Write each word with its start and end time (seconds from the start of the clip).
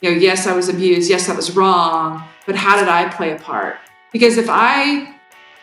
you 0.00 0.10
know, 0.10 0.16
yes, 0.16 0.46
I 0.46 0.54
was 0.54 0.68
abused. 0.68 1.10
Yes, 1.10 1.26
that 1.26 1.36
was 1.36 1.54
wrong. 1.56 2.24
But 2.46 2.56
how 2.56 2.78
did 2.78 2.88
I 2.88 3.08
play 3.08 3.32
a 3.32 3.38
part? 3.38 3.76
Because 4.12 4.38
if 4.38 4.46
I 4.48 5.14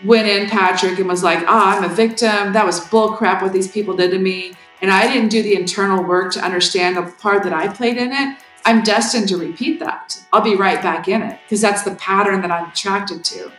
went 0.05 0.27
in, 0.27 0.47
Patrick, 0.47 0.99
and 0.99 1.07
was 1.07 1.23
like, 1.23 1.39
oh, 1.39 1.45
I'm 1.47 1.83
a 1.83 1.89
victim, 1.89 2.53
that 2.53 2.65
was 2.65 2.79
bullcrap 2.81 3.41
what 3.41 3.51
these 3.51 3.69
people 3.69 3.95
did 3.95 4.11
to 4.11 4.19
me, 4.19 4.53
and 4.81 4.91
I 4.91 5.11
didn't 5.11 5.29
do 5.29 5.41
the 5.41 5.55
internal 5.55 6.03
work 6.03 6.31
to 6.33 6.39
understand 6.39 6.97
the 6.97 7.03
part 7.03 7.43
that 7.43 7.53
I 7.53 7.67
played 7.67 7.97
in 7.97 8.11
it, 8.11 8.37
I'm 8.63 8.83
destined 8.83 9.29
to 9.29 9.37
repeat 9.37 9.79
that. 9.79 10.21
I'll 10.31 10.41
be 10.41 10.55
right 10.55 10.81
back 10.81 11.07
in 11.07 11.21
it 11.23 11.39
because 11.43 11.61
that's 11.61 11.83
the 11.83 11.95
pattern 11.95 12.41
that 12.41 12.51
I'm 12.51 12.69
attracted 12.69 13.23
to. 13.23 13.51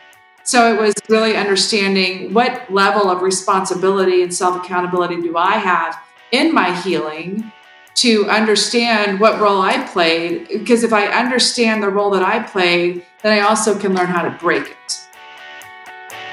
So 0.44 0.72
it 0.72 0.80
was 0.80 0.94
really 1.08 1.36
understanding 1.36 2.32
what 2.32 2.70
level 2.70 3.10
of 3.10 3.22
responsibility 3.22 4.22
and 4.22 4.32
self 4.32 4.62
accountability 4.64 5.20
do 5.20 5.36
I 5.36 5.52
have 5.52 5.98
in 6.30 6.54
my 6.54 6.74
healing 6.80 7.52
to 7.96 8.28
understand 8.28 9.20
what 9.20 9.40
role 9.40 9.60
I 9.60 9.86
played. 9.86 10.48
Because 10.48 10.84
if 10.84 10.92
I 10.92 11.06
understand 11.06 11.82
the 11.82 11.88
role 11.88 12.10
that 12.10 12.22
I 12.22 12.42
played, 12.42 13.04
then 13.22 13.32
I 13.32 13.40
also 13.40 13.78
can 13.78 13.94
learn 13.94 14.06
how 14.06 14.22
to 14.22 14.30
break 14.38 14.70
it. 14.70 15.08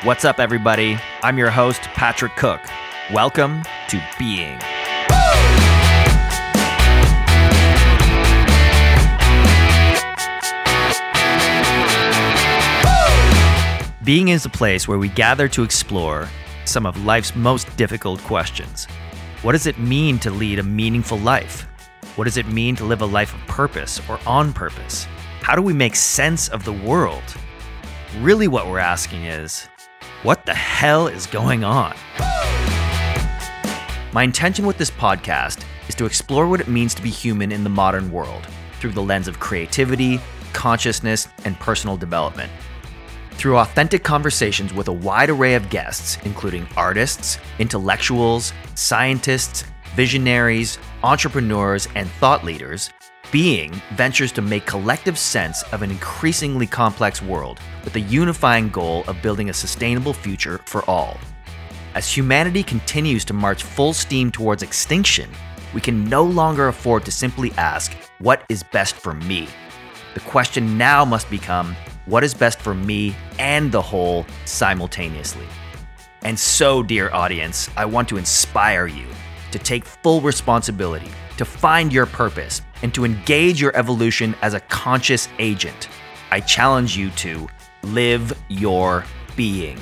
What's 0.03 0.25
up, 0.25 0.39
everybody? 0.39 0.97
I'm 1.23 1.37
your 1.37 1.49
host, 1.49 1.81
Patrick 1.81 2.35
Cook. 2.35 2.61
Welcome 3.11 3.63
to 3.89 4.01
Being. 4.19 4.59
Being 14.03 14.27
is 14.27 14.45
a 14.45 14.49
place 14.49 14.87
where 14.87 14.99
we 14.99 15.09
gather 15.09 15.47
to 15.47 15.63
explore 15.63 16.29
some 16.65 16.85
of 16.85 17.03
life's 17.05 17.35
most 17.35 17.75
difficult 17.75 18.19
questions. 18.21 18.87
What 19.45 19.51
does 19.51 19.67
it 19.67 19.77
mean 19.77 20.17
to 20.21 20.31
lead 20.31 20.57
a 20.57 20.63
meaningful 20.63 21.19
life? 21.19 21.67
What 22.15 22.23
does 22.23 22.37
it 22.37 22.47
mean 22.47 22.75
to 22.77 22.83
live 22.83 23.01
a 23.01 23.05
life 23.05 23.31
of 23.31 23.39
purpose 23.41 24.01
or 24.09 24.19
on 24.25 24.51
purpose? 24.51 25.05
How 25.39 25.55
do 25.55 25.61
we 25.61 25.71
make 25.71 25.95
sense 25.95 26.49
of 26.49 26.65
the 26.65 26.73
world? 26.73 27.21
Really, 28.21 28.47
what 28.47 28.65
we're 28.65 28.79
asking 28.79 29.25
is 29.25 29.67
what 30.23 30.47
the 30.47 30.53
hell 30.55 31.05
is 31.05 31.27
going 31.27 31.63
on? 31.63 31.95
My 34.13 34.23
intention 34.23 34.65
with 34.65 34.79
this 34.79 34.89
podcast 34.89 35.63
is 35.87 35.93
to 35.93 36.07
explore 36.07 36.47
what 36.47 36.59
it 36.59 36.67
means 36.67 36.95
to 36.95 37.03
be 37.03 37.11
human 37.11 37.51
in 37.51 37.63
the 37.63 37.69
modern 37.69 38.11
world 38.11 38.47
through 38.79 38.93
the 38.93 39.03
lens 39.03 39.27
of 39.27 39.39
creativity, 39.39 40.19
consciousness, 40.53 41.27
and 41.43 41.55
personal 41.59 41.97
development. 41.97 42.51
Through 43.37 43.57
authentic 43.57 44.03
conversations 44.03 44.73
with 44.73 44.87
a 44.87 44.93
wide 44.93 45.29
array 45.29 45.55
of 45.55 45.69
guests, 45.69 46.17
including 46.23 46.67
artists, 46.75 47.37
intellectuals, 47.59 48.53
scientists, 48.75 49.65
visionaries, 49.95 50.79
entrepreneurs, 51.03 51.87
and 51.95 52.09
thought 52.19 52.43
leaders, 52.43 52.89
Being 53.31 53.81
ventures 53.95 54.31
to 54.33 54.41
make 54.41 54.65
collective 54.65 55.17
sense 55.17 55.63
of 55.73 55.81
an 55.81 55.91
increasingly 55.91 56.67
complex 56.67 57.21
world 57.21 57.59
with 57.83 57.91
the 57.91 58.01
unifying 58.01 58.69
goal 58.69 59.03
of 59.07 59.21
building 59.21 59.49
a 59.49 59.53
sustainable 59.53 60.13
future 60.13 60.61
for 60.65 60.89
all. 60.89 61.17
As 61.95 62.09
humanity 62.09 62.63
continues 62.63 63.25
to 63.25 63.33
march 63.33 63.63
full 63.63 63.93
steam 63.93 64.31
towards 64.31 64.63
extinction, 64.63 65.29
we 65.73 65.81
can 65.81 66.07
no 66.07 66.23
longer 66.23 66.67
afford 66.67 67.03
to 67.05 67.11
simply 67.11 67.51
ask, 67.53 67.93
What 68.19 68.43
is 68.47 68.63
best 68.63 68.95
for 68.95 69.13
me? 69.13 69.49
The 70.13 70.21
question 70.21 70.77
now 70.77 71.03
must 71.03 71.29
become, 71.29 71.75
what 72.05 72.23
is 72.23 72.33
best 72.33 72.59
for 72.59 72.73
me 72.73 73.15
and 73.39 73.71
the 73.71 73.81
whole 73.81 74.25
simultaneously. 74.45 75.45
And 76.21 76.39
so, 76.39 76.81
dear 76.81 77.11
audience, 77.11 77.69
I 77.77 77.85
want 77.85 78.09
to 78.09 78.17
inspire 78.17 78.87
you 78.87 79.05
to 79.51 79.59
take 79.59 79.85
full 79.85 80.21
responsibility, 80.21 81.09
to 81.37 81.45
find 81.45 81.93
your 81.93 82.05
purpose, 82.05 82.61
and 82.81 82.93
to 82.93 83.05
engage 83.05 83.61
your 83.61 83.75
evolution 83.75 84.35
as 84.41 84.53
a 84.53 84.59
conscious 84.61 85.29
agent. 85.39 85.87
I 86.31 86.39
challenge 86.39 86.97
you 86.97 87.09
to 87.11 87.47
live 87.83 88.37
your 88.49 89.05
being. 89.35 89.79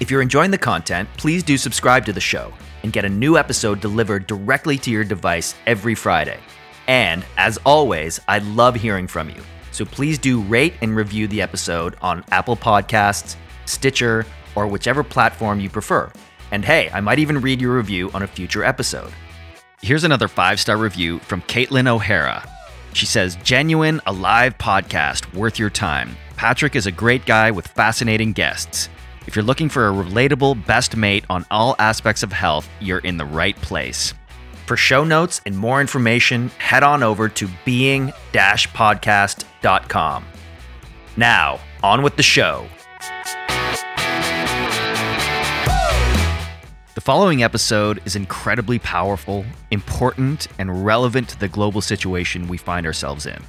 If 0.00 0.10
you're 0.10 0.22
enjoying 0.22 0.50
the 0.50 0.58
content, 0.58 1.08
please 1.16 1.42
do 1.42 1.56
subscribe 1.56 2.04
to 2.06 2.12
the 2.12 2.20
show 2.20 2.52
and 2.82 2.92
get 2.92 3.04
a 3.04 3.08
new 3.08 3.38
episode 3.38 3.80
delivered 3.80 4.26
directly 4.26 4.76
to 4.78 4.90
your 4.90 5.04
device 5.04 5.54
every 5.66 5.94
Friday. 5.94 6.38
And 6.86 7.24
as 7.36 7.58
always, 7.64 8.20
I 8.28 8.38
love 8.38 8.74
hearing 8.74 9.06
from 9.06 9.28
you. 9.30 9.42
So 9.70 9.84
please 9.84 10.18
do 10.18 10.40
rate 10.42 10.74
and 10.82 10.94
review 10.94 11.26
the 11.26 11.42
episode 11.42 11.96
on 12.00 12.24
Apple 12.30 12.56
Podcasts, 12.56 13.36
Stitcher, 13.64 14.26
or 14.54 14.66
whichever 14.66 15.02
platform 15.02 15.60
you 15.60 15.68
prefer. 15.68 16.12
And 16.52 16.64
hey, 16.64 16.90
I 16.92 17.00
might 17.00 17.18
even 17.18 17.40
read 17.40 17.60
your 17.60 17.76
review 17.76 18.10
on 18.12 18.22
a 18.22 18.26
future 18.26 18.62
episode. 18.62 19.12
Here's 19.82 20.04
another 20.04 20.28
five 20.28 20.60
star 20.60 20.76
review 20.76 21.18
from 21.20 21.42
Caitlin 21.42 21.88
O'Hara. 21.88 22.48
She 22.92 23.06
says, 23.06 23.36
Genuine, 23.42 24.00
alive 24.06 24.56
podcast 24.56 25.34
worth 25.34 25.58
your 25.58 25.70
time. 25.70 26.16
Patrick 26.36 26.76
is 26.76 26.86
a 26.86 26.92
great 26.92 27.26
guy 27.26 27.50
with 27.50 27.66
fascinating 27.66 28.32
guests. 28.32 28.88
If 29.26 29.34
you're 29.34 29.44
looking 29.44 29.68
for 29.68 29.88
a 29.88 29.92
relatable 29.92 30.64
best 30.66 30.96
mate 30.96 31.24
on 31.28 31.44
all 31.50 31.74
aspects 31.78 32.22
of 32.22 32.32
health, 32.32 32.68
you're 32.80 32.98
in 32.98 33.16
the 33.16 33.24
right 33.24 33.56
place. 33.56 34.14
For 34.66 34.78
show 34.78 35.04
notes 35.04 35.42
and 35.44 35.58
more 35.58 35.82
information, 35.82 36.48
head 36.56 36.82
on 36.82 37.02
over 37.02 37.28
to 37.28 37.48
being 37.66 38.14
podcast.com. 38.32 40.24
Now, 41.18 41.60
on 41.82 42.02
with 42.02 42.16
the 42.16 42.22
show. 42.22 42.66
The 46.94 47.00
following 47.02 47.42
episode 47.42 48.00
is 48.06 48.16
incredibly 48.16 48.78
powerful, 48.78 49.44
important, 49.70 50.48
and 50.58 50.86
relevant 50.86 51.28
to 51.28 51.38
the 51.38 51.48
global 51.48 51.82
situation 51.82 52.48
we 52.48 52.56
find 52.56 52.86
ourselves 52.86 53.26
in. 53.26 53.42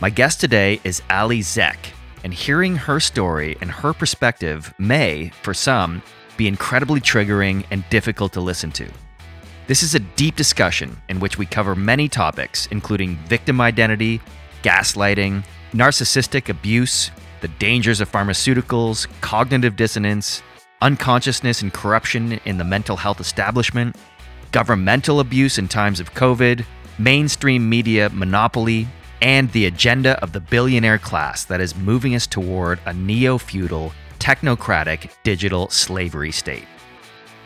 My 0.00 0.10
guest 0.10 0.40
today 0.40 0.80
is 0.82 1.00
Ali 1.10 1.42
Zek, 1.42 1.92
and 2.24 2.34
hearing 2.34 2.74
her 2.74 2.98
story 2.98 3.56
and 3.60 3.70
her 3.70 3.92
perspective 3.92 4.74
may, 4.78 5.30
for 5.42 5.54
some, 5.54 6.02
be 6.36 6.48
incredibly 6.48 7.00
triggering 7.00 7.64
and 7.70 7.88
difficult 7.88 8.32
to 8.32 8.40
listen 8.40 8.72
to. 8.72 8.90
This 9.70 9.84
is 9.84 9.94
a 9.94 10.00
deep 10.00 10.34
discussion 10.34 11.00
in 11.08 11.20
which 11.20 11.38
we 11.38 11.46
cover 11.46 11.76
many 11.76 12.08
topics, 12.08 12.66
including 12.72 13.14
victim 13.28 13.60
identity, 13.60 14.20
gaslighting, 14.64 15.44
narcissistic 15.72 16.48
abuse, 16.48 17.12
the 17.40 17.46
dangers 17.46 18.00
of 18.00 18.10
pharmaceuticals, 18.10 19.06
cognitive 19.20 19.76
dissonance, 19.76 20.42
unconsciousness 20.82 21.62
and 21.62 21.72
corruption 21.72 22.40
in 22.46 22.58
the 22.58 22.64
mental 22.64 22.96
health 22.96 23.20
establishment, 23.20 23.94
governmental 24.50 25.20
abuse 25.20 25.56
in 25.56 25.68
times 25.68 26.00
of 26.00 26.14
COVID, 26.14 26.64
mainstream 26.98 27.68
media 27.68 28.10
monopoly, 28.12 28.88
and 29.22 29.52
the 29.52 29.66
agenda 29.66 30.20
of 30.20 30.32
the 30.32 30.40
billionaire 30.40 30.98
class 30.98 31.44
that 31.44 31.60
is 31.60 31.76
moving 31.76 32.16
us 32.16 32.26
toward 32.26 32.80
a 32.86 32.92
neo 32.92 33.38
feudal, 33.38 33.92
technocratic 34.18 35.12
digital 35.22 35.68
slavery 35.68 36.32
state. 36.32 36.66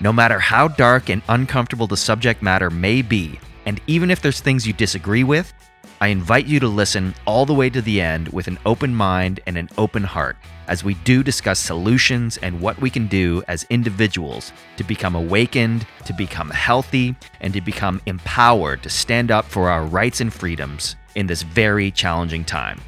No 0.04 0.12
matter 0.12 0.38
how 0.38 0.68
dark 0.68 1.08
and 1.08 1.22
uncomfortable 1.30 1.86
the 1.86 1.96
subject 1.96 2.42
matter 2.42 2.68
may 2.68 3.00
be, 3.00 3.40
and 3.64 3.80
even 3.86 4.10
if 4.10 4.20
there's 4.20 4.42
things 4.42 4.66
you 4.66 4.74
disagree 4.74 5.24
with, 5.24 5.50
I 5.98 6.08
invite 6.08 6.44
you 6.44 6.60
to 6.60 6.68
listen 6.68 7.14
all 7.26 7.46
the 7.46 7.54
way 7.54 7.70
to 7.70 7.80
the 7.80 8.02
end 8.02 8.28
with 8.28 8.46
an 8.46 8.58
open 8.66 8.94
mind 8.94 9.40
and 9.46 9.56
an 9.56 9.70
open 9.78 10.04
heart 10.04 10.36
as 10.68 10.84
we 10.84 10.92
do 11.04 11.22
discuss 11.22 11.58
solutions 11.58 12.36
and 12.42 12.60
what 12.60 12.78
we 12.82 12.90
can 12.90 13.06
do 13.06 13.42
as 13.48 13.64
individuals 13.70 14.52
to 14.76 14.84
become 14.84 15.14
awakened, 15.14 15.86
to 16.04 16.12
become 16.12 16.50
healthy, 16.50 17.16
and 17.40 17.54
to 17.54 17.62
become 17.62 18.02
empowered 18.04 18.82
to 18.82 18.90
stand 18.90 19.30
up 19.30 19.46
for 19.46 19.70
our 19.70 19.86
rights 19.86 20.20
and 20.20 20.34
freedoms 20.34 20.96
in 21.14 21.26
this 21.26 21.40
very 21.40 21.90
challenging 21.90 22.44
time. 22.44 22.78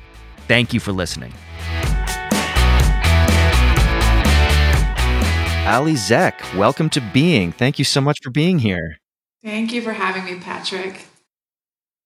Thank 0.49 0.75
you 0.75 0.81
for 0.81 0.93
listening. 0.93 1.33
Ali 5.67 5.97
Zek, 5.97 6.41
welcome 6.57 6.89
to 6.91 7.01
Being. 7.13 7.51
Thank 7.51 7.81
you 7.81 7.85
so 7.85 8.01
much 8.01 8.21
for 8.23 8.31
being 8.31 8.61
here. 8.61 8.99
Thank 9.43 9.73
you 9.73 9.83
for 9.83 9.93
having 9.93 10.25
me, 10.25 10.41
Patrick. 10.41 11.07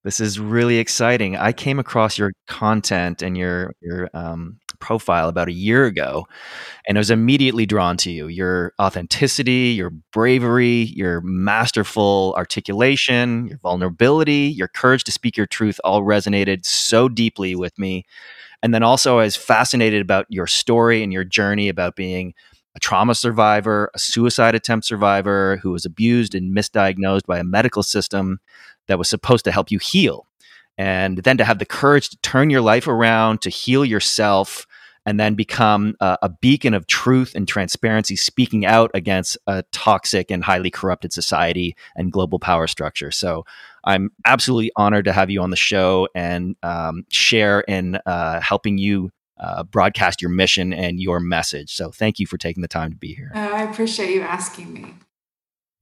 This 0.03 0.19
is 0.19 0.39
really 0.39 0.79
exciting. 0.79 1.37
I 1.37 1.51
came 1.51 1.77
across 1.77 2.17
your 2.17 2.31
content 2.47 3.21
and 3.21 3.37
your 3.37 3.71
your 3.79 4.09
um, 4.15 4.57
profile 4.79 5.29
about 5.29 5.47
a 5.47 5.53
year 5.53 5.85
ago, 5.85 6.25
and 6.87 6.97
I 6.97 6.99
was 6.99 7.11
immediately 7.11 7.67
drawn 7.67 7.97
to 7.97 8.11
you. 8.11 8.25
Your 8.27 8.73
authenticity, 8.81 9.75
your 9.77 9.91
bravery, 10.11 10.91
your 10.95 11.21
masterful 11.21 12.33
articulation, 12.35 13.45
your 13.45 13.59
vulnerability, 13.59 14.51
your 14.57 14.69
courage 14.69 15.03
to 15.03 15.11
speak 15.11 15.37
your 15.37 15.45
truth 15.45 15.79
all 15.83 16.01
resonated 16.01 16.65
so 16.65 17.07
deeply 17.07 17.53
with 17.53 17.77
me. 17.77 18.05
And 18.63 18.73
then 18.73 18.81
also, 18.81 19.19
I 19.19 19.23
was 19.23 19.35
fascinated 19.35 20.01
about 20.01 20.25
your 20.29 20.47
story 20.47 21.03
and 21.03 21.13
your 21.13 21.23
journey 21.23 21.69
about 21.69 21.95
being 21.95 22.33
a 22.75 22.79
trauma 22.79 23.15
survivor, 23.15 23.91
a 23.93 23.99
suicide 23.99 24.55
attempt 24.55 24.85
survivor 24.85 25.57
who 25.57 25.71
was 25.71 25.85
abused 25.85 26.35
and 26.35 26.55
misdiagnosed 26.55 27.25
by 27.25 27.39
a 27.39 27.43
medical 27.43 27.83
system 27.83 28.39
that 28.87 28.97
was 28.97 29.09
supposed 29.09 29.45
to 29.45 29.51
help 29.51 29.71
you 29.71 29.79
heal. 29.79 30.27
And 30.77 31.19
then 31.19 31.37
to 31.37 31.43
have 31.43 31.59
the 31.59 31.65
courage 31.65 32.09
to 32.09 32.17
turn 32.17 32.49
your 32.49 32.61
life 32.61 32.87
around, 32.87 33.41
to 33.41 33.49
heal 33.49 33.83
yourself, 33.83 34.65
and 35.05 35.19
then 35.19 35.35
become 35.35 35.95
a, 35.99 36.17
a, 36.21 36.29
beacon 36.29 36.73
of 36.73 36.85
truth 36.87 37.33
and 37.35 37.47
transparency, 37.47 38.15
speaking 38.15 38.65
out 38.65 38.91
against 38.93 39.37
a 39.47 39.63
toxic 39.71 40.29
and 40.29 40.43
highly 40.43 40.69
corrupted 40.69 41.11
society 41.11 41.75
and 41.95 42.11
global 42.11 42.37
power 42.39 42.67
structure. 42.67 43.09
So 43.11 43.43
I'm 43.83 44.11
absolutely 44.25 44.71
honored 44.75 45.05
to 45.05 45.13
have 45.13 45.29
you 45.29 45.41
on 45.41 45.49
the 45.49 45.55
show 45.55 46.07
and 46.13 46.55
um, 46.61 47.05
share 47.09 47.61
in 47.61 47.97
uh, 48.05 48.41
helping 48.41 48.77
you 48.77 49.11
uh, 49.41 49.63
broadcast 49.63 50.21
your 50.21 50.31
mission 50.31 50.71
and 50.71 50.99
your 50.99 51.19
message. 51.19 51.73
So 51.73 51.91
thank 51.91 52.19
you 52.19 52.27
for 52.27 52.37
taking 52.37 52.61
the 52.61 52.67
time 52.67 52.91
to 52.91 52.97
be 52.97 53.13
here. 53.13 53.31
Uh, 53.35 53.39
I 53.39 53.63
appreciate 53.63 54.13
you 54.13 54.21
asking 54.21 54.71
me. 54.71 54.93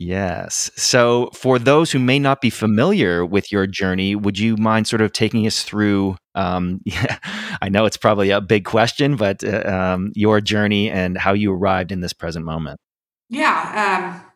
Yes. 0.02 0.72
So, 0.78 1.30
for 1.34 1.60
those 1.60 1.92
who 1.92 2.00
may 2.00 2.20
not 2.20 2.40
be 2.40 2.50
familiar 2.50 3.26
with 3.26 3.52
your 3.52 3.68
journey, 3.68 4.16
would 4.16 4.40
you 4.40 4.56
mind 4.56 4.88
sort 4.88 5.02
of 5.02 5.12
taking 5.12 5.46
us 5.46 5.62
through? 5.64 6.16
Um, 6.36 6.80
yeah, 6.86 7.18
I 7.62 7.68
know 7.68 7.84
it's 7.84 7.98
probably 7.98 8.30
a 8.30 8.40
big 8.40 8.64
question, 8.64 9.18
but 9.18 9.44
uh, 9.44 9.70
um, 9.70 10.14
your 10.16 10.40
journey 10.40 10.90
and 10.90 11.18
how 11.18 11.34
you 11.34 11.52
arrived 11.52 11.92
in 11.92 12.00
this 12.00 12.14
present 12.14 12.46
moment. 12.46 12.80
Yeah. 13.30 14.14
Um, 14.16 14.32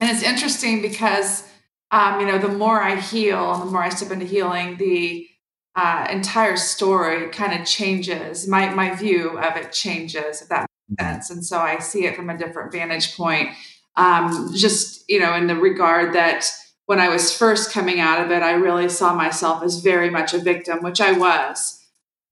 and 0.00 0.10
it's 0.10 0.24
interesting 0.24 0.82
because, 0.82 1.48
um, 1.92 2.18
you 2.18 2.26
know, 2.26 2.38
the 2.38 2.48
more 2.48 2.82
I 2.82 2.96
heal, 2.96 3.52
and 3.52 3.62
the 3.62 3.66
more 3.66 3.84
I 3.84 3.90
step 3.90 4.10
into 4.10 4.26
healing, 4.26 4.78
the 4.78 5.28
uh, 5.76 6.06
entire 6.10 6.56
story 6.56 7.28
kind 7.30 7.58
of 7.58 7.66
changes. 7.66 8.46
My, 8.46 8.72
my 8.74 8.94
view 8.94 9.38
of 9.38 9.56
it 9.56 9.72
changes, 9.72 10.42
if 10.42 10.48
that 10.48 10.68
makes 10.88 11.02
mm-hmm. 11.02 11.14
sense. 11.14 11.30
And 11.30 11.44
so 11.44 11.58
I 11.58 11.78
see 11.78 12.06
it 12.06 12.16
from 12.16 12.30
a 12.30 12.38
different 12.38 12.72
vantage 12.72 13.16
point 13.16 13.50
um, 13.96 14.50
just 14.54 15.04
you 15.08 15.20
know 15.20 15.34
in 15.34 15.46
the 15.46 15.56
regard 15.56 16.14
that 16.14 16.50
when 16.86 17.00
I 17.00 17.08
was 17.08 17.36
first 17.36 17.72
coming 17.72 18.00
out 18.00 18.24
of 18.24 18.30
it, 18.30 18.42
I 18.42 18.52
really 18.52 18.88
saw 18.88 19.14
myself 19.14 19.62
as 19.62 19.80
very 19.80 20.10
much 20.10 20.34
a 20.34 20.38
victim, 20.38 20.82
which 20.82 21.00
I 21.00 21.12
was. 21.12 21.80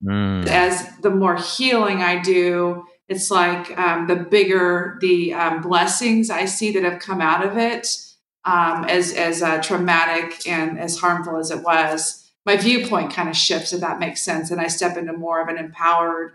Mm. 0.04 0.46
As 0.46 0.94
the 0.98 1.10
more 1.10 1.36
healing 1.36 2.02
I 2.02 2.20
do, 2.20 2.84
it's 3.08 3.30
like 3.30 3.78
um, 3.78 4.08
the 4.08 4.16
bigger 4.16 4.98
the 5.00 5.32
um, 5.34 5.62
blessings 5.62 6.28
I 6.28 6.44
see 6.44 6.72
that 6.72 6.82
have 6.82 7.00
come 7.00 7.20
out 7.20 7.46
of 7.46 7.56
it, 7.56 7.88
um, 8.44 8.84
as 8.84 9.12
as 9.14 9.42
uh, 9.42 9.62
traumatic 9.62 10.46
and 10.46 10.78
as 10.78 10.98
harmful 10.98 11.36
as 11.38 11.50
it 11.50 11.62
was. 11.62 12.18
My 12.44 12.56
viewpoint 12.56 13.12
kind 13.12 13.28
of 13.28 13.36
shifts, 13.36 13.72
if 13.72 13.80
that 13.80 14.00
makes 14.00 14.20
sense, 14.20 14.50
and 14.50 14.60
I 14.60 14.66
step 14.66 14.96
into 14.96 15.12
more 15.12 15.40
of 15.40 15.48
an 15.48 15.58
empowered 15.58 16.32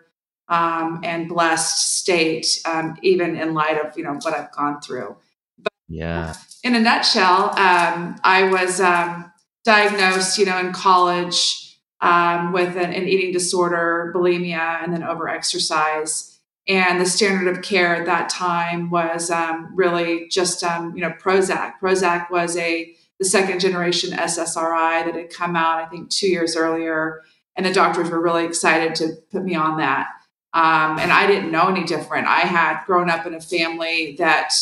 um, 0.49 1.01
and 1.03 1.27
blessed 1.27 1.97
state, 1.97 2.61
um, 2.65 2.97
even 3.01 3.35
in 3.35 3.53
light 3.53 3.83
of 3.83 3.97
you 3.97 4.03
know 4.03 4.13
what 4.21 4.33
I've 4.33 4.51
gone 4.51 4.79
through. 4.81 5.17
But 5.57 5.73
yeah. 5.87 6.35
In 6.63 6.75
a 6.75 6.79
nutshell, 6.79 7.51
um, 7.57 8.19
I 8.23 8.49
was 8.51 8.79
um, 8.79 9.31
diagnosed, 9.63 10.37
you 10.37 10.45
know, 10.45 10.57
in 10.59 10.71
college 10.73 11.77
um, 12.01 12.51
with 12.51 12.75
an, 12.75 12.93
an, 12.93 13.07
eating 13.07 13.31
disorder, 13.31 14.11
bulimia, 14.15 14.83
and 14.83 14.93
then 14.93 15.01
overexercise. 15.01 16.37
And 16.67 16.99
the 16.99 17.05
standard 17.05 17.47
of 17.55 17.63
care 17.63 17.95
at 17.95 18.05
that 18.05 18.29
time 18.29 18.89
was 18.89 19.31
um, 19.31 19.71
really 19.73 20.27
just 20.29 20.61
you 20.61 21.01
know 21.01 21.11
Prozac. 21.11 21.75
Prozac 21.81 22.29
was 22.29 22.57
a 22.57 22.93
the 23.19 23.25
second 23.25 23.59
generation 23.59 24.11
SSRI 24.11 25.05
that 25.05 25.15
had 25.15 25.29
come 25.29 25.55
out, 25.55 25.83
I 25.83 25.85
think, 25.87 26.09
two 26.09 26.27
years 26.27 26.55
earlier. 26.55 27.21
And 27.55 27.65
the 27.65 27.73
doctors 27.73 28.09
were 28.09 28.21
really 28.21 28.45
excited 28.45 28.95
to 28.95 29.17
put 29.31 29.43
me 29.43 29.55
on 29.55 29.77
that. 29.77 30.07
Um, 30.53 30.99
and 30.99 31.11
I 31.11 31.27
didn't 31.27 31.51
know 31.51 31.67
any 31.67 31.83
different. 31.83 32.27
I 32.27 32.41
had 32.41 32.83
grown 32.85 33.09
up 33.09 33.25
in 33.25 33.33
a 33.33 33.41
family 33.41 34.15
that, 34.17 34.53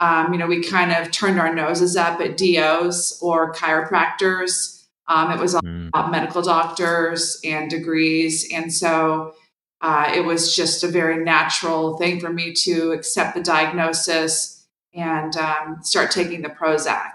um, 0.00 0.32
you 0.32 0.38
know, 0.38 0.46
we 0.46 0.62
kind 0.62 0.92
of 0.92 1.10
turned 1.10 1.38
our 1.38 1.54
noses 1.54 1.96
up 1.96 2.20
at 2.20 2.36
DOs 2.36 3.18
or 3.20 3.52
chiropractors. 3.52 4.84
Um, 5.08 5.30
it 5.30 5.40
was 5.40 5.54
all 5.54 5.62
mm. 5.62 5.88
about 5.88 6.10
medical 6.10 6.42
doctors 6.42 7.40
and 7.44 7.70
degrees. 7.70 8.48
And 8.52 8.72
so 8.72 9.34
uh, 9.80 10.12
it 10.14 10.24
was 10.24 10.54
just 10.54 10.84
a 10.84 10.88
very 10.88 11.22
natural 11.22 11.96
thing 11.98 12.20
for 12.20 12.32
me 12.32 12.52
to 12.52 12.92
accept 12.92 13.34
the 13.34 13.42
diagnosis 13.42 14.66
and 14.94 15.36
um, 15.36 15.78
start 15.82 16.10
taking 16.10 16.42
the 16.42 16.48
Prozac. 16.48 17.12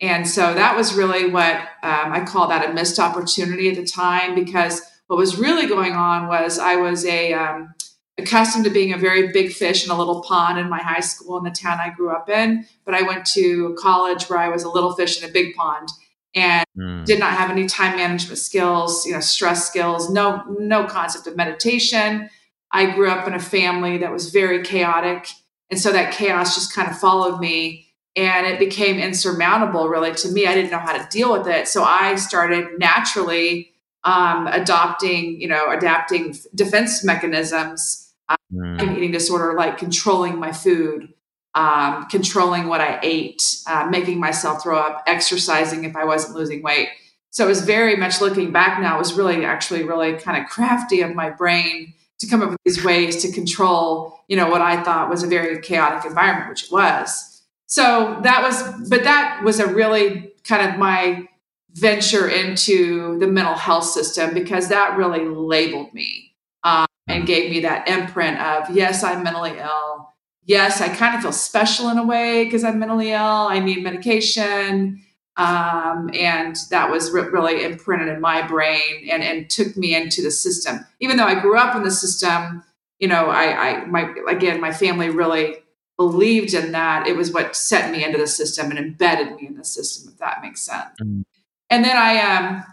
And 0.00 0.28
so 0.28 0.52
that 0.52 0.76
was 0.76 0.94
really 0.94 1.30
what 1.30 1.56
um, 1.82 2.12
I 2.12 2.24
call 2.26 2.48
that 2.48 2.68
a 2.68 2.74
missed 2.74 2.98
opportunity 2.98 3.70
at 3.70 3.76
the 3.76 3.86
time 3.86 4.34
because 4.34 4.82
what 5.06 5.16
was 5.16 5.38
really 5.38 5.66
going 5.66 5.92
on 5.92 6.28
was 6.28 6.58
I 6.58 6.76
was 6.76 7.04
a 7.06 7.32
um, 7.32 7.74
accustomed 8.18 8.64
to 8.64 8.70
being 8.70 8.92
a 8.92 8.98
very 8.98 9.32
big 9.32 9.52
fish 9.52 9.84
in 9.84 9.90
a 9.90 9.96
little 9.96 10.22
pond 10.22 10.58
in 10.58 10.68
my 10.68 10.80
high 10.80 11.00
school 11.00 11.38
in 11.38 11.44
the 11.44 11.50
town 11.50 11.78
I 11.80 11.90
grew 11.90 12.10
up 12.10 12.28
in. 12.28 12.66
But 12.84 12.94
I 12.94 13.02
went 13.02 13.24
to 13.28 13.76
college 13.80 14.28
where 14.28 14.38
I 14.38 14.48
was 14.48 14.64
a 14.64 14.70
little 14.70 14.92
fish 14.94 15.22
in 15.22 15.28
a 15.28 15.32
big 15.32 15.54
pond 15.54 15.88
and 16.34 16.66
mm. 16.76 17.04
did 17.04 17.18
not 17.18 17.32
have 17.32 17.50
any 17.50 17.66
time 17.66 17.96
management 17.96 18.38
skills, 18.38 19.06
you 19.06 19.12
know, 19.12 19.20
stress 19.20 19.66
skills, 19.66 20.10
no 20.10 20.42
no 20.58 20.84
concept 20.84 21.26
of 21.26 21.36
meditation. 21.36 22.28
I 22.70 22.94
grew 22.94 23.08
up 23.08 23.26
in 23.26 23.32
a 23.32 23.40
family 23.40 23.98
that 23.98 24.12
was 24.12 24.30
very 24.30 24.62
chaotic, 24.62 25.28
and 25.70 25.80
so 25.80 25.92
that 25.92 26.12
chaos 26.12 26.54
just 26.54 26.74
kind 26.74 26.90
of 26.90 26.98
followed 26.98 27.40
me 27.40 27.85
and 28.16 28.46
it 28.46 28.58
became 28.58 28.98
insurmountable 28.98 29.88
really 29.88 30.14
to 30.14 30.28
me. 30.30 30.46
I 30.46 30.54
didn't 30.54 30.70
know 30.70 30.78
how 30.78 30.96
to 30.96 31.06
deal 31.10 31.30
with 31.32 31.46
it. 31.46 31.68
So 31.68 31.84
I 31.84 32.16
started 32.16 32.78
naturally 32.78 33.72
um, 34.04 34.46
adopting, 34.46 35.40
you 35.40 35.48
know, 35.48 35.70
adapting 35.70 36.34
defense 36.54 37.04
mechanisms, 37.04 38.14
um, 38.28 38.36
mm. 38.52 38.96
eating 38.96 39.12
disorder, 39.12 39.54
like 39.54 39.76
controlling 39.76 40.38
my 40.38 40.52
food, 40.52 41.12
um, 41.54 42.06
controlling 42.06 42.68
what 42.68 42.80
I 42.80 42.98
ate, 43.02 43.42
uh, 43.66 43.86
making 43.90 44.18
myself 44.18 44.62
throw 44.62 44.78
up, 44.78 45.02
exercising 45.06 45.84
if 45.84 45.96
I 45.96 46.04
wasn't 46.04 46.36
losing 46.36 46.62
weight. 46.62 46.88
So 47.30 47.44
it 47.44 47.48
was 47.48 47.62
very 47.62 47.96
much 47.96 48.20
looking 48.20 48.50
back 48.50 48.80
now, 48.80 48.96
it 48.96 48.98
was 48.98 49.12
really 49.12 49.44
actually 49.44 49.82
really 49.82 50.14
kind 50.14 50.42
of 50.42 50.48
crafty 50.48 51.02
of 51.02 51.14
my 51.14 51.28
brain 51.28 51.92
to 52.20 52.26
come 52.26 52.42
up 52.42 52.50
with 52.50 52.58
these 52.64 52.82
ways 52.82 53.20
to 53.22 53.32
control, 53.32 54.20
you 54.28 54.36
know, 54.36 54.48
what 54.48 54.62
I 54.62 54.82
thought 54.82 55.10
was 55.10 55.22
a 55.22 55.26
very 55.26 55.60
chaotic 55.60 56.06
environment, 56.06 56.48
which 56.48 56.64
it 56.64 56.72
was. 56.72 57.35
So 57.66 58.18
that 58.22 58.42
was, 58.42 58.88
but 58.88 59.04
that 59.04 59.42
was 59.44 59.58
a 59.60 59.66
really 59.66 60.32
kind 60.44 60.70
of 60.70 60.78
my 60.78 61.28
venture 61.76 62.28
into 62.28 63.18
the 63.18 63.26
mental 63.26 63.54
health 63.54 63.84
system 63.84 64.32
because 64.32 64.68
that 64.68 64.96
really 64.96 65.24
labeled 65.26 65.92
me 65.92 66.34
um, 66.64 66.86
and 67.06 67.18
mm-hmm. 67.18 67.26
gave 67.26 67.50
me 67.50 67.60
that 67.60 67.86
imprint 67.86 68.38
of 68.40 68.74
yes 68.74 69.04
i'm 69.04 69.22
mentally 69.22 69.58
ill. 69.58 70.14
Yes 70.44 70.80
i 70.80 70.88
kind 70.88 71.14
of 71.14 71.20
feel 71.20 71.32
special 71.32 71.90
in 71.90 71.98
a 71.98 72.06
way 72.06 72.44
because 72.44 72.64
i'm 72.64 72.78
mentally 72.78 73.12
ill. 73.12 73.20
I 73.20 73.58
need 73.58 73.82
medication. 73.82 75.02
Um, 75.38 76.10
and 76.18 76.56
that 76.70 76.90
was 76.90 77.10
re- 77.10 77.28
really 77.28 77.62
imprinted 77.62 78.08
in 78.08 78.22
my 78.22 78.40
brain 78.40 79.06
and, 79.10 79.22
and 79.22 79.50
took 79.50 79.76
me 79.76 79.94
into 79.94 80.22
the 80.22 80.30
system. 80.30 80.86
Even 81.00 81.18
though 81.18 81.26
i 81.26 81.38
grew 81.38 81.58
up 81.58 81.76
in 81.76 81.82
the 81.82 81.90
system 81.90 82.62
you 82.98 83.08
know 83.08 83.26
i, 83.26 83.68
I 83.68 83.84
my 83.84 84.14
again 84.28 84.60
my 84.62 84.72
family 84.72 85.10
really 85.10 85.56
believed 85.96 86.54
in 86.54 86.72
that 86.72 87.06
it 87.06 87.16
was 87.16 87.32
what 87.32 87.56
set 87.56 87.90
me 87.90 88.04
into 88.04 88.18
the 88.18 88.26
system 88.26 88.70
and 88.70 88.78
embedded 88.78 89.34
me 89.36 89.46
in 89.46 89.56
the 89.56 89.64
system 89.64 90.12
if 90.12 90.18
that 90.18 90.42
makes 90.42 90.62
sense 90.62 90.94
mm-hmm 91.00 91.22
and 91.70 91.84
then 91.84 91.96
I 91.96 92.18
um, 92.20 92.64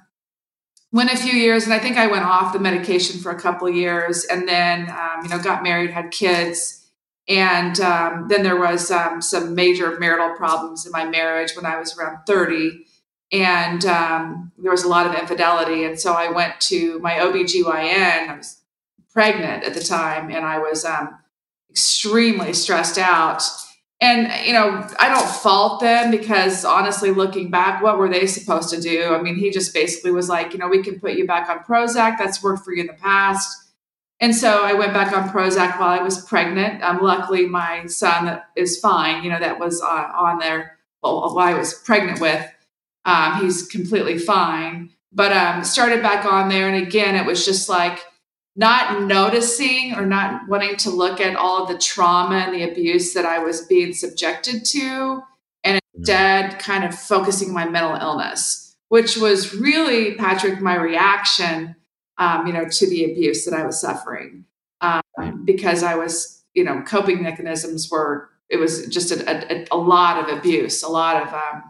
went 0.91 1.11
a 1.11 1.17
few 1.17 1.33
years, 1.33 1.63
and 1.63 1.73
I 1.73 1.79
think 1.79 1.97
I 1.97 2.07
went 2.07 2.25
off 2.25 2.53
the 2.53 2.59
medication 2.59 3.19
for 3.19 3.31
a 3.31 3.39
couple 3.39 3.67
of 3.67 3.75
years, 3.75 4.25
and 4.25 4.47
then 4.47 4.89
um, 4.89 5.23
you 5.23 5.29
know 5.29 5.39
got 5.39 5.63
married, 5.63 5.91
had 5.91 6.11
kids, 6.11 6.87
and 7.27 7.79
um, 7.79 8.27
then 8.27 8.43
there 8.43 8.59
was 8.59 8.91
um, 8.91 9.21
some 9.21 9.55
major 9.55 9.97
marital 9.99 10.35
problems 10.35 10.85
in 10.85 10.91
my 10.91 11.05
marriage 11.05 11.55
when 11.55 11.65
I 11.65 11.77
was 11.77 11.97
around 11.97 12.25
thirty, 12.27 12.85
and 13.31 13.83
um, 13.85 14.51
there 14.57 14.71
was 14.71 14.83
a 14.83 14.89
lot 14.89 15.07
of 15.07 15.15
infidelity, 15.15 15.83
and 15.85 15.99
so 15.99 16.13
I 16.13 16.29
went 16.31 16.59
to 16.61 16.99
my 16.99 17.13
OBGYN. 17.13 18.29
I 18.29 18.37
was 18.37 18.61
pregnant 19.11 19.63
at 19.63 19.73
the 19.73 19.83
time, 19.83 20.29
and 20.29 20.45
I 20.45 20.59
was 20.59 20.85
um, 20.85 21.17
extremely 21.73 22.53
stressed 22.53 22.99
out. 22.99 23.41
And 23.99 24.31
you 24.45 24.53
know 24.53 24.87
i 24.99 25.07
don't 25.07 25.27
fault 25.27 25.79
them 25.79 26.11
because 26.11 26.65
honestly 26.65 27.11
looking 27.11 27.49
back 27.49 27.81
what 27.81 27.97
were 27.97 28.09
they 28.09 28.27
supposed 28.27 28.69
to 28.69 28.79
do? 28.79 29.13
I 29.15 29.21
mean 29.21 29.35
he 29.35 29.49
just 29.49 29.73
basically 29.73 30.11
was 30.11 30.29
like 30.29 30.53
you 30.53 30.59
know 30.59 30.67
we 30.67 30.83
can 30.83 30.99
put 30.99 31.13
you 31.13 31.25
back 31.25 31.49
on 31.49 31.59
prozac. 31.59 32.17
That's 32.17 32.43
worked 32.43 32.63
for 32.63 32.73
you 32.73 32.81
in 32.81 32.87
the 32.87 32.93
past. 32.93 33.71
And 34.19 34.35
so 34.35 34.63
i 34.63 34.73
went 34.73 34.93
back 34.93 35.15
on 35.15 35.29
prozac 35.29 35.79
while 35.79 35.99
i 35.99 36.03
was 36.03 36.23
pregnant. 36.25 36.83
Um, 36.83 36.99
luckily 37.01 37.47
my 37.47 37.85
son 37.87 38.41
is 38.55 38.79
fine 38.79 39.23
you 39.23 39.29
know 39.31 39.39
that 39.39 39.59
was 39.59 39.81
uh, 39.81 40.11
on 40.15 40.37
there 40.37 40.77
while 40.99 41.39
i 41.39 41.53
was 41.53 41.73
pregnant 41.73 42.19
with. 42.19 42.45
Um, 43.05 43.41
he's 43.41 43.67
completely 43.67 44.17
fine. 44.17 44.91
But 45.11 45.31
um, 45.31 45.63
started 45.63 46.01
back 46.01 46.25
on 46.25 46.49
there 46.49 46.67
and 46.67 46.85
again 46.85 47.15
it 47.15 47.25
was 47.25 47.45
just 47.45 47.69
like 47.69 47.99
not 48.55 49.03
noticing 49.03 49.95
or 49.95 50.05
not 50.05 50.47
wanting 50.47 50.75
to 50.77 50.89
look 50.89 51.19
at 51.19 51.35
all 51.35 51.65
the 51.65 51.77
trauma 51.77 52.35
and 52.35 52.53
the 52.53 52.69
abuse 52.69 53.13
that 53.13 53.25
I 53.25 53.39
was 53.39 53.61
being 53.65 53.93
subjected 53.93 54.63
to, 54.65 55.21
and 55.63 55.77
mm. 55.77 55.79
instead 55.95 56.59
kind 56.59 56.83
of 56.83 56.93
focusing 56.93 57.53
my 57.53 57.67
mental 57.67 57.95
illness, 57.95 58.75
which 58.89 59.17
was 59.17 59.55
really, 59.55 60.15
Patrick, 60.15 60.61
my 60.61 60.75
reaction, 60.75 61.75
um, 62.17 62.45
you 62.45 62.53
know, 62.53 62.65
to 62.69 62.89
the 62.89 63.11
abuse 63.11 63.45
that 63.45 63.55
I 63.55 63.65
was 63.65 63.81
suffering, 63.81 64.45
um, 64.81 65.01
because 65.45 65.81
I 65.81 65.95
was, 65.95 66.43
you 66.53 66.63
know, 66.63 66.83
coping 66.83 67.23
mechanisms 67.23 67.89
were 67.89 68.29
it 68.49 68.57
was 68.57 68.85
just 68.87 69.11
a, 69.11 69.51
a, 69.51 69.65
a 69.71 69.77
lot 69.77 70.19
of 70.29 70.37
abuse, 70.37 70.83
a 70.83 70.89
lot 70.89 71.23
of 71.23 71.33
um, 71.33 71.63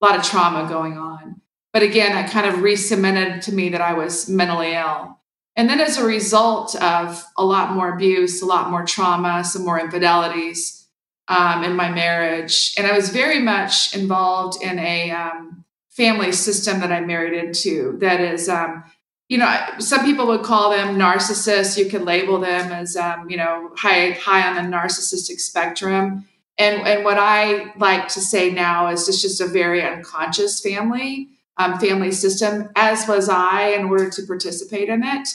a 0.00 0.06
lot 0.06 0.16
of 0.16 0.22
trauma 0.22 0.66
going 0.66 0.96
on. 0.96 1.42
But 1.72 1.82
again, 1.82 2.12
that 2.12 2.30
kind 2.30 2.46
of 2.46 2.62
re-cemented 2.62 3.42
to 3.42 3.52
me 3.52 3.68
that 3.70 3.82
I 3.82 3.92
was 3.92 4.26
mentally 4.26 4.72
ill 4.72 5.17
And 5.58 5.68
then, 5.68 5.80
as 5.80 5.98
a 5.98 6.06
result 6.06 6.76
of 6.76 7.24
a 7.36 7.44
lot 7.44 7.74
more 7.74 7.92
abuse, 7.92 8.40
a 8.40 8.46
lot 8.46 8.70
more 8.70 8.86
trauma, 8.86 9.42
some 9.42 9.64
more 9.64 9.80
infidelities 9.80 10.86
um, 11.26 11.64
in 11.64 11.74
my 11.74 11.90
marriage, 11.90 12.74
and 12.78 12.86
I 12.86 12.92
was 12.92 13.08
very 13.08 13.40
much 13.40 13.92
involved 13.92 14.62
in 14.62 14.78
a 14.78 15.10
um, 15.10 15.64
family 15.90 16.30
system 16.30 16.78
that 16.78 16.92
I 16.92 17.00
married 17.00 17.34
into 17.34 17.98
that 17.98 18.20
is, 18.20 18.48
um, 18.48 18.84
you 19.28 19.36
know, 19.36 19.52
some 19.80 20.04
people 20.04 20.28
would 20.28 20.44
call 20.44 20.70
them 20.70 20.96
narcissists. 20.96 21.76
You 21.76 21.90
could 21.90 22.02
label 22.02 22.38
them 22.38 22.70
as, 22.70 22.96
um, 22.96 23.28
you 23.28 23.36
know, 23.36 23.72
high 23.76 24.12
high 24.12 24.48
on 24.48 24.54
the 24.54 24.76
narcissistic 24.76 25.40
spectrum. 25.40 26.24
And 26.56 26.86
and 26.86 27.04
what 27.04 27.18
I 27.18 27.74
like 27.78 28.06
to 28.10 28.20
say 28.20 28.52
now 28.52 28.90
is 28.90 29.08
it's 29.08 29.20
just 29.20 29.40
a 29.40 29.48
very 29.48 29.82
unconscious 29.82 30.60
family 30.60 31.30
um, 31.58 31.78
family 31.78 32.12
system, 32.12 32.70
as 32.76 33.06
was 33.08 33.28
I, 33.28 33.70
in 33.70 33.86
order 33.86 34.08
to 34.08 34.22
participate 34.22 34.88
in 34.88 35.02
it. 35.02 35.28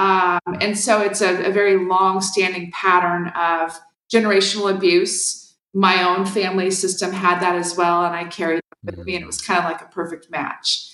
Um, 0.00 0.40
and 0.62 0.78
so 0.78 1.02
it's 1.02 1.20
a, 1.20 1.48
a 1.48 1.52
very 1.52 1.76
long 1.76 2.22
standing 2.22 2.72
pattern 2.72 3.28
of 3.28 3.78
generational 4.10 4.74
abuse. 4.74 5.54
My 5.74 6.02
own 6.02 6.24
family 6.24 6.70
system 6.70 7.12
had 7.12 7.40
that 7.40 7.54
as 7.54 7.76
well, 7.76 8.06
and 8.06 8.16
I 8.16 8.24
carried 8.24 8.58
it 8.60 8.96
with 8.96 9.04
me, 9.04 9.16
and 9.16 9.22
it 9.22 9.26
was 9.26 9.42
kind 9.42 9.58
of 9.58 9.66
like 9.66 9.82
a 9.82 9.92
perfect 9.92 10.30
match. 10.30 10.86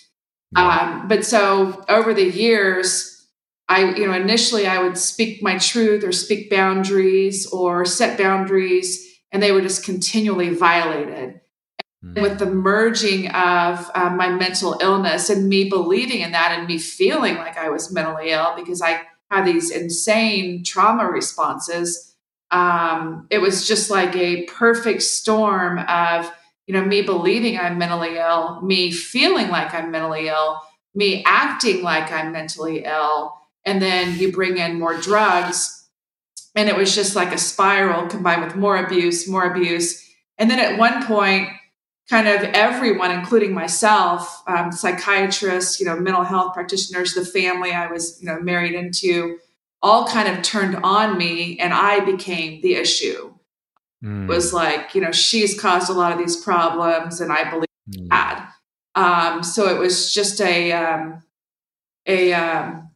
Um, 0.56 1.06
but 1.06 1.24
so 1.24 1.84
over 1.88 2.12
the 2.12 2.24
years, 2.28 3.28
I, 3.68 3.94
you 3.94 4.08
know, 4.08 4.12
initially 4.12 4.66
I 4.66 4.82
would 4.82 4.98
speak 4.98 5.40
my 5.40 5.58
truth 5.58 6.02
or 6.02 6.10
speak 6.10 6.50
boundaries 6.50 7.46
or 7.46 7.84
set 7.84 8.18
boundaries, 8.18 9.06
and 9.30 9.40
they 9.40 9.52
were 9.52 9.62
just 9.62 9.84
continually 9.84 10.50
violated. 10.50 11.40
Mm. 12.04 12.20
With 12.20 12.38
the 12.38 12.46
merging 12.46 13.28
of 13.28 13.90
um, 13.94 14.16
my 14.16 14.28
mental 14.28 14.76
illness 14.80 15.30
and 15.30 15.48
me 15.48 15.68
believing 15.68 16.20
in 16.20 16.32
that 16.32 16.56
and 16.56 16.66
me 16.66 16.78
feeling 16.78 17.36
like 17.36 17.56
I 17.56 17.70
was 17.70 17.92
mentally 17.92 18.30
ill 18.30 18.54
because 18.56 18.82
I 18.82 19.02
had 19.30 19.46
these 19.46 19.70
insane 19.70 20.62
trauma 20.62 21.06
responses, 21.06 22.14
um, 22.50 23.26
it 23.30 23.38
was 23.38 23.66
just 23.66 23.90
like 23.90 24.14
a 24.14 24.44
perfect 24.44 25.02
storm 25.02 25.78
of, 25.78 26.30
you 26.66 26.74
know, 26.74 26.84
me 26.84 27.02
believing 27.02 27.58
I'm 27.58 27.78
mentally 27.78 28.16
ill, 28.18 28.60
me 28.62 28.92
feeling 28.92 29.48
like 29.48 29.74
I'm 29.74 29.90
mentally 29.90 30.28
ill, 30.28 30.60
me 30.94 31.24
acting 31.26 31.82
like 31.82 32.12
I'm 32.12 32.32
mentally 32.32 32.84
ill. 32.84 33.34
And 33.64 33.82
then 33.82 34.16
you 34.18 34.32
bring 34.32 34.58
in 34.58 34.78
more 34.78 34.96
drugs. 34.96 35.88
And 36.54 36.68
it 36.68 36.76
was 36.76 36.94
just 36.94 37.16
like 37.16 37.34
a 37.34 37.38
spiral 37.38 38.06
combined 38.06 38.44
with 38.44 38.56
more 38.56 38.76
abuse, 38.76 39.28
more 39.28 39.44
abuse. 39.44 40.02
And 40.38 40.50
then 40.50 40.58
at 40.58 40.78
one 40.78 41.04
point, 41.04 41.48
kind 42.08 42.28
of 42.28 42.42
everyone, 42.54 43.10
including 43.10 43.52
myself, 43.52 44.42
um, 44.46 44.70
psychiatrists, 44.70 45.80
you 45.80 45.86
know, 45.86 45.96
mental 45.96 46.22
health 46.22 46.54
practitioners, 46.54 47.14
the 47.14 47.24
family 47.24 47.72
I 47.72 47.88
was, 47.88 48.20
you 48.20 48.28
know, 48.28 48.40
married 48.40 48.74
into, 48.74 49.38
all 49.82 50.06
kind 50.06 50.28
of 50.28 50.42
turned 50.42 50.76
on 50.82 51.18
me, 51.18 51.58
and 51.58 51.72
I 51.74 52.00
became 52.00 52.62
the 52.62 52.74
issue. 52.74 53.34
Mm. 54.04 54.24
It 54.24 54.28
was 54.28 54.52
like, 54.52 54.94
you 54.94 55.00
know, 55.00 55.12
she's 55.12 55.58
caused 55.58 55.90
a 55.90 55.92
lot 55.92 56.12
of 56.12 56.18
these 56.18 56.36
problems, 56.36 57.20
and 57.20 57.32
I 57.32 57.50
believe 57.50 57.66
mm. 57.90 58.08
that. 58.08 58.52
Um, 58.94 59.42
so 59.42 59.68
it 59.68 59.78
was 59.78 60.12
just 60.14 60.40
a 60.40 60.72
um, 60.72 61.22
a 62.06 62.32
um, 62.32 62.90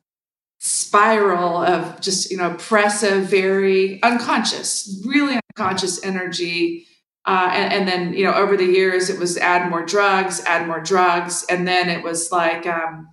spiral 0.59 1.63
of 1.63 2.01
just 2.01 2.31
you 2.31 2.37
know 2.37 2.53
oppressive, 2.53 3.25
very 3.25 4.03
unconscious, 4.03 5.03
really 5.05 5.39
unconscious 5.51 6.03
energy 6.05 6.87
uh, 7.31 7.49
and, 7.53 7.73
and, 7.73 7.89
then, 7.89 8.13
you 8.13 8.25
know, 8.25 8.35
over 8.35 8.57
the 8.57 8.65
years, 8.65 9.09
it 9.09 9.17
was 9.17 9.39
add 9.39 9.71
more 9.71 9.87
drugs, 9.87 10.43
add 10.47 10.67
more 10.67 10.81
drugs. 10.81 11.47
And 11.49 11.67
then 11.67 11.89
it 11.89 12.03
was 12.03 12.33
like, 12.33 12.67
um, 12.67 13.09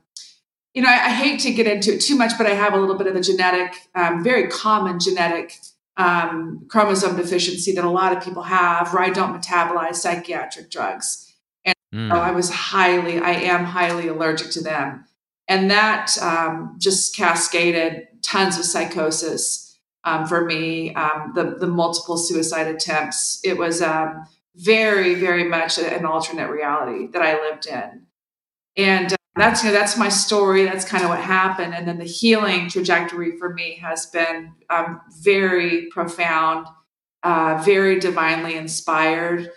you 0.74 0.82
know, 0.82 0.90
I, 0.90 1.06
I, 1.06 1.10
hate 1.12 1.40
to 1.42 1.54
get 1.54 1.68
into 1.68 1.94
it 1.94 2.02
too 2.02 2.16
much, 2.16 2.32
but 2.36 2.48
I 2.48 2.56
have 2.56 2.74
a 2.74 2.80
little 2.80 2.98
bit 2.98 3.06
of 3.06 3.16
a 3.16 3.22
genetic, 3.22 3.76
um, 3.94 4.24
very 4.24 4.48
common 4.48 5.00
genetic 5.00 5.60
um, 5.98 6.66
chromosome 6.68 7.16
deficiency 7.16 7.74
that 7.74 7.84
a 7.84 7.92
lot 7.92 8.12
of 8.12 8.24
people 8.24 8.42
have 8.42 8.92
where 8.92 9.04
I 9.04 9.12
don't 9.12 9.40
metabolize 9.40 9.98
psychiatric 9.98 10.72
drugs. 10.72 11.32
And 11.64 11.76
mm. 11.94 12.12
I 12.12 12.32
was 12.32 12.50
highly, 12.50 13.20
I 13.20 13.34
am 13.34 13.66
highly 13.66 14.08
allergic 14.08 14.50
to 14.54 14.64
them. 14.64 15.06
And 15.48 15.70
that 15.70 16.18
um, 16.24 16.78
just 16.80 17.16
cascaded 17.16 18.08
tons 18.24 18.58
of 18.58 18.66
psychosis 18.66 19.67
um, 20.08 20.26
for 20.26 20.46
me, 20.46 20.96
um, 20.96 21.34
the, 21.36 21.58
the 21.60 21.68
multiple 21.68 22.18
suicide 22.18 22.68
attempts. 22.68 23.42
It 23.44 23.58
was 23.58 23.82
um, 23.82 24.26
very, 24.56 25.16
very 25.16 25.44
much 25.44 25.78
an 25.78 26.06
alternate 26.06 26.50
reality 26.50 27.08
that 27.08 27.22
I 27.22 27.34
lived 27.42 27.68
in. 27.68 28.06
And 28.78 29.12
uh, 29.12 29.18
that's, 29.36 29.64
you 29.64 29.70
know, 29.70 29.78
that's 29.78 29.98
my 29.98 30.08
story. 30.08 30.64
That's 30.64 30.86
kind 30.86 31.04
of 31.04 31.10
what 31.10 31.20
happened. 31.20 31.74
And 31.76 31.86
then 31.86 31.98
the 31.98 32.06
healing 32.06 32.70
trajectory 32.70 33.38
for 33.38 33.54
me 33.54 33.80
has 33.82 34.06
been 34.06 34.54
um, 34.70 35.02
very 35.22 35.88
profound, 35.88 36.68
uh, 37.24 37.62
very 37.66 38.00
divinely 38.00 38.56
inspired, 38.56 39.52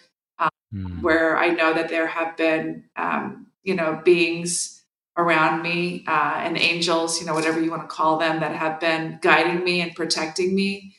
mm. 0.74 1.00
where 1.00 1.38
I 1.38 1.50
know 1.50 1.72
that 1.74 1.90
there 1.90 2.08
have 2.08 2.36
been, 2.36 2.86
um, 2.96 3.46
you 3.62 3.76
know, 3.76 4.00
beings 4.04 4.79
around 5.16 5.62
me 5.62 6.04
uh, 6.06 6.34
and 6.38 6.56
angels, 6.56 7.20
you 7.20 7.26
know, 7.26 7.34
whatever 7.34 7.60
you 7.60 7.70
want 7.70 7.82
to 7.82 7.88
call 7.88 8.18
them, 8.18 8.40
that 8.40 8.54
have 8.54 8.80
been 8.80 9.18
guiding 9.22 9.64
me 9.64 9.80
and 9.80 9.94
protecting 9.94 10.54
me 10.54 10.94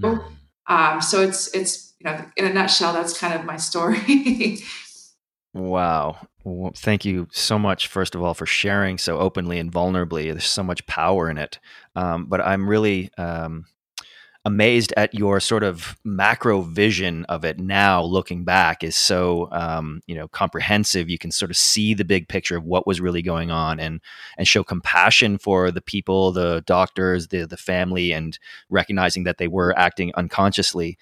through. 0.00 0.22
Um, 0.66 1.00
so 1.00 1.22
it's 1.22 1.52
it's 1.54 1.94
you 1.98 2.10
know, 2.10 2.24
in 2.36 2.46
a 2.46 2.52
nutshell, 2.52 2.92
that's 2.92 3.18
kind 3.18 3.34
of 3.34 3.44
my 3.44 3.56
story. 3.56 4.58
wow. 5.54 6.16
Well, 6.44 6.72
thank 6.74 7.04
you 7.04 7.28
so 7.30 7.58
much, 7.58 7.88
first 7.88 8.14
of 8.14 8.22
all, 8.22 8.34
for 8.34 8.46
sharing 8.46 8.96
so 8.96 9.18
openly 9.18 9.58
and 9.58 9.72
vulnerably. 9.72 10.30
There's 10.30 10.44
so 10.44 10.62
much 10.62 10.86
power 10.86 11.28
in 11.28 11.36
it. 11.36 11.58
Um, 11.94 12.26
but 12.26 12.40
I'm 12.40 12.68
really 12.68 13.10
um, 13.18 13.66
amazed 14.44 14.94
at 14.96 15.12
your 15.14 15.40
sort 15.40 15.62
of 15.62 15.96
macro 16.04 16.62
vision 16.62 17.24
of 17.26 17.44
it 17.44 17.58
now 17.58 18.02
looking 18.02 18.44
back 18.44 18.82
is 18.82 18.96
so 18.96 19.48
um, 19.52 20.00
you 20.06 20.14
know 20.14 20.28
comprehensive 20.28 21.08
you 21.10 21.18
can 21.18 21.30
sort 21.30 21.50
of 21.50 21.56
see 21.56 21.92
the 21.92 22.04
big 22.04 22.28
picture 22.28 22.56
of 22.56 22.64
what 22.64 22.86
was 22.86 23.00
really 23.00 23.22
going 23.22 23.50
on 23.50 23.80
and 23.80 24.00
and 24.36 24.48
show 24.48 24.62
compassion 24.62 25.38
for 25.38 25.70
the 25.70 25.82
people 25.82 26.32
the 26.32 26.62
doctors 26.66 27.28
the 27.28 27.46
the 27.46 27.56
family 27.56 28.12
and 28.12 28.38
recognizing 28.70 29.24
that 29.24 29.38
they 29.38 29.48
were 29.48 29.76
acting 29.78 30.12
unconsciously 30.14 30.96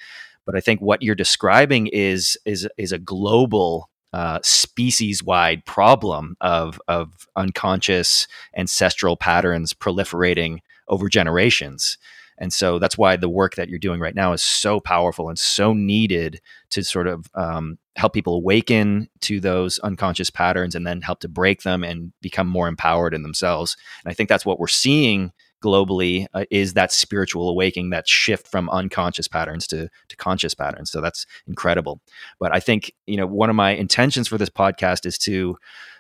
but 0.45 0.57
i 0.57 0.61
think 0.61 0.81
what 0.81 1.03
you're 1.03 1.15
describing 1.15 1.87
is 1.89 2.39
is 2.47 2.67
is 2.79 2.91
a 2.91 2.99
global 2.99 3.91
uh, 4.13 4.39
species 4.43 5.23
wide 5.23 5.63
problem 5.67 6.39
of, 6.41 6.81
of 6.89 7.29
unconscious 7.37 8.27
ancestral 8.57 9.15
patterns 9.15 9.75
proliferating 9.75 10.61
over 10.89 11.09
generations. 11.09 11.99
And 12.39 12.53
so 12.53 12.79
that's 12.79 12.99
why 12.99 13.17
the 13.17 13.29
work 13.29 13.55
that 13.55 13.69
you're 13.69 13.79
doing 13.79 14.01
right 14.01 14.15
now 14.15 14.33
is 14.33 14.43
so 14.43 14.81
powerful 14.81 15.29
and 15.29 15.39
so 15.39 15.73
needed 15.73 16.41
to 16.71 16.83
sort 16.83 17.07
of 17.07 17.27
um, 17.35 17.79
help 17.97 18.13
people 18.13 18.35
awaken 18.35 19.09
to 19.23 19.41
those 19.41 19.79
unconscious 19.81 20.31
patterns 20.31 20.75
and 20.75 20.87
then 20.87 21.01
help 21.01 21.21
to 21.21 21.29
break 21.29 21.63
them 21.63 21.83
and 21.83 22.13
become 22.21 22.47
more 22.47 22.69
empowered 22.69 23.15
in 23.15 23.23
themselves. 23.23 23.77
And 24.05 24.11
I 24.11 24.15
think 24.15 24.29
that's 24.29 24.47
what 24.47 24.59
we're 24.59 24.67
seeing 24.69 25.33
globally 25.63 26.27
uh, 26.35 26.45
is 26.51 26.75
that 26.75 26.93
spiritual 26.93 27.49
awakening, 27.49 27.91
that 27.91 28.09
shift 28.09 28.47
from 28.47 28.69
unconscious 28.71 29.27
patterns 29.27 29.67
to, 29.67 29.89
to 30.09 30.17
conscious 30.17 30.55
patterns. 30.55 30.91
So 30.91 31.01
that's 31.01 31.27
incredible. 31.47 32.01
But 32.39 32.55
I 32.55 32.61
think, 32.61 32.93
you 33.07 33.17
know, 33.17 33.27
one 33.27 33.51
of 33.51 33.57
my 33.57 33.71
intentions 33.71 34.29
for 34.29 34.39
this 34.39 34.51
podcast 34.51 35.07
is 35.07 35.19
to 35.19 35.57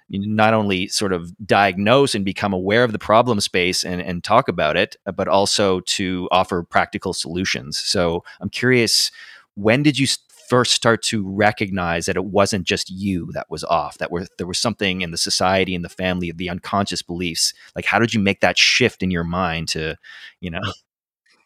not 0.08 0.54
only 0.54 0.88
sort 0.88 1.12
of 1.12 1.32
diagnose 1.46 2.14
and 2.14 2.24
become 2.24 2.52
aware 2.52 2.84
of 2.84 2.92
the 2.92 2.98
problem 2.98 3.40
space 3.40 3.84
and, 3.84 4.00
and 4.00 4.22
talk 4.22 4.48
about 4.48 4.76
it, 4.76 4.96
uh, 5.06 5.12
but 5.12 5.28
also 5.28 5.80
to 5.80 6.28
offer 6.30 6.62
practical 6.62 7.12
solutions. 7.12 7.76
So 7.78 8.22
I'm 8.40 8.48
curious, 8.48 9.10
when 9.54 9.82
did 9.82 9.98
you 9.98 10.06
first 10.48 10.72
start 10.72 11.02
to 11.02 11.28
recognize 11.28 12.06
that 12.06 12.16
it 12.16 12.26
wasn't 12.26 12.64
just 12.64 12.88
you 12.88 13.30
that 13.32 13.50
was 13.50 13.64
off, 13.64 13.98
that 13.98 14.12
were, 14.12 14.26
there 14.38 14.46
was 14.46 14.58
something 14.58 15.00
in 15.00 15.10
the 15.10 15.18
society 15.18 15.74
and 15.74 15.84
the 15.84 15.88
family, 15.88 16.30
the 16.30 16.48
unconscious 16.48 17.02
beliefs? 17.02 17.52
Like, 17.74 17.84
how 17.84 17.98
did 17.98 18.14
you 18.14 18.20
make 18.20 18.40
that 18.40 18.56
shift 18.56 19.02
in 19.02 19.10
your 19.10 19.24
mind 19.24 19.68
to, 19.68 19.96
you 20.40 20.50
know? 20.50 20.60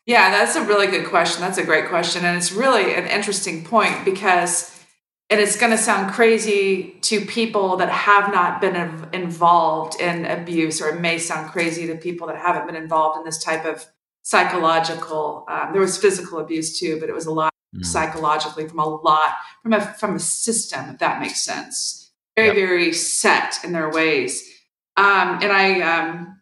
Yeah, 0.07 0.31
that's 0.31 0.57
a 0.57 0.64
really 0.64 0.87
good 0.87 1.07
question. 1.07 1.40
That's 1.40 1.59
a 1.59 1.64
great 1.64 1.88
question. 1.88 2.25
And 2.25 2.37
it's 2.37 2.52
really 2.52 2.95
an 2.95 3.07
interesting 3.07 3.64
point 3.64 4.05
because 4.05 4.79
and 5.30 5.40
it's 5.40 5.56
going 5.56 5.70
to 5.70 5.78
sound 5.78 6.12
crazy 6.12 6.96
to 7.02 7.25
people 7.25 7.76
that 7.76 7.88
have 7.88 8.32
not 8.32 8.60
been 8.60 8.75
involved 9.12 10.00
in 10.00 10.26
abuse 10.26 10.82
or 10.82 10.88
it 10.88 11.00
may 11.00 11.18
sound 11.18 11.50
crazy 11.50 11.87
to 11.87 11.94
people 11.94 12.26
that 12.26 12.37
haven't 12.37 12.66
been 12.66 12.76
involved 12.76 13.16
in 13.16 13.25
this 13.25 13.42
type 13.42 13.64
of 13.64 13.87
psychological 14.22 15.46
um, 15.49 15.72
there 15.72 15.80
was 15.80 15.96
physical 15.96 16.38
abuse 16.38 16.78
too 16.78 16.99
but 17.00 17.08
it 17.08 17.14
was 17.14 17.26
a 17.26 17.32
lot 17.32 17.52
mm. 17.75 17.84
psychologically 17.84 18.68
from 18.68 18.78
a 18.78 18.87
lot 18.87 19.37
from 19.62 19.72
a 19.72 19.80
from 19.80 20.16
a 20.16 20.18
system 20.18 20.90
if 20.90 20.99
that 20.99 21.20
makes 21.20 21.40
sense 21.40 22.10
very 22.37 22.49
yep. 22.49 22.56
very 22.56 22.92
set 22.92 23.58
in 23.64 23.72
their 23.72 23.90
ways 23.90 24.46
um, 24.96 25.38
and 25.42 25.52
i 25.52 25.80
um, 25.80 26.40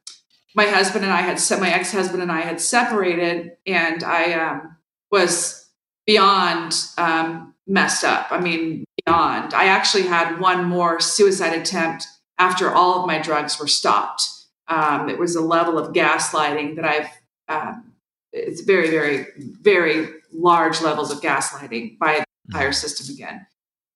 my 0.54 0.64
husband 0.64 1.04
and 1.04 1.12
i 1.12 1.20
had 1.20 1.38
set 1.38 1.60
my 1.60 1.70
ex-husband 1.70 2.20
and 2.20 2.32
i 2.32 2.40
had 2.40 2.60
separated 2.60 3.52
and 3.64 4.02
i 4.02 4.32
um, 4.32 4.76
was 5.12 5.70
beyond 6.04 6.74
um, 6.96 7.54
messed 7.68 8.04
up. 8.04 8.28
I 8.30 8.40
mean, 8.40 8.84
beyond. 9.04 9.54
I 9.54 9.66
actually 9.66 10.04
had 10.04 10.40
one 10.40 10.64
more 10.64 11.00
suicide 11.00 11.52
attempt 11.52 12.06
after 12.38 12.72
all 12.72 13.00
of 13.00 13.06
my 13.06 13.18
drugs 13.18 13.58
were 13.58 13.68
stopped. 13.68 14.28
Um, 14.68 15.08
it 15.08 15.18
was 15.18 15.36
a 15.36 15.40
level 15.40 15.78
of 15.78 15.94
gaslighting 15.94 16.76
that 16.76 16.84
I've, 16.84 17.08
um, 17.48 17.92
it's 18.32 18.60
very, 18.62 18.90
very, 18.90 19.26
very 19.36 20.08
large 20.32 20.82
levels 20.82 21.10
of 21.10 21.20
gaslighting 21.20 21.98
by 21.98 22.18
the 22.18 22.24
entire 22.48 22.72
system 22.72 23.14
again. 23.14 23.46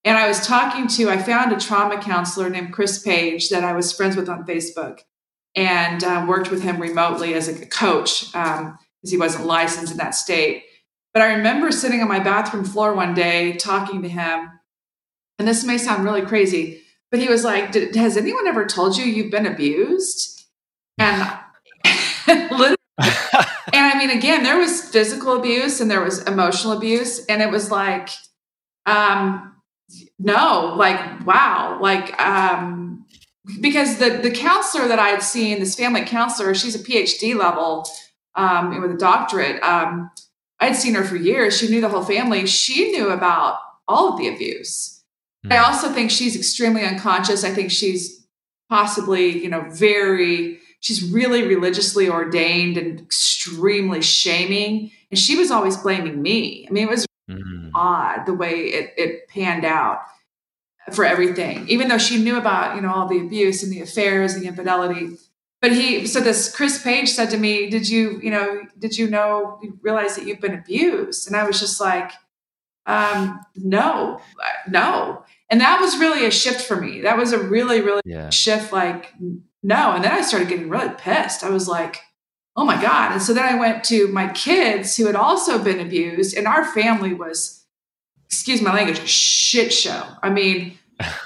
And 0.05 0.19
I 0.19 0.26
was 0.26 0.47
talking 0.47 0.88
to, 0.88 1.11
I 1.11 1.19
found 1.19 1.52
a 1.52 1.61
trauma 1.61 2.00
counselor 2.02 2.50
named 2.50 2.73
Chris 2.73 3.02
Page 3.02 3.50
that 3.50 3.64
I 3.64 3.73
was 3.73 3.93
friends 3.93 4.17
with 4.17 4.29
on 4.29 4.45
Facebook 4.45 5.00
and 5.55 6.02
uh, 6.02 6.25
worked 6.26 6.50
with 6.50 6.62
him 6.62 6.81
remotely 6.81 7.35
as 7.35 7.49
a 7.49 7.67
coach 7.67 8.33
because 8.33 8.35
um, 8.35 8.79
he 9.02 9.19
wasn't 9.19 9.47
licensed 9.47 9.93
in 9.93 9.99
that 9.99 10.14
state. 10.14 10.64
But 11.12 11.23
I 11.23 11.35
remember 11.35 11.71
sitting 11.71 12.00
on 12.00 12.09
my 12.09 12.21
bathroom 12.21 12.64
floor 12.64 12.95
one 12.95 13.14
day 13.14 13.54
talking 13.54 14.02
to 14.02 14.09
him. 14.09 14.50
And 15.38 15.47
this 15.47 15.64
may 15.64 15.78
sound 15.78 16.04
really 16.04 16.23
crazy, 16.23 16.83
but 17.11 17.21
he 17.21 17.28
was 17.28 17.45
like, 17.45 17.75
Has 17.95 18.16
anyone 18.16 18.47
ever 18.47 18.64
told 18.64 18.97
you 18.97 19.04
you've 19.04 19.31
been 19.31 19.47
abused? 19.47 20.47
And 20.99 21.38
literally, 22.28 22.76
and 22.99 23.87
I 23.87 23.95
mean, 23.99 24.11
again, 24.11 24.42
there 24.42 24.59
was 24.59 24.83
physical 24.83 25.37
abuse 25.37 25.81
and 25.81 25.90
there 25.90 26.02
was 26.02 26.23
emotional 26.23 26.73
abuse. 26.75 27.25
And 27.26 27.42
it 27.42 27.50
was 27.50 27.71
like, 27.71 28.11
um, 28.87 29.57
no, 30.19 30.75
like, 30.76 31.26
wow, 31.26 31.78
like, 31.81 32.19
um, 32.21 33.07
because 33.61 33.99
the 33.99 34.21
the 34.23 34.31
counselor 34.31 34.87
that 34.88 34.99
I 34.99 35.09
had 35.09 35.23
seen, 35.23 35.59
this 35.59 35.75
family 35.75 36.04
counselor, 36.04 36.54
she's 36.54 36.75
a 36.75 36.78
PhD 36.78 37.35
level 37.35 37.87
um, 38.37 38.81
with 38.81 38.92
a 38.92 38.97
doctorate. 38.97 39.62
Um, 39.62 40.11
I'd 40.62 40.76
seen 40.76 40.95
her 40.95 41.02
for 41.02 41.16
years. 41.16 41.59
She 41.59 41.69
knew 41.69 41.81
the 41.81 41.88
whole 41.88 42.04
family. 42.04 42.47
She 42.47 42.92
knew 42.92 43.11
about 43.11 43.59
all 43.88 44.12
of 44.12 44.19
the 44.19 44.28
abuse. 44.28 45.02
Mm. 45.45 45.52
I 45.52 45.59
also 45.59 45.88
think 45.88 46.11
she's 46.11 46.37
extremely 46.37 46.85
unconscious. 46.85 47.42
I 47.42 47.50
think 47.50 47.73
she's 47.73 48.25
possibly, 48.69 49.42
you 49.42 49.49
know, 49.49 49.66
very. 49.71 50.61
She's 50.78 51.02
really 51.12 51.42
religiously 51.47 52.09
ordained 52.09 52.76
and 52.76 53.00
extremely 53.00 54.02
shaming. 54.02 54.92
And 55.11 55.19
she 55.19 55.37
was 55.37 55.50
always 55.50 55.76
blaming 55.76 56.23
me. 56.23 56.66
I 56.69 56.73
mean, 56.73 56.85
it 56.85 56.90
was 56.90 57.07
mm. 57.28 57.71
odd 57.75 58.26
the 58.26 58.35
way 58.35 58.52
it, 58.52 58.95
it 58.97 59.28
panned 59.28 59.64
out 59.64 60.00
for 60.92 61.04
everything, 61.04 61.69
even 61.69 61.88
though 61.88 61.99
she 61.99 62.23
knew 62.23 62.37
about, 62.37 62.75
you 62.76 62.83
know, 62.83 62.92
all 62.92 63.09
the 63.09 63.21
abuse 63.21 63.62
and 63.62 63.73
the 63.73 63.81
affairs, 63.81 64.35
the 64.35 64.47
infidelity. 64.47 65.16
But 65.62 65.73
he, 65.73 66.07
so 66.07 66.21
this 66.21 66.54
Chris 66.54 66.83
Page 66.83 67.09
said 67.09 67.31
to 67.31 67.38
me, 67.38 67.71
did 67.71 67.88
you, 67.88 68.21
you 68.21 68.31
know, 68.31 68.62
did 68.78 68.99
you 68.99 69.09
know, 69.09 69.59
you 69.62 69.78
realize 69.81 70.16
that 70.16 70.26
you've 70.26 70.40
been 70.40 70.54
abused? 70.54 71.28
And 71.28 71.37
I 71.37 71.45
was 71.45 71.61
just 71.61 71.81
like, 71.81 72.11
um, 72.85 73.40
no, 73.54 74.21
no. 74.69 75.25
And 75.49 75.61
that 75.61 75.81
was 75.81 75.99
really 75.99 76.26
a 76.26 76.33
shift 76.33 76.62
for 76.62 76.76
me. 76.76 77.02
That 77.02 77.16
was 77.16 77.33
a 77.33 77.38
really, 77.38 77.81
really 77.81 78.02
yeah. 78.04 78.28
shift. 78.31 78.73
Like, 78.73 79.14
no. 79.62 79.92
And 79.92 80.02
then 80.02 80.11
I 80.11 80.23
started 80.23 80.49
getting 80.49 80.69
really 80.69 80.92
pissed. 80.99 81.45
I 81.45 81.50
was 81.50 81.69
like, 81.69 82.00
oh 82.57 82.64
my 82.64 82.81
God. 82.83 83.12
And 83.12 83.23
so 83.23 83.33
then 83.33 83.45
I 83.45 83.59
went 83.59 83.85
to 83.85 84.09
my 84.09 84.28
kids 84.33 84.97
who 84.97 85.07
had 85.07 85.16
also 85.16 85.62
been 85.62 85.81
abused, 85.81 86.37
and 86.37 86.47
our 86.47 86.64
family 86.64 87.14
was 87.14 87.64
excuse 88.26 88.62
my 88.62 88.73
language, 88.73 89.07
shit 89.07 89.73
show. 89.73 90.07
I 90.23 90.31
mean, 90.31 90.78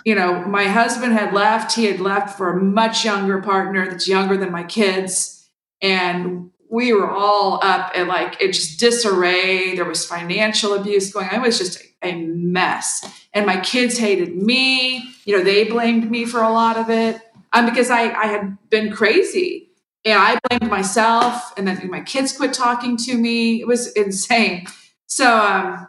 you 0.05 0.15
know, 0.15 0.45
my 0.45 0.65
husband 0.65 1.13
had 1.13 1.33
left. 1.33 1.75
He 1.75 1.85
had 1.85 2.01
left 2.01 2.37
for 2.37 2.51
a 2.51 2.63
much 2.63 3.05
younger 3.05 3.41
partner 3.41 3.89
that's 3.89 4.09
younger 4.09 4.37
than 4.37 4.53
my 4.53 4.65
kids. 4.65 5.49
And 5.83 6.51
we 6.71 6.93
were 6.93 7.11
all 7.11 7.61
up 7.63 7.93
at 7.95 8.07
like, 8.07 8.41
it 8.41 8.53
just 8.53 8.81
disarray. 8.81 9.77
There 9.77 9.85
was 9.85 10.05
financial 10.05 10.75
abuse 10.75 11.13
going 11.13 11.29
on. 11.29 11.37
It 11.37 11.43
was 11.43 11.59
just 11.59 11.83
a 12.03 12.15
mess. 12.15 13.05
And 13.33 13.47
my 13.47 13.61
kids 13.61 13.99
hated 13.99 14.35
me. 14.37 15.09
You 15.25 15.39
know, 15.39 15.45
they 15.45 15.65
blamed 15.65 16.11
me 16.11 16.25
for 16.25 16.43
a 16.43 16.51
lot 16.51 16.77
of 16.77 16.91
it 16.91 17.21
um, 17.53 17.67
because 17.67 17.91
I, 17.91 18.13
I 18.13 18.27
had 18.27 18.59
been 18.71 18.93
crazy. 18.93 19.71
And 20.05 20.19
I 20.19 20.39
blamed 20.49 20.71
myself. 20.71 21.53
And 21.57 21.67
then 21.67 21.91
my 21.91 22.01
kids 22.01 22.37
quit 22.37 22.53
talking 22.53 22.97
to 22.99 23.17
me. 23.17 23.61
It 23.61 23.67
was 23.67 23.93
insane. 23.93 24.67
So, 25.07 25.39
um, 25.39 25.89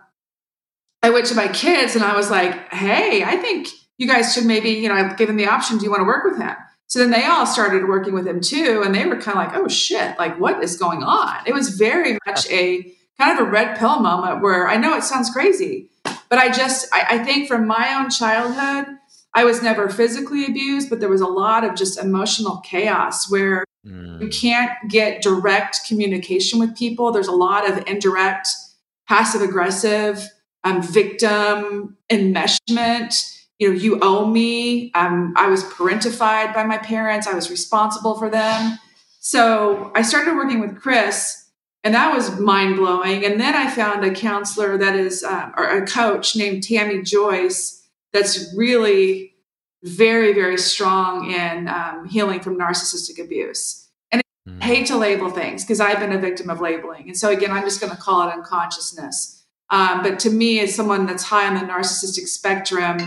I 1.03 1.09
went 1.09 1.27
to 1.27 1.35
my 1.35 1.47
kids 1.47 1.95
and 1.95 2.03
I 2.03 2.15
was 2.15 2.29
like, 2.29 2.73
hey, 2.73 3.23
I 3.23 3.37
think 3.37 3.67
you 3.97 4.07
guys 4.07 4.33
should 4.33 4.45
maybe, 4.45 4.69
you 4.69 4.89
know, 4.89 4.95
I 4.95 5.13
give 5.13 5.27
them 5.27 5.37
the 5.37 5.47
option, 5.47 5.77
do 5.77 5.85
you 5.85 5.91
want 5.91 6.01
to 6.01 6.05
work 6.05 6.23
with 6.23 6.37
him? 6.37 6.55
So 6.87 6.99
then 6.99 7.11
they 7.11 7.25
all 7.25 7.45
started 7.45 7.87
working 7.87 8.13
with 8.13 8.27
him 8.27 8.39
too. 8.39 8.81
And 8.85 8.95
they 8.95 9.05
were 9.05 9.19
kind 9.19 9.37
of 9.37 9.45
like, 9.45 9.55
oh 9.55 9.67
shit, 9.67 10.17
like 10.17 10.39
what 10.39 10.63
is 10.63 10.77
going 10.77 11.03
on? 11.03 11.35
It 11.45 11.53
was 11.53 11.69
very 11.69 12.17
much 12.25 12.49
a 12.49 12.93
kind 13.19 13.37
of 13.37 13.47
a 13.47 13.49
red 13.49 13.77
pill 13.77 13.99
moment 13.99 14.41
where 14.41 14.67
I 14.67 14.77
know 14.77 14.95
it 14.95 15.03
sounds 15.03 15.29
crazy, 15.29 15.89
but 16.29 16.39
I 16.39 16.51
just, 16.51 16.87
I, 16.93 17.05
I 17.11 17.23
think 17.23 17.47
from 17.47 17.67
my 17.67 17.95
own 17.99 18.09
childhood, 18.09 18.95
I 19.33 19.43
was 19.43 19.61
never 19.61 19.89
physically 19.89 20.45
abused, 20.45 20.89
but 20.89 20.99
there 20.99 21.09
was 21.09 21.21
a 21.21 21.27
lot 21.27 21.63
of 21.63 21.75
just 21.75 21.99
emotional 21.99 22.57
chaos 22.57 23.29
where 23.29 23.65
mm. 23.85 24.21
you 24.21 24.29
can't 24.29 24.71
get 24.89 25.21
direct 25.21 25.81
communication 25.87 26.59
with 26.59 26.75
people. 26.75 27.11
There's 27.11 27.27
a 27.27 27.33
lot 27.33 27.69
of 27.69 27.85
indirect, 27.87 28.47
passive 29.07 29.41
aggressive 29.41 30.27
um, 30.63 30.81
victim 30.81 31.97
enmeshment. 32.09 33.36
You 33.59 33.69
know, 33.69 33.75
you 33.75 33.99
owe 34.01 34.25
me. 34.25 34.91
Um, 34.93 35.33
I 35.35 35.47
was 35.47 35.63
parentified 35.63 36.53
by 36.53 36.63
my 36.63 36.77
parents. 36.77 37.27
I 37.27 37.33
was 37.33 37.49
responsible 37.49 38.17
for 38.17 38.29
them. 38.29 38.77
So 39.19 39.91
I 39.95 40.03
started 40.03 40.35
working 40.35 40.59
with 40.59 40.79
Chris, 40.79 41.49
and 41.83 41.93
that 41.95 42.13
was 42.15 42.39
mind 42.39 42.75
blowing. 42.77 43.25
And 43.25 43.39
then 43.39 43.55
I 43.55 43.69
found 43.69 44.05
a 44.05 44.13
counselor 44.13 44.77
that 44.77 44.95
is, 44.95 45.23
uh, 45.23 45.49
or 45.57 45.65
a 45.65 45.85
coach 45.85 46.35
named 46.35 46.63
Tammy 46.63 47.01
Joyce, 47.01 47.83
that's 48.13 48.53
really 48.55 49.33
very, 49.83 50.33
very 50.33 50.57
strong 50.57 51.31
in 51.31 51.67
um, 51.67 52.07
healing 52.07 52.39
from 52.39 52.57
narcissistic 52.57 53.23
abuse. 53.23 53.89
And 54.11 54.21
I 54.47 54.49
mm. 54.49 54.63
hate 54.63 54.87
to 54.87 54.97
label 54.97 55.29
things 55.29 55.63
because 55.63 55.79
I've 55.79 55.99
been 55.99 56.11
a 56.11 56.19
victim 56.19 56.49
of 56.49 56.61
labeling. 56.61 57.07
And 57.07 57.17
so, 57.17 57.29
again, 57.29 57.51
I'm 57.51 57.63
just 57.63 57.79
going 57.79 57.91
to 57.91 57.97
call 57.97 58.27
it 58.27 58.33
unconsciousness. 58.33 59.45
Um, 59.69 60.01
but 60.01 60.19
to 60.19 60.29
me, 60.29 60.59
as 60.61 60.73
someone 60.73 61.05
that's 61.05 61.23
high 61.23 61.47
on 61.47 61.55
the 61.55 61.71
narcissistic 61.71 62.27
spectrum, 62.27 62.97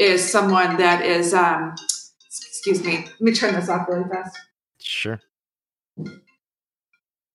is 0.00 0.28
someone 0.28 0.78
that 0.78 1.04
is, 1.04 1.34
um, 1.34 1.74
excuse 2.26 2.82
me, 2.84 3.04
let 3.04 3.20
me 3.20 3.32
turn 3.32 3.54
this 3.54 3.68
off 3.68 3.86
really 3.88 4.08
fast. 4.08 4.38
Sure. 4.80 5.20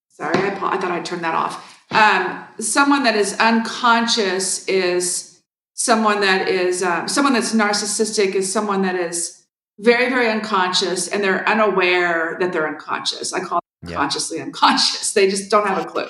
Sorry, 0.08 0.36
I, 0.36 0.48
I 0.48 0.76
thought 0.78 0.90
I'd 0.90 1.04
turn 1.04 1.22
that 1.22 1.34
off. 1.34 1.80
Um, 1.90 2.44
someone 2.58 3.04
that 3.04 3.14
is 3.14 3.34
unconscious 3.38 4.66
is 4.66 5.40
someone 5.74 6.20
that 6.22 6.48
is 6.48 6.82
um, 6.82 7.06
someone 7.06 7.32
that's 7.32 7.54
narcissistic 7.54 8.34
is 8.34 8.52
someone 8.52 8.82
that 8.82 8.96
is 8.96 9.46
very 9.78 10.08
very 10.08 10.28
unconscious 10.28 11.06
and 11.06 11.22
they're 11.22 11.46
unaware 11.46 12.36
that 12.40 12.50
they're 12.50 12.66
unconscious 12.66 13.34
i 13.34 13.40
call 13.40 13.60
them 13.82 13.90
yeah. 13.90 13.96
consciously 13.96 14.40
unconscious 14.40 15.12
they 15.12 15.28
just 15.28 15.50
don't 15.50 15.66
have 15.66 15.76
a 15.76 15.84
clue 15.84 16.08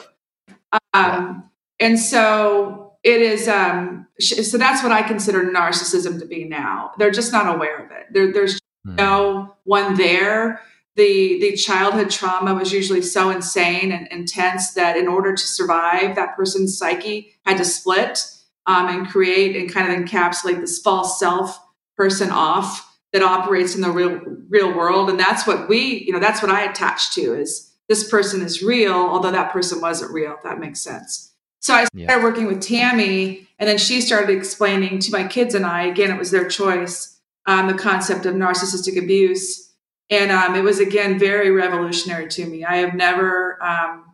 um, 0.72 0.80
yeah 0.94 1.40
and 1.80 1.98
so 1.98 2.85
it 3.06 3.22
is 3.22 3.46
um 3.46 4.04
so 4.18 4.58
that's 4.58 4.82
what 4.82 4.90
i 4.90 5.00
consider 5.00 5.44
narcissism 5.44 6.18
to 6.18 6.26
be 6.26 6.44
now. 6.44 6.90
They're 6.98 7.12
just 7.12 7.32
not 7.32 7.54
aware 7.54 7.84
of 7.84 7.90
it. 7.92 8.06
There, 8.10 8.32
there's 8.32 8.58
mm. 8.86 8.96
no 8.96 9.54
one 9.62 9.94
there. 9.94 10.60
The 10.96 11.38
the 11.40 11.56
childhood 11.56 12.10
trauma 12.10 12.54
was 12.54 12.72
usually 12.72 13.02
so 13.02 13.30
insane 13.30 13.92
and 13.92 14.08
intense 14.08 14.72
that 14.72 14.96
in 14.96 15.06
order 15.06 15.34
to 15.34 15.46
survive 15.46 16.16
that 16.16 16.36
person's 16.36 16.76
psyche 16.76 17.34
had 17.44 17.58
to 17.58 17.64
split 17.64 18.24
um, 18.66 18.88
and 18.88 19.08
create 19.08 19.54
and 19.54 19.72
kind 19.72 19.92
of 19.92 19.98
encapsulate 19.98 20.60
this 20.60 20.80
false 20.80 21.20
self 21.20 21.60
person 21.96 22.30
off 22.30 22.98
that 23.12 23.22
operates 23.22 23.76
in 23.76 23.82
the 23.82 23.90
real 23.90 24.20
real 24.48 24.74
world. 24.76 25.10
And 25.10 25.20
that's 25.20 25.46
what 25.46 25.68
we 25.68 26.02
you 26.04 26.12
know 26.12 26.18
that's 26.18 26.42
what 26.42 26.50
i 26.50 26.64
attach 26.64 27.14
to 27.14 27.38
is 27.38 27.72
this 27.88 28.10
person 28.10 28.42
is 28.42 28.64
real 28.64 28.94
although 28.94 29.30
that 29.30 29.52
person 29.52 29.80
wasn't 29.80 30.12
real 30.12 30.34
if 30.34 30.42
that 30.42 30.58
makes 30.58 30.80
sense 30.80 31.35
so 31.66 31.74
I 31.74 31.84
started 31.86 31.98
yeah. 31.98 32.22
working 32.22 32.46
with 32.46 32.60
Tammy, 32.60 33.48
and 33.58 33.68
then 33.68 33.76
she 33.76 34.00
started 34.00 34.30
explaining 34.30 35.00
to 35.00 35.10
my 35.10 35.26
kids 35.26 35.52
and 35.52 35.66
I, 35.66 35.86
again, 35.86 36.12
it 36.12 36.16
was 36.16 36.30
their 36.30 36.46
choice, 36.46 37.18
um, 37.46 37.66
the 37.66 37.74
concept 37.74 38.24
of 38.24 38.36
narcissistic 38.36 38.96
abuse. 38.96 39.74
And 40.08 40.30
um, 40.30 40.54
it 40.54 40.62
was, 40.62 40.78
again, 40.78 41.18
very 41.18 41.50
revolutionary 41.50 42.28
to 42.28 42.46
me. 42.46 42.64
I 42.64 42.76
have 42.76 42.94
never 42.94 43.60
um, 43.60 44.04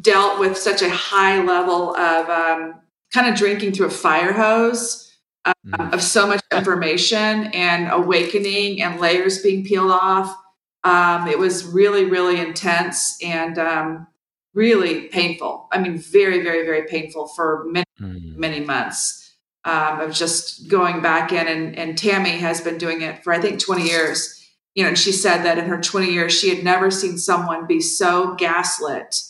dealt 0.00 0.38
with 0.38 0.56
such 0.56 0.80
a 0.80 0.88
high 0.88 1.42
level 1.42 1.96
of 1.96 2.30
um, 2.30 2.80
kind 3.12 3.26
of 3.26 3.34
drinking 3.34 3.72
through 3.72 3.88
a 3.88 3.90
fire 3.90 4.32
hose 4.32 5.12
uh, 5.44 5.52
mm. 5.66 5.92
of 5.92 6.00
so 6.00 6.24
much 6.24 6.40
information 6.52 7.50
and 7.52 7.90
awakening 7.90 8.80
and 8.80 9.00
layers 9.00 9.42
being 9.42 9.64
peeled 9.64 9.90
off. 9.90 10.32
Um, 10.84 11.26
it 11.26 11.36
was 11.40 11.64
really, 11.64 12.04
really 12.04 12.38
intense. 12.38 13.18
And 13.24 13.58
um, 13.58 14.06
really 14.54 15.08
painful. 15.08 15.68
I 15.72 15.78
mean, 15.78 15.98
very, 15.98 16.42
very, 16.42 16.64
very 16.64 16.86
painful 16.86 17.28
for 17.28 17.64
many, 17.68 17.86
mm. 18.00 18.36
many 18.36 18.60
months 18.60 19.36
um, 19.64 20.00
of 20.00 20.12
just 20.12 20.68
going 20.68 21.02
back 21.02 21.32
in. 21.32 21.46
And, 21.46 21.76
and 21.76 21.96
Tammy 21.96 22.38
has 22.38 22.60
been 22.60 22.78
doing 22.78 23.02
it 23.02 23.22
for, 23.22 23.32
I 23.32 23.40
think, 23.40 23.60
20 23.60 23.84
years. 23.84 24.36
You 24.74 24.84
know, 24.84 24.88
and 24.88 24.98
she 24.98 25.12
said 25.12 25.42
that 25.42 25.58
in 25.58 25.66
her 25.66 25.80
20 25.80 26.10
years, 26.10 26.32
she 26.32 26.54
had 26.54 26.64
never 26.64 26.90
seen 26.90 27.18
someone 27.18 27.66
be 27.66 27.80
so 27.80 28.34
gaslit, 28.36 29.22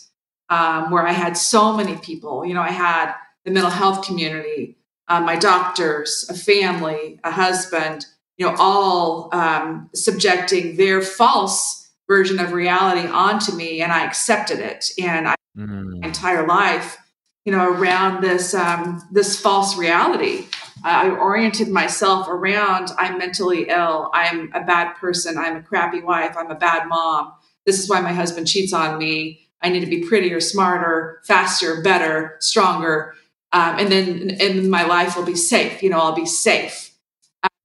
um, 0.51 0.91
where 0.91 1.07
I 1.07 1.13
had 1.13 1.37
so 1.37 1.75
many 1.75 1.97
people. 1.97 2.45
You 2.45 2.55
know, 2.55 2.61
I 2.61 2.71
had 2.71 3.15
the 3.45 3.51
mental 3.51 3.71
health 3.71 4.05
community, 4.07 4.77
uh, 5.09 5.21
my 5.21 5.37
doctors, 5.37 6.27
a 6.29 6.35
family, 6.35 7.19
a 7.25 7.31
husband, 7.31 8.07
you 8.37 8.47
know, 8.47 8.55
all 8.59 9.35
um, 9.35 9.89
subjecting 9.95 10.77
their 10.77 11.01
false 11.01 11.80
version 12.11 12.41
of 12.41 12.53
reality 12.53 13.07
onto 13.07 13.53
me 13.53 13.81
and 13.83 13.93
I 13.93 14.05
accepted 14.05 14.59
it. 14.59 14.91
And 14.99 15.29
I, 15.29 15.37
mm. 15.57 16.01
my 16.01 16.09
entire 16.09 16.45
life, 16.45 16.99
you 17.45 17.53
know, 17.53 17.71
around 17.71 18.21
this, 18.21 18.53
um, 18.53 19.01
this 19.13 19.41
false 19.41 19.79
reality. 19.79 20.49
I 20.83 21.09
oriented 21.11 21.69
myself 21.69 22.27
around 22.27 22.91
I'm 22.99 23.17
mentally 23.17 23.69
ill. 23.69 24.11
I'm 24.13 24.51
a 24.55 24.65
bad 24.65 24.95
person. 24.97 25.39
I'm 25.39 25.59
a 25.59 25.63
crappy 25.63 26.01
wife. 26.01 26.35
I'm 26.37 26.51
a 26.51 26.57
bad 26.57 26.89
mom. 26.89 27.33
This 27.65 27.79
is 27.79 27.89
why 27.89 28.01
my 28.01 28.13
husband 28.13 28.49
cheats 28.49 28.73
on 28.73 28.99
me. 28.99 29.47
I 29.63 29.69
need 29.69 29.81
to 29.81 29.87
be 29.87 30.03
prettier, 30.03 30.41
smarter, 30.41 31.21
faster, 31.25 31.81
better, 31.81 32.39
stronger. 32.41 33.15
Um, 33.53 33.79
and 33.79 33.93
then 33.93 34.37
and 34.41 34.69
my 34.69 34.83
life 34.83 35.17
will 35.17 35.25
be 35.25 35.37
safe. 35.37 35.81
You 35.81 35.91
know, 35.91 36.01
I'll 36.01 36.15
be 36.15 36.27
safe. 36.27 36.93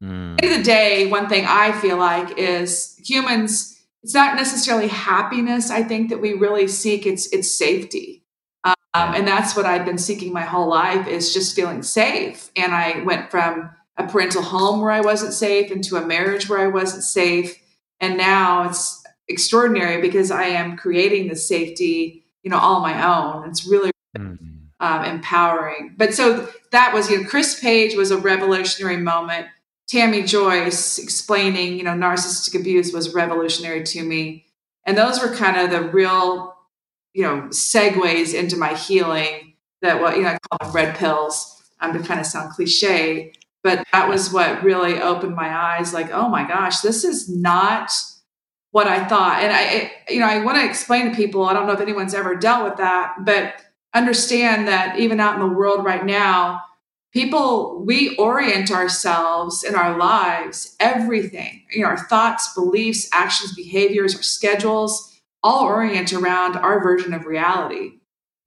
Mm. 0.04 0.34
At 0.34 0.38
the 0.38 0.46
end 0.46 0.54
of 0.54 0.60
the 0.60 0.64
day, 0.64 1.08
one 1.08 1.30
thing 1.30 1.46
I 1.48 1.72
feel 1.72 1.98
like 1.98 2.38
is 2.38 2.96
humans, 3.04 3.75
it's 4.06 4.13
not 4.13 4.36
necessarily 4.36 4.88
happiness, 4.88 5.72
I 5.72 5.82
think, 5.82 6.10
that 6.10 6.22
we 6.22 6.34
really 6.34 6.68
seek. 6.68 7.08
It's 7.08 7.26
it's 7.34 7.52
safety. 7.52 8.24
Um, 8.63 8.76
and 9.15 9.28
that's 9.28 9.56
what 9.56 9.65
I've 9.65 9.84
been 9.84 9.98
seeking 9.98 10.32
my 10.32 10.44
whole 10.44 10.70
life 10.70 11.08
is 11.08 11.34
just 11.34 11.56
feeling 11.56 11.82
safe. 11.82 12.52
And 12.56 12.76
I 12.76 13.02
went 13.02 13.32
from 13.32 13.72
a 13.98 14.06
parental 14.06 14.44
home 14.44 14.80
where 14.80 14.91
I 14.91 15.02
wasn't 15.02 15.34
safe 15.34 15.72
into 15.72 15.96
a 15.96 16.06
marriage 16.06 16.48
where 16.48 16.60
I 16.60 16.68
wasn't 16.68 17.02
safe. 17.02 17.60
And 18.00 18.15
now 18.15 18.70
it's 18.70 19.04
extraordinary 19.28 20.00
because 20.02 20.30
I 20.30 20.44
am 20.44 20.78
creating 20.78 21.28
the 21.28 21.36
safety, 21.36 22.28
you 22.44 22.52
know, 22.52 22.60
all 22.60 22.82
my 22.82 23.08
own. 23.08 23.50
It's 23.50 23.68
really 23.68 23.91
mm-hmm. 24.15 24.36
um, 24.80 25.04
empowering. 25.04 25.96
But 25.98 26.13
so 26.13 26.48
that 26.72 26.94
was, 26.94 27.10
you 27.10 27.24
know, 27.24 27.28
Chris 27.28 27.60
Page 27.60 27.96
was 27.96 28.12
a 28.12 28.18
revolutionary 28.18 28.98
moment. 28.98 29.48
Tammy 29.88 30.24
Joyce 30.24 30.98
explaining, 30.98 31.78
you 31.78 31.84
know, 31.84 31.91
narcissistic 31.91 32.60
abuse 32.60 32.91
was 32.91 33.13
revolutionary 33.13 33.84
to 33.84 34.04
me. 34.04 34.45
And 34.86 34.98
those 34.98 35.21
were 35.21 35.34
kind 35.34 35.58
of 35.58 35.69
the 35.69 35.89
real 35.89 36.56
you 37.15 37.24
know 37.24 37.48
segues 37.50 38.38
into 38.38 38.58
my 38.58 38.76
healing 38.76 39.54
that 39.82 40.02
what 40.02 40.17
you 40.17 40.24
know 40.24 40.30
I 40.30 40.38
call 40.38 40.67
them 40.67 40.76
red 40.76 40.95
pills 40.95 41.63
um, 41.80 41.93
to 41.93 42.00
kind 42.06 42.19
of 42.19 42.26
sound 42.26 42.52
cliche 42.52 43.34
but 43.63 43.84
that 43.91 44.08
was 44.08 44.32
what 44.32 44.63
really 44.63 45.00
opened 45.00 45.36
my 45.36 45.50
eyes 45.50 45.93
like 45.93 46.12
oh 46.12 46.28
my 46.28 46.45
gosh 46.45 46.82
this 46.82 47.04
is 47.04 47.30
not 47.30 47.91
what 48.71 48.88
I 48.88 49.06
thought 49.06 49.41
and 49.41 49.54
I 49.54 49.62
it, 49.62 49.91
you 50.10 50.19
know 50.19 50.28
I 50.28 50.43
want 50.43 50.58
to 50.58 50.65
explain 50.65 51.10
to 51.10 51.15
people 51.15 51.45
I 51.45 51.54
don't 51.54 51.65
know 51.65 51.74
if 51.74 51.80
anyone's 51.80 52.13
ever 52.13 52.36
dealt 52.36 52.65
with 52.65 52.78
that 52.78 53.15
but 53.21 53.56
understand 53.93 54.67
that 54.67 55.00
even 55.00 55.21
out 55.21 55.36
in 55.36 55.39
the 55.39 55.56
world 55.56 55.86
right 55.86 56.06
now 56.06 56.62
people 57.15 57.84
we 57.84 58.15
orient 58.17 58.69
ourselves 58.69 59.63
in 59.63 59.73
our 59.73 59.97
lives 59.97 60.75
everything 60.80 61.63
you 61.71 61.82
know 61.82 61.88
our 61.88 61.97
thoughts 61.97 62.54
beliefs 62.54 63.10
actions 63.12 63.56
behaviors 63.56 64.15
our 64.15 64.21
schedules 64.21 65.12
all 65.45 65.63
orient 65.63 66.12
around 66.12 66.58
our 66.58 66.82
version 66.82 67.13
of 67.13 67.28
reality. 67.28 67.99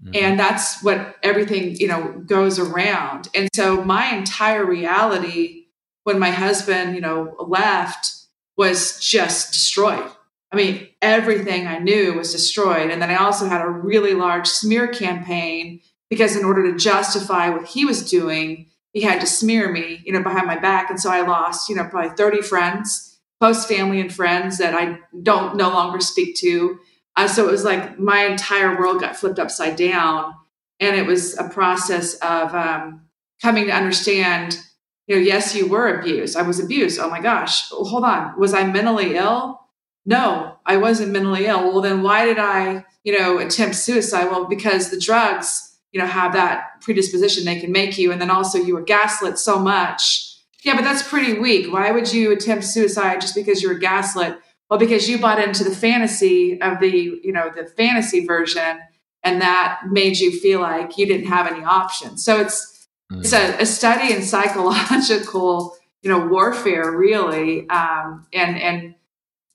Mm-hmm. 0.02 0.16
And 0.16 0.38
that's 0.38 0.82
what 0.82 1.14
everything, 1.22 1.76
you 1.76 1.86
know, 1.86 2.20
goes 2.26 2.58
around. 2.58 3.28
And 3.36 3.48
so 3.54 3.84
my 3.84 4.12
entire 4.16 4.66
reality 4.66 5.66
when 6.02 6.18
my 6.18 6.30
husband, 6.30 6.96
you 6.96 7.00
know, 7.00 7.36
left 7.38 8.10
was 8.56 8.98
just 8.98 9.52
destroyed. 9.52 10.10
I 10.50 10.56
mean, 10.56 10.88
everything 11.00 11.68
I 11.68 11.78
knew 11.78 12.14
was 12.14 12.32
destroyed. 12.32 12.90
And 12.90 13.00
then 13.00 13.10
I 13.10 13.16
also 13.16 13.46
had 13.46 13.60
a 13.60 13.68
really 13.68 14.14
large 14.14 14.48
smear 14.48 14.88
campaign 14.88 15.80
because 16.10 16.36
in 16.36 16.44
order 16.44 16.70
to 16.70 16.78
justify 16.78 17.50
what 17.50 17.66
he 17.66 17.84
was 17.84 18.08
doing, 18.08 18.66
he 18.92 19.02
had 19.02 19.20
to 19.20 19.26
smear 19.26 19.70
me, 19.70 20.02
you 20.04 20.12
know, 20.12 20.22
behind 20.22 20.46
my 20.46 20.58
back. 20.58 20.90
And 20.90 21.00
so 21.00 21.10
I 21.10 21.20
lost, 21.20 21.68
you 21.68 21.76
know, 21.76 21.84
probably 21.84 22.16
30 22.16 22.42
friends, 22.42 23.18
close 23.40 23.66
family 23.66 24.00
and 24.00 24.12
friends 24.12 24.58
that 24.58 24.74
I 24.74 24.98
don't 25.22 25.56
no 25.56 25.68
longer 25.68 26.00
speak 26.00 26.36
to. 26.36 26.78
Uh, 27.16 27.28
so 27.28 27.48
it 27.48 27.50
was 27.50 27.64
like 27.64 27.98
my 27.98 28.24
entire 28.24 28.78
world 28.78 29.00
got 29.00 29.16
flipped 29.16 29.38
upside 29.38 29.76
down. 29.76 30.34
And 30.80 30.96
it 30.96 31.06
was 31.06 31.36
a 31.36 31.48
process 31.48 32.14
of 32.14 32.54
um, 32.54 33.02
coming 33.42 33.66
to 33.66 33.72
understand, 33.72 34.58
you 35.06 35.16
know, 35.16 35.20
yes, 35.20 35.54
you 35.54 35.66
were 35.66 35.98
abused. 35.98 36.36
I 36.36 36.42
was 36.42 36.60
abused. 36.60 37.00
Oh 37.00 37.10
my 37.10 37.20
gosh. 37.20 37.70
Well, 37.72 37.84
hold 37.84 38.04
on. 38.04 38.38
Was 38.38 38.54
I 38.54 38.64
mentally 38.64 39.16
ill? 39.16 39.60
No, 40.06 40.56
I 40.64 40.76
wasn't 40.76 41.12
mentally 41.12 41.46
ill. 41.46 41.72
Well, 41.72 41.82
then 41.82 42.02
why 42.02 42.24
did 42.24 42.38
I, 42.38 42.84
you 43.04 43.18
know, 43.18 43.38
attempt 43.38 43.74
suicide? 43.74 44.30
Well, 44.30 44.46
because 44.46 44.90
the 44.90 45.00
drugs, 45.00 45.67
you 45.92 46.00
know, 46.00 46.06
have 46.06 46.32
that 46.34 46.80
predisposition 46.80 47.44
they 47.44 47.60
can 47.60 47.72
make 47.72 47.98
you. 47.98 48.12
And 48.12 48.20
then 48.20 48.30
also 48.30 48.58
you 48.58 48.74
were 48.74 48.82
gaslit 48.82 49.38
so 49.38 49.58
much. 49.58 50.24
Yeah, 50.62 50.74
but 50.74 50.84
that's 50.84 51.06
pretty 51.06 51.38
weak. 51.38 51.72
Why 51.72 51.90
would 51.90 52.12
you 52.12 52.32
attempt 52.32 52.64
suicide 52.64 53.20
just 53.20 53.34
because 53.34 53.62
you 53.62 53.68
were 53.68 53.78
gaslit? 53.78 54.38
Well, 54.68 54.78
because 54.78 55.08
you 55.08 55.18
bought 55.18 55.40
into 55.40 55.64
the 55.64 55.74
fantasy 55.74 56.60
of 56.60 56.80
the, 56.80 57.20
you 57.22 57.32
know, 57.32 57.50
the 57.54 57.64
fantasy 57.64 58.26
version, 58.26 58.80
and 59.22 59.40
that 59.40 59.80
made 59.88 60.18
you 60.18 60.38
feel 60.38 60.60
like 60.60 60.98
you 60.98 61.06
didn't 61.06 61.28
have 61.28 61.46
any 61.46 61.64
options. 61.64 62.24
So 62.24 62.40
it's 62.40 62.88
mm. 63.10 63.20
it's 63.20 63.32
a, 63.32 63.62
a, 63.62 63.66
study 63.66 64.12
in 64.12 64.22
psychological, 64.22 65.76
you 66.02 66.10
know, 66.10 66.26
warfare, 66.26 66.90
really, 66.96 67.68
um, 67.70 68.26
and 68.32 68.58
and 68.60 68.94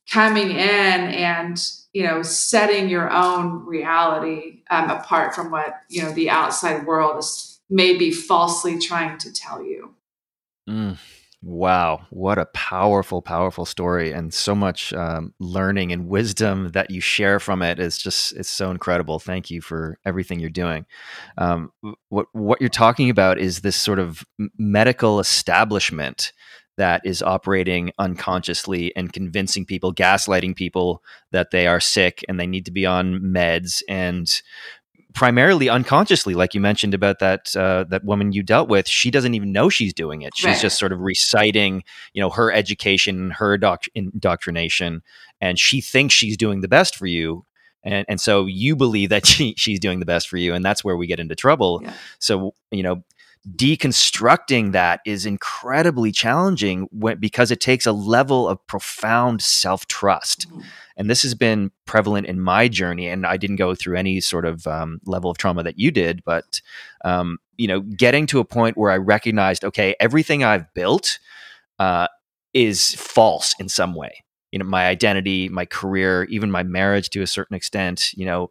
coming 0.09 0.49
in 0.49 0.57
and 0.57 1.61
you 1.93 2.03
know 2.03 2.21
setting 2.21 2.89
your 2.89 3.09
own 3.11 3.65
reality 3.65 4.63
um, 4.69 4.89
apart 4.89 5.33
from 5.33 5.51
what 5.51 5.81
you 5.89 6.01
know 6.01 6.11
the 6.11 6.29
outside 6.29 6.85
world 6.85 7.17
is 7.19 7.61
maybe 7.69 8.11
falsely 8.11 8.79
trying 8.79 9.17
to 9.19 9.31
tell 9.31 9.63
you. 9.63 9.93
Mm. 10.69 10.97
Wow, 11.45 12.07
what 12.09 12.37
a 12.37 12.45
powerful, 12.45 13.21
powerful 13.21 13.65
story, 13.65 14.13
and 14.13 14.33
so 14.33 14.55
much 14.55 14.93
um, 14.93 15.33
learning 15.39 15.91
and 15.91 16.07
wisdom 16.07 16.69
that 16.71 16.89
you 16.89 17.01
share 17.01 17.37
from 17.37 17.61
it 17.61 17.79
is 17.79 17.97
just—it's 17.97 18.49
so 18.49 18.71
incredible. 18.71 19.19
Thank 19.19 19.51
you 19.51 19.59
for 19.59 19.97
everything 20.05 20.39
you're 20.39 20.49
doing. 20.49 20.85
Um, 21.37 21.73
what 22.07 22.27
what 22.31 22.61
you're 22.61 22.69
talking 22.69 23.09
about 23.09 23.39
is 23.39 23.59
this 23.59 23.75
sort 23.75 23.99
of 23.99 24.23
medical 24.57 25.19
establishment 25.19 26.31
that 26.77 27.01
is 27.05 27.21
operating 27.21 27.91
unconsciously 27.99 28.95
and 28.95 29.13
convincing 29.13 29.65
people, 29.65 29.93
gaslighting 29.93 30.55
people 30.55 31.03
that 31.31 31.51
they 31.51 31.67
are 31.67 31.79
sick 31.79 32.23
and 32.27 32.39
they 32.39 32.47
need 32.47 32.65
to 32.65 32.71
be 32.71 32.85
on 32.85 33.19
meds, 33.19 33.83
and 33.87 34.41
primarily 35.13 35.69
unconsciously, 35.69 36.33
like 36.33 36.53
you 36.53 36.61
mentioned 36.61 36.93
about 36.93 37.19
that 37.19 37.55
uh, 37.55 37.85
that 37.89 38.03
woman 38.03 38.31
you 38.31 38.43
dealt 38.43 38.69
with. 38.69 38.87
She 38.87 39.11
doesn't 39.11 39.33
even 39.33 39.51
know 39.51 39.69
she's 39.69 39.93
doing 39.93 40.23
it. 40.23 40.35
She's 40.35 40.45
right. 40.45 40.61
just 40.61 40.79
sort 40.79 40.91
of 40.91 40.99
reciting, 40.99 41.83
you 42.13 42.21
know, 42.21 42.29
her 42.31 42.51
education, 42.51 43.31
her 43.31 43.57
doc- 43.57 43.85
indoctrination, 43.95 45.03
and 45.39 45.59
she 45.59 45.81
thinks 45.81 46.13
she's 46.13 46.37
doing 46.37 46.61
the 46.61 46.67
best 46.67 46.95
for 46.95 47.05
you. 47.05 47.45
And, 47.85 48.05
and 48.07 48.21
so 48.21 48.45
you 48.45 48.75
believe 48.75 49.09
that 49.09 49.25
she, 49.27 49.53
she's 49.57 49.79
doing 49.79 49.99
the 49.99 50.05
best 50.05 50.27
for 50.27 50.37
you, 50.37 50.53
and 50.53 50.65
that's 50.65 50.83
where 50.83 50.97
we 50.97 51.07
get 51.07 51.19
into 51.19 51.35
trouble. 51.35 51.81
Yeah. 51.83 51.93
So 52.19 52.53
you 52.71 52.83
know, 52.83 53.03
deconstructing 53.49 54.71
that 54.71 55.01
is 55.05 55.25
incredibly 55.25 56.11
challenging 56.11 56.87
when, 56.91 57.17
because 57.19 57.51
it 57.51 57.59
takes 57.59 57.85
a 57.85 57.91
level 57.91 58.47
of 58.47 58.65
profound 58.67 59.41
self 59.41 59.87
trust. 59.87 60.49
Mm-hmm 60.49 60.61
and 60.97 61.09
this 61.09 61.23
has 61.23 61.33
been 61.33 61.71
prevalent 61.85 62.27
in 62.27 62.39
my 62.39 62.67
journey 62.67 63.07
and 63.07 63.25
i 63.25 63.37
didn't 63.37 63.55
go 63.55 63.75
through 63.75 63.97
any 63.97 64.19
sort 64.19 64.45
of 64.45 64.65
um, 64.67 64.99
level 65.05 65.29
of 65.29 65.37
trauma 65.37 65.63
that 65.63 65.79
you 65.79 65.91
did 65.91 66.23
but 66.23 66.61
um, 67.05 67.37
you 67.57 67.67
know 67.67 67.81
getting 67.81 68.25
to 68.25 68.39
a 68.39 68.45
point 68.45 68.77
where 68.77 68.91
i 68.91 68.97
recognized 68.97 69.63
okay 69.63 69.95
everything 69.99 70.43
i've 70.43 70.71
built 70.73 71.19
uh, 71.79 72.07
is 72.53 72.95
false 72.95 73.55
in 73.59 73.67
some 73.69 73.95
way 73.95 74.23
you 74.51 74.59
know 74.59 74.65
my 74.65 74.87
identity 74.87 75.49
my 75.49 75.65
career 75.65 76.25
even 76.25 76.51
my 76.51 76.63
marriage 76.63 77.09
to 77.09 77.21
a 77.21 77.27
certain 77.27 77.55
extent 77.55 78.13
you 78.13 78.25
know 78.25 78.49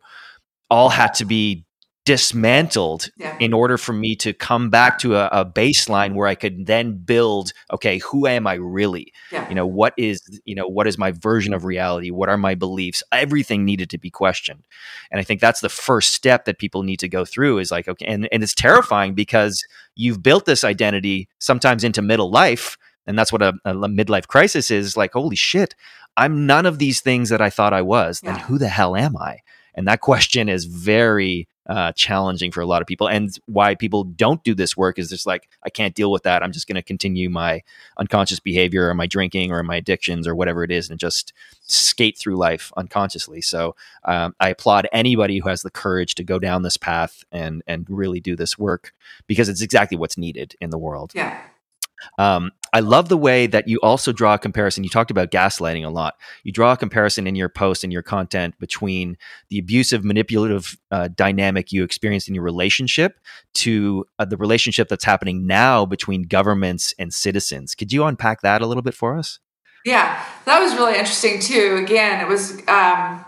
all 0.71 0.89
had 0.89 1.15
to 1.15 1.25
be 1.25 1.65
dismantled 2.05 3.11
yeah. 3.17 3.37
in 3.39 3.53
order 3.53 3.79
for 3.79 3.93
me 3.93 4.17
to 4.17 4.33
come 4.33 4.71
back 4.71 4.99
to 4.99 5.15
a, 5.15 5.27
a, 5.29 5.45
baseline 5.45 6.15
where 6.15 6.27
I 6.27 6.35
could 6.35 6.67
then 6.67 6.97
build, 6.97 7.53
okay, 7.73 7.99
who 7.99 8.27
am 8.27 8.47
I 8.47 8.55
really? 8.55 9.13
Yeah. 9.31 9.49
You 9.49 9.55
know, 9.55 9.67
what 9.67 9.95
is, 9.97 10.41
you 10.45 10.57
know, 10.57 10.67
what 10.67 10.89
is 10.89 10.99
my 10.99 11.13
version 11.13 11.55
of 11.55 11.65
reality? 11.65 12.11
What 12.11 12.29
are 12.29 12.37
my 12.37 12.57
beliefs? 12.57 13.05
Everything 13.13 13.65
needed 13.65 13.89
to 13.91 13.99
be 13.99 14.11
questioned. 14.11 14.65
And 15.13 15.21
I 15.21 15.25
think 15.25 15.41
that's 15.41 15.61
the 15.61 15.69
first 15.69 16.13
step 16.13 16.45
that 16.47 16.59
people 16.59 16.83
need 16.83 16.99
to 17.01 17.09
go 17.09 17.25
through 17.25 17.59
is 17.59 17.71
like, 17.71 17.87
okay, 17.87 18.07
and, 18.07 18.29
and 18.33 18.43
it's 18.43 18.55
terrifying 18.55 19.15
because 19.15 19.65
you've 19.95 20.23
built 20.23 20.45
this 20.45 20.65
identity 20.65 21.29
sometimes 21.39 21.85
into 21.85 22.03
middle 22.03 22.31
life. 22.31 22.77
And 23.07 23.17
that's 23.17 23.33
what 23.33 23.43
a, 23.43 23.55
a 23.65 23.75
midlife 23.75 24.27
crisis 24.27 24.73
is 24.73 24.97
like, 24.97 25.13
holy 25.13 25.37
shit, 25.37 25.77
I'm 26.17 26.47
none 26.47 26.67
of 26.67 26.79
these 26.79 27.01
things 27.01 27.29
that 27.29 27.41
I 27.41 27.51
thought 27.51 27.73
I 27.73 27.83
was. 27.83 28.21
Yeah. 28.23 28.33
Then 28.33 28.41
who 28.41 28.59
the 28.59 28.69
hell 28.69 28.97
am 28.97 29.17
I? 29.17 29.39
And 29.75 29.87
that 29.89 30.01
question 30.01 30.49
is 30.49 30.65
very 30.65 31.49
uh, 31.69 31.93
challenging 31.93 32.51
for 32.51 32.61
a 32.61 32.67
lot 32.67 32.83
of 32.83 32.89
people. 32.89 33.09
And 33.09 33.37
why 33.47 33.75
people 33.75 34.05
don't 34.05 34.43
do 34.43 34.55
this 34.55 34.77
work 34.77 34.99
is 34.99 35.09
just 35.09 35.27
like, 35.27 35.49
I 35.65 35.71
can't 35.71 35.95
deal 35.95 36.11
with 36.11 36.25
that. 36.25 36.43
I'm 36.43 36.53
just 36.53 36.67
going 36.67 36.77
to 36.77 36.83
continue 36.83 37.31
my 37.31 37.63
unconscious 37.99 38.41
behavior 38.41 38.89
or 38.89 38.95
my 38.95 39.07
drinking 39.07 39.53
or 39.53 39.63
my 39.63 39.77
addictions 39.77 40.27
or 40.27 40.35
whatever 40.35 40.65
it 40.65 40.71
is 40.71 40.91
and 40.91 40.99
just 40.99 41.33
skate 41.63 42.19
through 42.19 42.37
life 42.37 42.73
unconsciously. 42.77 43.41
So 43.41 43.77
um, 44.05 44.35
I 44.41 44.51
applaud 44.51 44.89
anybody 44.93 45.39
who 45.39 45.49
has 45.49 45.63
the 45.63 45.71
courage 45.71 46.15
to 46.17 46.25
go 46.25 46.39
down 46.39 46.63
this 46.63 46.77
path 46.77 47.25
and, 47.31 47.63
and 47.67 47.87
really 47.89 48.21
do 48.21 48.35
this 48.35 48.59
work 48.59 48.93
because 49.27 49.49
it's 49.49 49.63
exactly 49.63 49.97
what's 49.97 50.19
needed 50.19 50.57
in 50.61 50.71
the 50.71 50.79
world. 50.79 51.13
Yeah. 51.15 51.41
Um, 52.19 52.53
I 52.75 52.81
love 52.81 53.11
the 53.11 53.19
way 53.19 53.47
that 53.47 53.69
you 53.69 53.79
also 53.83 54.13
draw 54.13 54.35
a 54.35 54.39
comparison. 54.39 54.83
You 54.83 54.89
talked 54.89 55.11
about 55.11 55.31
gaslighting 55.31 55.85
a 55.85 55.91
lot. 55.91 56.15
You 56.43 56.53
draw 56.53 56.73
a 56.73 56.77
comparison 56.77 57.27
in 57.27 57.35
your 57.35 57.51
post 57.51 57.85
and 57.85 57.93
your 57.93 58.03
content 58.03 58.59
between 58.59 59.19
the 59.51 59.59
abusive, 59.59 60.05
manipulative 60.05 60.79
uh, 60.91 61.09
dynamic 61.15 61.71
you 61.71 61.85
experienced 61.85 62.29
in 62.29 62.35
your 62.35 62.45
relationship 62.45 63.21
to 63.55 64.07
uh, 64.19 64.25
the 64.25 64.39
relationship 64.39 64.89
that's 64.89 65.05
happening 65.05 65.47
now 65.47 65.85
between 65.85 66.23
governments 66.23 66.95
and 66.99 67.13
citizens. 67.13 67.75
Could 67.75 67.93
you 67.93 68.05
unpack 68.05 68.41
that 68.41 68.63
a 68.63 68.67
little 68.67 68.83
bit 68.83 68.95
for 68.95 69.19
us? 69.19 69.39
Yeah, 69.85 70.25
that 70.47 70.61
was 70.61 70.75
really 70.75 70.97
interesting 70.97 71.41
too. 71.41 71.79
Again, 71.83 72.25
it 72.25 72.29
was 72.29 72.53
um, 72.69 73.25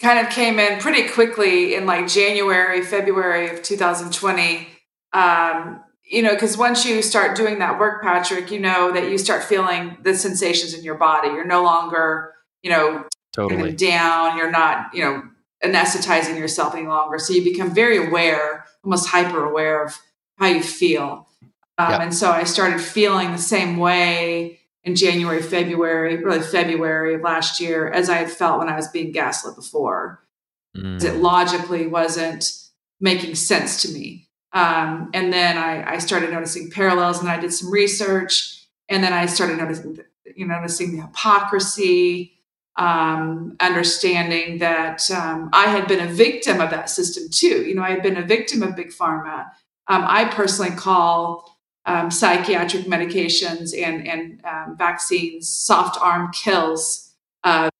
kind 0.00 0.18
of 0.18 0.30
came 0.30 0.58
in 0.58 0.78
pretty 0.80 1.08
quickly 1.08 1.74
in 1.74 1.84
like 1.84 2.08
January, 2.08 2.80
February 2.82 3.50
of 3.50 3.62
2020. 3.62 4.68
Um, 5.12 5.80
you 6.04 6.22
know, 6.22 6.34
because 6.34 6.56
once 6.56 6.84
you 6.84 7.02
start 7.02 7.36
doing 7.36 7.58
that 7.60 7.78
work, 7.78 8.02
Patrick, 8.02 8.50
you 8.50 8.60
know 8.60 8.92
that 8.92 9.10
you 9.10 9.18
start 9.18 9.42
feeling 9.42 9.96
the 10.02 10.14
sensations 10.14 10.74
in 10.74 10.84
your 10.84 10.96
body. 10.96 11.28
You're 11.28 11.46
no 11.46 11.62
longer, 11.62 12.34
you 12.62 12.70
know, 12.70 13.04
totally 13.32 13.72
down. 13.72 14.36
You're 14.36 14.50
not, 14.50 14.94
you 14.94 15.02
know, 15.02 15.22
anesthetizing 15.64 16.38
yourself 16.38 16.74
any 16.74 16.86
longer. 16.86 17.18
So 17.18 17.32
you 17.32 17.42
become 17.42 17.74
very 17.74 18.06
aware, 18.06 18.66
almost 18.84 19.08
hyper 19.08 19.44
aware 19.44 19.82
of 19.82 19.98
how 20.36 20.46
you 20.46 20.62
feel. 20.62 21.26
Um, 21.78 21.90
yep. 21.90 22.00
And 22.02 22.14
so 22.14 22.30
I 22.30 22.44
started 22.44 22.80
feeling 22.80 23.32
the 23.32 23.38
same 23.38 23.78
way 23.78 24.60
in 24.84 24.94
January, 24.94 25.40
February, 25.40 26.22
really 26.22 26.42
February 26.42 27.14
of 27.14 27.22
last 27.22 27.60
year, 27.60 27.88
as 27.88 28.10
I 28.10 28.16
had 28.16 28.30
felt 28.30 28.58
when 28.58 28.68
I 28.68 28.76
was 28.76 28.88
being 28.88 29.10
gaslit 29.12 29.56
before. 29.56 30.22
Mm. 30.76 31.02
It 31.02 31.16
logically 31.16 31.86
wasn't 31.86 32.52
making 33.00 33.34
sense 33.36 33.80
to 33.82 33.88
me. 33.92 34.23
Um, 34.54 35.10
and 35.12 35.32
then 35.32 35.58
I, 35.58 35.94
I, 35.94 35.98
started 35.98 36.30
noticing 36.30 36.70
parallels, 36.70 37.18
and 37.18 37.28
I 37.28 37.40
did 37.40 37.52
some 37.52 37.72
research, 37.72 38.64
and 38.88 39.02
then 39.02 39.12
I 39.12 39.26
started 39.26 39.58
noticing, 39.58 39.98
you 40.36 40.46
know, 40.46 40.54
noticing 40.54 40.94
the 40.96 41.02
hypocrisy, 41.02 42.34
um, 42.76 43.56
understanding 43.58 44.58
that 44.58 45.10
um, 45.10 45.50
I 45.52 45.66
had 45.66 45.88
been 45.88 46.08
a 46.08 46.12
victim 46.12 46.60
of 46.60 46.70
that 46.70 46.88
system 46.88 47.24
too. 47.32 47.64
You 47.64 47.74
know, 47.74 47.82
I 47.82 47.90
had 47.90 48.02
been 48.02 48.16
a 48.16 48.22
victim 48.22 48.62
of 48.62 48.76
big 48.76 48.90
pharma. 48.90 49.46
Um, 49.88 50.04
I 50.06 50.26
personally 50.26 50.70
call 50.76 51.58
um, 51.84 52.12
psychiatric 52.12 52.84
medications 52.84 53.76
and 53.76 54.06
and 54.06 54.40
um, 54.44 54.76
vaccines 54.78 55.48
soft 55.48 55.98
arm 56.00 56.30
kills 56.32 57.12
uh, 57.42 57.70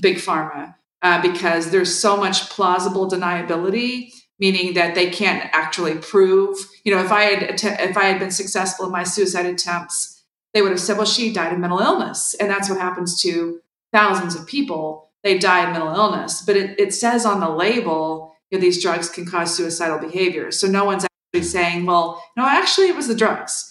big 0.00 0.16
pharma 0.16 0.76
uh, 1.02 1.20
because 1.20 1.70
there's 1.70 1.94
so 1.94 2.16
much 2.16 2.48
plausible 2.48 3.10
deniability 3.10 4.12
meaning 4.42 4.74
that 4.74 4.96
they 4.96 5.08
can't 5.08 5.48
actually 5.52 5.94
prove. 5.94 6.56
You 6.82 6.92
know, 6.92 7.02
if 7.02 7.12
I 7.12 7.22
had 7.22 7.62
if 7.62 7.96
I 7.96 8.06
had 8.06 8.18
been 8.18 8.32
successful 8.32 8.86
in 8.86 8.90
my 8.90 9.04
suicide 9.04 9.46
attempts, 9.46 10.24
they 10.52 10.60
would 10.60 10.72
have 10.72 10.80
said, 10.80 10.96
"Well, 10.96 11.06
she 11.06 11.32
died 11.32 11.52
of 11.52 11.60
mental 11.60 11.78
illness," 11.78 12.34
and 12.34 12.50
that's 12.50 12.68
what 12.68 12.80
happens 12.80 13.22
to 13.22 13.60
thousands 13.92 14.34
of 14.34 14.48
people. 14.48 15.10
They 15.22 15.38
die 15.38 15.64
of 15.64 15.70
mental 15.70 15.94
illness, 15.94 16.42
but 16.44 16.56
it, 16.56 16.80
it 16.80 16.92
says 16.92 17.24
on 17.24 17.38
the 17.38 17.48
label, 17.48 18.34
you 18.50 18.58
know, 18.58 18.62
these 18.62 18.82
drugs 18.82 19.08
can 19.08 19.24
cause 19.24 19.54
suicidal 19.54 20.00
behavior. 20.00 20.50
So 20.50 20.66
no 20.66 20.84
one's 20.84 21.04
actually 21.04 21.48
saying, 21.48 21.86
"Well, 21.86 22.20
no, 22.36 22.44
actually, 22.44 22.88
it 22.88 22.96
was 22.96 23.06
the 23.06 23.14
drugs." 23.14 23.68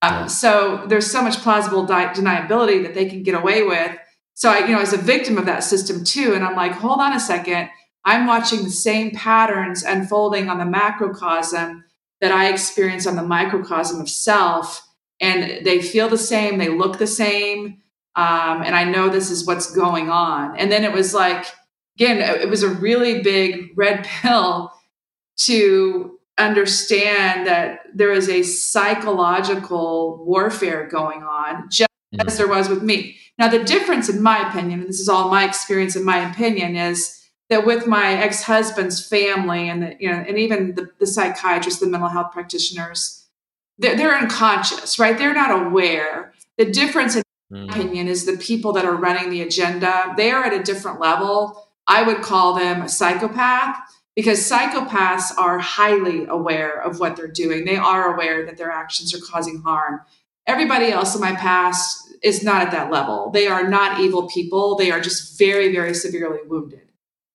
Um, 0.00 0.30
so 0.30 0.84
there's 0.86 1.10
so 1.10 1.20
much 1.20 1.36
plausible 1.42 1.84
di- 1.84 2.14
deniability 2.14 2.82
that 2.84 2.94
they 2.94 3.04
can 3.04 3.22
get 3.22 3.34
away 3.34 3.64
with. 3.64 3.92
So 4.32 4.50
I, 4.50 4.60
you 4.66 4.72
know, 4.72 4.80
as 4.80 4.94
a 4.94 4.98
victim 5.14 5.36
of 5.36 5.44
that 5.44 5.62
system 5.62 6.04
too, 6.04 6.32
and 6.34 6.42
I'm 6.42 6.56
like, 6.56 6.72
hold 6.72 7.00
on 7.00 7.12
a 7.12 7.20
second 7.20 7.68
I'm 8.06 8.26
watching 8.26 8.62
the 8.62 8.70
same 8.70 9.10
patterns 9.10 9.82
unfolding 9.82 10.48
on 10.48 10.58
the 10.58 10.64
macrocosm 10.64 11.84
that 12.20 12.32
I 12.32 12.48
experience 12.48 13.06
on 13.06 13.16
the 13.16 13.22
microcosm 13.22 14.00
of 14.00 14.08
self. 14.08 14.86
And 15.20 15.66
they 15.66 15.82
feel 15.82 16.08
the 16.08 16.16
same, 16.16 16.58
they 16.58 16.68
look 16.68 16.98
the 16.98 17.06
same. 17.06 17.82
Um, 18.14 18.62
and 18.62 18.74
I 18.74 18.84
know 18.84 19.08
this 19.08 19.30
is 19.30 19.44
what's 19.46 19.74
going 19.74 20.08
on. 20.08 20.56
And 20.56 20.70
then 20.70 20.84
it 20.84 20.92
was 20.92 21.12
like, 21.12 21.46
again, 21.96 22.18
it 22.18 22.48
was 22.48 22.62
a 22.62 22.68
really 22.68 23.22
big 23.22 23.72
red 23.76 24.04
pill 24.22 24.72
to 25.38 26.18
understand 26.38 27.46
that 27.46 27.80
there 27.92 28.12
is 28.12 28.28
a 28.28 28.42
psychological 28.42 30.24
warfare 30.24 30.86
going 30.86 31.22
on, 31.22 31.68
just 31.70 31.90
mm-hmm. 32.14 32.26
as 32.26 32.38
there 32.38 32.48
was 32.48 32.68
with 32.68 32.82
me. 32.82 33.16
Now, 33.38 33.48
the 33.48 33.64
difference, 33.64 34.08
in 34.08 34.22
my 34.22 34.48
opinion, 34.48 34.80
and 34.80 34.88
this 34.88 35.00
is 35.00 35.08
all 35.08 35.28
my 35.28 35.44
experience, 35.44 35.96
in 35.96 36.04
my 36.04 36.30
opinion, 36.30 36.76
is 36.76 37.15
that 37.48 37.66
with 37.66 37.86
my 37.86 38.12
ex-husband's 38.14 39.06
family 39.06 39.68
and 39.68 39.82
the, 39.82 39.96
you 40.00 40.10
know 40.10 40.16
and 40.16 40.38
even 40.38 40.74
the, 40.74 40.88
the 40.98 41.06
psychiatrists 41.06 41.80
the 41.80 41.86
mental 41.86 42.08
health 42.08 42.32
practitioners 42.32 43.26
they're, 43.78 43.96
they're 43.96 44.16
unconscious 44.16 44.98
right? 44.98 45.18
They're 45.18 45.34
not 45.34 45.66
aware. 45.66 46.32
The 46.58 46.70
difference 46.70 47.16
in 47.16 47.22
mm. 47.52 47.70
opinion 47.70 48.08
is 48.08 48.24
the 48.24 48.36
people 48.36 48.72
that 48.72 48.84
are 48.84 48.96
running 48.96 49.30
the 49.30 49.42
agenda 49.42 50.14
they 50.16 50.30
are 50.30 50.44
at 50.44 50.52
a 50.52 50.62
different 50.62 51.00
level. 51.00 51.62
I 51.86 52.02
would 52.02 52.22
call 52.22 52.54
them 52.54 52.82
a 52.82 52.88
psychopath 52.88 53.76
because 54.16 54.50
psychopaths 54.50 55.36
are 55.38 55.58
highly 55.58 56.24
aware 56.26 56.80
of 56.82 56.98
what 56.98 57.16
they're 57.16 57.28
doing. 57.28 57.64
They 57.64 57.76
are 57.76 58.14
aware 58.14 58.44
that 58.44 58.56
their 58.56 58.72
actions 58.72 59.14
are 59.14 59.20
causing 59.24 59.60
harm. 59.60 60.00
Everybody 60.46 60.90
else 60.90 61.14
in 61.14 61.20
my 61.20 61.36
past 61.36 62.12
is 62.22 62.42
not 62.42 62.62
at 62.62 62.72
that 62.72 62.90
level. 62.90 63.30
They 63.30 63.46
are 63.46 63.68
not 63.68 64.00
evil 64.00 64.26
people. 64.28 64.74
They 64.74 64.90
are 64.90 65.00
just 65.00 65.38
very 65.38 65.70
very 65.72 65.94
severely 65.94 66.40
wounded 66.46 66.85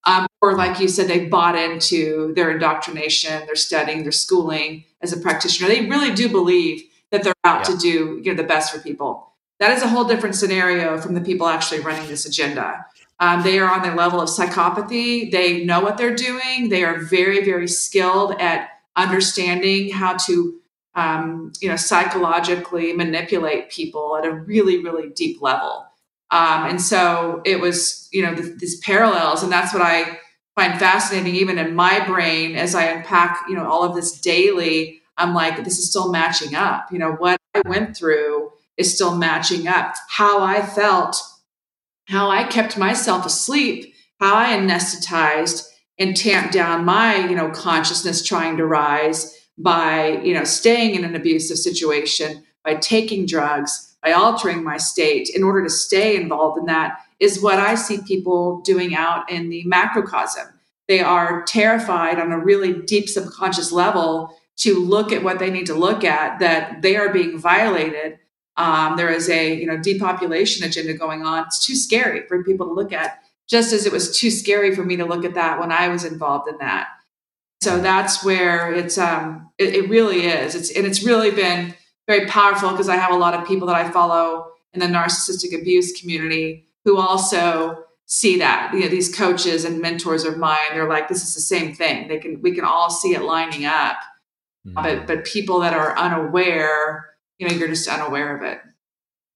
um, 0.05 0.27
or, 0.41 0.55
like 0.55 0.79
you 0.79 0.87
said, 0.87 1.07
they 1.07 1.27
bought 1.27 1.55
into 1.55 2.33
their 2.35 2.51
indoctrination, 2.51 3.45
their 3.45 3.55
studying, 3.55 4.03
their 4.03 4.11
schooling 4.11 4.85
as 5.01 5.13
a 5.13 5.19
practitioner. 5.19 5.67
They 5.69 5.85
really 5.87 6.13
do 6.13 6.27
believe 6.27 6.83
that 7.11 7.23
they're 7.23 7.33
out 7.43 7.67
yeah. 7.67 7.75
to 7.75 7.77
do 7.77 8.21
you 8.23 8.31
know, 8.31 8.41
the 8.41 8.47
best 8.47 8.73
for 8.73 8.79
people. 8.79 9.33
That 9.59 9.71
is 9.77 9.83
a 9.83 9.87
whole 9.87 10.05
different 10.05 10.35
scenario 10.35 10.99
from 10.99 11.13
the 11.13 11.21
people 11.21 11.47
actually 11.47 11.81
running 11.81 12.07
this 12.07 12.25
agenda. 12.25 12.85
Um, 13.19 13.43
they 13.43 13.59
are 13.59 13.69
on 13.69 13.87
the 13.87 13.93
level 13.93 14.19
of 14.19 14.29
psychopathy. 14.29 15.29
They 15.29 15.63
know 15.63 15.81
what 15.81 15.97
they're 15.97 16.15
doing. 16.15 16.69
They 16.69 16.83
are 16.83 16.97
very, 16.97 17.45
very 17.45 17.67
skilled 17.67 18.41
at 18.41 18.69
understanding 18.95 19.91
how 19.91 20.17
to, 20.25 20.59
um, 20.95 21.53
you 21.61 21.69
know, 21.69 21.75
psychologically 21.75 22.93
manipulate 22.93 23.69
people 23.69 24.17
at 24.17 24.25
a 24.25 24.31
really, 24.31 24.83
really 24.83 25.09
deep 25.09 25.43
level. 25.43 25.85
Um, 26.31 26.65
and 26.65 26.81
so 26.81 27.41
it 27.45 27.59
was, 27.59 28.07
you 28.11 28.21
know, 28.23 28.33
th- 28.33 28.57
these 28.57 28.79
parallels. 28.79 29.43
And 29.43 29.51
that's 29.51 29.73
what 29.73 29.83
I 29.83 30.17
find 30.55 30.79
fascinating, 30.79 31.35
even 31.35 31.57
in 31.57 31.75
my 31.75 32.05
brain, 32.05 32.55
as 32.55 32.73
I 32.73 32.85
unpack, 32.85 33.41
you 33.49 33.55
know, 33.55 33.67
all 33.67 33.83
of 33.83 33.95
this 33.95 34.19
daily. 34.19 35.01
I'm 35.17 35.33
like, 35.33 35.63
this 35.63 35.77
is 35.77 35.89
still 35.89 36.11
matching 36.11 36.55
up. 36.55 36.91
You 36.91 36.99
know, 36.99 37.11
what 37.13 37.39
I 37.53 37.61
went 37.67 37.95
through 37.95 38.51
is 38.77 38.93
still 38.93 39.17
matching 39.17 39.67
up. 39.67 39.95
How 40.09 40.41
I 40.41 40.61
felt, 40.61 41.21
how 42.07 42.29
I 42.29 42.45
kept 42.45 42.77
myself 42.77 43.25
asleep, 43.25 43.93
how 44.19 44.35
I 44.35 44.53
anesthetized 44.57 45.67
and 45.99 46.15
tamped 46.15 46.53
down 46.53 46.85
my, 46.85 47.27
you 47.27 47.35
know, 47.35 47.49
consciousness 47.51 48.25
trying 48.25 48.57
to 48.57 48.65
rise 48.65 49.37
by, 49.57 50.21
you 50.23 50.33
know, 50.33 50.43
staying 50.43 50.95
in 50.95 51.03
an 51.03 51.15
abusive 51.15 51.57
situation, 51.57 52.43
by 52.63 52.75
taking 52.75 53.25
drugs, 53.25 53.90
by 54.01 54.11
altering 54.11 54.63
my 54.63 54.77
state 54.77 55.29
in 55.29 55.43
order 55.43 55.63
to 55.63 55.69
stay 55.69 56.15
involved 56.15 56.57
in 56.57 56.65
that 56.65 56.99
is 57.19 57.41
what 57.41 57.59
I 57.59 57.75
see 57.75 57.99
people 58.01 58.61
doing 58.61 58.95
out 58.95 59.29
in 59.29 59.49
the 59.49 59.63
macrocosm. 59.65 60.47
They 60.87 60.99
are 60.99 61.43
terrified 61.43 62.19
on 62.19 62.31
a 62.31 62.39
really 62.39 62.73
deep 62.73 63.07
subconscious 63.07 63.71
level 63.71 64.35
to 64.57 64.79
look 64.79 65.11
at 65.11 65.23
what 65.23 65.39
they 65.39 65.49
need 65.49 65.67
to 65.67 65.73
look 65.73 66.03
at, 66.03 66.39
that 66.39 66.81
they 66.81 66.97
are 66.97 67.13
being 67.13 67.37
violated. 67.37 68.19
Um, 68.57 68.97
there 68.97 69.09
is 69.09 69.29
a 69.29 69.55
you 69.55 69.65
know 69.65 69.77
depopulation 69.77 70.65
agenda 70.65 70.93
going 70.93 71.23
on. 71.23 71.45
It's 71.45 71.65
too 71.65 71.75
scary 71.75 72.27
for 72.27 72.43
people 72.43 72.67
to 72.67 72.73
look 72.73 72.91
at, 72.91 73.21
just 73.47 73.71
as 73.71 73.85
it 73.85 73.93
was 73.93 74.17
too 74.19 74.29
scary 74.29 74.75
for 74.75 74.83
me 74.83 74.97
to 74.97 75.05
look 75.05 75.23
at 75.23 75.35
that 75.35 75.59
when 75.59 75.71
I 75.71 75.87
was 75.87 76.03
involved 76.03 76.49
in 76.49 76.57
that. 76.57 76.89
So 77.61 77.79
that's 77.79 78.23
where 78.23 78.73
it's 78.73 78.97
um, 78.97 79.51
it, 79.57 79.75
it 79.75 79.89
really 79.89 80.25
is. 80.25 80.55
It's 80.55 80.71
and 80.71 80.85
it's 80.85 81.03
really 81.03 81.31
been 81.31 81.75
very 82.07 82.25
powerful 82.27 82.71
because 82.71 82.89
I 82.89 82.95
have 82.95 83.11
a 83.11 83.17
lot 83.17 83.33
of 83.33 83.47
people 83.47 83.67
that 83.67 83.75
I 83.75 83.89
follow 83.89 84.51
in 84.73 84.79
the 84.79 84.87
narcissistic 84.87 85.59
abuse 85.59 85.99
community 85.99 86.65
who 86.85 86.97
also 86.97 87.83
see 88.05 88.37
that. 88.39 88.71
You 88.73 88.81
know, 88.81 88.87
these 88.87 89.13
coaches 89.13 89.65
and 89.65 89.81
mentors 89.81 90.25
of 90.25 90.37
mine, 90.37 90.57
they're 90.73 90.89
like, 90.89 91.07
this 91.07 91.23
is 91.23 91.33
the 91.33 91.41
same 91.41 91.73
thing. 91.73 92.07
They 92.07 92.17
can 92.17 92.41
we 92.41 92.53
can 92.53 92.65
all 92.65 92.89
see 92.89 93.15
it 93.15 93.21
lining 93.21 93.65
up. 93.65 93.97
Mm. 94.67 94.73
But 94.73 95.07
but 95.07 95.25
people 95.25 95.59
that 95.61 95.73
are 95.73 95.97
unaware, 95.97 97.15
you 97.37 97.47
know, 97.47 97.55
you're 97.55 97.67
just 97.67 97.87
unaware 97.87 98.35
of 98.35 98.43
it. 98.43 98.59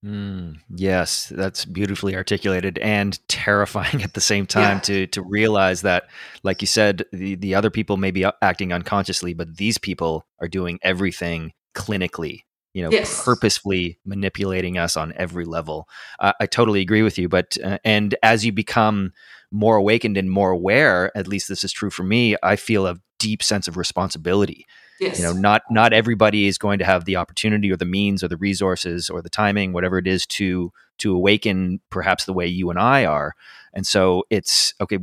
Mm, 0.06 0.60
yes, 0.69 1.30
that's 1.36 1.65
beautifully 1.65 2.15
articulated 2.15 2.78
and 2.78 3.17
terrifying 3.28 4.04
at 4.04 4.13
the 4.13 4.21
same 4.21 4.45
time 4.45 4.78
yeah. 4.78 4.82
to 4.82 5.08
to 5.08 5.21
realize 5.21 5.82
that, 5.82 6.10
like 6.43 6.62
you 6.62 6.67
said, 6.67 7.06
the 7.12 7.36
the 7.36 7.56
other 7.56 7.69
people 7.69 7.97
may 7.97 8.12
be 8.12 8.25
acting 8.41 8.71
unconsciously, 8.71 9.34
but 9.34 9.58
these 9.58 9.78
people 9.78 10.25
are 10.39 10.47
doing 10.47 10.80
everything 10.84 11.54
clinically 11.75 12.41
you 12.75 12.83
know 12.83 12.91
yes. 12.91 13.23
purposefully 13.23 13.97
manipulating 14.05 14.77
us 14.77 14.95
on 14.95 15.13
every 15.15 15.45
level 15.45 15.88
uh, 16.19 16.33
i 16.39 16.45
totally 16.45 16.81
agree 16.81 17.01
with 17.01 17.17
you 17.17 17.27
but 17.27 17.57
uh, 17.63 17.79
and 17.83 18.13
as 18.21 18.45
you 18.45 18.51
become 18.51 19.11
more 19.51 19.77
awakened 19.77 20.17
and 20.17 20.29
more 20.29 20.51
aware 20.51 21.15
at 21.17 21.27
least 21.27 21.47
this 21.47 21.63
is 21.63 21.71
true 21.71 21.89
for 21.89 22.03
me 22.03 22.35
i 22.43 22.55
feel 22.55 22.85
a 22.85 22.97
deep 23.17 23.41
sense 23.41 23.67
of 23.67 23.77
responsibility 23.77 24.65
Yes. 24.99 25.19
You 25.19 25.25
know, 25.25 25.33
not 25.33 25.63
not 25.69 25.91
everybody 25.91 26.47
is 26.47 26.57
going 26.57 26.79
to 26.79 26.85
have 26.85 27.05
the 27.05 27.17
opportunity 27.17 27.69
or 27.71 27.75
the 27.75 27.85
means 27.85 28.23
or 28.23 28.27
the 28.27 28.38
resources 28.38 29.09
or 29.09 29.21
the 29.21 29.29
timing, 29.29 29.73
whatever 29.73 29.97
it 29.97 30.07
is, 30.07 30.25
to 30.27 30.71
to 30.99 31.13
awaken 31.13 31.81
perhaps 31.89 32.25
the 32.25 32.33
way 32.33 32.47
you 32.47 32.69
and 32.69 32.79
I 32.79 33.03
are. 33.05 33.33
And 33.73 33.85
so 33.85 34.23
it's 34.29 34.73
okay. 34.79 34.99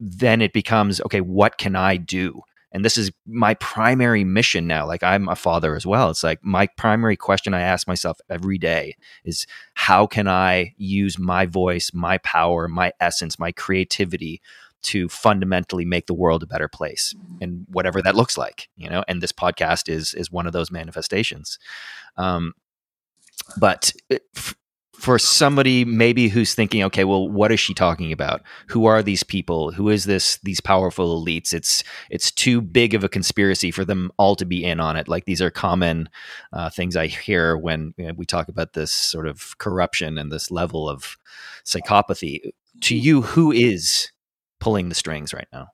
Then 0.00 0.42
it 0.42 0.52
becomes 0.52 1.00
okay. 1.02 1.20
What 1.20 1.58
can 1.58 1.76
I 1.76 1.96
do? 1.96 2.42
And 2.76 2.84
this 2.84 2.98
is 2.98 3.10
my 3.26 3.54
primary 3.54 4.22
mission 4.22 4.66
now. 4.66 4.86
Like 4.86 5.02
I'm 5.02 5.30
a 5.30 5.34
father 5.34 5.76
as 5.76 5.86
well. 5.86 6.10
It's 6.10 6.22
like 6.22 6.44
my 6.44 6.66
primary 6.76 7.16
question 7.16 7.54
I 7.54 7.62
ask 7.62 7.88
myself 7.88 8.18
every 8.28 8.58
day 8.58 8.96
is 9.24 9.46
how 9.72 10.06
can 10.06 10.28
I 10.28 10.74
use 10.76 11.18
my 11.18 11.46
voice, 11.46 11.90
my 11.94 12.18
power, 12.18 12.68
my 12.68 12.92
essence, 13.00 13.38
my 13.38 13.50
creativity 13.50 14.42
to 14.82 15.08
fundamentally 15.08 15.86
make 15.86 16.06
the 16.06 16.12
world 16.12 16.42
a 16.42 16.46
better 16.46 16.68
place 16.68 17.14
and 17.40 17.64
whatever 17.70 18.02
that 18.02 18.14
looks 18.14 18.36
like 18.36 18.68
you 18.76 18.90
know 18.90 19.02
and 19.08 19.22
this 19.22 19.32
podcast 19.32 19.88
is 19.88 20.12
is 20.12 20.30
one 20.30 20.46
of 20.46 20.52
those 20.52 20.70
manifestations 20.70 21.58
um 22.18 22.52
but 23.58 23.92
f- 24.10 24.54
for 24.98 25.18
somebody 25.18 25.84
maybe 25.84 26.28
who's 26.28 26.54
thinking 26.54 26.82
okay 26.82 27.04
well 27.04 27.28
what 27.28 27.52
is 27.52 27.60
she 27.60 27.74
talking 27.74 28.12
about 28.12 28.42
who 28.68 28.86
are 28.86 29.02
these 29.02 29.22
people 29.22 29.70
who 29.70 29.88
is 29.88 30.04
this 30.04 30.38
these 30.42 30.60
powerful 30.60 31.22
elites 31.22 31.52
it's 31.52 31.84
it's 32.10 32.30
too 32.30 32.60
big 32.60 32.94
of 32.94 33.04
a 33.04 33.08
conspiracy 33.08 33.70
for 33.70 33.84
them 33.84 34.10
all 34.16 34.34
to 34.34 34.44
be 34.44 34.64
in 34.64 34.80
on 34.80 34.96
it 34.96 35.06
like 35.06 35.24
these 35.26 35.42
are 35.42 35.50
common 35.50 36.08
uh, 36.52 36.70
things 36.70 36.96
i 36.96 37.06
hear 37.06 37.56
when 37.56 37.92
you 37.98 38.06
know, 38.06 38.14
we 38.16 38.24
talk 38.24 38.48
about 38.48 38.72
this 38.72 38.90
sort 38.90 39.26
of 39.26 39.56
corruption 39.58 40.18
and 40.18 40.32
this 40.32 40.50
level 40.50 40.88
of 40.88 41.16
psychopathy 41.64 42.52
to 42.80 42.96
you 42.96 43.22
who 43.22 43.52
is 43.52 44.10
pulling 44.60 44.88
the 44.88 44.94
strings 44.94 45.32
right 45.32 45.48
now? 45.52 45.68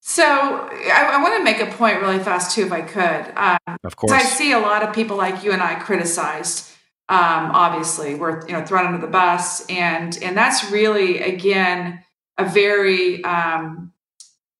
So 0.00 0.24
I, 0.24 1.10
I 1.12 1.22
want 1.22 1.36
to 1.36 1.44
make 1.44 1.60
a 1.60 1.70
point 1.76 2.00
really 2.00 2.18
fast 2.18 2.54
too, 2.54 2.62
if 2.62 2.72
I 2.72 2.80
could. 2.80 3.32
Um, 3.36 3.76
of 3.84 3.96
course, 3.96 4.12
I 4.12 4.22
see 4.22 4.52
a 4.52 4.58
lot 4.58 4.82
of 4.82 4.94
people 4.94 5.16
like 5.16 5.44
you 5.44 5.52
and 5.52 5.62
I 5.62 5.74
criticized. 5.74 6.72
Um, 7.10 7.52
obviously, 7.52 8.14
we're 8.14 8.46
you 8.46 8.52
know 8.52 8.64
thrown 8.64 8.86
under 8.86 8.98
the 8.98 9.10
bus, 9.10 9.64
and 9.66 10.18
and 10.22 10.36
that's 10.36 10.70
really 10.70 11.20
again 11.20 12.04
a 12.36 12.44
very 12.44 13.24
um, 13.24 13.92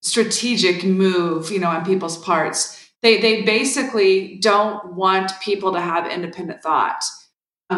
strategic 0.03 0.85
move, 0.85 1.51
you 1.51 1.59
know, 1.59 1.69
on 1.69 1.85
people's 1.85 2.19
parts. 2.19 2.91
They 3.03 3.21
they 3.21 3.43
basically 3.43 4.39
don't 4.39 4.95
want 4.95 5.33
people 5.41 5.73
to 5.73 5.81
have 5.81 6.11
independent 6.11 6.63
thought. 6.63 7.03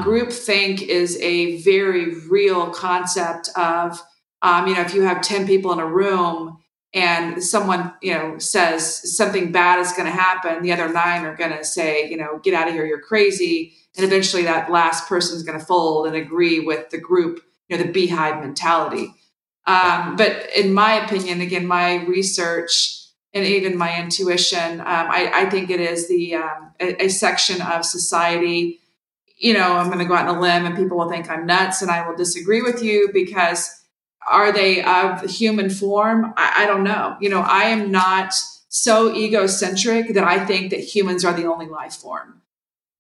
Group 0.03 0.31
think 0.31 0.83
is 0.83 1.21
a 1.21 1.61
very 1.63 2.15
real 2.29 2.71
concept 2.71 3.51
of 3.57 4.01
um, 4.43 4.67
you 4.67 4.75
know, 4.75 4.81
if 4.81 4.95
you 4.95 5.03
have 5.03 5.21
10 5.21 5.47
people 5.47 5.73
in 5.73 5.79
a 5.79 5.87
room 5.87 6.59
and 6.93 7.43
someone, 7.43 7.95
you 8.03 8.13
know, 8.13 8.39
says 8.39 9.17
something 9.17 9.53
bad 9.53 9.79
is 9.79 9.93
going 9.93 10.07
to 10.07 10.13
happen, 10.13 10.63
the 10.63 10.73
other 10.73 10.89
nine 10.89 11.25
are 11.25 11.37
going 11.37 11.57
to 11.57 11.65
say, 11.65 12.09
you 12.09 12.17
know, 12.17 12.41
get 12.43 12.55
out 12.55 12.69
of 12.69 12.75
here, 12.75 12.85
you're 12.85 13.01
crazy. 13.01 13.75
And 13.97 14.05
eventually 14.05 14.43
that 14.45 14.71
last 14.71 15.09
person 15.09 15.37
is 15.37 15.43
going 15.43 15.59
to 15.59 15.65
fold 15.65 16.07
and 16.07 16.17
agree 16.17 16.61
with 16.61 16.91
the 16.91 16.99
group, 16.99 17.41
you 17.69 17.77
know, 17.77 17.83
the 17.85 17.93
beehive 17.93 18.41
mentality. 18.41 19.15
Um, 19.67 20.17
but 20.17 20.49
in 20.57 20.75
my 20.75 20.95
opinion, 21.05 21.41
again, 21.41 21.67
my 21.67 22.05
research 22.07 22.97
and 23.33 23.45
even 23.45 23.79
my 23.79 24.01
intuition, 24.01 24.81
um, 24.81 24.87
I, 24.87 25.31
I, 25.33 25.51
think 25.51 25.71
it 25.71 25.81
is 25.81 26.09
the 26.09 26.35
um, 26.35 26.73
a, 26.81 27.05
a, 27.05 27.09
section 27.09 27.63
of 27.63 27.85
society. 27.85 28.81
You 29.37 29.55
know, 29.55 29.77
I'm 29.77 29.87
going 29.87 30.01
to 30.01 30.07
go 30.07 30.15
out 30.15 30.27
on 30.27 30.37
a 30.37 30.41
limb, 30.41 30.67
and 30.67 30.75
people 30.75 30.99
will 30.99 31.09
think 31.09 31.31
I'm 31.31 31.47
nuts, 31.47 31.83
and 31.83 31.91
I 31.91 32.09
will 32.09 32.17
disagree 32.17 32.63
with 32.63 32.83
you 32.83 33.11
because 33.13 33.80
are 34.29 34.53
they 34.53 34.83
of 34.83 35.23
human 35.31 35.71
form? 35.71 36.33
I, 36.37 36.65
I 36.65 36.67
don't 36.67 36.85
know. 36.85 37.17
You 37.21 37.31
know, 37.31 37.41
I 37.41 37.65
am 37.65 37.91
not 37.91 38.35
so 38.69 39.15
egocentric 39.15 40.15
that 40.15 40.25
I 40.25 40.45
think 40.45 40.71
that 40.71 40.81
humans 40.81 41.25
are 41.25 41.33
the 41.33 41.47
only 41.47 41.67
life 41.67 41.95
form. 41.95 42.43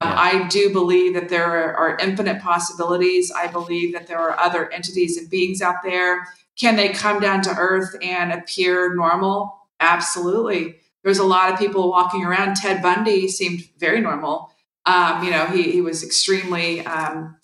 Yeah. 0.02 0.14
I 0.16 0.48
do 0.48 0.72
believe 0.72 1.14
that 1.14 1.28
there 1.28 1.76
are, 1.76 1.98
infinite 1.98 2.40
possibilities. 2.40 3.30
I 3.30 3.48
believe 3.48 3.92
that 3.92 4.06
there 4.06 4.18
are 4.18 4.38
other 4.38 4.72
entities 4.72 5.18
and 5.18 5.28
beings 5.28 5.60
out 5.60 5.82
there. 5.84 6.26
Can 6.58 6.76
they 6.76 6.88
come 6.88 7.20
down 7.20 7.42
to 7.42 7.50
earth 7.50 7.94
and 8.02 8.32
appear 8.32 8.94
normal? 8.94 9.58
Absolutely. 9.78 10.76
There's 11.04 11.18
a 11.18 11.24
lot 11.24 11.52
of 11.52 11.58
people 11.58 11.90
walking 11.90 12.24
around. 12.24 12.56
Ted 12.56 12.82
Bundy 12.82 13.28
seemed 13.28 13.68
very 13.78 14.00
normal. 14.00 14.50
Um, 14.86 15.22
you 15.22 15.30
know, 15.30 15.46
he, 15.46 15.70
he 15.70 15.80
was 15.80 16.02
extremely 16.02 16.84
um, 16.86 17.36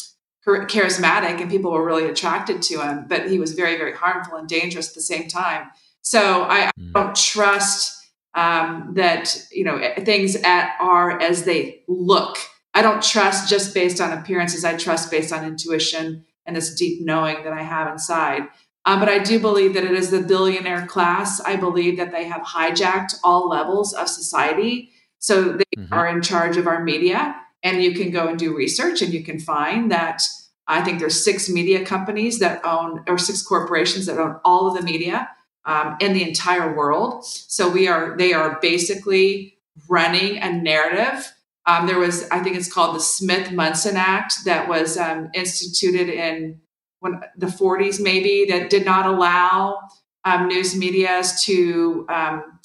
charismatic 0.47 1.41
and 1.41 1.51
people 1.51 1.73
were 1.73 1.85
really 1.85 2.09
attracted 2.09 2.63
to 2.63 2.81
him, 2.81 3.07
but 3.09 3.29
he 3.29 3.39
was 3.39 3.53
very, 3.53 3.77
very 3.77 3.93
harmful 3.93 4.37
and 4.37 4.49
dangerous 4.49 4.89
at 4.89 4.95
the 4.95 5.01
same 5.01 5.29
time. 5.29 5.69
So 6.03 6.45
I, 6.45 6.71
mm. 6.79 6.93
don't 6.93 7.17
trust 7.17 7.97
um, 8.35 8.93
that 8.95 9.37
you 9.51 9.65
know 9.65 9.81
things 10.05 10.37
at, 10.37 10.77
are 10.81 11.21
as 11.21 11.45
they 11.45 11.83
look. 11.89 12.37
I 12.75 12.83
don't 12.83 13.03
trust 13.03 13.49
just 13.49 13.75
based 13.75 14.01
on 14.01 14.17
appearances. 14.17 14.65
I 14.65 14.77
trust 14.77 15.11
based 15.11 15.33
on 15.33 15.45
intuition 15.45 16.25
and 16.45 16.55
this 16.55 16.75
deep 16.75 17.05
knowing 17.05 17.43
that 17.43 17.53
I 17.53 17.63
have 17.63 17.91
inside. 17.91 18.43
Um, 18.85 19.01
but 19.01 19.09
I 19.09 19.19
do 19.19 19.41
believe 19.41 19.75
that 19.75 19.83
it 19.83 19.93
is 19.93 20.11
the 20.11 20.21
billionaire 20.21 20.87
class. 20.87 21.41
I 21.41 21.57
believe 21.57 21.97
that 21.97 22.13
they 22.13 22.25
have 22.25 22.43
hijacked 22.43 23.15
all 23.25 23.49
levels 23.49 23.93
of 23.93 24.09
society. 24.09 24.91
So 25.19 25.55
they 25.55 25.65
mm-hmm. 25.77 25.93
are 25.93 26.07
in 26.07 26.23
charge 26.23 26.57
of 26.57 26.69
our 26.69 26.85
media 26.85 27.35
and 27.63 27.83
you 27.83 27.93
can 27.95 28.11
go 28.11 28.29
and 28.29 28.39
do 28.39 28.57
research 28.57 29.03
and 29.03 29.13
you 29.13 29.25
can 29.25 29.39
find 29.39 29.91
that 29.91 30.23
I 30.69 30.83
think 30.83 30.99
there's 30.99 31.23
six 31.23 31.49
media 31.49 31.85
companies 31.85 32.39
that 32.41 32.65
own, 32.65 33.05
or 33.07 33.19
six 33.19 33.43
corporations 33.43 34.07
that 34.07 34.19
own 34.19 34.41
all 34.45 34.69
of 34.69 34.77
the 34.77 34.83
media 34.83 35.31
um, 35.65 35.97
in 36.01 36.13
the 36.13 36.27
entire 36.27 36.75
world. 36.75 37.25
So 37.25 37.69
we 37.69 37.87
are, 37.89 38.17
they 38.17 38.33
are 38.33 38.59
basically 38.61 39.59
running 39.89 40.39
a 40.39 40.51
narrative. 40.51 41.33
Um, 41.67 41.87
there 41.87 41.99
was, 41.99 42.29
I 42.31 42.41
think 42.41 42.57
it's 42.57 42.73
called 42.73 42.97
the 42.97 43.01
Smith 43.01 43.53
Munson 43.53 43.97
Act 43.97 44.45
that 44.45 44.69
was 44.69 44.97
um, 44.97 45.31
instituted 45.35 46.09
in 46.09 46.61
when, 47.01 47.21
the 47.37 47.47
40s, 47.47 48.01
maybe, 48.01 48.47
that 48.49 48.71
did 48.71 48.85
not 48.85 49.07
allow 49.07 49.79
um, 50.25 50.49
news 50.49 50.77
medias 50.77 51.45
to 51.45 52.07
um, 52.09 52.56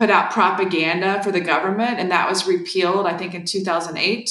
put 0.00 0.10
out 0.10 0.30
propaganda 0.30 1.22
for 1.22 1.30
the 1.30 1.40
government, 1.40 2.00
and 2.00 2.10
that 2.10 2.26
was 2.26 2.48
repealed, 2.48 3.06
I 3.06 3.16
think, 3.18 3.34
in 3.34 3.44
2008. 3.44 4.30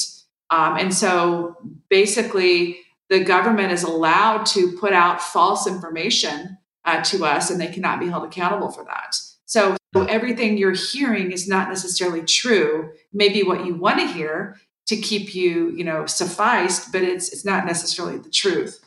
Um, 0.50 0.76
and 0.76 0.92
so 0.92 1.56
basically, 1.88 2.80
the 3.08 3.22
government 3.22 3.70
is 3.70 3.84
allowed 3.84 4.46
to 4.46 4.72
put 4.72 4.92
out 4.92 5.22
false 5.22 5.68
information 5.68 6.58
uh, 6.84 7.02
to 7.04 7.24
us, 7.24 7.50
and 7.50 7.60
they 7.60 7.68
cannot 7.68 8.00
be 8.00 8.08
held 8.08 8.24
accountable 8.24 8.72
for 8.72 8.84
that. 8.84 9.16
So, 9.46 9.76
so 9.94 10.04
everything 10.04 10.58
you're 10.58 10.72
hearing 10.72 11.30
is 11.30 11.46
not 11.46 11.68
necessarily 11.68 12.22
true. 12.22 12.90
Maybe 13.12 13.44
what 13.44 13.64
you 13.64 13.76
want 13.76 14.00
to 14.00 14.06
hear 14.08 14.60
to 14.88 14.96
keep 14.96 15.36
you, 15.36 15.70
you 15.70 15.84
know, 15.84 16.04
sufficed, 16.06 16.90
but 16.90 17.02
it's 17.02 17.32
it's 17.32 17.44
not 17.44 17.64
necessarily 17.64 18.18
the 18.18 18.30
truth. 18.30 18.80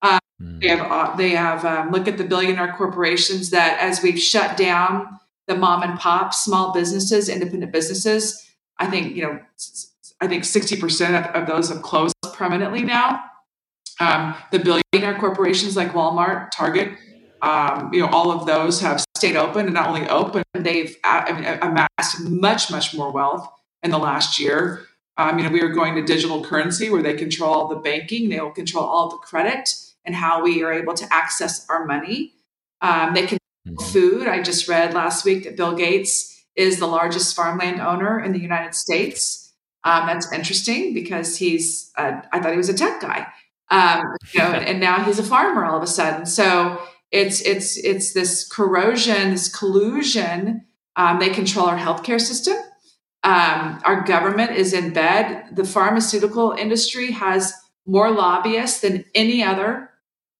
Um, 0.00 0.18
mm. 0.40 0.60
They 0.60 0.68
have 0.68 0.90
uh, 0.90 1.16
they 1.16 1.30
have 1.30 1.64
um, 1.66 1.90
look 1.90 2.08
at 2.08 2.16
the 2.16 2.24
billionaire 2.24 2.74
corporations 2.78 3.50
that 3.50 3.78
as 3.78 4.02
we've 4.02 4.18
shut 4.18 4.56
down 4.56 5.20
the 5.50 5.56
mom 5.56 5.82
and 5.82 5.98
pop 5.98 6.32
small 6.32 6.72
businesses, 6.72 7.28
independent 7.28 7.72
businesses. 7.72 8.48
I 8.78 8.86
think, 8.86 9.16
you 9.16 9.22
know, 9.24 9.40
I 10.20 10.28
think 10.28 10.44
60% 10.44 11.34
of, 11.34 11.46
those 11.46 11.68
have 11.68 11.82
closed 11.82 12.14
permanently 12.32 12.82
now. 12.82 13.24
Um, 13.98 14.34
the 14.52 14.58
billionaire 14.58 15.18
corporations 15.18 15.76
like 15.76 15.92
Walmart, 15.92 16.50
Target, 16.52 16.96
um, 17.42 17.92
you 17.92 18.00
know, 18.00 18.08
all 18.08 18.30
of 18.30 18.46
those 18.46 18.80
have 18.80 19.04
stayed 19.16 19.36
open 19.36 19.66
and 19.66 19.74
not 19.74 19.88
only 19.88 20.08
open, 20.08 20.42
they've 20.54 20.96
I 21.04 21.32
mean, 21.32 21.44
amassed 21.60 22.20
much, 22.20 22.70
much 22.70 22.94
more 22.94 23.10
wealth 23.10 23.46
in 23.82 23.90
the 23.90 23.98
last 23.98 24.38
year. 24.38 24.86
Um, 25.16 25.38
you 25.38 25.44
know, 25.44 25.50
we 25.50 25.60
are 25.60 25.68
going 25.68 25.96
to 25.96 26.02
digital 26.02 26.44
currency 26.44 26.88
where 26.88 27.02
they 27.02 27.14
control 27.14 27.68
the 27.68 27.76
banking, 27.76 28.28
they 28.28 28.40
will 28.40 28.52
control 28.52 28.84
all 28.84 29.10
the 29.10 29.16
credit 29.16 29.74
and 30.04 30.14
how 30.14 30.42
we 30.42 30.62
are 30.62 30.72
able 30.72 30.94
to 30.94 31.06
access 31.12 31.66
our 31.68 31.84
money. 31.84 32.32
Um, 32.80 33.12
they 33.12 33.26
can 33.26 33.39
Mm-hmm. 33.70 33.92
food. 33.92 34.26
I 34.26 34.42
just 34.42 34.68
read 34.68 34.94
last 34.94 35.24
week 35.24 35.44
that 35.44 35.56
Bill 35.56 35.74
Gates 35.74 36.44
is 36.56 36.78
the 36.78 36.86
largest 36.86 37.36
farmland 37.36 37.80
owner 37.80 38.18
in 38.18 38.32
the 38.32 38.40
United 38.40 38.74
States. 38.74 39.52
Um, 39.84 40.06
that's 40.06 40.30
interesting 40.32 40.92
because 40.92 41.36
he's, 41.36 41.92
uh, 41.96 42.20
I 42.32 42.40
thought 42.40 42.50
he 42.50 42.56
was 42.56 42.68
a 42.68 42.74
tech 42.74 43.00
guy, 43.00 43.26
um, 43.70 44.02
you 44.32 44.40
know, 44.40 44.46
and 44.52 44.80
now 44.80 45.04
he's 45.04 45.18
a 45.18 45.22
farmer 45.22 45.64
all 45.64 45.76
of 45.76 45.82
a 45.82 45.86
sudden. 45.86 46.26
So 46.26 46.82
it's, 47.10 47.40
it's, 47.42 47.78
it's 47.78 48.12
this 48.12 48.46
corrosion, 48.46 49.30
this 49.30 49.54
collusion. 49.54 50.66
Um, 50.96 51.18
they 51.18 51.30
control 51.30 51.66
our 51.66 51.78
healthcare 51.78 52.20
system. 52.20 52.56
Um, 53.22 53.80
our 53.84 54.02
government 54.02 54.52
is 54.52 54.72
in 54.72 54.92
bed. 54.92 55.54
The 55.54 55.64
pharmaceutical 55.64 56.52
industry 56.52 57.12
has 57.12 57.54
more 57.86 58.10
lobbyists 58.10 58.80
than 58.80 59.04
any 59.14 59.42
other 59.42 59.89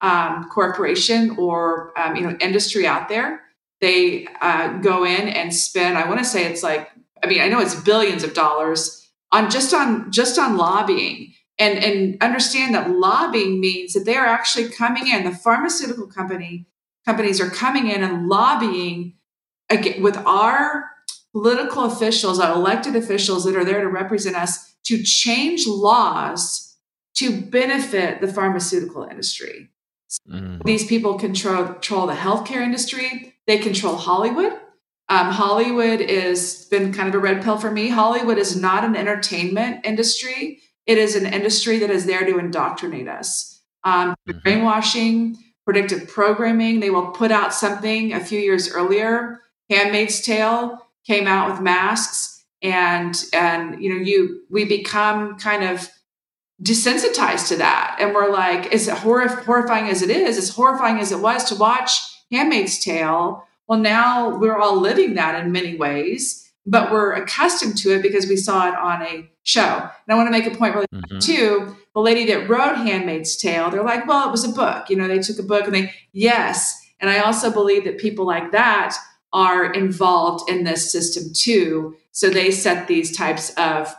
um, 0.03 0.49
corporation 0.49 1.37
or 1.39 1.93
um, 1.99 2.17
you 2.17 2.23
know 2.23 2.37
industry 2.41 2.87
out 2.87 3.09
there. 3.09 3.43
They 3.81 4.27
uh, 4.41 4.79
go 4.79 5.05
in 5.05 5.29
and 5.29 5.55
spend. 5.55 5.97
I 5.97 6.09
want 6.09 6.19
to 6.19 6.25
say 6.25 6.45
it's 6.47 6.63
like 6.63 6.91
I 7.23 7.27
mean 7.27 7.41
I 7.41 7.49
know 7.49 7.61
it's 7.61 7.75
billions 7.75 8.23
of 8.23 8.35
dollars 8.35 9.09
on 9.33 9.51
just 9.51 9.73
on 9.75 10.11
just 10.11 10.39
on 10.39 10.57
lobbying. 10.57 11.35
And, 11.59 11.79
and 11.85 12.17
understand 12.23 12.75
that 12.75 12.89
lobbying 12.89 13.61
means 13.61 13.93
that 13.93 14.07
they 14.07 14.17
are 14.17 14.25
actually 14.25 14.71
coming 14.71 15.09
in. 15.09 15.25
The 15.25 15.37
pharmaceutical 15.37 16.07
company 16.07 16.67
companies 17.05 17.39
are 17.39 17.51
coming 17.51 17.89
in 17.89 18.03
and 18.03 18.29
lobbying 18.29 19.15
again, 19.69 20.03
with 20.03 20.17
our 20.19 20.91
political 21.33 21.85
officials, 21.85 22.41
our 22.41 22.55
elected 22.55 22.97
officials 22.97 23.45
that 23.45 23.57
are 23.57 23.65
there 23.65 23.81
to 23.81 23.89
represent 23.89 24.37
us 24.37 24.75
to 24.85 25.03
change 25.03 25.67
laws 25.67 26.77
to 27.15 27.41
benefit 27.41 28.21
the 28.21 28.33
pharmaceutical 28.33 29.05
industry. 29.05 29.69
Mm. 30.31 30.63
These 30.65 30.87
people 30.87 31.19
control, 31.19 31.65
control 31.67 32.07
the 32.07 32.15
healthcare 32.15 32.63
industry. 32.63 33.35
They 33.47 33.59
control 33.59 33.97
Hollywood. 33.97 34.53
Um, 35.09 35.31
Hollywood 35.31 36.01
has 36.01 36.67
been 36.67 36.93
kind 36.93 37.09
of 37.09 37.15
a 37.15 37.19
red 37.19 37.43
pill 37.43 37.59
for 37.59 37.71
me. 37.71 37.89
Hollywood 37.89 38.39
is 38.39 38.57
not 38.57 38.85
an 38.85 38.95
entertainment 38.95 39.85
industry. 39.85 40.61
It 40.87 40.99
is 40.99 41.17
an 41.17 41.27
industry 41.27 41.79
that 41.79 41.91
is 41.91 42.07
there 42.07 42.25
to 42.25 42.39
indoctrinate 42.39 43.09
us. 43.09 43.61
Um, 43.85 44.15
mm-hmm. 44.29 44.39
Brainwashing, 44.41 45.37
predictive 45.65 46.09
programming. 46.09 46.81
They 46.81 46.91
will 46.91 47.09
put 47.09 47.31
out 47.31 47.55
something 47.55 48.13
a 48.13 48.21
few 48.21 48.41
years 48.41 48.71
earlier. 48.71 49.41
Handmaid's 49.69 50.21
Tale 50.21 50.79
came 51.07 51.27
out 51.27 51.51
with 51.51 51.61
masks, 51.61 52.45
and 52.63 53.17
and 53.33 53.83
you 53.83 53.89
know 53.93 54.01
you 54.01 54.43
we 54.51 54.65
become 54.65 55.39
kind 55.39 55.65
of 55.65 55.89
desensitized 56.63 57.49
to 57.49 57.57
that, 57.57 57.97
and 58.01 58.15
we're 58.15 58.31
like, 58.31 58.73
is 58.73 58.87
it 58.89 58.95
horrif- 58.97 59.45
horrifying 59.45 59.89
as 59.89 60.03
it 60.03 60.11
is? 60.11 60.37
As 60.37 60.51
horrifying 60.51 60.99
as 60.99 61.11
it 61.13 61.21
was 61.21 61.45
to 61.45 61.55
watch 61.55 61.99
Handmaid's 62.31 62.85
Tale. 62.85 63.45
Well, 63.67 63.79
now 63.79 64.37
we're 64.37 64.59
all 64.59 64.79
living 64.79 65.15
that 65.15 65.43
in 65.43 65.53
many 65.53 65.77
ways, 65.77 66.53
but 66.67 66.93
we're 66.93 67.13
accustomed 67.13 67.79
to 67.79 67.95
it 67.95 68.03
because 68.03 68.27
we 68.27 68.37
saw 68.37 68.69
it 68.69 68.75
on 68.75 69.03
a 69.03 69.31
show. 69.43 69.61
And 69.61 69.91
I 70.11 70.15
want 70.17 70.27
to 70.27 70.33
make 70.33 70.47
a 70.47 70.57
point 70.57 70.75
really 70.75 70.87
mm-hmm. 70.93 71.19
too. 71.19 71.77
The 71.95 72.01
lady 72.01 72.27
that 72.27 72.49
wrote 72.49 72.77
Handmaid's 72.77 73.37
Tale, 73.37 73.71
they're 73.71 73.83
like, 73.83 74.07
well, 74.07 74.29
it 74.29 74.33
was 74.33 74.45
a 74.45 74.53
book. 74.53 74.91
You 74.91 74.97
know, 74.97 75.09
they 75.09 75.19
took 75.19 75.39
a 75.39 75.45
book 75.45 75.65
and 75.65 75.75
they, 75.75 75.95
yes. 76.13 76.79
And 77.01 77.09
I 77.09 77.21
also 77.21 77.51
believe 77.51 77.85
that 77.85 77.99
people 77.99 78.27
like 78.27 78.53
that 78.53 78.97
are 79.33 79.73
involved 79.73 80.51
in 80.51 80.65
this 80.65 80.93
system 80.93 81.33
too. 81.33 81.97
So 82.13 82.29
they 82.29 82.51
set 82.51 82.87
these 82.89 83.17
types 83.17 83.51
of, 83.57 83.95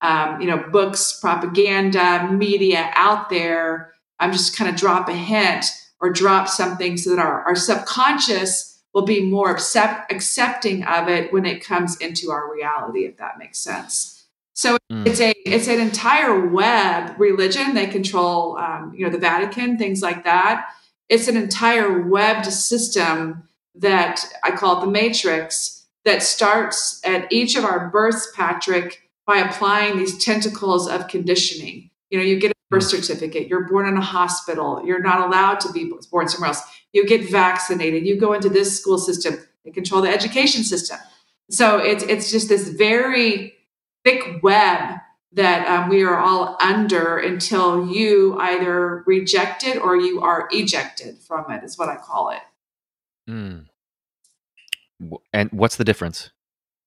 um, 0.00 0.40
you 0.40 0.46
know, 0.46 0.64
books, 0.70 1.18
propaganda, 1.20 2.28
media 2.30 2.90
out 2.94 3.30
there. 3.30 3.92
I'm 4.20 4.32
just 4.32 4.56
kind 4.56 4.70
of 4.70 4.76
drop 4.76 5.08
a 5.08 5.14
hint 5.14 5.66
or 6.00 6.10
drop 6.10 6.48
something 6.48 6.96
so 6.96 7.10
that 7.10 7.18
our, 7.18 7.42
our 7.42 7.56
subconscious 7.56 8.80
will 8.94 9.04
be 9.04 9.22
more 9.22 9.50
accept, 9.50 10.10
accepting 10.12 10.84
of 10.84 11.08
it 11.08 11.32
when 11.32 11.44
it 11.44 11.64
comes 11.64 11.96
into 11.98 12.30
our 12.30 12.52
reality, 12.52 13.04
if 13.04 13.16
that 13.18 13.38
makes 13.38 13.58
sense. 13.58 14.26
So 14.54 14.76
mm. 14.90 15.06
it's 15.06 15.20
a 15.20 15.34
it's 15.46 15.68
an 15.68 15.78
entire 15.78 16.48
web 16.48 17.14
religion. 17.18 17.74
They 17.74 17.86
control, 17.86 18.58
um, 18.58 18.92
you 18.92 19.04
know, 19.04 19.10
the 19.10 19.18
Vatican, 19.18 19.78
things 19.78 20.02
like 20.02 20.24
that. 20.24 20.66
It's 21.08 21.28
an 21.28 21.36
entire 21.36 22.02
webbed 22.02 22.46
system 22.46 23.48
that 23.76 24.24
I 24.42 24.50
call 24.50 24.80
the 24.80 24.90
matrix 24.90 25.86
that 26.04 26.22
starts 26.22 27.00
at 27.04 27.30
each 27.32 27.54
of 27.54 27.64
our 27.64 27.88
births, 27.88 28.32
Patrick, 28.34 29.07
by 29.28 29.36
applying 29.36 29.98
these 29.98 30.24
tentacles 30.24 30.88
of 30.88 31.06
conditioning. 31.06 31.90
You 32.08 32.18
know, 32.18 32.24
you 32.24 32.40
get 32.40 32.52
a 32.52 32.54
birth 32.70 32.90
hmm. 32.90 32.96
certificate, 32.96 33.46
you're 33.46 33.68
born 33.68 33.86
in 33.86 33.98
a 33.98 34.02
hospital, 34.02 34.82
you're 34.84 35.02
not 35.02 35.20
allowed 35.20 35.60
to 35.60 35.72
be 35.72 35.92
born 36.10 36.28
somewhere 36.28 36.48
else. 36.48 36.62
You 36.94 37.06
get 37.06 37.30
vaccinated, 37.30 38.06
you 38.06 38.18
go 38.18 38.32
into 38.32 38.48
this 38.48 38.80
school 38.80 38.96
system, 38.96 39.38
they 39.64 39.70
control 39.70 40.00
the 40.00 40.08
education 40.08 40.64
system. 40.64 40.98
So 41.50 41.78
it's 41.78 42.02
it's 42.04 42.30
just 42.30 42.48
this 42.48 42.68
very 42.68 43.54
thick 44.04 44.42
web 44.42 44.98
that 45.32 45.68
um, 45.68 45.90
we 45.90 46.02
are 46.02 46.18
all 46.18 46.56
under 46.60 47.18
until 47.18 47.86
you 47.86 48.38
either 48.38 49.04
reject 49.06 49.62
it 49.62 49.76
or 49.76 49.94
you 49.94 50.22
are 50.22 50.48
ejected 50.50 51.18
from 51.18 51.50
it, 51.50 51.62
is 51.62 51.76
what 51.76 51.90
I 51.90 51.96
call 51.96 52.30
it. 52.30 52.40
Mm. 53.30 53.66
And 55.34 55.50
what's 55.52 55.76
the 55.76 55.84
difference? 55.84 56.30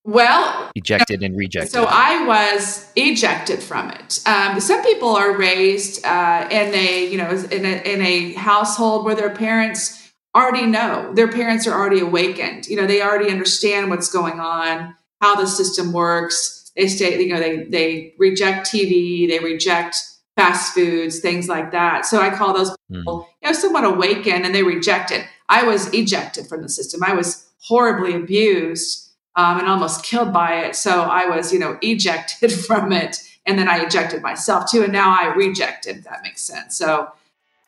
Well, 0.03 0.71
ejected 0.75 1.21
and 1.21 1.37
rejected. 1.37 1.71
So 1.71 1.85
I 1.87 2.25
was 2.25 2.91
ejected 2.95 3.61
from 3.61 3.91
it. 3.91 4.19
Um, 4.25 4.59
some 4.59 4.81
people 4.83 5.09
are 5.09 5.37
raised 5.37 6.03
uh, 6.05 6.47
in 6.49 6.73
a 6.73 7.05
you 7.07 7.17
know 7.17 7.29
in 7.29 7.65
a, 7.65 7.93
in 7.93 8.01
a 8.01 8.33
household 8.33 9.05
where 9.05 9.15
their 9.15 9.29
parents 9.29 10.11
already 10.35 10.65
know 10.65 11.13
their 11.13 11.27
parents 11.27 11.67
are 11.67 11.73
already 11.73 11.99
awakened. 11.99 12.67
You 12.67 12.77
know 12.77 12.87
they 12.87 13.01
already 13.01 13.29
understand 13.29 13.89
what's 13.89 14.11
going 14.11 14.39
on, 14.39 14.95
how 15.21 15.35
the 15.35 15.45
system 15.45 15.93
works 15.93 16.61
they 16.75 16.87
stay, 16.87 17.21
you 17.21 17.33
know, 17.33 17.39
they 17.39 17.65
they 17.65 18.13
reject 18.17 18.67
TV, 18.67 19.27
they 19.27 19.39
reject 19.39 19.97
fast 20.35 20.73
foods, 20.73 21.19
things 21.19 21.49
like 21.49 21.71
that. 21.71 22.05
So 22.05 22.21
I 22.21 22.29
call 22.29 22.53
those 22.53 22.71
mm-hmm. 22.71 22.95
people, 22.97 23.19
mm. 23.19 23.25
you 23.41 23.49
know, 23.49 23.53
somewhat 23.53 23.83
awakened 23.83 24.45
and 24.45 24.55
they 24.55 24.63
reject 24.63 25.11
it. 25.11 25.25
I 25.49 25.63
was 25.63 25.87
ejected 25.93 26.47
from 26.47 26.61
the 26.61 26.69
system. 26.69 27.03
I 27.03 27.13
was 27.13 27.47
horribly 27.63 28.15
abused 28.15 29.10
um, 29.35 29.59
and 29.59 29.67
almost 29.67 30.03
killed 30.03 30.33
by 30.33 30.61
it. 30.65 30.75
So 30.75 31.01
I 31.01 31.25
was, 31.25 31.53
you 31.53 31.59
know, 31.59 31.77
ejected 31.81 32.51
from 32.67 32.91
it. 32.91 33.17
And 33.45 33.57
then 33.57 33.67
I 33.67 33.83
ejected 33.83 34.21
myself 34.21 34.69
too. 34.69 34.83
And 34.83 34.93
now 34.93 35.11
I 35.11 35.33
rejected, 35.33 35.97
if 35.97 36.03
that 36.03 36.21
makes 36.23 36.41
sense. 36.41 36.75
So 36.77 37.11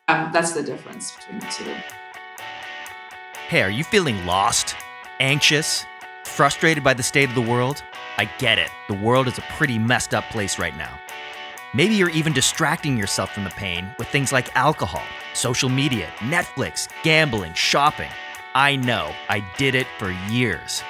um, 0.08 0.30
that's 0.34 0.52
the 0.52 0.64
difference 0.64 1.16
between 1.16 1.40
the 1.40 1.48
two. 1.48 1.76
Hey, 3.48 3.62
are 3.62 3.70
you 3.70 3.84
feeling 3.84 4.26
lost, 4.26 4.76
anxious, 5.20 5.86
frustrated 6.26 6.84
by 6.84 6.94
the 6.94 7.04
state 7.04 7.30
of 7.30 7.36
the 7.36 7.42
world? 7.42 7.84
I 8.18 8.26
get 8.38 8.58
it. 8.60 8.70
The 8.88 8.96
world 8.96 9.28
is 9.28 9.38
a 9.38 9.44
pretty 9.58 9.80
messed 9.80 10.14
up 10.14 10.26
place 10.26 10.60
right 10.60 10.76
now. 10.78 11.00
Maybe 11.76 11.96
you're 11.96 12.10
even 12.10 12.34
distracting 12.34 12.98
yourself 12.98 13.32
from 13.32 13.46
the 13.46 13.50
pain 13.50 13.90
with 13.98 14.08
things 14.08 14.32
like 14.32 14.56
alcohol, 14.56 15.04
social 15.34 15.70
media, 15.70 16.08
Netflix, 16.20 16.88
gambling, 17.04 17.54
shopping. 17.56 18.12
I 18.54 18.76
know, 18.76 19.12
I 19.28 19.44
did 19.58 19.74
it 19.74 19.88
for 19.98 20.12
years. 20.30 20.84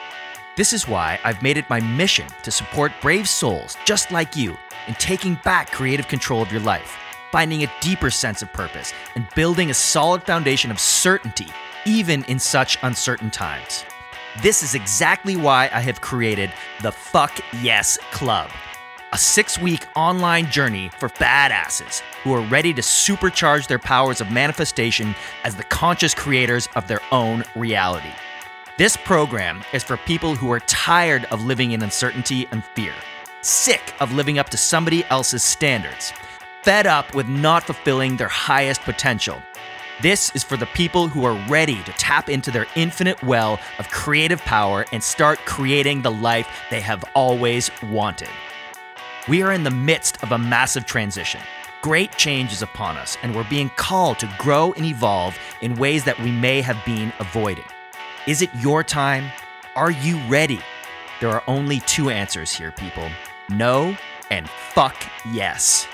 This 0.55 0.71
is 0.71 0.87
why 0.87 1.19
I've 1.23 1.41
made 1.41 1.57
it 1.57 1.67
my 1.67 1.79
mission 1.79 2.27
to 2.43 2.51
support 2.51 2.91
brave 3.01 3.27
souls 3.27 3.75
just 3.85 4.11
like 4.11 4.35
you 4.35 4.55
in 4.85 4.93
taking 4.95 5.39
back 5.43 5.71
creative 5.71 6.07
control 6.07 6.43
of 6.43 6.51
your 6.51 6.61
life, 6.61 6.95
finding 7.31 7.63
a 7.63 7.73
deeper 7.81 8.11
sense 8.11 8.43
of 8.43 8.53
purpose, 8.53 8.93
and 9.15 9.25
building 9.33 9.71
a 9.71 9.73
solid 9.73 10.21
foundation 10.21 10.69
of 10.69 10.79
certainty, 10.79 11.47
even 11.85 12.23
in 12.25 12.37
such 12.37 12.77
uncertain 12.83 13.31
times. 13.31 13.83
This 14.43 14.61
is 14.61 14.75
exactly 14.75 15.35
why 15.35 15.71
I 15.73 15.79
have 15.79 16.01
created 16.01 16.51
the 16.83 16.91
Fuck 16.91 17.39
Yes 17.63 17.97
Club, 18.11 18.51
a 19.11 19.17
six 19.17 19.57
week 19.57 19.87
online 19.95 20.51
journey 20.51 20.91
for 20.99 21.09
badasses 21.09 22.01
who 22.21 22.31
are 22.31 22.47
ready 22.47 22.75
to 22.75 22.81
supercharge 22.83 23.65
their 23.65 23.79
powers 23.79 24.21
of 24.21 24.29
manifestation 24.29 25.15
as 25.45 25.55
the 25.55 25.63
conscious 25.63 26.13
creators 26.13 26.69
of 26.75 26.87
their 26.87 27.01
own 27.11 27.43
reality. 27.55 28.13
This 28.77 28.97
program 28.97 29.63
is 29.73 29.83
for 29.83 29.97
people 29.97 30.35
who 30.35 30.51
are 30.51 30.59
tired 30.61 31.25
of 31.31 31.45
living 31.45 31.71
in 31.71 31.83
uncertainty 31.83 32.47
and 32.51 32.63
fear, 32.75 32.93
sick 33.41 33.93
of 33.99 34.11
living 34.13 34.39
up 34.39 34.49
to 34.49 34.57
somebody 34.57 35.03
else's 35.05 35.43
standards, 35.43 36.11
fed 36.63 36.87
up 36.87 37.13
with 37.13 37.27
not 37.27 37.63
fulfilling 37.63 38.17
their 38.17 38.27
highest 38.27 38.81
potential 38.81 39.41
this 40.01 40.35
is 40.35 40.43
for 40.43 40.57
the 40.57 40.65
people 40.65 41.07
who 41.07 41.23
are 41.23 41.39
ready 41.47 41.81
to 41.83 41.91
tap 41.93 42.27
into 42.27 42.51
their 42.51 42.65
infinite 42.75 43.21
well 43.23 43.59
of 43.77 43.89
creative 43.89 44.41
power 44.41 44.85
and 44.91 45.01
start 45.01 45.39
creating 45.45 46.01
the 46.01 46.11
life 46.11 46.47
they 46.69 46.81
have 46.81 47.05
always 47.15 47.69
wanted. 47.83 48.29
We 49.29 49.43
are 49.43 49.53
in 49.53 49.63
the 49.63 49.71
midst 49.71 50.21
of 50.23 50.31
a 50.31 50.37
massive 50.37 50.85
transition. 50.85 51.39
Great 51.81 52.11
change 52.17 52.51
is 52.51 52.61
upon 52.61 52.97
us, 52.97 53.17
and 53.21 53.35
we're 53.35 53.49
being 53.49 53.69
called 53.77 54.19
to 54.19 54.35
grow 54.37 54.73
and 54.73 54.85
evolve 54.85 55.37
in 55.61 55.75
ways 55.75 56.03
that 56.05 56.19
we 56.19 56.31
may 56.31 56.61
have 56.61 56.83
been 56.85 57.13
avoiding. 57.19 57.63
Is 58.25 58.41
it 58.41 58.49
your 58.55 58.83
time? 58.83 59.29
Are 59.75 59.91
you 59.91 60.17
ready? 60.27 60.59
There 61.19 61.29
are 61.29 61.43
only 61.47 61.81
two 61.81 62.09
answers 62.09 62.53
here, 62.53 62.71
people 62.71 63.09
no 63.49 63.97
and 64.31 64.49
fuck 64.49 64.95
yes. 65.31 65.87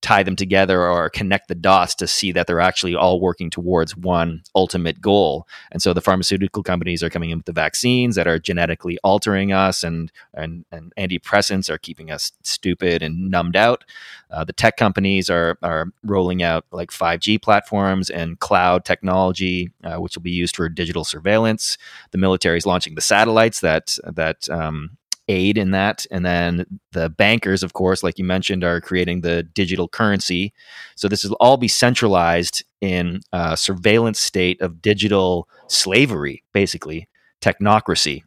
tie 0.02 0.24
them 0.24 0.36
together 0.36 0.88
or 0.88 1.10
connect 1.10 1.47
the 1.47 1.56
dots 1.56 1.93
to 1.95 2.08
see 2.08 2.32
that 2.32 2.47
they're 2.47 2.60
actually 2.60 2.95
all 2.95 3.20
working 3.20 3.49
towards 3.49 3.95
one 3.95 4.41
ultimate 4.56 4.99
goal. 4.99 5.47
And 5.72 5.82
so 5.82 5.93
the 5.93 6.02
pharmaceutical 6.02 6.64
companies 6.64 7.04
are 7.04 7.10
coming 7.10 7.30
in 7.30 7.38
with 7.38 7.45
the 7.45 7.54
vaccines 7.54 8.16
that 8.16 8.28
are 8.28 8.39
genetically 8.39 8.97
altering 9.04 9.52
us, 9.52 9.84
and 9.84 10.12
and, 10.34 10.66
and 10.72 10.93
antidepressants 10.97 11.70
are 11.70 11.78
keeping 11.78 12.10
us 12.12 12.32
stupid 12.43 13.04
and 13.04 13.30
numbed 13.30 13.56
out. 13.56 13.86
Uh, 14.30 14.43
the 14.43 14.54
tech 14.54 14.78
companies 14.78 15.30
are 15.30 15.58
are 15.62 15.88
rolling 16.04 16.41
out 16.41 16.66
like 16.72 16.89
5G 16.89 17.41
platforms 17.41 18.10
and 18.10 18.39
cloud 18.39 18.86
technology, 18.86 19.72
uh, 19.84 19.97
which 19.97 20.16
will 20.16 20.24
be 20.24 20.32
used 20.32 20.56
for 20.56 20.68
digital 20.70 21.04
surveillance. 21.04 21.78
The 22.12 22.18
military 22.18 22.58
is 22.58 22.66
launching 22.66 22.95
the 22.95 23.02
satellites 23.02 23.60
that 23.62 23.97
that 24.06 24.49
um, 24.49 24.97
aid 25.32 25.57
in 25.57 25.71
that. 25.71 26.05
And 26.11 26.25
then 26.25 26.65
the 26.91 27.09
bankers, 27.09 27.63
of 27.63 27.73
course, 27.73 28.03
like 28.03 28.19
you 28.19 28.25
mentioned, 28.25 28.63
are 28.63 28.82
creating 28.82 29.21
the 29.21 29.43
digital 29.43 29.88
currency. 29.88 30.53
So 30.95 31.07
this 31.07 31.23
will 31.23 31.38
all 31.39 31.57
be 31.57 31.67
centralized 31.67 32.63
in 32.82 33.21
a 33.32 33.55
surveillance 33.57 34.19
state 34.19 34.61
of 34.61 34.82
digital 34.82 35.47
slavery, 35.67 36.43
basically, 36.53 37.07
technocracy, 37.41 38.23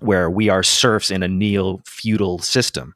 where 0.00 0.30
we 0.30 0.48
are 0.48 0.62
serfs 0.62 1.10
in 1.10 1.22
a 1.22 1.28
neo 1.28 1.80
feudal 1.86 2.38
system, 2.38 2.94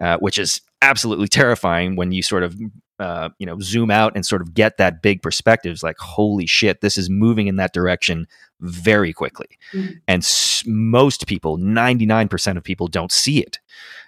uh, 0.00 0.18
which 0.18 0.38
is 0.38 0.60
absolutely 0.82 1.28
terrifying 1.28 1.96
when 1.96 2.12
you 2.12 2.22
sort 2.22 2.42
of 2.42 2.56
uh, 2.98 3.28
you 3.38 3.46
know 3.46 3.58
zoom 3.60 3.90
out 3.90 4.12
and 4.14 4.26
sort 4.26 4.42
of 4.42 4.54
get 4.54 4.76
that 4.76 5.02
big 5.02 5.22
perspective 5.22 5.72
it's 5.72 5.82
like 5.82 5.98
holy 5.98 6.46
shit 6.46 6.80
this 6.80 6.98
is 6.98 7.08
moving 7.08 7.46
in 7.46 7.56
that 7.56 7.72
direction 7.72 8.26
very 8.60 9.12
quickly. 9.12 9.46
Mm-hmm. 9.72 9.92
and 10.08 10.22
s- 10.22 10.64
most 10.66 11.26
people 11.26 11.58
99% 11.58 12.56
of 12.56 12.64
people 12.64 12.88
don't 12.88 13.12
see 13.12 13.40
it. 13.40 13.58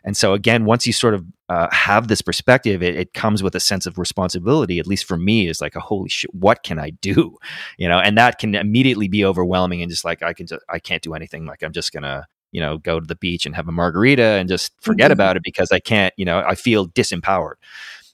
And 0.05 0.17
so 0.17 0.33
again 0.33 0.65
once 0.65 0.87
you 0.87 0.93
sort 0.93 1.15
of 1.15 1.25
uh, 1.49 1.69
have 1.73 2.09
this 2.09 2.23
perspective 2.23 2.83
it, 2.83 2.97
it, 2.97 3.13
comes 3.13 3.43
with 3.43 3.55
a 3.55 3.61
sense 3.61 3.87
of 3.87 3.99
responsibility 3.99 4.79
at 4.79 4.87
least 4.87 5.05
for 5.05 5.17
me 5.17 5.49
is 5.49 5.61
like 5.61 5.75
a 5.75 5.81
holy 5.81 6.09
shit 6.09 6.33
what 6.35 6.63
can 6.63 6.79
i 6.79 6.91
do? 6.91 7.37
You 7.79 7.89
know 7.89 7.99
and 7.99 8.17
that 8.19 8.39
can 8.39 8.55
immediately 8.55 9.09
be 9.09 9.25
overwhelming 9.25 9.83
and 9.83 9.91
just 9.91 10.05
like 10.05 10.23
i 10.23 10.33
can 10.33 10.47
just 10.47 10.65
i 10.69 10.79
can't 10.79 11.03
do 11.03 11.15
anything. 11.15 11.47
Like 11.47 11.63
i'm 11.63 11.73
just 11.73 11.93
gonna 11.93 12.27
you 12.53 12.61
know 12.61 12.79
go 12.79 12.99
to 13.01 13.07
the 13.07 13.17
beach 13.17 13.47
and 13.47 13.55
have 13.55 13.69
a 13.69 13.73
margarita 13.73 14.23
and 14.23 14.49
just 14.49 14.73
forget 14.81 15.07
mm-hmm. 15.07 15.13
about 15.13 15.37
it 15.37 15.43
because 15.45 15.71
i 15.71 15.79
can't 15.79 16.13
you 16.17 16.25
know 16.25 16.43
i 16.47 16.55
feel 16.55 16.89
disempowered 16.89 17.55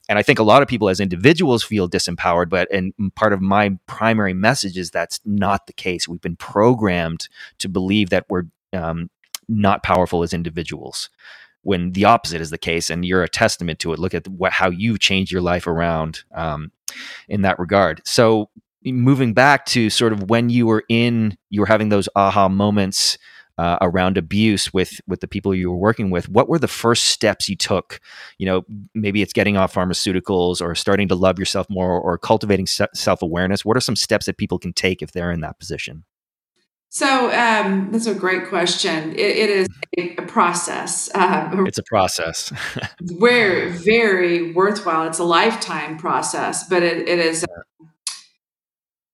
and 0.09 0.19
I 0.19 0.23
think 0.23 0.39
a 0.39 0.45
lot 0.45 0.63
of 0.63 0.69
people 0.69 0.89
as 0.89 1.01
individuals 1.01 1.63
feel 1.63 1.89
disempowered, 1.89 2.49
but 2.49 2.71
and 2.73 2.93
part 3.15 3.33
of 3.33 3.41
my 3.41 3.77
primary 3.87 4.35
message 4.35 4.79
is 4.79 4.91
that's 4.91 5.21
not 5.25 5.67
the 5.67 5.73
case. 5.73 6.07
We've 6.07 6.21
been 6.21 6.37
programmed 6.37 7.29
to 7.59 7.69
believe 7.69 8.11
that 8.11 8.27
we're 8.29 8.45
um, 8.73 9.11
not 9.49 9.83
powerful 9.83 10.23
as 10.23 10.33
individuals 10.33 11.11
when 11.63 11.91
the 11.93 12.05
opposite 12.05 12.41
is 12.41 12.51
the 12.51 12.59
case 12.59 12.91
and 12.91 13.05
you're 13.05 13.25
a 13.25 13.29
testament 13.29 13.81
to 13.81 13.93
it 13.93 13.99
look 13.99 14.15
at 14.15 14.29
what, 14.29 14.53
how 14.53 14.71
you've 14.71 15.01
changed 15.01 15.33
your 15.33 15.41
life 15.41 15.67
around 15.67 16.23
um, 16.35 16.71
in 17.29 17.43
that 17.43 17.59
regard 17.59 18.01
so 18.05 18.49
moving 18.85 19.35
back 19.35 19.67
to 19.67 19.91
sort 19.91 20.13
of 20.13 20.31
when 20.31 20.49
you 20.49 20.67
were 20.67 20.85
in 20.89 21.37
you 21.51 21.61
were 21.61 21.67
having 21.67 21.89
those 21.89 22.09
aha 22.15 22.49
moments 22.49 23.19
uh, 23.59 23.79
around 23.81 24.19
abuse 24.19 24.73
with 24.73 25.01
with 25.07 25.21
the 25.21 25.29
people 25.29 25.55
you 25.55 25.71
were 25.71 25.77
working 25.77 26.11
with 26.11 26.29
what 26.29 26.49
were 26.49 26.59
the 26.59 26.69
first 26.69 27.05
steps 27.05 27.49
you 27.49 27.57
took 27.57 28.01
you 28.39 28.47
know 28.47 28.65
maybe 28.95 29.23
it's 29.23 29.33
getting 29.33 29.57
off 29.57 29.73
pharmaceuticals 29.73 30.61
or 30.61 30.75
starting 30.75 31.09
to 31.09 31.15
love 31.15 31.39
yourself 31.39 31.67
more 31.71 31.99
or 31.99 32.19
cultivating 32.19 32.67
se- 32.67 32.89
self-awareness 32.95 33.65
what 33.65 33.77
are 33.77 33.81
some 33.81 33.97
steps 33.97 34.27
that 34.27 34.37
people 34.37 34.59
can 34.59 34.73
take 34.73 35.03
if 35.03 35.13
they're 35.13 35.33
in 35.33 35.41
that 35.41 35.59
position 35.59 36.05
so 36.89 37.31
um, 37.33 37.91
that's 37.91 38.07
a 38.07 38.15
great 38.15 38.49
question. 38.49 39.13
it, 39.13 39.19
it 39.19 39.51
is 39.51 39.69
a, 39.99 40.17
a 40.17 40.23
process. 40.23 41.15
Um, 41.15 41.67
it's 41.67 41.77
a 41.77 41.83
process. 41.83 42.51
very, 43.03 43.71
very 43.85 44.53
worthwhile. 44.53 45.07
It's 45.07 45.19
a 45.19 45.25
lifetime 45.25 45.99
process, 45.99 46.67
but 46.69 46.83
it, 46.83 47.07
it 47.07 47.19
is 47.19 47.45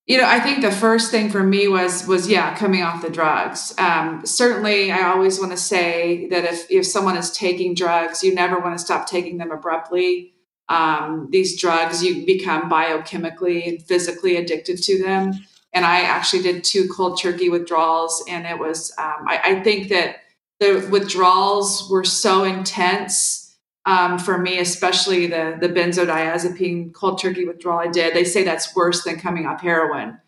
you 0.07 0.18
know 0.18 0.26
i 0.26 0.40
think 0.40 0.62
the 0.62 0.70
first 0.70 1.11
thing 1.11 1.30
for 1.30 1.42
me 1.42 1.68
was 1.68 2.07
was 2.07 2.28
yeah 2.28 2.57
coming 2.57 2.82
off 2.82 3.03
the 3.03 3.11
drugs. 3.11 3.74
Um, 3.78 4.24
certainly 4.24 4.90
i 4.90 5.03
always 5.03 5.38
want 5.38 5.53
to 5.53 5.57
say 5.57 6.28
that 6.28 6.44
if 6.44 6.70
if 6.70 6.86
someone 6.86 7.16
is 7.16 7.30
taking 7.30 7.74
drugs 7.74 8.22
you 8.22 8.34
never 8.34 8.59
want 8.59 8.76
to 8.78 8.84
stop 8.84 9.07
taking 9.09 9.38
them 9.38 9.50
abruptly. 9.50 10.34
Um, 10.68 11.28
these 11.30 11.61
drugs 11.61 12.03
you 12.03 12.24
become 12.24 12.70
biochemically 12.70 13.68
and 13.68 13.82
physically 13.82 14.36
addicted 14.36 14.82
to 14.84 15.03
them. 15.03 15.32
And 15.72 15.84
i 15.84 16.00
actually 16.03 16.42
did 16.42 16.64
two 16.64 16.88
cold 16.88 17.20
turkey 17.20 17.48
withdrawals 17.48 18.24
and 18.28 18.46
it 18.46 18.59
was 18.59 18.92
um, 18.98 19.26
I, 19.26 19.40
I 19.44 19.62
think 19.62 19.88
that 19.88 20.16
the 20.61 20.88
withdrawals 20.90 21.90
were 21.90 22.05
so 22.05 22.44
intense 22.44 23.41
um, 23.84 24.18
for 24.18 24.38
me, 24.38 24.58
especially 24.58 25.26
the 25.26 25.56
the 25.60 25.68
benzodiazepine 25.68 26.92
cold 26.92 27.20
turkey 27.20 27.44
withdrawal 27.44 27.80
I 27.80 27.88
did. 27.88 28.14
They 28.14 28.24
say 28.24 28.44
that's 28.44 28.74
worse 28.76 29.04
than 29.04 29.18
coming 29.18 29.46
off 29.46 29.60
heroin. 29.60 30.18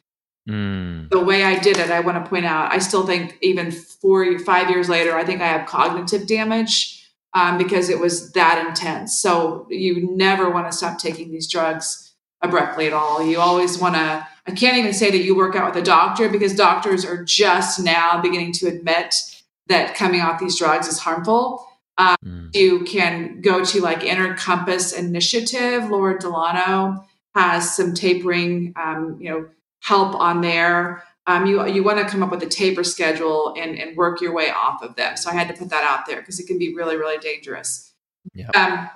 Mm. 0.48 1.08
The 1.10 1.20
way 1.20 1.44
I 1.44 1.58
did 1.58 1.78
it, 1.78 1.90
I 1.90 2.00
want 2.00 2.22
to 2.22 2.28
point 2.28 2.44
out, 2.44 2.70
I 2.70 2.78
still 2.78 3.06
think 3.06 3.38
even 3.40 3.70
four, 3.70 4.38
five 4.40 4.68
years 4.68 4.88
later, 4.88 5.16
I 5.16 5.24
think 5.24 5.40
I 5.40 5.46
have 5.46 5.66
cognitive 5.66 6.26
damage 6.26 7.10
um, 7.32 7.56
because 7.56 7.88
it 7.88 7.98
was 7.98 8.32
that 8.32 8.64
intense. 8.66 9.18
So 9.18 9.66
you 9.70 10.14
never 10.14 10.50
want 10.50 10.70
to 10.70 10.76
stop 10.76 10.98
taking 10.98 11.30
these 11.30 11.50
drugs 11.50 12.14
abruptly 12.42 12.86
at 12.86 12.92
all. 12.92 13.24
You 13.24 13.40
always 13.40 13.78
want 13.78 13.94
to. 13.94 14.26
I 14.46 14.50
can't 14.50 14.76
even 14.76 14.92
say 14.92 15.10
that 15.10 15.22
you 15.22 15.34
work 15.34 15.56
out 15.56 15.74
with 15.74 15.82
a 15.82 15.86
doctor 15.86 16.28
because 16.28 16.54
doctors 16.54 17.04
are 17.04 17.24
just 17.24 17.82
now 17.82 18.20
beginning 18.20 18.52
to 18.54 18.66
admit 18.66 19.14
that 19.68 19.94
coming 19.94 20.20
off 20.20 20.38
these 20.38 20.58
drugs 20.58 20.86
is 20.86 20.98
harmful. 20.98 21.66
Um, 21.98 22.16
mm. 22.24 22.54
You 22.54 22.84
can 22.84 23.40
go 23.40 23.64
to 23.64 23.80
like 23.80 24.02
Inner 24.02 24.34
Compass 24.34 24.92
Initiative. 24.92 25.88
Laura 25.90 26.18
Delano 26.18 27.04
has 27.34 27.74
some 27.74 27.94
tapering, 27.94 28.74
um, 28.76 29.18
you 29.20 29.30
know, 29.30 29.48
help 29.80 30.14
on 30.14 30.40
there. 30.40 31.04
Um, 31.26 31.46
you 31.46 31.66
you 31.66 31.82
want 31.82 31.98
to 31.98 32.04
come 32.04 32.22
up 32.22 32.30
with 32.30 32.42
a 32.42 32.48
taper 32.48 32.84
schedule 32.84 33.54
and 33.56 33.78
and 33.78 33.96
work 33.96 34.20
your 34.20 34.34
way 34.34 34.50
off 34.50 34.82
of 34.82 34.96
them. 34.96 35.16
So 35.16 35.30
I 35.30 35.34
had 35.34 35.48
to 35.48 35.54
put 35.54 35.70
that 35.70 35.84
out 35.84 36.06
there 36.06 36.20
because 36.20 36.38
it 36.38 36.46
can 36.46 36.58
be 36.58 36.74
really 36.74 36.96
really 36.96 37.18
dangerous. 37.18 37.92
Yeah. 38.34 38.50
Um, 38.54 38.90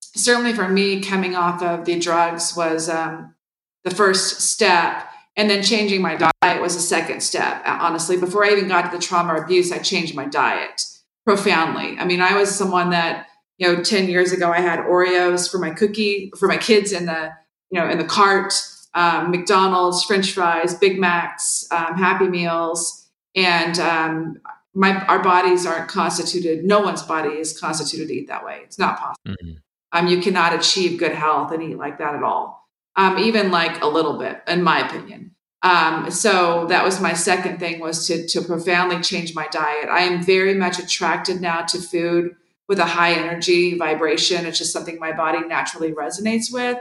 certainly 0.00 0.52
for 0.52 0.68
me, 0.68 1.02
coming 1.02 1.34
off 1.34 1.62
of 1.62 1.84
the 1.84 1.98
drugs 1.98 2.54
was 2.56 2.88
um, 2.88 3.34
the 3.82 3.90
first 3.90 4.40
step, 4.40 5.06
and 5.36 5.50
then 5.50 5.62
changing 5.62 6.00
my 6.00 6.16
diet 6.16 6.62
was 6.62 6.74
a 6.74 6.80
second 6.80 7.22
step. 7.22 7.62
Honestly, 7.66 8.16
before 8.16 8.46
I 8.46 8.52
even 8.52 8.68
got 8.68 8.90
to 8.90 8.96
the 8.96 9.02
trauma 9.02 9.34
abuse, 9.34 9.70
I 9.70 9.78
changed 9.78 10.14
my 10.14 10.24
diet 10.24 10.84
profoundly. 11.24 11.96
I 11.98 12.04
mean, 12.04 12.20
I 12.20 12.36
was 12.36 12.54
someone 12.54 12.90
that, 12.90 13.26
you 13.58 13.66
know, 13.66 13.82
10 13.82 14.08
years 14.08 14.32
ago 14.32 14.50
I 14.52 14.60
had 14.60 14.80
Oreos 14.80 15.50
for 15.50 15.58
my 15.58 15.70
cookie 15.70 16.30
for 16.38 16.48
my 16.48 16.56
kids 16.56 16.92
in 16.92 17.06
the, 17.06 17.30
you 17.70 17.80
know, 17.80 17.88
in 17.88 17.98
the 17.98 18.04
cart, 18.04 18.52
um, 18.94 19.30
McDonald's, 19.30 20.04
French 20.04 20.32
fries, 20.32 20.74
Big 20.74 20.98
Macs, 20.98 21.66
um, 21.70 21.96
Happy 21.96 22.28
Meals, 22.28 23.08
and 23.34 23.78
um, 23.80 24.38
my 24.74 25.04
our 25.06 25.22
bodies 25.22 25.66
aren't 25.66 25.88
constituted. 25.88 26.64
No 26.64 26.80
one's 26.80 27.02
body 27.02 27.30
is 27.30 27.58
constituted 27.58 28.08
to 28.08 28.14
eat 28.14 28.28
that 28.28 28.44
way. 28.44 28.60
It's 28.64 28.78
not 28.78 28.98
possible. 28.98 29.36
Mm-hmm. 29.42 29.52
Um, 29.92 30.08
you 30.08 30.20
cannot 30.20 30.54
achieve 30.54 30.98
good 30.98 31.12
health 31.12 31.52
and 31.52 31.62
eat 31.62 31.78
like 31.78 31.98
that 31.98 32.14
at 32.14 32.22
all. 32.22 32.68
Um, 32.96 33.18
even 33.18 33.50
like 33.50 33.82
a 33.82 33.86
little 33.86 34.18
bit, 34.18 34.42
in 34.46 34.62
my 34.62 34.86
opinion. 34.86 35.34
Um, 35.64 36.10
so 36.10 36.66
that 36.66 36.84
was 36.84 37.00
my 37.00 37.14
second 37.14 37.58
thing 37.58 37.80
was 37.80 38.06
to, 38.06 38.26
to 38.28 38.42
profoundly 38.42 39.00
change 39.00 39.34
my 39.34 39.48
diet. 39.50 39.88
I 39.88 40.00
am 40.00 40.22
very 40.22 40.52
much 40.52 40.78
attracted 40.78 41.40
now 41.40 41.62
to 41.62 41.78
food 41.78 42.36
with 42.68 42.78
a 42.78 42.84
high 42.84 43.14
energy 43.14 43.78
vibration. 43.78 44.44
It's 44.44 44.58
just 44.58 44.74
something 44.74 44.98
my 44.98 45.12
body 45.12 45.40
naturally 45.46 45.92
resonates 45.92 46.52
with. 46.52 46.76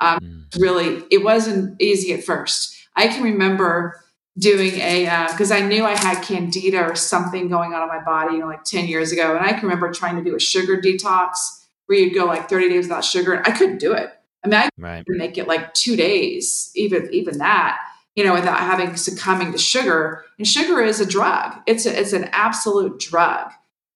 Um, 0.00 0.18
mm. 0.20 0.60
Really, 0.60 1.04
it 1.10 1.22
wasn't 1.22 1.80
easy 1.80 2.14
at 2.14 2.24
first. 2.24 2.74
I 2.96 3.08
can 3.08 3.22
remember 3.22 4.00
doing 4.38 4.76
a 4.80 5.26
because 5.30 5.52
uh, 5.52 5.56
I 5.56 5.60
knew 5.60 5.84
I 5.84 5.96
had 5.96 6.22
candida 6.22 6.82
or 6.82 6.94
something 6.94 7.48
going 7.48 7.74
on 7.74 7.82
in 7.82 7.88
my 7.88 8.02
body, 8.02 8.36
you 8.36 8.40
know, 8.40 8.46
like 8.46 8.64
ten 8.64 8.86
years 8.88 9.12
ago, 9.12 9.36
and 9.36 9.44
I 9.44 9.52
can 9.52 9.62
remember 9.62 9.92
trying 9.92 10.16
to 10.16 10.24
do 10.24 10.34
a 10.34 10.40
sugar 10.40 10.78
detox 10.78 11.34
where 11.86 11.98
you'd 11.98 12.14
go 12.14 12.24
like 12.24 12.48
thirty 12.48 12.70
days 12.70 12.86
without 12.86 13.04
sugar. 13.04 13.42
I 13.46 13.50
couldn't 13.50 13.78
do 13.78 13.92
it. 13.92 14.10
I 14.44 14.48
mean, 14.48 14.54
I 14.54 14.68
right. 14.78 15.04
make 15.06 15.38
it 15.38 15.46
like 15.46 15.74
two 15.74 15.96
days, 15.96 16.70
even 16.74 17.08
even 17.12 17.38
that 17.38 17.78
you 18.14 18.24
know, 18.24 18.34
without 18.34 18.60
having 18.60 18.96
succumbing 18.96 19.52
to 19.52 19.58
sugar. 19.58 20.24
And 20.38 20.46
sugar 20.46 20.80
is 20.80 21.00
a 21.00 21.06
drug. 21.06 21.54
It's 21.66 21.86
a, 21.86 21.98
it's 21.98 22.12
an 22.12 22.28
absolute 22.32 22.98
drug. 22.98 23.50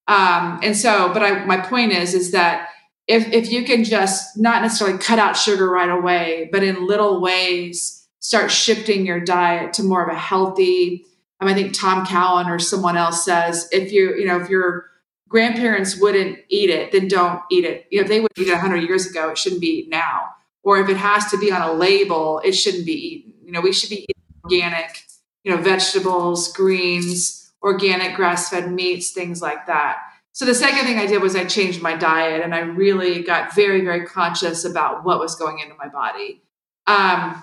Um, 0.09 0.61
and 0.63 0.77
so, 0.77 1.13
but 1.13 1.23
I, 1.23 1.45
my 1.45 1.59
point 1.59 1.93
is, 1.93 2.15
is 2.15 2.31
that 2.31 2.69
if 3.07 3.33
if 3.33 3.51
you 3.51 3.65
can 3.65 3.85
just 3.85 4.37
not 4.37 4.63
necessarily 4.63 4.99
cut 4.99 5.19
out 5.19 5.37
sugar 5.37 5.69
right 5.69 5.91
away, 5.91 6.49
but 6.51 6.63
in 6.63 6.87
little 6.87 7.21
ways, 7.21 8.07
start 8.21 8.51
shifting 8.51 9.07
your 9.07 9.21
diet 9.21 9.73
to 9.75 9.83
more 9.83 10.05
of 10.05 10.15
a 10.15 10.19
healthy. 10.19 11.05
Um, 11.41 11.49
I 11.49 11.55
think 11.55 11.73
Tom 11.73 12.07
Cowan 12.07 12.49
or 12.49 12.59
someone 12.59 12.97
else 12.97 13.25
says 13.25 13.69
if 13.73 13.93
you 13.93 14.17
you 14.17 14.27
know 14.27 14.41
if 14.41 14.49
your 14.49 14.87
grandparents 15.29 16.01
wouldn't 16.01 16.39
eat 16.49 16.71
it, 16.71 16.93
then 16.93 17.09
don't 17.09 17.41
eat 17.51 17.65
it. 17.65 17.87
You 17.91 17.99
know, 17.99 18.03
if 18.03 18.09
they 18.09 18.21
would 18.21 18.31
eat 18.37 18.49
it 18.49 18.53
100 18.53 18.77
years 18.77 19.07
ago, 19.07 19.31
it 19.31 19.39
shouldn't 19.39 19.61
be 19.61 19.79
eaten 19.79 19.91
now. 19.91 20.31
Or 20.63 20.79
if 20.79 20.89
it 20.89 20.97
has 20.97 21.31
to 21.31 21.39
be 21.39 21.53
on 21.53 21.63
a 21.63 21.73
label, 21.73 22.41
it 22.45 22.53
shouldn't 22.53 22.87
be 22.87 22.93
eaten. 22.93 23.36
You 23.47 23.53
know, 23.53 23.61
we 23.61 23.73
should 23.73 23.91
be 23.91 24.03
eating 24.03 24.25
organic, 24.45 25.05
you 25.45 25.55
know, 25.55 25.63
vegetables, 25.63 26.53
greens, 26.53 27.53
organic 27.63 28.17
grass-fed 28.17 28.73
meats, 28.73 29.13
things 29.13 29.41
like 29.41 29.67
that. 29.67 29.99
So 30.33 30.45
the 30.45 30.55
second 30.55 30.85
thing 30.85 30.99
I 30.99 31.07
did 31.07 31.23
was 31.23 31.37
I 31.37 31.45
changed 31.45 31.81
my 31.81 31.97
diet 31.97 32.43
and 32.43 32.55
I 32.55 32.59
really 32.59 33.23
got 33.23 33.55
very, 33.55 33.83
very 33.83 34.05
conscious 34.05 34.65
about 34.65 35.05
what 35.05 35.21
was 35.21 35.37
going 35.37 35.61
into 35.61 35.77
my 35.77 35.89
body. 35.89 36.43
Um, 36.89 37.43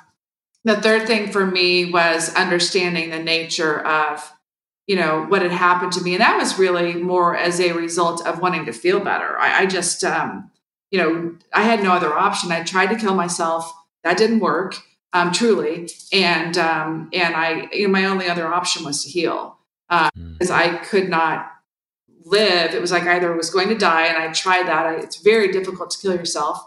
the 0.65 0.81
third 0.81 1.07
thing 1.07 1.31
for 1.31 1.45
me 1.45 1.89
was 1.89 2.33
understanding 2.35 3.09
the 3.09 3.23
nature 3.23 3.79
of 3.79 4.31
you 4.87 4.97
know 4.97 5.25
what 5.29 5.41
had 5.41 5.51
happened 5.51 5.93
to 5.93 6.01
me 6.01 6.13
and 6.13 6.21
that 6.21 6.37
was 6.37 6.59
really 6.59 6.93
more 6.95 7.37
as 7.37 7.61
a 7.61 7.71
result 7.71 8.25
of 8.27 8.39
wanting 8.39 8.65
to 8.65 8.73
feel 8.73 8.99
better 8.99 9.37
i, 9.39 9.61
I 9.61 9.65
just 9.65 10.03
um, 10.03 10.51
you 10.91 10.99
know 10.99 11.35
i 11.53 11.63
had 11.63 11.81
no 11.81 11.93
other 11.93 12.13
option 12.13 12.51
i 12.51 12.63
tried 12.63 12.87
to 12.87 12.97
kill 12.97 13.15
myself 13.15 13.73
that 14.03 14.17
didn't 14.17 14.41
work 14.41 14.75
um, 15.13 15.31
truly 15.31 15.89
and 16.11 16.57
um, 16.57 17.09
and 17.13 17.35
i 17.35 17.67
you 17.71 17.87
know, 17.87 17.91
my 17.91 18.05
only 18.05 18.27
other 18.27 18.47
option 18.47 18.83
was 18.83 19.03
to 19.03 19.09
heal 19.09 19.57
because 19.89 20.49
uh, 20.49 20.59
mm. 20.59 20.75
i 20.75 20.77
could 20.77 21.09
not 21.09 21.51
live 22.25 22.73
it 22.73 22.81
was 22.81 22.91
like 22.91 23.03
either 23.03 23.33
I 23.33 23.35
was 23.35 23.49
going 23.49 23.69
to 23.69 23.77
die 23.77 24.05
and 24.05 24.17
i 24.17 24.31
tried 24.31 24.67
that 24.67 24.85
I, 24.85 24.95
it's 24.95 25.17
very 25.21 25.51
difficult 25.51 25.91
to 25.91 25.99
kill 25.99 26.15
yourself 26.15 26.65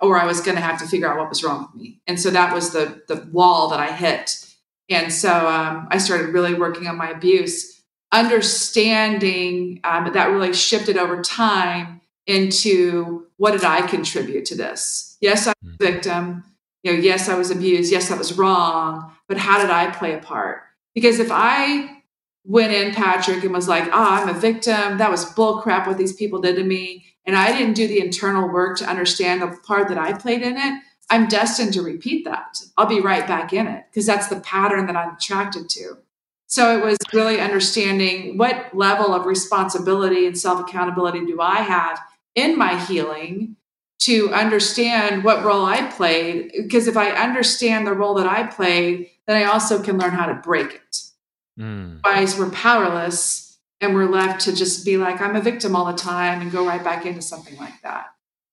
or 0.00 0.18
I 0.18 0.24
was 0.24 0.40
going 0.40 0.56
to 0.56 0.62
have 0.62 0.78
to 0.80 0.86
figure 0.86 1.10
out 1.10 1.18
what 1.18 1.28
was 1.28 1.44
wrong 1.44 1.68
with 1.72 1.80
me. 1.80 2.00
And 2.06 2.18
so 2.18 2.30
that 2.30 2.54
was 2.54 2.72
the 2.72 3.02
the 3.08 3.28
wall 3.32 3.68
that 3.68 3.80
I 3.80 3.92
hit. 3.92 4.46
And 4.88 5.12
so 5.12 5.46
um, 5.46 5.86
I 5.90 5.98
started 5.98 6.32
really 6.32 6.54
working 6.54 6.88
on 6.88 6.96
my 6.96 7.10
abuse, 7.10 7.82
understanding 8.10 9.80
um, 9.84 10.12
that 10.12 10.30
really 10.30 10.52
shifted 10.52 10.96
over 10.96 11.22
time 11.22 12.00
into 12.26 13.26
what 13.36 13.52
did 13.52 13.64
I 13.64 13.86
contribute 13.86 14.46
to 14.46 14.56
this? 14.56 15.16
Yes, 15.20 15.46
I'm 15.46 15.54
a 15.62 15.66
hmm. 15.66 15.76
victim. 15.78 16.44
You 16.82 16.92
know, 16.92 16.98
yes, 16.98 17.28
I 17.28 17.36
was 17.36 17.50
abused. 17.50 17.92
Yes, 17.92 18.08
that 18.08 18.18
was 18.18 18.38
wrong. 18.38 19.12
But 19.28 19.38
how 19.38 19.60
did 19.60 19.70
I 19.70 19.90
play 19.90 20.14
a 20.14 20.18
part? 20.18 20.62
Because 20.94 21.18
if 21.18 21.28
I 21.30 22.02
went 22.44 22.72
in, 22.72 22.94
Patrick, 22.94 23.44
and 23.44 23.52
was 23.52 23.68
like, 23.68 23.84
oh, 23.88 23.90
I'm 23.92 24.28
a 24.28 24.38
victim. 24.38 24.98
That 24.98 25.10
was 25.10 25.26
bullcrap 25.34 25.86
what 25.86 25.98
these 25.98 26.14
people 26.14 26.40
did 26.40 26.56
to 26.56 26.64
me 26.64 27.04
and 27.26 27.36
I 27.36 27.56
didn't 27.56 27.74
do 27.74 27.86
the 27.86 28.00
internal 28.00 28.48
work 28.48 28.78
to 28.78 28.88
understand 28.88 29.42
the 29.42 29.56
part 29.62 29.88
that 29.88 29.98
I 29.98 30.12
played 30.12 30.42
in 30.42 30.56
it, 30.56 30.82
I'm 31.10 31.28
destined 31.28 31.72
to 31.74 31.82
repeat 31.82 32.24
that. 32.24 32.58
I'll 32.76 32.86
be 32.86 33.00
right 33.00 33.26
back 33.26 33.52
in 33.52 33.66
it 33.66 33.84
because 33.90 34.06
that's 34.06 34.28
the 34.28 34.40
pattern 34.40 34.86
that 34.86 34.96
I'm 34.96 35.14
attracted 35.14 35.68
to. 35.70 35.98
So 36.46 36.76
it 36.76 36.84
was 36.84 36.98
really 37.12 37.40
understanding 37.40 38.36
what 38.36 38.74
level 38.74 39.14
of 39.14 39.26
responsibility 39.26 40.26
and 40.26 40.36
self 40.36 40.60
accountability 40.60 41.24
do 41.24 41.40
I 41.40 41.58
have 41.58 42.00
in 42.34 42.58
my 42.58 42.78
healing 42.84 43.56
to 44.00 44.32
understand 44.32 45.24
what 45.24 45.44
role 45.44 45.64
I 45.64 45.90
played. 45.90 46.52
Because 46.56 46.86
if 46.86 46.96
I 46.96 47.10
understand 47.10 47.86
the 47.86 47.92
role 47.92 48.14
that 48.14 48.26
I 48.26 48.44
played, 48.44 49.10
then 49.26 49.36
I 49.36 49.44
also 49.44 49.82
can 49.82 49.98
learn 49.98 50.12
how 50.12 50.26
to 50.26 50.34
break 50.34 50.74
it. 50.74 51.02
Mm. 51.58 52.00
Otherwise, 52.04 52.38
we're 52.38 52.50
powerless 52.50 53.50
and 53.80 53.94
we're 53.94 54.08
left 54.08 54.42
to 54.42 54.54
just 54.54 54.84
be 54.84 54.96
like 54.96 55.20
i'm 55.20 55.36
a 55.36 55.40
victim 55.40 55.74
all 55.74 55.86
the 55.86 55.98
time 55.98 56.40
and 56.40 56.52
go 56.52 56.66
right 56.66 56.84
back 56.84 57.06
into 57.06 57.22
something 57.22 57.56
like 57.56 57.80
that 57.82 58.06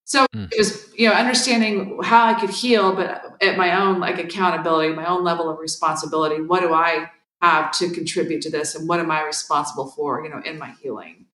so 0.06 0.26
mm. 0.34 0.52
it 0.52 0.58
was 0.58 0.92
you 0.96 1.08
know 1.08 1.14
understanding 1.14 2.00
how 2.04 2.26
i 2.26 2.34
could 2.34 2.50
heal 2.50 2.96
but 2.96 3.24
at 3.42 3.58
my 3.58 3.80
own 3.80 4.00
like 4.00 4.18
accountability 4.18 4.94
my 4.94 5.06
own 5.06 5.24
level 5.24 5.50
of 5.50 5.60
responsibility 5.60 6.42
what 6.42 6.62
do 6.62 6.74
i 6.74 7.10
have 7.42 7.72
to 7.72 7.90
contribute 7.92 8.42
to 8.42 8.50
this 8.50 8.74
and 8.76 8.88
what 8.88 9.00
am 9.00 9.12
i 9.12 9.22
responsible 9.24 9.88
for 9.88 10.24
you 10.24 10.30
know 10.30 10.42
in 10.46 10.58
my 10.58 10.74
healing 10.82 11.26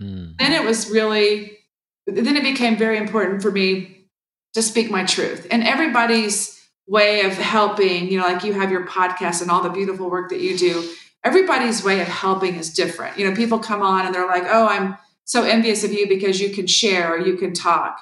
mm. 0.00 0.36
then 0.38 0.52
it 0.52 0.64
was 0.64 0.90
really 0.90 1.58
then 2.06 2.36
it 2.36 2.42
became 2.42 2.76
very 2.76 2.98
important 2.98 3.42
for 3.42 3.50
me 3.50 4.06
to 4.54 4.62
speak 4.62 4.90
my 4.90 5.04
truth 5.04 5.46
and 5.50 5.64
everybody's 5.64 6.60
way 6.86 7.22
of 7.22 7.32
helping 7.32 8.10
you 8.10 8.18
know 8.18 8.26
like 8.26 8.44
you 8.44 8.52
have 8.52 8.70
your 8.70 8.86
podcast 8.86 9.40
and 9.40 9.50
all 9.50 9.62
the 9.62 9.70
beautiful 9.70 10.10
work 10.10 10.28
that 10.30 10.40
you 10.40 10.56
do 10.56 10.88
everybody's 11.24 11.82
way 11.82 12.00
of 12.00 12.06
helping 12.06 12.54
is 12.54 12.72
different. 12.72 13.18
You 13.18 13.28
know, 13.28 13.34
people 13.34 13.58
come 13.58 13.82
on 13.82 14.06
and 14.06 14.14
they're 14.14 14.26
like, 14.26 14.44
oh, 14.46 14.68
I'm 14.68 14.96
so 15.24 15.42
envious 15.42 15.82
of 15.82 15.92
you 15.92 16.06
because 16.06 16.40
you 16.40 16.50
can 16.50 16.66
share 16.66 17.14
or 17.14 17.18
you 17.18 17.36
can 17.36 17.54
talk. 17.54 17.98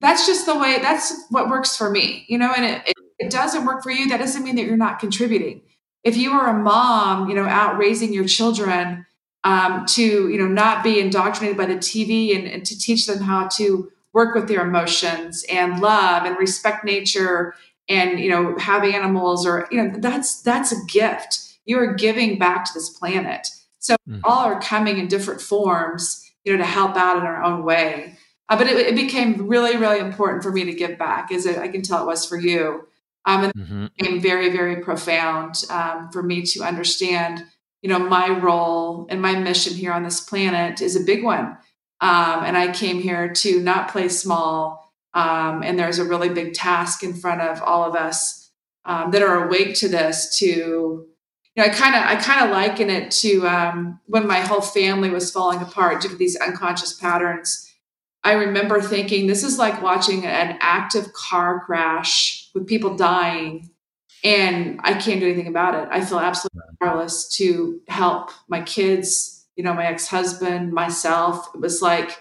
That's 0.00 0.26
just 0.26 0.46
the 0.46 0.56
way, 0.56 0.78
that's 0.80 1.26
what 1.28 1.50
works 1.50 1.76
for 1.76 1.90
me, 1.90 2.24
you 2.28 2.38
know, 2.38 2.52
and 2.56 2.64
it, 2.64 2.82
it, 2.86 2.96
it 3.18 3.30
doesn't 3.30 3.66
work 3.66 3.82
for 3.82 3.90
you. 3.90 4.08
That 4.08 4.20
doesn't 4.20 4.44
mean 4.44 4.54
that 4.56 4.64
you're 4.64 4.76
not 4.76 4.98
contributing. 4.98 5.62
If 6.04 6.16
you 6.16 6.30
are 6.32 6.48
a 6.48 6.62
mom, 6.62 7.28
you 7.28 7.34
know, 7.34 7.44
out 7.44 7.76
raising 7.76 8.14
your 8.14 8.26
children 8.26 9.04
um, 9.44 9.86
to, 9.86 10.28
you 10.28 10.38
know, 10.38 10.48
not 10.48 10.84
be 10.84 11.00
indoctrinated 11.00 11.56
by 11.56 11.66
the 11.66 11.76
TV 11.76 12.36
and, 12.36 12.46
and 12.46 12.64
to 12.66 12.78
teach 12.78 13.06
them 13.06 13.20
how 13.20 13.48
to 13.48 13.90
work 14.12 14.34
with 14.34 14.48
their 14.48 14.66
emotions 14.66 15.44
and 15.50 15.80
love 15.80 16.24
and 16.24 16.36
respect 16.38 16.84
nature 16.84 17.54
and, 17.88 18.20
you 18.20 18.28
know, 18.28 18.56
have 18.58 18.84
animals 18.84 19.46
or, 19.46 19.66
you 19.70 19.82
know, 19.82 19.92
that's, 19.98 20.42
that's 20.42 20.72
a 20.72 20.84
gift 20.86 21.50
you 21.64 21.78
are 21.78 21.94
giving 21.94 22.38
back 22.38 22.64
to 22.64 22.72
this 22.74 22.90
planet. 22.90 23.48
So 23.78 23.96
mm. 24.08 24.20
all 24.24 24.40
are 24.40 24.60
coming 24.60 24.98
in 24.98 25.08
different 25.08 25.40
forms, 25.40 26.30
you 26.44 26.52
know, 26.52 26.58
to 26.58 26.64
help 26.64 26.96
out 26.96 27.16
in 27.16 27.22
our 27.22 27.42
own 27.42 27.64
way. 27.64 28.16
Uh, 28.48 28.58
but 28.58 28.66
it, 28.66 28.76
it, 28.76 28.96
became 28.96 29.46
really, 29.46 29.76
really 29.76 30.00
important 30.00 30.42
for 30.42 30.50
me 30.50 30.64
to 30.64 30.74
give 30.74 30.98
back, 30.98 31.30
as 31.30 31.46
it, 31.46 31.58
I 31.58 31.68
can 31.68 31.82
tell 31.82 32.02
it 32.02 32.06
was 32.06 32.26
for 32.26 32.36
you. 32.36 32.88
Um, 33.24 33.44
and 33.44 33.54
mm-hmm. 33.54 33.84
it 33.84 33.96
became 33.96 34.20
very, 34.20 34.50
very 34.50 34.82
profound 34.82 35.62
um, 35.70 36.10
for 36.10 36.22
me 36.22 36.42
to 36.42 36.62
understand, 36.62 37.44
you 37.82 37.88
know, 37.88 37.98
my 37.98 38.28
role 38.28 39.06
and 39.08 39.22
my 39.22 39.34
mission 39.34 39.74
here 39.74 39.92
on 39.92 40.02
this 40.02 40.20
planet 40.20 40.80
is 40.80 40.96
a 40.96 41.04
big 41.04 41.24
one. 41.24 41.56
Um, 42.00 42.44
and 42.44 42.56
I 42.56 42.72
came 42.72 43.00
here 43.00 43.32
to 43.32 43.60
not 43.60 43.90
play 43.90 44.08
small. 44.08 44.92
Um, 45.12 45.62
and 45.62 45.78
there's 45.78 45.98
a 45.98 46.04
really 46.04 46.28
big 46.28 46.54
task 46.54 47.02
in 47.02 47.14
front 47.14 47.40
of 47.40 47.62
all 47.62 47.84
of 47.84 47.94
us 47.94 48.50
um, 48.84 49.10
that 49.10 49.22
are 49.22 49.46
awake 49.46 49.74
to 49.76 49.88
this 49.88 50.38
to 50.38 51.06
you 51.56 51.62
know, 51.62 51.64
I 51.64 51.74
kind 51.74 51.96
of 51.96 52.02
I 52.02 52.16
kind 52.16 52.44
of 52.44 52.50
liken 52.50 52.90
it 52.90 53.10
to 53.12 53.46
um, 53.46 54.00
when 54.06 54.26
my 54.26 54.40
whole 54.40 54.60
family 54.60 55.10
was 55.10 55.32
falling 55.32 55.60
apart 55.60 56.00
due 56.00 56.08
to 56.08 56.16
these 56.16 56.36
unconscious 56.36 56.94
patterns. 56.94 57.66
I 58.22 58.32
remember 58.32 58.80
thinking 58.80 59.26
this 59.26 59.42
is 59.42 59.58
like 59.58 59.82
watching 59.82 60.26
an 60.26 60.58
active 60.60 61.12
car 61.12 61.60
crash 61.64 62.48
with 62.54 62.66
people 62.66 62.96
dying, 62.96 63.70
and 64.22 64.80
I 64.82 64.94
can't 64.94 65.20
do 65.20 65.26
anything 65.26 65.46
about 65.46 65.74
it. 65.74 65.88
I 65.90 66.04
feel 66.04 66.18
absolutely 66.18 66.60
powerless 66.80 67.28
to 67.36 67.80
help 67.88 68.30
my 68.48 68.62
kids, 68.62 69.46
you 69.56 69.64
know, 69.64 69.74
my 69.74 69.86
ex 69.86 70.06
husband, 70.06 70.72
myself. 70.72 71.50
It 71.54 71.60
was 71.60 71.80
like 71.80 72.20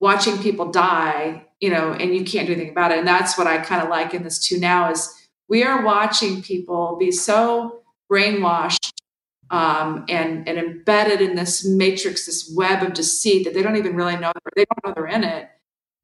watching 0.00 0.38
people 0.38 0.70
die, 0.70 1.46
you 1.60 1.70
know, 1.70 1.92
and 1.92 2.14
you 2.14 2.24
can't 2.24 2.46
do 2.46 2.52
anything 2.52 2.70
about 2.70 2.92
it. 2.92 2.98
And 2.98 3.08
that's 3.08 3.38
what 3.38 3.46
I 3.46 3.58
kind 3.58 3.82
of 3.82 3.88
liken 3.88 4.22
this 4.22 4.38
to 4.48 4.58
now 4.58 4.90
is 4.90 5.14
we 5.48 5.64
are 5.64 5.84
watching 5.84 6.42
people 6.42 6.96
be 6.98 7.10
so 7.10 7.82
brainwashed 8.10 8.92
um, 9.50 10.04
and, 10.08 10.46
and 10.46 10.58
embedded 10.58 11.22
in 11.22 11.34
this 11.34 11.66
matrix, 11.66 12.26
this 12.26 12.52
web 12.54 12.82
of 12.82 12.92
deceit 12.92 13.44
that 13.44 13.54
they 13.54 13.62
don't 13.62 13.76
even 13.76 13.96
really 13.96 14.16
know 14.16 14.32
they 14.54 14.64
don't 14.64 14.86
know 14.86 14.92
they're 14.94 15.06
in 15.06 15.24
it. 15.24 15.48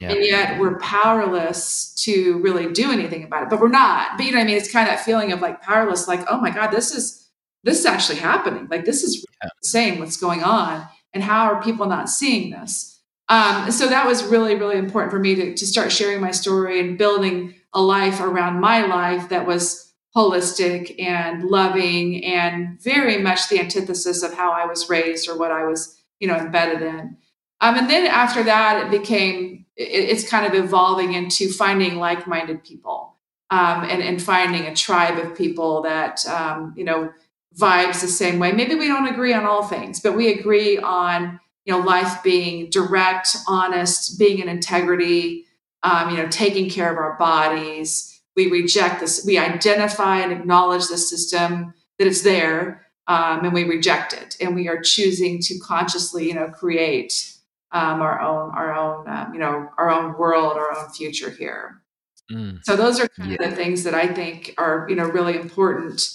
Yeah. 0.05 0.13
And 0.13 0.25
yet 0.25 0.61
we're 0.61 0.79
powerless 0.79 1.95
to 2.05 2.39
really 2.39 2.73
do 2.73 2.93
anything 2.93 3.25
about 3.25 3.45
it. 3.45 3.51
But 3.51 3.61
we're 3.61 3.69
not. 3.69 4.17
But 4.17 4.27
you 4.27 4.33
know 4.33 4.39
what 4.39 4.45
I 4.45 4.47
mean? 4.47 4.57
It's 4.57 4.71
kind 4.71 4.89
of 4.89 4.95
that 4.95 5.05
feeling 5.05 5.33
of 5.33 5.41
like 5.41 5.63
powerless, 5.63 6.07
like, 6.07 6.25
oh 6.29 6.41
my 6.41 6.51
God, 6.51 6.71
this 6.71 6.95
is 6.95 7.29
this 7.63 7.79
is 7.81 7.87
actually 7.87 8.19
happening. 8.19 8.69
Like 8.71 8.85
this 8.85 9.03
is 9.03 9.25
yeah. 9.43 9.49
insane 9.63 9.99
what's 9.99 10.19
going 10.19 10.43
on. 10.43 10.87
And 11.15 11.23
how 11.23 11.45
are 11.47 11.63
people 11.63 11.87
not 11.87 12.11
seeing 12.11 12.51
this? 12.51 13.01
Um, 13.29 13.71
so 13.71 13.87
that 13.87 14.07
was 14.07 14.25
really, 14.25 14.55
really 14.55 14.77
important 14.77 15.11
for 15.11 15.19
me 15.19 15.35
to, 15.37 15.55
to 15.55 15.67
start 15.67 15.91
sharing 15.91 16.21
my 16.21 16.31
story 16.31 16.79
and 16.79 16.99
building 16.99 17.55
a 17.73 17.81
life 17.81 18.21
around 18.21 18.61
my 18.61 18.85
life 18.85 19.31
that 19.31 19.47
was 19.47 19.93
holistic 20.15 21.01
and 21.01 21.45
loving 21.45 22.25
and 22.25 22.81
very 22.83 23.19
much 23.19 23.49
the 23.49 23.59
antithesis 23.59 24.23
of 24.23 24.35
how 24.35 24.53
I 24.53 24.67
was 24.67 24.89
raised 24.91 25.29
or 25.29 25.39
what 25.39 25.51
I 25.51 25.65
was, 25.65 25.99
you 26.21 26.29
know, 26.29 26.37
embedded 26.37 26.83
in. 26.83 27.17
Um, 27.61 27.77
and 27.77 27.89
then 27.89 28.07
after 28.07 28.43
that, 28.43 28.85
it 28.85 28.91
became, 28.91 29.64
it's 29.77 30.29
kind 30.29 30.47
of 30.47 30.55
evolving 30.55 31.15
into 31.15 31.51
finding 31.51 31.97
like 31.97 32.27
minded 32.27 32.63
people 32.63 33.17
um, 33.51 33.85
and, 33.85 34.03
and 34.03 34.23
finding 34.23 34.67
a 34.67 34.75
tribe 34.75 35.19
of 35.19 35.37
people 35.37 35.83
that, 35.83 36.25
um, 36.27 36.75
you 36.77 36.85
know, 36.85 37.13
vibes 37.59 38.01
the 38.01 38.09
same 38.09 38.39
way. 38.39 38.53
Maybe 38.53 38.75
we 38.75 38.87
don't 38.87 39.09
agree 39.09 39.33
on 39.33 39.45
all 39.45 39.65
things, 39.65 40.01
but 40.01 40.17
we 40.17 40.33
agree 40.33 40.79
on, 40.79 41.41
you 41.65 41.73
know, 41.73 41.81
life 41.81 42.23
being 42.23 42.71
direct, 42.71 43.37
honest, 43.49 44.19
being 44.19 44.39
in 44.39 44.49
integrity, 44.49 45.45
um, 45.83 46.11
you 46.11 46.17
know, 46.17 46.29
taking 46.29 46.71
care 46.71 46.91
of 46.91 46.99
our 46.99 47.17
bodies 47.19 48.15
we 48.37 48.51
reject 48.51 49.01
this 49.01 49.25
we 49.27 49.39
identify 49.39 50.19
and 50.19 50.33
acknowledge 50.33 50.89
the 50.89 50.99
system 50.99 51.75
that 51.99 52.07
it's 52.07 52.23
there 52.23 52.87
um, 53.07 53.45
and 53.45 53.53
we 53.53 53.65
reject 53.65 54.13
it 54.13 54.37
and 54.41 54.55
we 54.55 54.69
are 54.69 54.81
choosing 54.81 55.41
to 55.41 55.59
consciously 55.59 56.29
you 56.29 56.35
know 56.35 56.49
create 56.49 57.34
um, 57.75 58.01
our 58.01 58.21
own 58.23 58.51
our 58.55 58.75
own 58.75 59.07
um, 59.09 59.35
you 59.35 59.41
know 59.41 59.69
our 59.77 59.91
own 59.91 60.17
world 60.17 60.57
our 60.57 60.75
own 60.75 60.89
future 60.91 61.31
here 61.31 61.83
Mm. 62.31 62.61
So 62.65 62.77
those 62.77 63.01
are 63.01 63.09
kind 63.09 63.33
yeah. 63.33 63.43
of 63.43 63.51
the 63.51 63.57
things 63.57 63.85
that 63.85 63.95
I 63.95 64.07
think 64.07 64.55
are, 64.59 64.87
you 64.89 64.97
know, 64.97 65.05
really 65.05 65.37
important 65.37 66.09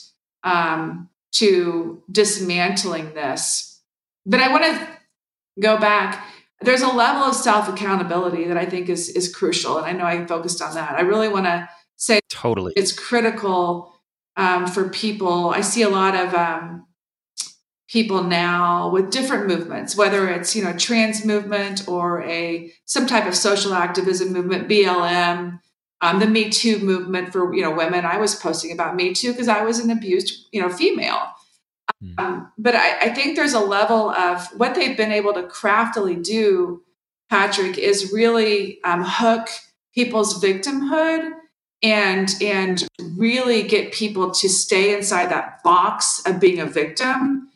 um, 0.44 1.10
to 1.34 2.02
dismantling 2.12 3.14
this. 3.14 3.82
But 4.26 4.40
I 4.40 4.52
want 4.52 4.64
to 4.64 4.88
go 5.60 5.78
back. 5.78 6.26
There's 6.62 6.82
a 6.82 6.90
level 6.90 7.24
of 7.24 7.36
self 7.36 7.70
accountability 7.70 8.46
that 8.46 8.58
I 8.58 8.66
think 8.66 8.90
is 8.90 9.10
is 9.10 9.34
crucial, 9.34 9.78
and 9.78 9.86
I 9.86 9.94
know 9.94 10.06
I 10.06 10.26
focused 10.26 10.62
on 10.62 10.74
that. 10.74 10.94
I 10.94 11.02
really 11.02 11.30
want 11.30 11.46
to 11.46 11.70
say 11.96 12.20
totally 12.30 12.74
it's 12.76 12.92
critical 12.92 13.94
um, 14.36 14.68
for 14.68 14.90
people. 14.90 15.52
I 15.52 15.62
see 15.62 15.84
a 15.84 15.90
lot 15.90 16.16
of 16.16 16.34
um, 16.34 16.86
people 17.90 18.24
now 18.24 18.90
with 18.90 19.12
different 19.12 19.48
movements, 19.48 19.96
whether 19.96 20.30
it's 20.30 20.56
you 20.56 20.64
know 20.64 20.74
trans 20.74 21.26
movement 21.26 21.88
or 21.88 22.24
a 22.24 22.72
some 22.86 23.08
type 23.08 23.26
of 23.26 23.36
social 23.36 23.74
activism 23.74 24.32
movement, 24.32 24.70
BLM 24.70 25.60
um, 26.02 26.20
the 26.20 26.28
Me 26.28 26.50
Too 26.50 26.80
movement 26.80 27.32
for 27.32 27.54
you 27.54 27.62
know 27.62 27.72
women. 27.72 28.06
I 28.06 28.18
was 28.18 28.36
posting 28.36 28.72
about 28.72 28.96
Me 28.96 29.14
Too 29.14 29.32
because 29.32 29.48
I 29.48 29.64
was 29.64 29.80
an 29.80 29.90
abused 29.90 30.48
you 30.52 30.62
know 30.62 30.70
female. 30.70 31.20
Hmm. 32.02 32.14
Um, 32.18 32.52
but 32.58 32.76
I, 32.76 33.00
I, 33.00 33.10
think 33.10 33.36
there's 33.36 33.56
a 33.56 33.60
level 33.60 34.12
of 34.12 34.46
what 34.58 34.76
they've 34.76 34.96
been 34.96 35.12
able 35.12 35.34
to 35.34 35.44
craftily 35.44 36.16
do, 36.16 36.84
Patrick, 37.32 37.80
is 37.80 38.14
really 38.14 38.82
um, 38.84 39.04
hook 39.04 39.50
people's 39.94 40.42
victimhood 40.42 41.32
and 41.82 42.36
and 42.42 42.88
really 43.18 43.64
get 43.64 43.92
people 43.92 44.32
to 44.32 44.48
stay 44.48 44.96
inside 44.96 45.30
that 45.32 45.64
box 45.64 46.22
of 46.26 46.40
being 46.40 46.60
a 46.60 46.66
victim 46.66 47.49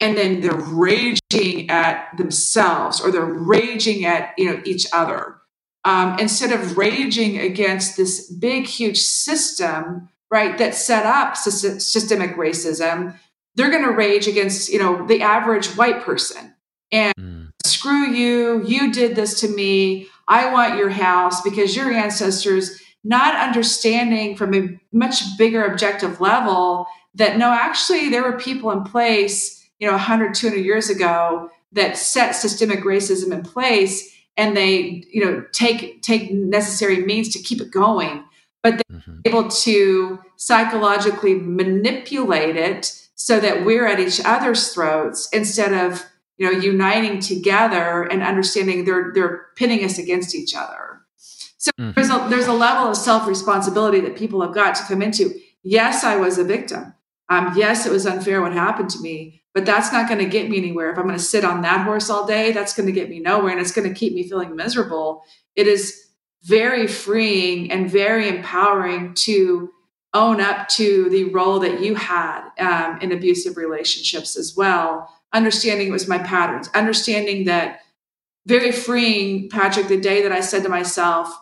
and 0.00 0.16
then 0.16 0.40
they're 0.40 0.54
raging 0.54 1.70
at 1.70 2.16
themselves 2.16 3.00
or 3.00 3.10
they're 3.10 3.24
raging 3.24 4.04
at 4.04 4.34
you 4.36 4.44
know 4.46 4.62
each 4.64 4.86
other 4.92 5.40
um, 5.86 6.18
instead 6.18 6.50
of 6.50 6.76
raging 6.76 7.38
against 7.38 7.96
this 7.96 8.28
big, 8.28 8.66
huge 8.66 8.98
system, 8.98 10.08
right, 10.32 10.58
that 10.58 10.74
set 10.74 11.06
up 11.06 11.36
systemic 11.36 12.34
racism, 12.36 13.16
they're 13.54 13.70
going 13.70 13.84
to 13.84 13.92
rage 13.92 14.26
against, 14.26 14.68
you 14.68 14.80
know, 14.80 15.06
the 15.06 15.22
average 15.22 15.68
white 15.76 16.02
person 16.02 16.52
and 16.90 17.14
mm. 17.14 17.50
screw 17.64 18.10
you, 18.10 18.66
you 18.66 18.92
did 18.92 19.14
this 19.14 19.38
to 19.40 19.48
me. 19.48 20.08
I 20.26 20.52
want 20.52 20.76
your 20.76 20.90
house 20.90 21.40
because 21.42 21.76
your 21.76 21.92
ancestors, 21.92 22.82
not 23.04 23.36
understanding 23.36 24.36
from 24.36 24.54
a 24.54 24.80
much 24.92 25.22
bigger 25.38 25.64
objective 25.64 26.20
level 26.20 26.88
that 27.14 27.38
no, 27.38 27.52
actually, 27.52 28.08
there 28.08 28.24
were 28.24 28.36
people 28.36 28.72
in 28.72 28.82
place, 28.82 29.55
you 29.78 29.86
know, 29.86 29.94
100, 29.94 30.34
200 30.34 30.58
years 30.58 30.90
ago 30.90 31.50
that 31.72 31.96
set 31.96 32.32
systemic 32.34 32.80
racism 32.80 33.32
in 33.32 33.42
place 33.42 34.16
and 34.36 34.56
they 34.56 35.04
you 35.10 35.24
know 35.24 35.44
take 35.52 36.02
take 36.02 36.32
necessary 36.32 37.04
means 37.04 37.28
to 37.30 37.38
keep 37.38 37.60
it 37.60 37.70
going 37.70 38.24
but 38.62 38.74
they're 38.76 38.98
mm-hmm. 38.98 39.20
able 39.24 39.48
to 39.48 40.18
psychologically 40.36 41.34
manipulate 41.34 42.56
it 42.56 43.08
so 43.14 43.40
that 43.40 43.64
we're 43.64 43.86
at 43.86 44.00
each 44.00 44.20
other's 44.24 44.72
throats 44.72 45.28
instead 45.32 45.72
of 45.72 46.04
you 46.38 46.50
know 46.50 46.58
uniting 46.58 47.20
together 47.20 48.02
and 48.04 48.22
understanding 48.22 48.84
they're 48.84 49.12
they're 49.14 49.46
pinning 49.56 49.84
us 49.84 49.98
against 49.98 50.34
each 50.34 50.54
other 50.54 51.00
so 51.56 51.70
mm-hmm. 51.78 51.92
there's 51.92 52.10
a 52.10 52.26
there's 52.28 52.46
a 52.46 52.52
level 52.52 52.90
of 52.90 52.96
self 52.96 53.26
responsibility 53.26 54.00
that 54.00 54.16
people 54.16 54.40
have 54.42 54.54
got 54.54 54.74
to 54.74 54.82
come 54.84 55.02
into 55.02 55.34
yes 55.62 56.04
i 56.04 56.16
was 56.16 56.38
a 56.38 56.44
victim 56.44 56.92
um, 57.28 57.52
yes 57.56 57.86
it 57.86 57.92
was 57.92 58.06
unfair 58.06 58.40
what 58.40 58.52
happened 58.52 58.90
to 58.90 59.00
me 59.00 59.42
but 59.56 59.64
that's 59.64 59.90
not 59.90 60.06
going 60.06 60.18
to 60.18 60.26
get 60.26 60.50
me 60.50 60.58
anywhere. 60.58 60.90
If 60.90 60.98
I'm 60.98 61.06
going 61.06 61.16
to 61.16 61.24
sit 61.24 61.42
on 61.42 61.62
that 61.62 61.86
horse 61.86 62.10
all 62.10 62.26
day, 62.26 62.52
that's 62.52 62.74
going 62.74 62.84
to 62.84 62.92
get 62.92 63.08
me 63.08 63.20
nowhere 63.20 63.52
and 63.52 63.58
it's 63.58 63.72
going 63.72 63.88
to 63.88 63.98
keep 63.98 64.12
me 64.12 64.28
feeling 64.28 64.54
miserable. 64.54 65.24
It 65.54 65.66
is 65.66 66.08
very 66.42 66.86
freeing 66.86 67.72
and 67.72 67.90
very 67.90 68.28
empowering 68.28 69.14
to 69.14 69.70
own 70.12 70.42
up 70.42 70.68
to 70.68 71.08
the 71.08 71.24
role 71.32 71.58
that 71.60 71.80
you 71.80 71.94
had 71.94 72.50
um, 72.58 73.00
in 73.00 73.12
abusive 73.12 73.56
relationships 73.56 74.36
as 74.36 74.54
well. 74.54 75.08
Understanding 75.32 75.88
it 75.88 75.92
was 75.92 76.06
my 76.06 76.18
patterns, 76.18 76.68
understanding 76.74 77.46
that 77.46 77.80
very 78.44 78.72
freeing, 78.72 79.48
Patrick, 79.48 79.88
the 79.88 79.98
day 79.98 80.20
that 80.20 80.32
I 80.32 80.40
said 80.40 80.64
to 80.64 80.68
myself, 80.68 81.34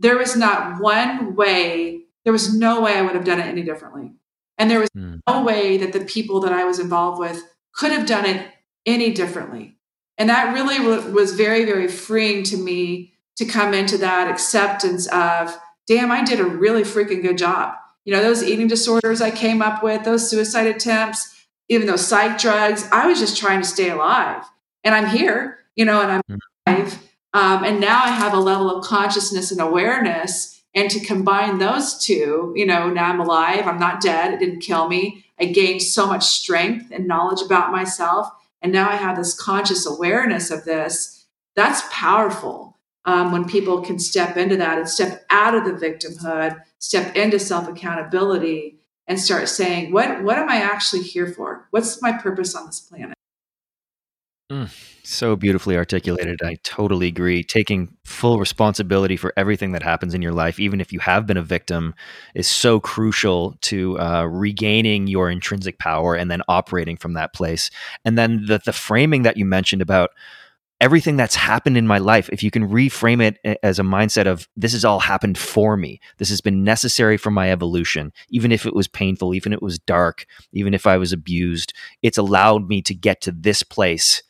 there 0.00 0.18
was 0.18 0.34
not 0.34 0.80
one 0.80 1.36
way, 1.36 2.06
there 2.24 2.32
was 2.32 2.52
no 2.58 2.80
way 2.80 2.98
I 2.98 3.02
would 3.02 3.14
have 3.14 3.24
done 3.24 3.38
it 3.38 3.46
any 3.46 3.62
differently. 3.62 4.10
And 4.58 4.68
there 4.68 4.80
was 4.80 4.90
mm. 4.90 5.20
no 5.28 5.44
way 5.44 5.76
that 5.76 5.92
the 5.92 6.04
people 6.04 6.40
that 6.40 6.52
I 6.52 6.64
was 6.64 6.80
involved 6.80 7.20
with 7.20 7.44
could 7.74 7.92
have 7.92 8.06
done 8.06 8.24
it 8.24 8.46
any 8.86 9.12
differently. 9.12 9.76
And 10.18 10.28
that 10.28 10.52
really 10.52 10.78
was 11.10 11.32
very, 11.32 11.64
very 11.64 11.88
freeing 11.88 12.42
to 12.44 12.56
me 12.56 13.14
to 13.36 13.44
come 13.44 13.74
into 13.74 13.98
that 13.98 14.30
acceptance 14.30 15.06
of, 15.08 15.56
damn, 15.86 16.12
I 16.12 16.22
did 16.22 16.38
a 16.38 16.44
really 16.44 16.82
freaking 16.82 17.22
good 17.22 17.38
job. 17.38 17.74
You 18.04 18.12
know, 18.12 18.22
those 18.22 18.42
eating 18.42 18.68
disorders 18.68 19.20
I 19.20 19.30
came 19.30 19.62
up 19.62 19.82
with, 19.82 20.04
those 20.04 20.28
suicide 20.28 20.66
attempts, 20.66 21.46
even 21.68 21.86
those 21.86 22.06
psych 22.06 22.38
drugs, 22.38 22.86
I 22.92 23.06
was 23.06 23.18
just 23.18 23.36
trying 23.36 23.62
to 23.62 23.66
stay 23.66 23.90
alive. 23.90 24.44
And 24.84 24.94
I'm 24.94 25.06
here, 25.06 25.58
you 25.76 25.84
know, 25.84 26.02
and 26.02 26.12
I'm 26.12 26.22
mm. 26.30 26.38
alive. 26.66 26.98
Um, 27.32 27.64
and 27.64 27.80
now 27.80 28.02
I 28.04 28.08
have 28.08 28.34
a 28.34 28.40
level 28.40 28.70
of 28.70 28.84
consciousness 28.84 29.50
and 29.50 29.60
awareness. 29.60 30.62
And 30.74 30.90
to 30.90 31.00
combine 31.00 31.58
those 31.58 32.02
two, 32.04 32.52
you 32.56 32.66
know, 32.66 32.90
now 32.90 33.10
I'm 33.10 33.20
alive, 33.20 33.66
I'm 33.66 33.78
not 33.78 34.00
dead, 34.00 34.32
it 34.32 34.40
didn't 34.40 34.60
kill 34.60 34.88
me. 34.88 35.21
I 35.40 35.46
gained 35.46 35.82
so 35.82 36.06
much 36.06 36.24
strength 36.24 36.90
and 36.90 37.06
knowledge 37.06 37.42
about 37.42 37.72
myself. 37.72 38.28
And 38.60 38.72
now 38.72 38.88
I 38.88 38.96
have 38.96 39.16
this 39.16 39.34
conscious 39.34 39.86
awareness 39.86 40.50
of 40.50 40.64
this. 40.64 41.26
That's 41.56 41.82
powerful 41.90 42.78
um, 43.04 43.32
when 43.32 43.44
people 43.44 43.82
can 43.82 43.98
step 43.98 44.36
into 44.36 44.56
that 44.56 44.78
and 44.78 44.88
step 44.88 45.24
out 45.30 45.54
of 45.54 45.64
the 45.64 45.72
victimhood, 45.72 46.60
step 46.78 47.16
into 47.16 47.38
self 47.38 47.68
accountability, 47.68 48.78
and 49.08 49.18
start 49.18 49.48
saying, 49.48 49.92
what, 49.92 50.22
what 50.22 50.38
am 50.38 50.48
I 50.48 50.56
actually 50.56 51.02
here 51.02 51.26
for? 51.26 51.66
What's 51.70 52.00
my 52.00 52.12
purpose 52.12 52.54
on 52.54 52.66
this 52.66 52.80
planet? 52.80 53.14
Mm, 54.50 54.68
so 55.02 55.34
beautifully 55.34 55.76
articulated. 55.76 56.40
I 56.42 56.56
totally 56.62 57.06
agree. 57.06 57.42
Taking 57.42 57.96
full 58.04 58.38
responsibility 58.38 59.16
for 59.16 59.32
everything 59.36 59.72
that 59.72 59.82
happens 59.82 60.12
in 60.12 60.20
your 60.20 60.32
life, 60.32 60.60
even 60.60 60.80
if 60.80 60.92
you 60.92 60.98
have 61.00 61.26
been 61.26 61.38
a 61.38 61.42
victim, 61.42 61.94
is 62.34 62.46
so 62.46 62.78
crucial 62.78 63.56
to 63.62 63.98
uh, 63.98 64.24
regaining 64.24 65.06
your 65.06 65.30
intrinsic 65.30 65.78
power 65.78 66.14
and 66.14 66.30
then 66.30 66.42
operating 66.48 66.98
from 66.98 67.14
that 67.14 67.32
place. 67.32 67.70
And 68.04 68.18
then 68.18 68.44
the, 68.46 68.60
the 68.62 68.74
framing 68.74 69.22
that 69.22 69.38
you 69.38 69.46
mentioned 69.46 69.80
about 69.80 70.10
everything 70.82 71.16
that's 71.16 71.36
happened 71.36 71.78
in 71.78 71.86
my 71.86 71.98
life, 71.98 72.28
if 72.30 72.42
you 72.42 72.50
can 72.50 72.68
reframe 72.68 73.22
it 73.22 73.58
as 73.62 73.78
a 73.78 73.84
mindset 73.84 74.26
of 74.26 74.48
this 74.56 74.72
has 74.72 74.84
all 74.84 74.98
happened 74.98 75.38
for 75.38 75.76
me, 75.76 76.00
this 76.18 76.28
has 76.28 76.40
been 76.40 76.64
necessary 76.64 77.16
for 77.16 77.30
my 77.30 77.50
evolution, 77.52 78.12
even 78.28 78.52
if 78.52 78.66
it 78.66 78.74
was 78.74 78.88
painful, 78.88 79.32
even 79.32 79.52
if 79.52 79.58
it 79.58 79.62
was 79.62 79.78
dark, 79.78 80.26
even 80.52 80.74
if 80.74 80.86
I 80.86 80.98
was 80.98 81.12
abused, 81.12 81.72
it's 82.02 82.18
allowed 82.18 82.68
me 82.68 82.82
to 82.82 82.94
get 82.94 83.20
to 83.22 83.30
this 83.30 83.62
place 83.62 84.22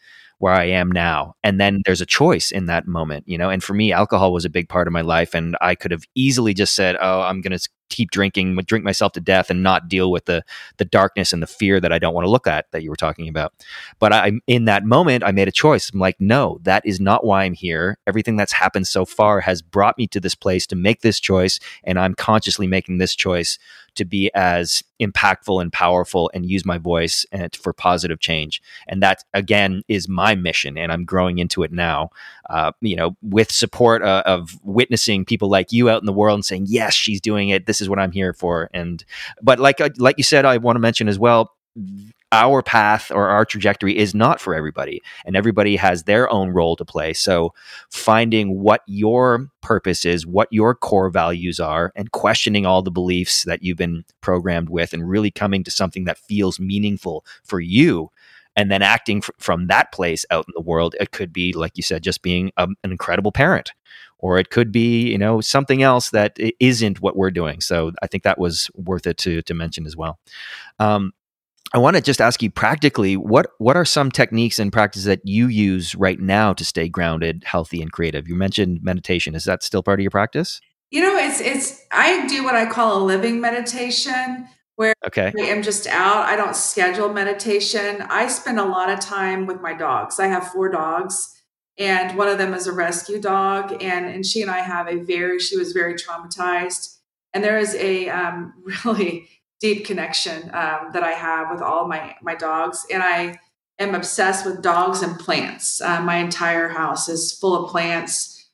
where 0.42 0.52
I 0.52 0.64
am 0.64 0.90
now. 0.90 1.34
And 1.44 1.60
then 1.60 1.82
there's 1.84 2.00
a 2.00 2.06
choice 2.06 2.50
in 2.50 2.66
that 2.66 2.88
moment, 2.88 3.22
you 3.28 3.38
know. 3.38 3.48
And 3.48 3.62
for 3.62 3.74
me, 3.74 3.92
alcohol 3.92 4.32
was 4.32 4.44
a 4.44 4.50
big 4.50 4.68
part 4.68 4.88
of 4.88 4.92
my 4.92 5.00
life, 5.00 5.34
and 5.34 5.56
I 5.60 5.76
could 5.76 5.92
have 5.92 6.02
easily 6.16 6.52
just 6.52 6.74
said, 6.74 6.96
"Oh, 7.00 7.20
I'm 7.20 7.40
going 7.42 7.56
to 7.56 7.68
keep 7.88 8.10
drinking, 8.10 8.56
drink 8.66 8.84
myself 8.84 9.12
to 9.12 9.20
death, 9.20 9.50
and 9.50 9.62
not 9.62 9.88
deal 9.88 10.10
with 10.10 10.24
the 10.26 10.44
the 10.78 10.84
darkness 10.84 11.32
and 11.32 11.42
the 11.42 11.46
fear 11.46 11.80
that 11.80 11.92
I 11.92 11.98
don't 11.98 12.14
want 12.14 12.24
to 12.24 12.30
look 12.30 12.46
at 12.46 12.70
that 12.72 12.82
you 12.82 12.90
were 12.90 12.96
talking 12.96 13.28
about." 13.28 13.52
But 13.98 14.12
I'm 14.12 14.40
in 14.46 14.64
that 14.66 14.84
moment, 14.84 15.24
I 15.24 15.32
made 15.32 15.48
a 15.48 15.52
choice. 15.52 15.90
I'm 15.90 16.00
like, 16.00 16.20
"No, 16.20 16.58
that 16.62 16.84
is 16.84 17.00
not 17.00 17.24
why 17.24 17.44
I'm 17.44 17.54
here. 17.54 17.98
Everything 18.06 18.36
that's 18.36 18.52
happened 18.52 18.86
so 18.86 19.04
far 19.04 19.40
has 19.40 19.62
brought 19.62 19.98
me 19.98 20.06
to 20.08 20.20
this 20.20 20.34
place 20.34 20.66
to 20.68 20.76
make 20.76 21.00
this 21.02 21.20
choice, 21.20 21.60
and 21.84 21.98
I'm 21.98 22.14
consciously 22.14 22.66
making 22.66 22.98
this 22.98 23.14
choice." 23.14 23.58
to 23.94 24.04
be 24.04 24.30
as 24.34 24.82
impactful 25.00 25.60
and 25.60 25.72
powerful 25.72 26.30
and 26.32 26.48
use 26.48 26.64
my 26.64 26.78
voice 26.78 27.26
and 27.32 27.54
for 27.56 27.72
positive 27.72 28.20
change. 28.20 28.62
And 28.86 29.02
that 29.02 29.24
again 29.34 29.82
is 29.88 30.08
my 30.08 30.34
mission, 30.34 30.78
and 30.78 30.92
I'm 30.92 31.04
growing 31.04 31.38
into 31.38 31.62
it 31.62 31.72
now. 31.72 32.10
Uh, 32.48 32.72
you 32.80 32.96
know, 32.96 33.16
with 33.22 33.50
support 33.50 34.02
uh, 34.02 34.22
of 34.26 34.58
witnessing 34.62 35.24
people 35.24 35.48
like 35.48 35.72
you 35.72 35.88
out 35.88 36.00
in 36.00 36.06
the 36.06 36.12
world 36.12 36.36
and 36.36 36.44
saying, 36.44 36.66
"Yes, 36.68 36.94
she's 36.94 37.20
doing 37.20 37.48
it. 37.48 37.66
This 37.72 37.80
is 37.80 37.88
what 37.88 37.98
I'm 37.98 38.12
here 38.12 38.32
for." 38.32 38.70
And 38.72 39.04
but 39.42 39.58
like 39.58 39.80
uh, 39.80 39.90
like 39.98 40.18
you 40.18 40.24
said, 40.24 40.44
I 40.44 40.58
want 40.58 40.76
to 40.76 40.80
mention 40.80 41.08
as 41.08 41.18
well 41.18 41.52
our 42.32 42.62
path 42.62 43.10
or 43.10 43.28
our 43.28 43.44
trajectory 43.44 43.96
is 43.96 44.14
not 44.14 44.40
for 44.40 44.54
everybody 44.54 45.02
and 45.26 45.36
everybody 45.36 45.76
has 45.76 46.04
their 46.04 46.30
own 46.30 46.50
role 46.50 46.76
to 46.76 46.84
play 46.84 47.12
so 47.12 47.54
finding 47.90 48.58
what 48.58 48.82
your 48.86 49.46
purpose 49.60 50.04
is 50.04 50.26
what 50.26 50.48
your 50.50 50.74
core 50.74 51.10
values 51.10 51.60
are 51.60 51.92
and 51.94 52.12
questioning 52.12 52.64
all 52.66 52.82
the 52.82 52.90
beliefs 52.90 53.44
that 53.44 53.62
you've 53.62 53.76
been 53.76 54.04
programmed 54.22 54.70
with 54.70 54.92
and 54.92 55.08
really 55.08 55.30
coming 55.30 55.62
to 55.62 55.70
something 55.70 56.04
that 56.04 56.18
feels 56.18 56.58
meaningful 56.58 57.24
for 57.44 57.60
you 57.60 58.10
and 58.56 58.70
then 58.70 58.82
acting 58.82 59.18
f- 59.18 59.30
from 59.38 59.66
that 59.66 59.92
place 59.92 60.24
out 60.30 60.46
in 60.48 60.52
the 60.54 60.62
world 60.62 60.94
it 61.00 61.12
could 61.12 61.32
be 61.32 61.52
like 61.52 61.72
you 61.76 61.82
said 61.82 62.02
just 62.02 62.22
being 62.22 62.50
a, 62.56 62.64
an 62.64 62.90
incredible 62.90 63.32
parent 63.32 63.72
or 64.22 64.38
it 64.38 64.48
could 64.48 64.72
be 64.72 65.10
you 65.10 65.18
know 65.18 65.40
something 65.42 65.82
else 65.82 66.10
that 66.10 66.38
isn't 66.60 67.02
what 67.02 67.16
we're 67.16 67.30
doing 67.30 67.60
so 67.60 67.92
i 68.02 68.06
think 68.06 68.22
that 68.22 68.38
was 68.38 68.70
worth 68.74 69.06
it 69.06 69.18
to 69.18 69.42
to 69.42 69.52
mention 69.52 69.84
as 69.84 69.96
well 69.96 70.18
um, 70.78 71.12
I 71.74 71.78
want 71.78 71.96
to 71.96 72.02
just 72.02 72.20
ask 72.20 72.42
you 72.42 72.50
practically 72.50 73.16
what 73.16 73.46
what 73.58 73.76
are 73.76 73.84
some 73.84 74.10
techniques 74.10 74.58
and 74.58 74.70
practices 74.70 75.06
that 75.06 75.22
you 75.24 75.46
use 75.46 75.94
right 75.94 76.20
now 76.20 76.52
to 76.52 76.64
stay 76.64 76.86
grounded, 76.86 77.44
healthy, 77.46 77.80
and 77.80 77.90
creative? 77.90 78.28
You 78.28 78.34
mentioned 78.34 78.80
meditation. 78.82 79.34
Is 79.34 79.44
that 79.44 79.62
still 79.62 79.82
part 79.82 79.98
of 79.98 80.02
your 80.02 80.10
practice? 80.10 80.60
You 80.90 81.00
know, 81.00 81.16
it's 81.16 81.40
it's 81.40 81.82
I 81.90 82.26
do 82.26 82.44
what 82.44 82.54
I 82.54 82.66
call 82.66 83.02
a 83.02 83.02
living 83.02 83.40
meditation 83.40 84.48
where 84.76 84.92
okay. 85.06 85.32
I 85.38 85.44
am 85.44 85.62
just 85.62 85.86
out. 85.86 86.26
I 86.26 86.36
don't 86.36 86.54
schedule 86.54 87.10
meditation. 87.10 88.02
I 88.02 88.26
spend 88.26 88.58
a 88.58 88.64
lot 88.64 88.90
of 88.90 89.00
time 89.00 89.46
with 89.46 89.62
my 89.62 89.72
dogs. 89.72 90.20
I 90.20 90.26
have 90.26 90.48
four 90.48 90.68
dogs 90.68 91.31
and 91.82 92.16
one 92.16 92.28
of 92.28 92.38
them 92.38 92.54
is 92.54 92.68
a 92.68 92.72
rescue 92.72 93.20
dog 93.20 93.82
and 93.82 94.06
and 94.06 94.24
she 94.24 94.40
and 94.40 94.50
I 94.50 94.60
have 94.60 94.86
a 94.86 95.00
very 95.00 95.40
she 95.40 95.56
was 95.56 95.72
very 95.72 95.94
traumatized. 95.94 96.98
And 97.34 97.42
there 97.42 97.58
is 97.58 97.74
a 97.74 98.08
um, 98.08 98.54
really 98.84 99.28
deep 99.60 99.84
connection 99.84 100.42
um, 100.54 100.90
that 100.92 101.02
I 101.02 101.10
have 101.10 101.50
with 101.50 101.60
all 101.60 101.88
my 101.88 102.14
my 102.22 102.36
dogs 102.36 102.86
and 102.90 103.02
I 103.02 103.40
am 103.80 103.96
obsessed 103.96 104.46
with 104.46 104.62
dogs 104.62 105.02
and 105.02 105.18
plants. 105.18 105.80
Uh, 105.80 106.00
my 106.00 106.18
entire 106.18 106.68
house 106.68 107.08
is 107.08 107.32
full 107.32 107.64
of 107.64 107.70
plants. 107.70 108.48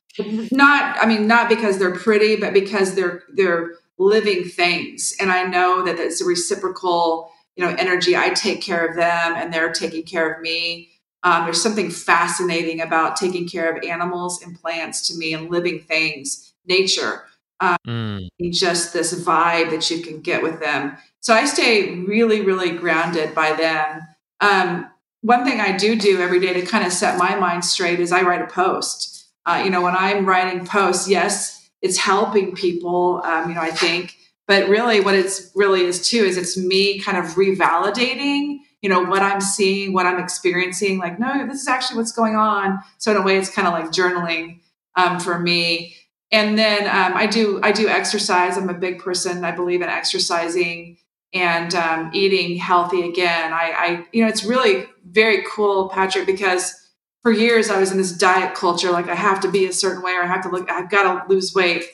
Not 0.51 0.97
i 0.99 1.05
mean 1.05 1.27
not 1.27 1.47
because 1.47 1.77
they're 1.77 1.95
pretty 1.95 2.35
but 2.35 2.51
because 2.51 2.95
they're 2.95 3.23
they're 3.35 3.75
living 3.99 4.43
things. 4.43 5.13
And 5.19 5.31
i 5.31 5.43
know 5.43 5.85
that 5.85 5.99
it's 5.99 6.19
a 6.19 6.25
reciprocal 6.25 7.31
you 7.55 7.63
know 7.63 7.75
energy. 7.77 8.17
I 8.17 8.29
take 8.29 8.59
care 8.59 8.87
of 8.87 8.95
them 8.95 9.35
and 9.35 9.53
they're 9.53 9.71
taking 9.71 10.03
care 10.03 10.33
of 10.33 10.41
me 10.41 10.89
um, 11.23 11.43
there's 11.43 11.61
something 11.61 11.89
fascinating 11.89 12.81
about 12.81 13.15
taking 13.15 13.47
care 13.47 13.75
of 13.75 13.83
animals 13.83 14.41
and 14.41 14.59
plants 14.59 15.07
to 15.07 15.17
me 15.17 15.33
and 15.33 15.49
living 15.49 15.79
things 15.79 16.53
nature 16.65 17.25
um, 17.61 17.77
mm. 17.85 18.29
just 18.51 18.93
this 18.93 19.13
vibe 19.23 19.69
that 19.69 19.89
you 19.89 20.01
can 20.01 20.19
get 20.21 20.43
with 20.43 20.59
them 20.59 20.97
so 21.19 21.33
i 21.33 21.45
stay 21.45 21.95
really 22.01 22.41
really 22.41 22.71
grounded 22.71 23.33
by 23.35 23.53
them 23.53 24.01
um, 24.41 24.89
one 25.21 25.43
thing 25.43 25.59
i 25.59 25.75
do 25.75 25.95
do 25.95 26.19
every 26.21 26.39
day 26.39 26.53
to 26.53 26.61
kind 26.65 26.85
of 26.85 26.93
set 26.93 27.17
my 27.17 27.35
mind 27.35 27.63
straight 27.63 27.99
is 27.99 28.11
i 28.11 28.21
write 28.21 28.41
a 28.41 28.47
post 28.47 29.19
uh, 29.49 29.61
you 29.63 29.71
know, 29.71 29.81
when 29.81 29.95
I'm 29.95 30.25
writing 30.27 30.65
posts, 30.65 31.09
yes, 31.09 31.69
it's 31.81 31.97
helping 31.97 32.53
people. 32.53 33.21
Um, 33.23 33.49
you 33.49 33.55
know, 33.55 33.61
I 33.61 33.71
think, 33.71 34.15
but 34.47 34.69
really, 34.69 35.01
what 35.01 35.15
it's 35.15 35.51
really 35.55 35.85
is 35.85 36.07
too 36.07 36.17
is 36.17 36.37
it's 36.37 36.55
me 36.55 36.99
kind 36.99 37.17
of 37.17 37.33
revalidating. 37.33 38.59
You 38.81 38.89
know 38.89 39.03
what 39.03 39.21
I'm 39.21 39.41
seeing, 39.41 39.93
what 39.93 40.05
I'm 40.05 40.19
experiencing. 40.19 40.99
Like, 40.99 41.19
no, 41.19 41.45
this 41.47 41.61
is 41.61 41.67
actually 41.67 41.97
what's 41.97 42.13
going 42.13 42.35
on. 42.35 42.79
So 42.97 43.11
in 43.11 43.17
a 43.17 43.21
way, 43.21 43.37
it's 43.37 43.49
kind 43.49 43.67
of 43.67 43.73
like 43.73 43.91
journaling 43.91 44.59
um, 44.95 45.19
for 45.19 45.39
me. 45.39 45.95
And 46.31 46.57
then 46.57 46.83
um, 46.83 47.17
I 47.17 47.25
do 47.25 47.59
I 47.63 47.71
do 47.71 47.87
exercise. 47.87 48.57
I'm 48.57 48.69
a 48.69 48.73
big 48.73 48.99
person. 48.99 49.43
I 49.43 49.51
believe 49.51 49.81
in 49.81 49.89
exercising 49.89 50.97
and 51.33 51.75
um, 51.75 52.11
eating 52.13 52.57
healthy 52.57 53.07
again. 53.07 53.53
I, 53.53 53.73
I, 53.75 54.07
you 54.11 54.23
know, 54.23 54.29
it's 54.29 54.43
really 54.43 54.85
very 55.05 55.43
cool, 55.49 55.89
Patrick, 55.89 56.25
because 56.25 56.75
for 57.21 57.31
years 57.31 57.69
I 57.69 57.79
was 57.79 57.91
in 57.91 57.97
this 57.97 58.11
diet 58.11 58.55
culture, 58.55 58.91
like 58.91 59.09
I 59.09 59.15
have 59.15 59.39
to 59.41 59.51
be 59.51 59.65
a 59.65 59.73
certain 59.73 60.01
way 60.01 60.13
or 60.13 60.23
I 60.23 60.27
have 60.27 60.41
to 60.43 60.49
look, 60.49 60.69
I've 60.71 60.89
got 60.89 61.27
to 61.27 61.33
lose 61.33 61.53
weight. 61.53 61.85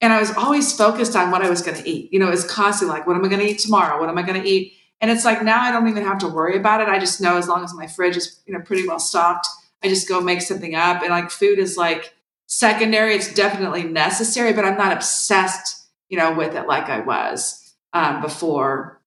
And 0.00 0.12
I 0.12 0.18
was 0.18 0.36
always 0.36 0.76
focused 0.76 1.14
on 1.14 1.30
what 1.30 1.42
I 1.42 1.48
was 1.48 1.62
going 1.62 1.80
to 1.80 1.88
eat. 1.88 2.12
You 2.12 2.18
know, 2.18 2.28
it's 2.28 2.44
constantly 2.44 2.98
like, 2.98 3.06
what 3.06 3.16
am 3.16 3.24
I 3.24 3.28
going 3.28 3.40
to 3.40 3.48
eat 3.48 3.60
tomorrow? 3.60 4.00
What 4.00 4.08
am 4.08 4.18
I 4.18 4.22
going 4.22 4.42
to 4.42 4.48
eat? 4.48 4.72
And 5.02 5.10
it's 5.10 5.24
like 5.24 5.42
now 5.42 5.60
I 5.60 5.72
don't 5.72 5.88
even 5.88 6.04
have 6.04 6.18
to 6.18 6.28
worry 6.28 6.56
about 6.56 6.80
it. 6.80 6.88
I 6.88 7.00
just 7.00 7.20
know 7.20 7.36
as 7.36 7.48
long 7.48 7.64
as 7.64 7.74
my 7.74 7.88
fridge 7.88 8.16
is, 8.16 8.40
you 8.46 8.54
know, 8.54 8.60
pretty 8.60 8.86
well 8.86 9.00
stocked, 9.00 9.48
I 9.82 9.88
just 9.88 10.08
go 10.08 10.20
make 10.20 10.40
something 10.40 10.76
up. 10.76 11.02
And 11.02 11.10
like 11.10 11.30
food 11.30 11.58
is 11.58 11.76
like 11.76 12.14
secondary. 12.46 13.16
It's 13.16 13.34
definitely 13.34 13.82
necessary, 13.82 14.52
but 14.52 14.64
I'm 14.64 14.78
not 14.78 14.92
obsessed, 14.92 15.88
you 16.08 16.16
know, 16.16 16.32
with 16.32 16.54
it 16.54 16.68
like 16.68 16.88
I 16.88 17.00
was 17.00 17.74
um, 17.92 18.22
before. 18.22 19.02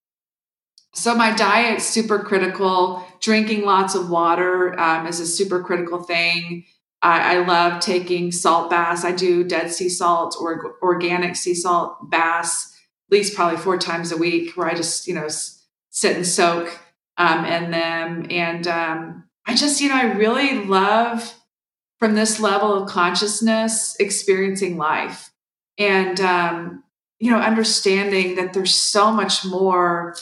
So 0.93 1.15
my 1.15 1.33
diet's 1.33 1.85
super 1.85 2.19
critical. 2.19 3.05
Drinking 3.21 3.63
lots 3.63 3.95
of 3.95 4.09
water 4.09 4.77
um, 4.77 5.07
is 5.07 5.21
a 5.21 5.25
super 5.25 5.63
critical 5.63 6.03
thing. 6.03 6.65
I, 7.01 7.35
I, 7.35 7.45
love 7.45 7.81
taking 7.81 8.31
salt 8.31 8.69
baths. 8.69 9.03
I 9.03 9.11
do 9.11 9.43
dead 9.43 9.71
sea 9.71 9.89
salt 9.89 10.35
or 10.39 10.77
organic 10.81 11.35
sea 11.35 11.53
salt 11.53 12.09
baths 12.09 12.75
at 13.07 13.11
least 13.15 13.35
probably 13.35 13.57
four 13.57 13.77
times 13.77 14.11
a 14.11 14.17
week, 14.17 14.51
where 14.55 14.67
I 14.67 14.73
just 14.73 15.07
you 15.07 15.13
know 15.13 15.27
sit 15.95 16.17
and 16.17 16.27
soak 16.27 16.77
um, 17.17 17.45
in 17.45 17.71
them. 17.71 18.27
And 18.29 18.67
um, 18.67 19.23
I 19.47 19.55
just 19.55 19.81
you 19.81 19.89
know 19.89 19.95
I 19.95 20.13
really 20.13 20.65
love 20.65 21.33
from 21.97 22.13
this 22.13 22.39
level 22.39 22.73
of 22.73 22.89
consciousness 22.89 23.95
experiencing 23.99 24.77
life. 24.77 25.31
And 25.77 26.19
um, 26.19 26.83
you 27.19 27.31
know 27.31 27.39
understanding 27.39 28.35
that 28.35 28.53
there's 28.53 28.75
so 28.75 29.11
much 29.11 29.45
more 29.45 30.15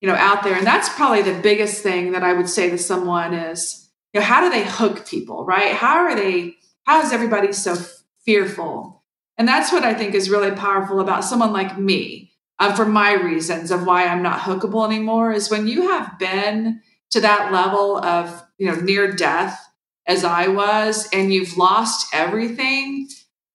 you 0.00 0.08
know 0.08 0.14
out 0.14 0.42
there. 0.42 0.56
And 0.56 0.66
that's 0.66 0.88
probably 0.88 1.22
the 1.22 1.40
biggest 1.40 1.82
thing 1.82 2.12
that 2.12 2.24
i 2.24 2.32
would 2.32 2.48
say 2.48 2.70
to 2.70 2.78
someone 2.78 3.34
is 3.34 3.88
you 4.12 4.20
know 4.20 4.26
how 4.26 4.40
do 4.40 4.50
they 4.50 4.64
hook 4.64 5.06
people 5.06 5.44
right? 5.44 5.74
How 5.74 5.98
are 5.98 6.16
they 6.16 6.56
how 6.84 7.02
is 7.02 7.12
everybody 7.12 7.52
so 7.52 7.76
fearful? 8.24 9.04
And 9.36 9.46
that's 9.46 9.72
what 9.72 9.84
i 9.84 9.92
think 9.92 10.14
is 10.14 10.30
really 10.30 10.52
powerful 10.52 11.00
about 11.00 11.24
someone 11.24 11.52
like 11.52 11.78
me 11.78 12.27
uh, 12.58 12.74
for 12.74 12.84
my 12.84 13.12
reasons 13.12 13.70
of 13.70 13.84
why 13.84 14.06
i'm 14.06 14.22
not 14.22 14.40
hookable 14.40 14.86
anymore 14.86 15.32
is 15.32 15.50
when 15.50 15.66
you 15.66 15.88
have 15.90 16.18
been 16.18 16.80
to 17.10 17.20
that 17.20 17.52
level 17.52 17.98
of 18.04 18.44
you 18.58 18.66
know 18.66 18.78
near 18.80 19.10
death 19.12 19.58
as 20.06 20.24
i 20.24 20.46
was 20.48 21.08
and 21.12 21.32
you've 21.32 21.56
lost 21.56 22.06
everything 22.12 23.08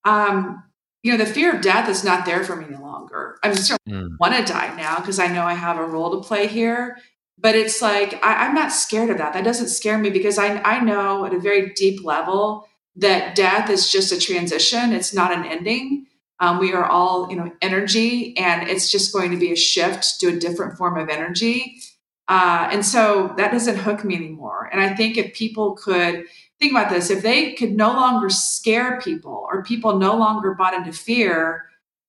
um, 0.05 0.63
you 1.03 1.11
know, 1.11 1.17
the 1.17 1.25
fear 1.29 1.53
of 1.53 1.61
death 1.61 1.89
is 1.89 2.03
not 2.03 2.25
there 2.25 2.43
for 2.43 2.55
me 2.55 2.65
any 2.65 2.77
longer. 2.77 3.37
I 3.43 3.53
certainly 3.53 4.03
mm. 4.03 4.15
want 4.19 4.35
to 4.35 4.51
die 4.51 4.73
now 4.77 4.99
because 4.99 5.19
I 5.19 5.27
know 5.27 5.43
I 5.43 5.53
have 5.53 5.77
a 5.77 5.85
role 5.85 6.11
to 6.11 6.25
play 6.25 6.47
here. 6.47 6.97
But 7.37 7.55
it's 7.55 7.81
like 7.81 8.23
I, 8.23 8.45
I'm 8.45 8.55
not 8.55 8.71
scared 8.71 9.09
of 9.09 9.17
that. 9.17 9.33
That 9.33 9.43
doesn't 9.43 9.67
scare 9.67 9.97
me 9.97 10.09
because 10.09 10.37
I 10.37 10.61
I 10.61 10.79
know 10.79 11.25
at 11.25 11.33
a 11.33 11.39
very 11.39 11.73
deep 11.73 12.03
level 12.05 12.67
that 12.95 13.35
death 13.35 13.69
is 13.69 13.91
just 13.91 14.13
a 14.13 14.19
transition. 14.19 14.93
It's 14.93 15.13
not 15.13 15.33
an 15.33 15.43
ending. 15.43 16.07
Um, 16.39 16.59
we 16.59 16.73
are 16.73 16.85
all, 16.85 17.29
you 17.29 17.35
know, 17.35 17.51
energy, 17.61 18.35
and 18.37 18.67
it's 18.67 18.91
just 18.91 19.13
going 19.13 19.31
to 19.31 19.37
be 19.37 19.51
a 19.51 19.55
shift 19.55 20.19
to 20.19 20.27
a 20.27 20.39
different 20.39 20.77
form 20.77 20.97
of 20.97 21.09
energy. 21.09 21.77
Uh, 22.27 22.69
and 22.71 22.85
so 22.85 23.33
that 23.37 23.51
doesn't 23.51 23.77
hook 23.77 24.03
me 24.03 24.15
anymore. 24.15 24.69
And 24.71 24.81
I 24.81 24.95
think 24.95 25.17
if 25.17 25.33
people 25.33 25.75
could 25.75 26.25
think 26.63 26.71
about 26.71 26.89
this 26.89 27.09
if 27.09 27.21
they 27.21 27.53
could 27.53 27.75
no 27.75 27.91
longer 27.91 28.29
scare 28.29 28.99
people 29.01 29.45
or 29.51 29.63
people 29.63 29.97
no 29.97 30.15
longer 30.15 30.53
bought 30.53 30.73
into 30.73 30.93
fear 30.93 31.65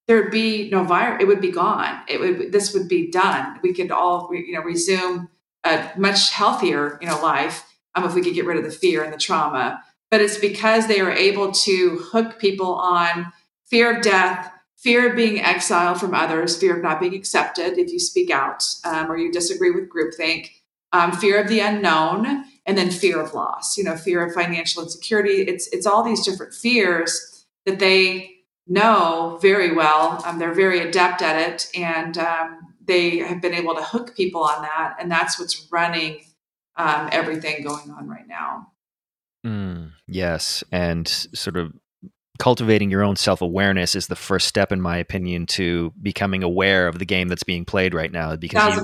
there'd 0.07 0.31
be 0.31 0.71
no 0.71 0.85
virus 0.85 1.21
it 1.21 1.27
would 1.27 1.41
be 1.41 1.51
gone 1.51 2.01
it 2.09 2.21
would 2.21 2.53
this 2.53 2.73
would 2.73 2.89
be 2.89 3.11
done 3.11 3.59
we 3.63 3.73
could 3.75 3.91
all 3.91 4.29
you 4.33 4.53
know 4.53 4.63
resume 4.63 5.29
a 5.65 5.91
much 5.97 6.31
healthier 6.31 6.99
you 7.01 7.09
know 7.09 7.21
life 7.21 7.67
um, 7.97 8.05
if 8.05 8.15
we 8.15 8.23
could 8.23 8.35
get 8.35 8.47
rid 8.47 8.57
of 8.57 8.65
the 8.65 8.71
fear 8.71 9.03
and 9.03 9.13
the 9.13 9.19
trauma 9.19 9.83
but 10.11 10.21
it's 10.21 10.39
because 10.39 10.87
they 10.87 11.01
are 11.01 11.11
able 11.11 11.51
to 11.51 11.99
hook 12.13 12.39
people 12.39 12.75
on 12.77 13.33
fear 13.75 13.97
of 13.97 14.03
death 14.03 14.53
fear 14.77 15.11
of 15.11 15.17
being 15.17 15.41
exiled 15.41 15.99
from 15.99 16.15
others 16.15 16.57
fear 16.57 16.77
of 16.77 16.83
not 16.83 17.01
being 17.01 17.15
accepted 17.15 17.79
if 17.79 17.91
you 17.93 17.99
speak 17.99 18.31
out 18.31 18.63
um, 18.85 19.11
or 19.11 19.17
you 19.17 19.33
disagree 19.33 19.71
with 19.71 19.89
groupthink 19.89 20.51
um, 20.95 21.11
fear 21.11 21.41
of 21.41 21.49
the 21.49 21.59
unknown 21.59 22.45
and 22.67 22.79
then 22.79 22.91
fear 22.91 23.21
of 23.21 23.35
loss 23.35 23.77
you 23.77 23.85
know 23.85 23.97
fear 23.97 24.25
of 24.25 24.33
financial 24.33 24.83
insecurity. 24.83 25.43
It's 25.43 25.67
it's 25.69 25.87
all 25.87 26.03
these 26.03 26.25
different 26.25 26.55
fears 26.55 27.47
that 27.67 27.79
they 27.79 28.31
know 28.67 29.39
very 29.43 29.75
well. 29.75 30.23
Um, 30.25 30.39
they're 30.39 30.55
very 30.55 30.81
adept 30.81 31.21
at 31.21 31.37
it 31.37 31.69
and 31.75 32.17
um, 32.17 32.75
they 32.87 33.19
have 33.19 33.43
been 33.43 33.55
able 33.55 33.75
to 33.75 33.83
hook 33.83 34.17
people 34.17 34.43
on 34.43 34.63
that 34.63 34.97
and 35.01 35.11
that's 35.11 35.39
what's 35.39 35.67
running 35.71 36.23
um, 36.77 37.09
everything 37.13 37.63
going 37.63 37.91
on 37.91 38.09
right 38.09 38.27
now. 38.27 38.69
Mm, 39.45 39.93
yes 40.07 40.65
and 40.73 41.07
sort 41.07 41.57
of 41.57 41.73
cultivating 42.39 42.91
your 42.91 43.03
own 43.03 43.17
self-awareness 43.17 43.95
is 43.95 44.09
the 44.09 44.17
first 44.17 44.47
step 44.49 44.73
in 44.73 44.81
my 44.81 44.97
opinion 44.97 45.47
to 45.47 45.93
becoming 46.03 46.43
aware 46.43 46.89
of 46.89 46.99
the 46.99 47.07
game 47.07 47.29
that's 47.29 47.45
being 47.45 47.65
played 47.65 47.95
right 47.95 48.11
now 48.11 48.35
because 48.37 48.77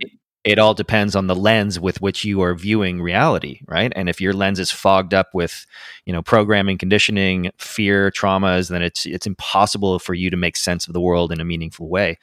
you, 0.00 0.08
it 0.48 0.58
all 0.58 0.72
depends 0.72 1.14
on 1.14 1.26
the 1.26 1.34
lens 1.34 1.78
with 1.78 2.00
which 2.00 2.24
you 2.24 2.40
are 2.40 2.54
viewing 2.54 3.02
reality 3.02 3.60
right? 3.66 3.92
And 3.94 4.08
if 4.08 4.18
your 4.18 4.32
lens 4.32 4.58
is 4.58 4.70
fogged 4.70 5.12
up 5.12 5.34
with 5.34 5.66
you 6.06 6.12
know 6.12 6.22
programming 6.22 6.78
conditioning 6.78 7.50
fear 7.58 8.10
traumas 8.10 8.70
then 8.70 8.82
it's 8.82 9.04
it's 9.04 9.26
impossible 9.26 9.98
for 9.98 10.14
you 10.14 10.30
to 10.30 10.36
make 10.36 10.56
sense 10.56 10.86
of 10.86 10.94
the 10.94 11.00
world 11.00 11.30
in 11.32 11.40
a 11.40 11.44
meaningful 11.44 11.88
way. 11.88 12.18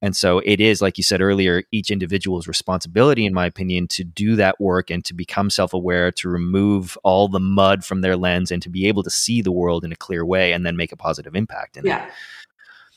And 0.00 0.14
so 0.14 0.40
it 0.44 0.60
is 0.60 0.80
like 0.80 0.98
you 0.98 1.04
said 1.04 1.20
earlier 1.20 1.64
each 1.72 1.90
individual's 1.90 2.46
responsibility 2.46 3.26
in 3.26 3.34
my 3.34 3.46
opinion 3.46 3.88
to 3.88 4.04
do 4.04 4.36
that 4.36 4.60
work 4.60 4.88
and 4.88 5.04
to 5.06 5.14
become 5.14 5.50
self-aware 5.50 6.12
to 6.12 6.28
remove 6.28 6.96
all 7.02 7.26
the 7.26 7.40
mud 7.40 7.84
from 7.84 8.02
their 8.02 8.16
lens 8.16 8.52
and 8.52 8.62
to 8.62 8.68
be 8.68 8.86
able 8.86 9.02
to 9.02 9.10
see 9.10 9.42
the 9.42 9.52
world 9.52 9.84
in 9.84 9.90
a 9.90 9.96
clear 9.96 10.24
way 10.24 10.52
and 10.52 10.64
then 10.64 10.76
make 10.76 10.92
a 10.92 10.96
positive 10.96 11.34
impact 11.34 11.76
in 11.76 11.84
yeah. 11.84 12.06
it 12.06 12.12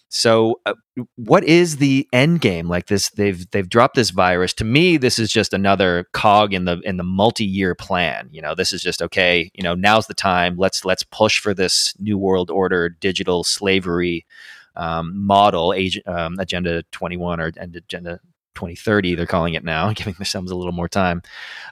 so, 0.09 0.61
uh, 0.65 0.73
what 1.15 1.43
is 1.43 1.77
the 1.77 2.07
end 2.13 2.39
game? 2.39 2.69
Like 2.69 2.87
this, 2.87 3.09
they've 3.09 3.49
they've 3.51 3.67
dropped 3.67 3.95
this 3.95 4.09
virus. 4.09 4.53
To 4.55 4.63
me, 4.63 4.95
this 4.95 5.19
is 5.19 5.29
just 5.29 5.53
another 5.53 6.07
cog 6.13 6.53
in 6.53 6.65
the 6.65 6.79
in 6.85 6.95
the 6.97 7.03
multi 7.03 7.43
year 7.43 7.75
plan. 7.75 8.29
You 8.31 8.41
know, 8.41 8.55
this 8.55 8.71
is 8.71 8.81
just 8.81 9.01
okay. 9.01 9.51
You 9.53 9.63
know, 9.63 9.75
now's 9.75 10.07
the 10.07 10.13
time. 10.13 10.55
Let's 10.57 10.85
let's 10.85 11.03
push 11.03 11.39
for 11.39 11.53
this 11.53 11.93
new 11.99 12.17
world 12.17 12.49
order, 12.49 12.87
digital 12.87 13.43
slavery 13.43 14.25
um, 14.77 15.25
model, 15.25 15.73
age, 15.73 15.99
um, 16.05 16.37
Agenda 16.39 16.83
Twenty 16.91 17.17
One 17.17 17.41
or 17.41 17.51
Agenda 17.57 18.19
2030 18.57 19.13
they're 19.13 19.25
calling 19.27 19.53
it 19.53 19.63
now 19.63 19.91
giving 19.95 20.15
themselves 20.15 20.51
a 20.51 20.55
little 20.55 20.73
more 20.73 20.89
time. 20.89 21.21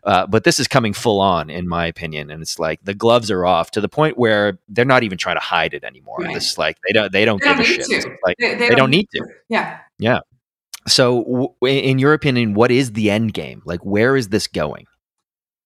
Uh, 0.04 0.28
but 0.28 0.44
this 0.44 0.60
is 0.60 0.68
coming 0.68 0.94
full 0.94 1.20
on 1.20 1.50
in 1.50 1.68
my 1.68 1.88
opinion 1.88 2.30
and 2.30 2.42
it's 2.42 2.60
like 2.60 2.84
the 2.84 2.94
gloves 2.94 3.32
are 3.32 3.46
off 3.46 3.72
to 3.72 3.82
the 3.82 3.90
point 3.90 4.18
where 4.18 4.60
they're 4.70 4.86
not 4.86 5.04
even 5.04 5.18
trying 5.18 5.36
to 5.36 5.42
hide 5.42 5.74
it 5.74 5.84
anymore. 5.84 6.20
Right. 6.20 6.36
it's 6.36 6.58
like 6.58 6.78
they 6.88 6.94
don't 6.94 7.12
they 7.12 7.26
don't 7.26 7.42
they 7.42 7.48
give 7.48 7.58
don't 7.58 7.82
a 7.82 8.02
shit. 8.02 8.06
like 8.24 8.38
they, 8.40 8.50
they, 8.50 8.56
they, 8.56 8.68
don't, 8.70 8.78
don't 8.78 8.92
need 8.92 9.10
to. 9.16 9.20
to 9.20 9.28
yeah. 9.50 9.80
Yeah. 9.98 10.20
So 10.88 11.24
w- 11.24 11.90
in 11.90 11.98
your 11.98 12.14
opinion 12.14 12.54
what 12.54 12.70
is 12.70 12.94
the 12.94 13.10
end 13.10 13.34
game? 13.34 13.64
Like 13.66 13.84
where 13.84 14.16
is 14.16 14.30
this 14.30 14.46
going? 14.48 14.86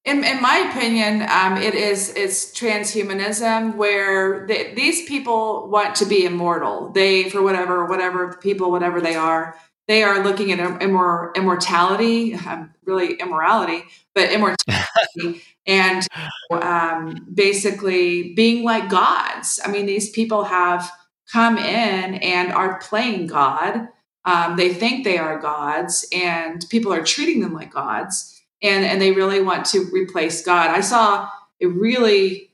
In, 0.06 0.24
in 0.24 0.42
my 0.42 0.58
opinion, 0.58 1.28
um, 1.30 1.58
it 1.58 1.76
is 1.76 2.14
it's 2.16 2.52
transhumanism 2.58 3.76
where 3.76 4.48
they, 4.48 4.74
these 4.74 5.08
people 5.08 5.68
want 5.70 5.94
to 5.96 6.06
be 6.06 6.26
immortal. 6.26 6.90
They, 6.90 7.30
for 7.30 7.42
whatever 7.42 7.86
whatever 7.86 8.34
people, 8.42 8.72
whatever 8.72 9.02
they 9.02 9.16
are, 9.16 9.56
they 9.90 10.04
are 10.04 10.24
looking 10.24 10.54
at 10.54 10.60
immor- 10.80 11.36
immortality, 11.36 12.36
um, 12.36 12.72
really 12.86 13.16
immorality, 13.16 13.84
but 14.16 14.32
immortality, 14.32 15.44
and 15.68 16.08
um, 16.52 17.28
basically 17.34 18.34
being 18.34 18.64
like 18.64 18.90
gods. 18.90 19.60
I 19.66 19.70
mean, 19.70 19.86
these 19.86 20.10
people 20.12 20.46
have 20.46 20.90
come 21.32 21.58
in 21.58 22.16
and 22.16 22.54
are 22.54 22.80
playing 22.80 23.28
God. 23.28 23.90
Um, 24.26 24.56
they 24.56 24.74
think 24.74 25.04
they 25.04 25.18
are 25.18 25.40
gods, 25.40 26.08
and 26.14 26.66
people 26.70 26.94
are 26.94 27.04
treating 27.04 27.42
them 27.42 27.54
like 27.54 27.74
gods 27.74 28.40
and 28.62 28.86
and 28.86 29.02
they 29.02 29.12
really 29.12 29.42
want 29.42 29.66
to 29.68 29.86
replace 29.92 30.44
God. 30.44 30.70
I 30.70 30.82
saw 30.82 31.30
a 31.62 31.68
really 31.68 32.52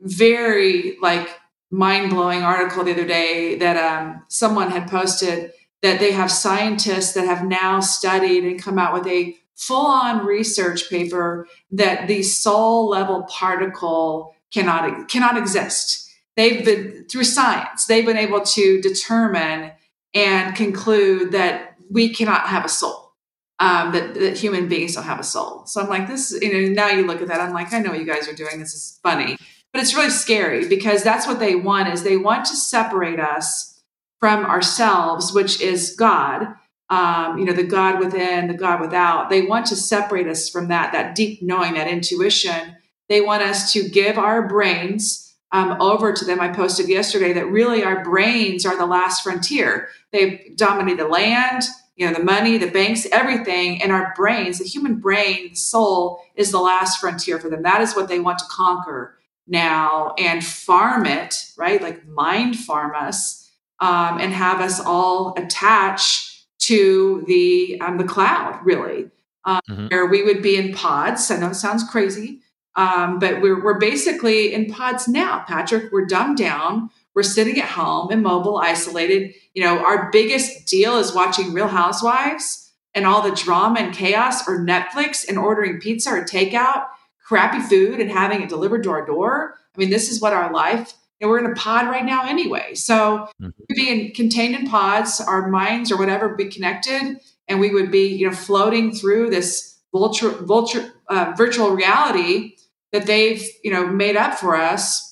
very 0.00 0.98
like 1.00 1.28
mind-blowing 1.70 2.42
article 2.42 2.84
the 2.84 2.92
other 2.92 3.06
day 3.06 3.56
that 3.56 3.76
um, 3.76 4.24
someone 4.28 4.70
had 4.70 4.88
posted 4.88 5.52
that 5.86 6.00
they 6.00 6.10
have 6.10 6.32
scientists 6.32 7.12
that 7.12 7.26
have 7.26 7.44
now 7.44 7.78
studied 7.78 8.42
and 8.42 8.60
come 8.60 8.76
out 8.76 8.92
with 8.92 9.06
a 9.06 9.36
full-on 9.54 10.26
research 10.26 10.90
paper 10.90 11.46
that 11.70 12.08
the 12.08 12.24
soul 12.24 12.88
level 12.88 13.22
particle 13.30 14.34
cannot 14.52 15.08
cannot 15.08 15.38
exist. 15.38 16.10
They've 16.36 16.64
been 16.64 17.06
through 17.08 17.24
science, 17.24 17.86
they've 17.86 18.04
been 18.04 18.16
able 18.16 18.40
to 18.40 18.80
determine 18.80 19.72
and 20.12 20.56
conclude 20.56 21.32
that 21.32 21.76
we 21.88 22.12
cannot 22.12 22.48
have 22.48 22.64
a 22.64 22.68
soul 22.68 23.12
um, 23.60 23.92
that, 23.92 24.14
that 24.14 24.36
human 24.36 24.66
beings 24.66 24.96
don't 24.96 25.04
have 25.04 25.20
a 25.20 25.24
soul. 25.24 25.66
So 25.66 25.80
I'm 25.80 25.88
like, 25.88 26.08
this, 26.08 26.36
you 26.42 26.52
know, 26.52 26.72
now 26.72 26.88
you 26.88 27.06
look 27.06 27.22
at 27.22 27.28
that, 27.28 27.40
I'm 27.40 27.52
like, 27.52 27.72
I 27.72 27.78
know 27.78 27.90
what 27.90 28.00
you 28.00 28.06
guys 28.06 28.28
are 28.28 28.34
doing. 28.34 28.58
This 28.58 28.74
is 28.74 28.98
funny, 29.04 29.36
but 29.72 29.80
it's 29.80 29.94
really 29.94 30.10
scary 30.10 30.66
because 30.68 31.04
that's 31.04 31.28
what 31.28 31.38
they 31.38 31.54
want 31.54 31.88
is 31.92 32.02
they 32.02 32.16
want 32.16 32.44
to 32.46 32.56
separate 32.56 33.20
us 33.20 33.75
from 34.20 34.44
ourselves, 34.44 35.32
which 35.32 35.60
is 35.60 35.94
God. 35.96 36.54
Um, 36.88 37.38
you 37.38 37.44
know, 37.44 37.52
the 37.52 37.64
God 37.64 37.98
within, 37.98 38.46
the 38.46 38.54
God 38.54 38.80
without. 38.80 39.28
They 39.28 39.42
want 39.42 39.66
to 39.66 39.76
separate 39.76 40.28
us 40.28 40.48
from 40.48 40.68
that, 40.68 40.92
that 40.92 41.14
deep 41.14 41.42
knowing, 41.42 41.74
that 41.74 41.88
intuition. 41.88 42.76
They 43.08 43.20
want 43.20 43.42
us 43.42 43.72
to 43.72 43.88
give 43.88 44.18
our 44.18 44.46
brains 44.46 45.34
um, 45.52 45.80
over 45.80 46.12
to 46.12 46.24
them. 46.24 46.40
I 46.40 46.48
posted 46.48 46.88
yesterday 46.88 47.32
that 47.32 47.46
really 47.46 47.82
our 47.82 48.04
brains 48.04 48.64
are 48.64 48.76
the 48.76 48.86
last 48.86 49.22
frontier. 49.22 49.88
They 50.12 50.52
dominate 50.56 50.98
the 50.98 51.08
land 51.08 51.64
you 51.96 52.06
know 52.06 52.12
the 52.12 52.22
money 52.22 52.58
the 52.58 52.70
banks 52.70 53.06
everything 53.10 53.82
and 53.82 53.90
our 53.90 54.12
brains 54.14 54.58
the 54.58 54.64
human 54.64 55.00
brain 55.00 55.48
the 55.50 55.56
soul 55.56 56.22
is 56.36 56.52
the 56.52 56.60
last 56.60 57.00
frontier 57.00 57.40
for 57.40 57.50
them 57.50 57.62
that 57.62 57.80
is 57.80 57.96
what 57.96 58.08
they 58.08 58.20
want 58.20 58.38
to 58.38 58.44
conquer 58.50 59.18
now 59.46 60.14
and 60.18 60.44
farm 60.44 61.06
it 61.06 61.50
right 61.56 61.82
like 61.82 62.06
mind 62.06 62.56
farm 62.56 62.92
us 62.94 63.45
um, 63.80 64.18
and 64.18 64.32
have 64.32 64.60
us 64.60 64.80
all 64.80 65.34
attach 65.36 66.44
to 66.58 67.24
the 67.26 67.80
um, 67.80 67.98
the 67.98 68.04
cloud 68.04 68.58
really 68.64 69.10
um, 69.44 69.60
mm-hmm. 69.68 69.86
where 69.88 70.06
we 70.06 70.22
would 70.22 70.42
be 70.42 70.56
in 70.56 70.72
pods 70.72 71.30
i 71.30 71.36
know 71.36 71.50
it 71.50 71.54
sounds 71.54 71.84
crazy 71.90 72.40
um, 72.76 73.18
but 73.18 73.40
we're, 73.40 73.62
we're 73.64 73.78
basically 73.78 74.52
in 74.52 74.70
pods 74.70 75.08
now 75.08 75.44
patrick 75.46 75.92
we're 75.92 76.06
dumbed 76.06 76.36
down 76.36 76.90
we're 77.16 77.22
sitting 77.22 77.58
at 77.58 77.70
home, 77.70 78.12
immobile, 78.12 78.58
isolated. 78.58 79.34
You 79.54 79.64
know, 79.64 79.78
our 79.78 80.10
biggest 80.12 80.66
deal 80.66 80.98
is 80.98 81.14
watching 81.14 81.54
Real 81.54 81.66
Housewives 81.66 82.70
and 82.94 83.06
all 83.06 83.22
the 83.22 83.34
drama 83.34 83.80
and 83.80 83.94
chaos, 83.94 84.46
or 84.46 84.60
Netflix 84.60 85.26
and 85.26 85.38
ordering 85.38 85.80
pizza 85.80 86.10
or 86.10 86.24
takeout, 86.24 86.86
crappy 87.26 87.60
food 87.60 88.00
and 88.00 88.10
having 88.10 88.42
it 88.42 88.50
delivered 88.50 88.82
to 88.82 88.90
our 88.90 89.04
door. 89.04 89.54
I 89.74 89.78
mean, 89.78 89.88
this 89.88 90.10
is 90.10 90.20
what 90.20 90.34
our 90.34 90.52
life. 90.52 90.92
And 91.20 91.30
we're 91.30 91.38
in 91.38 91.50
a 91.50 91.54
pod 91.54 91.86
right 91.86 92.04
now 92.04 92.26
anyway. 92.26 92.74
So 92.74 93.28
mm-hmm. 93.40 93.48
being 93.74 94.14
contained 94.14 94.54
in 94.54 94.66
pods, 94.66 95.20
our 95.20 95.48
minds 95.48 95.90
or 95.90 95.98
whatever 95.98 96.34
be 96.34 96.46
connected, 96.46 97.20
and 97.48 97.60
we 97.60 97.72
would 97.72 97.90
be, 97.90 98.08
you 98.08 98.28
know, 98.28 98.34
floating 98.34 98.92
through 98.92 99.30
this 99.30 99.78
vulture, 99.92 100.30
vulture, 100.30 100.92
uh, 101.08 101.32
virtual 101.36 101.70
reality 101.70 102.56
that 102.92 103.06
they've, 103.06 103.46
you 103.64 103.70
know, 103.70 103.86
made 103.86 104.16
up 104.16 104.34
for 104.34 104.56
us 104.56 105.06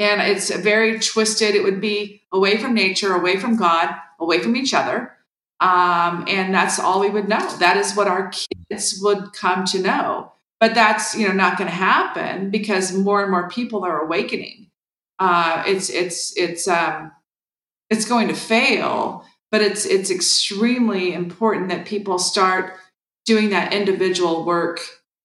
and 0.00 0.22
it's 0.22 0.52
very 0.56 0.98
twisted. 0.98 1.54
It 1.54 1.62
would 1.62 1.80
be 1.80 2.22
away 2.32 2.56
from 2.56 2.72
nature, 2.72 3.14
away 3.14 3.36
from 3.36 3.56
God, 3.56 3.94
away 4.18 4.40
from 4.40 4.56
each 4.56 4.72
other. 4.72 5.12
Um, 5.60 6.24
and 6.26 6.54
that's 6.54 6.80
all 6.80 7.00
we 7.00 7.10
would 7.10 7.28
know. 7.28 7.46
That 7.58 7.76
is 7.76 7.94
what 7.94 8.08
our 8.08 8.32
kids 8.70 8.98
would 9.02 9.34
come 9.34 9.66
to 9.66 9.78
know. 9.78 10.32
But 10.58 10.74
that's 10.74 11.14
you 11.14 11.28
know 11.28 11.34
not 11.34 11.58
going 11.58 11.68
to 11.68 11.76
happen 11.76 12.50
because 12.50 12.94
more 12.94 13.22
and 13.22 13.30
more 13.30 13.48
people 13.50 13.84
are 13.84 14.00
awakening. 14.00 14.69
Uh, 15.20 15.62
it's 15.66 15.90
it's 15.90 16.36
it's 16.36 16.66
um, 16.66 17.12
it's 17.90 18.08
going 18.08 18.26
to 18.28 18.34
fail, 18.34 19.24
but 19.50 19.60
it's 19.60 19.84
it's 19.84 20.10
extremely 20.10 21.12
important 21.12 21.68
that 21.68 21.86
people 21.86 22.18
start 22.18 22.76
doing 23.26 23.50
that 23.50 23.72
individual 23.72 24.44
work, 24.46 24.80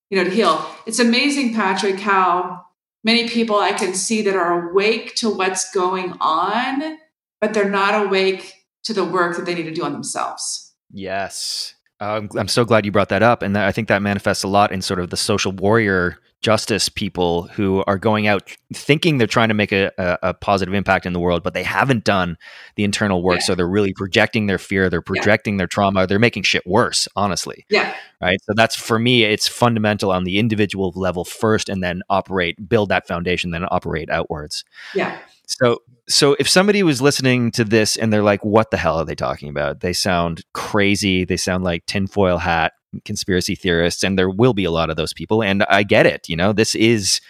you 0.10 0.18
know, 0.18 0.26
to 0.26 0.30
heal. 0.30 0.64
It's 0.86 1.00
amazing, 1.00 1.54
Patrick, 1.54 2.00
how 2.00 2.66
many 3.06 3.30
people 3.30 3.56
I 3.56 3.72
can 3.72 3.94
see 3.94 4.22
that 4.24 4.36
are 4.36 4.70
awake 4.70 5.16
to 5.16 5.30
what's 5.30 5.72
going 5.72 6.14
on, 6.20 6.98
but 7.40 7.54
they're 7.54 7.70
not 7.70 8.06
awake 8.06 8.54
to 8.84 8.94
the 8.94 9.06
work 9.06 9.38
that 9.38 9.46
they 9.46 9.56
need 9.56 9.64
to 9.64 9.72
do 9.72 9.84
on 9.84 9.94
themselves. 9.94 10.74
Yes. 10.92 11.74
Um, 12.00 12.30
I'm 12.38 12.50
so 12.50 12.66
glad 12.66 12.86
you 12.86 12.92
brought 12.92 13.10
that 13.10 13.24
up. 13.24 13.42
And 13.42 13.58
I 13.58 13.72
think 13.72 13.88
that 13.88 14.02
manifests 14.02 14.44
a 14.44 14.48
lot 14.48 14.72
in 14.72 14.82
sort 14.82 15.00
of 15.00 15.10
the 15.10 15.18
social 15.18 15.54
warrior 15.54 16.20
justice 16.42 16.90
people 16.90 17.44
who 17.44 17.84
are 17.88 17.98
going 17.98 18.28
out 18.28 18.52
thinking 18.74 19.18
they're 19.18 19.28
trying 19.28 19.48
to 19.48 19.56
make 19.56 19.72
a, 19.72 19.92
a, 19.98 20.18
a 20.30 20.34
positive 20.34 20.74
impact 20.74 21.06
in 21.06 21.14
the 21.14 21.20
world, 21.20 21.42
but 21.42 21.54
they 21.54 21.64
haven't 21.64 22.04
done 22.04 22.38
the 22.76 22.84
internal 22.84 23.24
work. 23.24 23.40
Yeah. 23.40 23.46
So 23.46 23.56
they're 23.56 23.68
really 23.68 23.94
projecting 23.94 24.46
their 24.46 24.58
fear, 24.58 24.90
they're 24.90 25.02
projecting 25.02 25.56
yeah. 25.56 25.60
their 25.60 25.68
trauma, 25.68 26.06
they're 26.06 26.20
making 26.20 26.44
shit 26.44 26.66
worse, 26.66 27.08
honestly. 27.16 27.66
Yeah. 27.70 27.96
Right. 28.22 28.40
So 28.44 28.54
that's 28.56 28.76
for 28.76 29.00
me, 29.00 29.24
it's 29.24 29.48
fundamental 29.48 30.12
on 30.12 30.24
the 30.24 30.38
individual 30.38 30.94
level 30.96 31.26
first, 31.26 31.68
and 31.68 31.84
then 31.84 32.02
operate, 32.10 32.70
build 32.70 32.90
that 32.90 33.08
foundation, 33.08 33.52
then 33.52 33.66
operate 33.70 34.10
outwards. 34.10 34.64
Yeah. 34.94 35.18
So 35.48 35.80
so 36.08 36.36
if 36.40 36.48
somebody 36.48 36.84
was 36.84 37.02
listening 37.02 37.52
to 37.52 37.64
this 37.64 37.98
and 37.98 38.14
they're 38.14 38.24
like, 38.24 38.46
what 38.46 38.70
the 38.70 38.78
hell 38.78 38.98
are 38.98 39.06
they 39.06 39.16
talking 39.16 39.50
about? 39.50 39.80
They 39.80 39.94
sound 39.94 40.44
crazy. 40.54 41.26
They 41.26 41.38
sound 41.38 41.64
like 41.64 41.86
tinfoil 41.88 42.38
hat 42.38 42.74
conspiracy 43.04 43.56
theorists, 43.56 44.04
and 44.04 44.18
there 44.18 44.30
will 44.30 44.54
be 44.54 44.66
a 44.66 44.72
lot 44.72 44.90
of 44.90 44.96
those 44.96 45.14
people. 45.14 45.44
And 45.44 45.64
I 45.64 45.84
get 45.84 46.06
it. 46.06 46.30
You 46.30 46.36
know, 46.36 46.54
this 46.54 46.76
is 46.76 47.22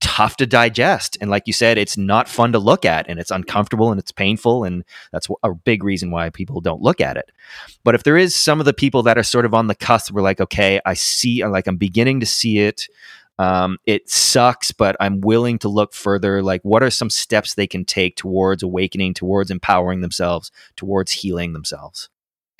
tough 0.00 0.36
to 0.36 0.46
digest. 0.46 1.16
And 1.20 1.30
like 1.30 1.44
you 1.46 1.52
said, 1.52 1.76
it's 1.76 1.96
not 1.96 2.28
fun 2.28 2.52
to 2.52 2.58
look 2.58 2.84
at 2.84 3.08
and 3.08 3.18
it's 3.18 3.30
uncomfortable 3.30 3.90
and 3.90 3.98
it's 3.98 4.12
painful. 4.12 4.64
And 4.64 4.84
that's 5.12 5.28
a 5.42 5.54
big 5.54 5.82
reason 5.82 6.10
why 6.10 6.30
people 6.30 6.60
don't 6.60 6.82
look 6.82 7.00
at 7.00 7.16
it. 7.16 7.30
But 7.84 7.94
if 7.94 8.04
there 8.04 8.16
is 8.16 8.34
some 8.34 8.60
of 8.60 8.66
the 8.66 8.72
people 8.72 9.02
that 9.04 9.18
are 9.18 9.24
sort 9.24 9.44
of 9.44 9.54
on 9.54 9.66
the 9.66 9.74
cusp, 9.74 10.12
we're 10.12 10.22
like, 10.22 10.40
okay, 10.40 10.80
I 10.86 10.94
see, 10.94 11.44
like 11.44 11.66
I'm 11.66 11.76
beginning 11.76 12.20
to 12.20 12.26
see 12.26 12.58
it. 12.58 12.86
Um, 13.40 13.78
it 13.86 14.08
sucks, 14.10 14.72
but 14.72 14.96
I'm 14.98 15.20
willing 15.20 15.58
to 15.60 15.68
look 15.68 15.94
further. 15.94 16.42
Like, 16.42 16.60
what 16.62 16.82
are 16.82 16.90
some 16.90 17.10
steps 17.10 17.54
they 17.54 17.68
can 17.68 17.84
take 17.84 18.16
towards 18.16 18.64
awakening, 18.64 19.14
towards 19.14 19.50
empowering 19.50 20.00
themselves, 20.00 20.50
towards 20.76 21.12
healing 21.12 21.52
themselves? 21.52 22.08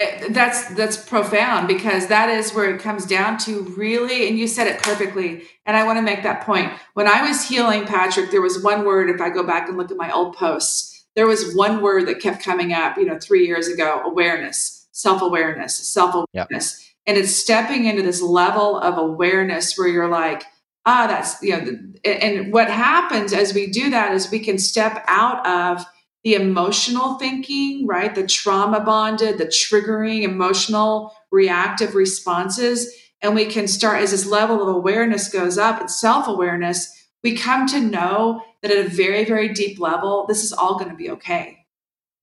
Eh, 0.00 0.28
that's 0.30 0.68
that's 0.76 0.96
profound 0.96 1.66
because 1.66 2.06
that 2.06 2.28
is 2.28 2.54
where 2.54 2.72
it 2.72 2.80
comes 2.80 3.04
down 3.04 3.36
to 3.36 3.62
really 3.76 4.28
and 4.28 4.38
you 4.38 4.46
said 4.46 4.68
it 4.68 4.80
perfectly 4.80 5.42
and 5.66 5.76
i 5.76 5.82
want 5.82 5.98
to 5.98 6.02
make 6.02 6.22
that 6.22 6.40
point 6.46 6.72
when 6.94 7.08
i 7.08 7.26
was 7.26 7.48
healing 7.48 7.84
patrick 7.84 8.30
there 8.30 8.40
was 8.40 8.62
one 8.62 8.84
word 8.84 9.10
if 9.10 9.20
i 9.20 9.28
go 9.28 9.44
back 9.44 9.68
and 9.68 9.76
look 9.76 9.90
at 9.90 9.96
my 9.96 10.12
old 10.12 10.36
posts 10.36 11.04
there 11.16 11.26
was 11.26 11.52
one 11.56 11.82
word 11.82 12.06
that 12.06 12.20
kept 12.20 12.44
coming 12.44 12.72
up 12.72 12.96
you 12.96 13.04
know 13.04 13.18
three 13.18 13.44
years 13.44 13.66
ago 13.66 14.00
awareness 14.04 14.86
self-awareness 14.92 15.74
self-awareness 15.74 16.80
yep. 16.80 16.94
and 17.08 17.18
it's 17.18 17.34
stepping 17.34 17.86
into 17.86 18.02
this 18.02 18.22
level 18.22 18.78
of 18.78 18.98
awareness 18.98 19.76
where 19.76 19.88
you're 19.88 20.08
like 20.08 20.44
ah 20.86 21.08
that's 21.08 21.42
you 21.42 21.56
know 21.56 21.76
and 22.04 22.52
what 22.52 22.70
happens 22.70 23.32
as 23.32 23.52
we 23.52 23.66
do 23.66 23.90
that 23.90 24.14
is 24.14 24.30
we 24.30 24.38
can 24.38 24.58
step 24.58 25.04
out 25.08 25.44
of 25.44 25.84
the 26.24 26.34
emotional 26.34 27.14
thinking, 27.14 27.86
right? 27.86 28.14
The 28.14 28.26
trauma 28.26 28.80
bonded, 28.80 29.38
the 29.38 29.46
triggering 29.46 30.22
emotional 30.22 31.14
reactive 31.30 31.94
responses. 31.94 32.92
And 33.22 33.34
we 33.34 33.46
can 33.46 33.68
start 33.68 34.02
as 34.02 34.10
this 34.10 34.26
level 34.26 34.62
of 34.62 34.74
awareness 34.74 35.28
goes 35.28 35.58
up 35.58 35.80
and 35.80 35.90
self 35.90 36.28
awareness, 36.28 36.92
we 37.22 37.36
come 37.36 37.66
to 37.68 37.80
know 37.80 38.42
that 38.62 38.70
at 38.70 38.86
a 38.86 38.88
very, 38.88 39.24
very 39.24 39.48
deep 39.48 39.78
level, 39.78 40.26
this 40.26 40.44
is 40.44 40.52
all 40.52 40.78
going 40.78 40.90
to 40.90 40.96
be 40.96 41.10
okay. 41.10 41.66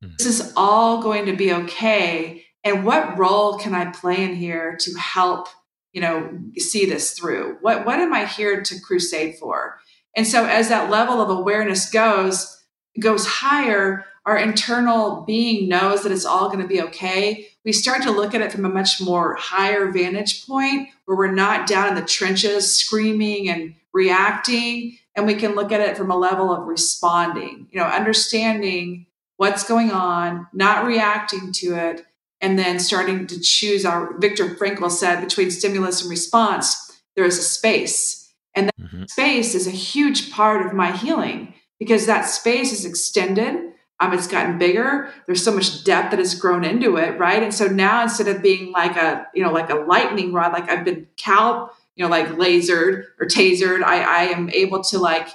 Mm-hmm. 0.03 0.13
This 0.17 0.27
is 0.27 0.53
all 0.55 1.01
going 1.01 1.25
to 1.25 1.35
be 1.35 1.53
okay. 1.53 2.45
and 2.63 2.85
what 2.85 3.17
role 3.17 3.57
can 3.57 3.75
I 3.75 3.91
play 3.91 4.23
in 4.23 4.35
here 4.35 4.75
to 4.79 4.93
help, 4.97 5.47
you 5.93 6.01
know, 6.01 6.39
see 6.57 6.85
this 6.85 7.11
through? 7.11 7.57
What 7.61 7.85
what 7.85 7.99
am 7.99 8.13
I 8.13 8.25
here 8.25 8.61
to 8.61 8.79
crusade 8.81 9.35
for? 9.35 9.79
And 10.15 10.25
so 10.25 10.45
as 10.45 10.69
that 10.69 10.89
level 10.89 11.21
of 11.21 11.29
awareness 11.29 11.89
goes 11.89 12.54
goes 12.99 13.25
higher, 13.25 14.05
our 14.25 14.37
internal 14.37 15.21
being 15.21 15.69
knows 15.69 16.03
that 16.03 16.11
it's 16.11 16.25
all 16.25 16.47
going 16.47 16.61
to 16.61 16.67
be 16.67 16.81
okay. 16.81 17.47
We 17.63 17.71
start 17.71 18.01
to 18.03 18.11
look 18.11 18.33
at 18.33 18.41
it 18.41 18.51
from 18.51 18.65
a 18.65 18.69
much 18.69 19.01
more 19.01 19.35
higher 19.35 19.91
vantage 19.91 20.45
point 20.47 20.89
where 21.05 21.17
we're 21.17 21.31
not 21.31 21.67
down 21.67 21.89
in 21.89 21.95
the 21.95 22.01
trenches 22.01 22.75
screaming 22.75 23.49
and 23.49 23.75
reacting. 23.93 24.97
And 25.15 25.25
we 25.25 25.35
can 25.35 25.55
look 25.55 25.71
at 25.71 25.81
it 25.81 25.95
from 25.95 26.11
a 26.11 26.17
level 26.17 26.53
of 26.53 26.67
responding, 26.67 27.67
you 27.71 27.79
know, 27.79 27.85
understanding 27.85 29.05
what's 29.37 29.67
going 29.67 29.91
on, 29.91 30.47
not 30.53 30.85
reacting 30.85 31.51
to 31.53 31.75
it, 31.75 32.05
and 32.41 32.59
then 32.59 32.79
starting 32.79 33.27
to 33.27 33.39
choose 33.39 33.85
our 33.85 34.17
Viktor 34.19 34.55
Frankl 34.55 34.91
said 34.91 35.21
between 35.21 35.51
stimulus 35.51 36.01
and 36.01 36.09
response, 36.09 37.01
there 37.15 37.25
is 37.25 37.37
a 37.37 37.43
space. 37.43 38.33
And 38.53 38.67
that 38.67 38.77
mm-hmm. 38.79 39.03
space 39.05 39.55
is 39.55 39.67
a 39.67 39.71
huge 39.71 40.31
part 40.31 40.65
of 40.65 40.73
my 40.73 40.91
healing 40.91 41.54
because 41.79 42.05
that 42.05 42.23
space 42.23 42.71
is 42.71 42.85
extended 42.85 43.73
um, 43.99 44.13
it's 44.13 44.27
gotten 44.27 44.57
bigger. 44.57 45.11
There's 45.25 45.43
so 45.43 45.53
much 45.53 45.83
depth 45.83 46.11
that 46.11 46.19
has 46.19 46.35
grown 46.35 46.65
into 46.65 46.97
it, 46.97 47.17
right? 47.17 47.41
And 47.41 47.53
so 47.53 47.67
now 47.67 48.03
instead 48.03 48.27
of 48.27 48.41
being 48.41 48.71
like 48.71 48.97
a, 48.97 49.25
you 49.33 49.41
know, 49.41 49.51
like 49.51 49.69
a 49.69 49.75
lightning 49.75 50.33
rod, 50.33 50.51
like 50.51 50.69
I've 50.69 50.83
been 50.83 51.07
cal, 51.15 51.73
you 51.95 52.03
know, 52.03 52.11
like 52.11 52.27
lasered 52.27 53.05
or 53.19 53.27
tasered, 53.27 53.83
I, 53.83 54.01
I 54.01 54.23
am 54.25 54.49
able 54.49 54.83
to 54.85 54.99
like, 54.99 55.29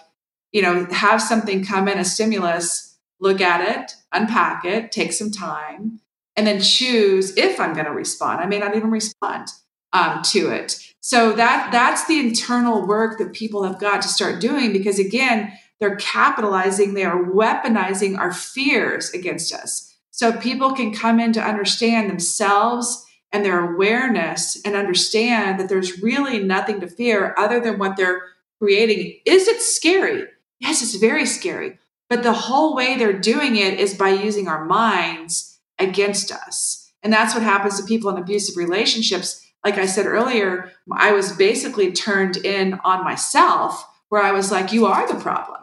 you 0.52 0.60
know, 0.60 0.84
have 0.90 1.22
something 1.22 1.64
come 1.64 1.88
in 1.88 1.98
a 1.98 2.04
stimulus, 2.04 2.98
look 3.18 3.40
at 3.40 3.66
it, 3.66 3.92
unpack 4.12 4.64
it, 4.64 4.92
take 4.92 5.12
some 5.12 5.30
time, 5.30 6.00
and 6.36 6.46
then 6.46 6.60
choose 6.60 7.36
if 7.38 7.58
I'm 7.58 7.72
going 7.72 7.86
to 7.86 7.92
respond. 7.92 8.40
I 8.40 8.46
may 8.46 8.58
not 8.58 8.76
even 8.76 8.90
respond 8.90 9.48
um, 9.94 10.20
to 10.24 10.50
it. 10.50 10.78
So 11.00 11.32
that 11.32 11.70
that's 11.72 12.06
the 12.06 12.20
internal 12.20 12.86
work 12.86 13.18
that 13.18 13.32
people 13.32 13.62
have 13.62 13.80
got 13.80 14.02
to 14.02 14.08
start 14.08 14.38
doing 14.38 14.70
because 14.70 14.98
again, 14.98 15.52
they're 15.80 15.96
capitalizing, 15.96 16.94
they 16.94 17.04
are 17.04 17.24
weaponizing 17.24 18.18
our 18.18 18.32
fears 18.32 19.10
against 19.12 19.52
us. 19.52 19.96
So 20.10 20.32
people 20.32 20.72
can 20.72 20.92
come 20.94 21.18
in 21.18 21.32
to 21.32 21.42
understand 21.42 22.10
themselves 22.10 23.06
and 23.32 23.44
their 23.44 23.72
awareness 23.72 24.60
and 24.64 24.74
understand 24.74 25.58
that 25.58 25.68
there's 25.68 26.02
really 26.02 26.42
nothing 26.42 26.80
to 26.80 26.86
fear 26.86 27.34
other 27.38 27.60
than 27.60 27.78
what 27.78 27.96
they're 27.96 28.22
creating. 28.60 29.18
Is 29.24 29.48
it 29.48 29.62
scary? 29.62 30.24
Yes, 30.58 30.82
it's 30.82 30.96
very 30.96 31.24
scary. 31.24 31.78
But 32.10 32.22
the 32.22 32.32
whole 32.32 32.74
way 32.74 32.96
they're 32.96 33.18
doing 33.18 33.56
it 33.56 33.78
is 33.78 33.94
by 33.94 34.10
using 34.10 34.48
our 34.48 34.64
minds 34.64 35.60
against 35.78 36.32
us. 36.32 36.92
And 37.02 37.12
that's 37.12 37.34
what 37.34 37.42
happens 37.42 37.80
to 37.80 37.86
people 37.86 38.10
in 38.10 38.18
abusive 38.18 38.56
relationships. 38.56 39.46
Like 39.64 39.78
I 39.78 39.86
said 39.86 40.06
earlier, 40.06 40.72
I 40.92 41.12
was 41.12 41.32
basically 41.32 41.92
turned 41.92 42.36
in 42.38 42.78
on 42.84 43.04
myself 43.04 43.86
where 44.10 44.22
I 44.22 44.32
was 44.32 44.50
like, 44.50 44.72
you 44.72 44.86
are 44.86 45.06
the 45.06 45.20
problem. 45.20 45.59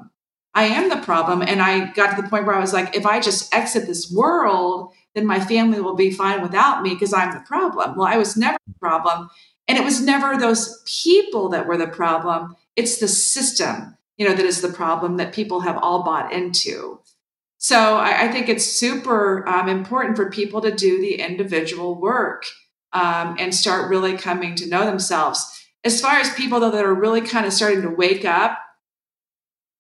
I 0.58 0.64
am 0.64 0.90
the 0.90 0.98
problem. 0.98 1.44
And 1.44 1.62
I 1.62 1.92
got 1.92 2.16
to 2.16 2.22
the 2.22 2.28
point 2.28 2.48
where 2.48 2.56
I 2.56 2.60
was 2.60 2.74
like, 2.74 2.96
if 2.96 3.06
I 3.06 3.20
just 3.20 3.54
exit 3.54 3.86
this 3.86 4.12
world, 4.12 4.92
then 5.14 5.28
my 5.28 5.40
family 5.40 5.80
will 5.80 5.96
be 5.96 6.10
fine 6.10 6.42
without 6.42 6.82
me 6.82 6.96
because 6.96 7.14
I'm 7.14 7.32
the 7.32 7.42
problem. 7.42 7.96
Well, 7.96 8.08
I 8.08 8.18
was 8.18 8.36
never 8.36 8.58
the 8.66 8.74
problem. 8.80 9.30
And 9.68 9.78
it 9.78 9.84
was 9.84 10.02
never 10.02 10.36
those 10.36 10.82
people 11.04 11.50
that 11.50 11.68
were 11.68 11.78
the 11.78 11.86
problem. 11.86 12.56
It's 12.76 12.98
the 12.98 13.08
system, 13.08 13.98
you 14.18 14.28
know, 14.28 14.34
that 14.34 14.48
is 14.48 14.62
the 14.62 14.74
problem 14.74 15.18
that 15.18 15.32
people 15.32 15.60
have 15.60 15.78
all 15.78 16.02
bought 16.02 16.34
into. 16.34 17.02
So 17.60 17.98
I, 17.98 18.24
I 18.24 18.32
think 18.32 18.50
it's 18.50 18.66
super 18.66 19.48
um, 19.48 19.70
important 19.70 20.16
for 20.16 20.32
people 20.32 20.62
to 20.62 20.72
do 20.72 21.00
the 21.00 21.22
individual 21.22 22.02
work 22.02 22.46
um, 22.94 23.36
and 23.38 23.54
start 23.54 23.92
really 23.92 24.18
coming 24.18 24.56
to 24.56 24.68
know 24.68 24.86
themselves 24.86 25.54
as 25.84 26.02
far 26.02 26.18
as 26.20 26.34
people 26.34 26.60
though 26.60 26.72
that 26.72 26.84
are 26.84 26.94
really 26.94 27.22
kind 27.22 27.46
of 27.46 27.54
starting 27.54 27.82
to 27.82 27.90
wake 27.90 28.26
up, 28.26 28.60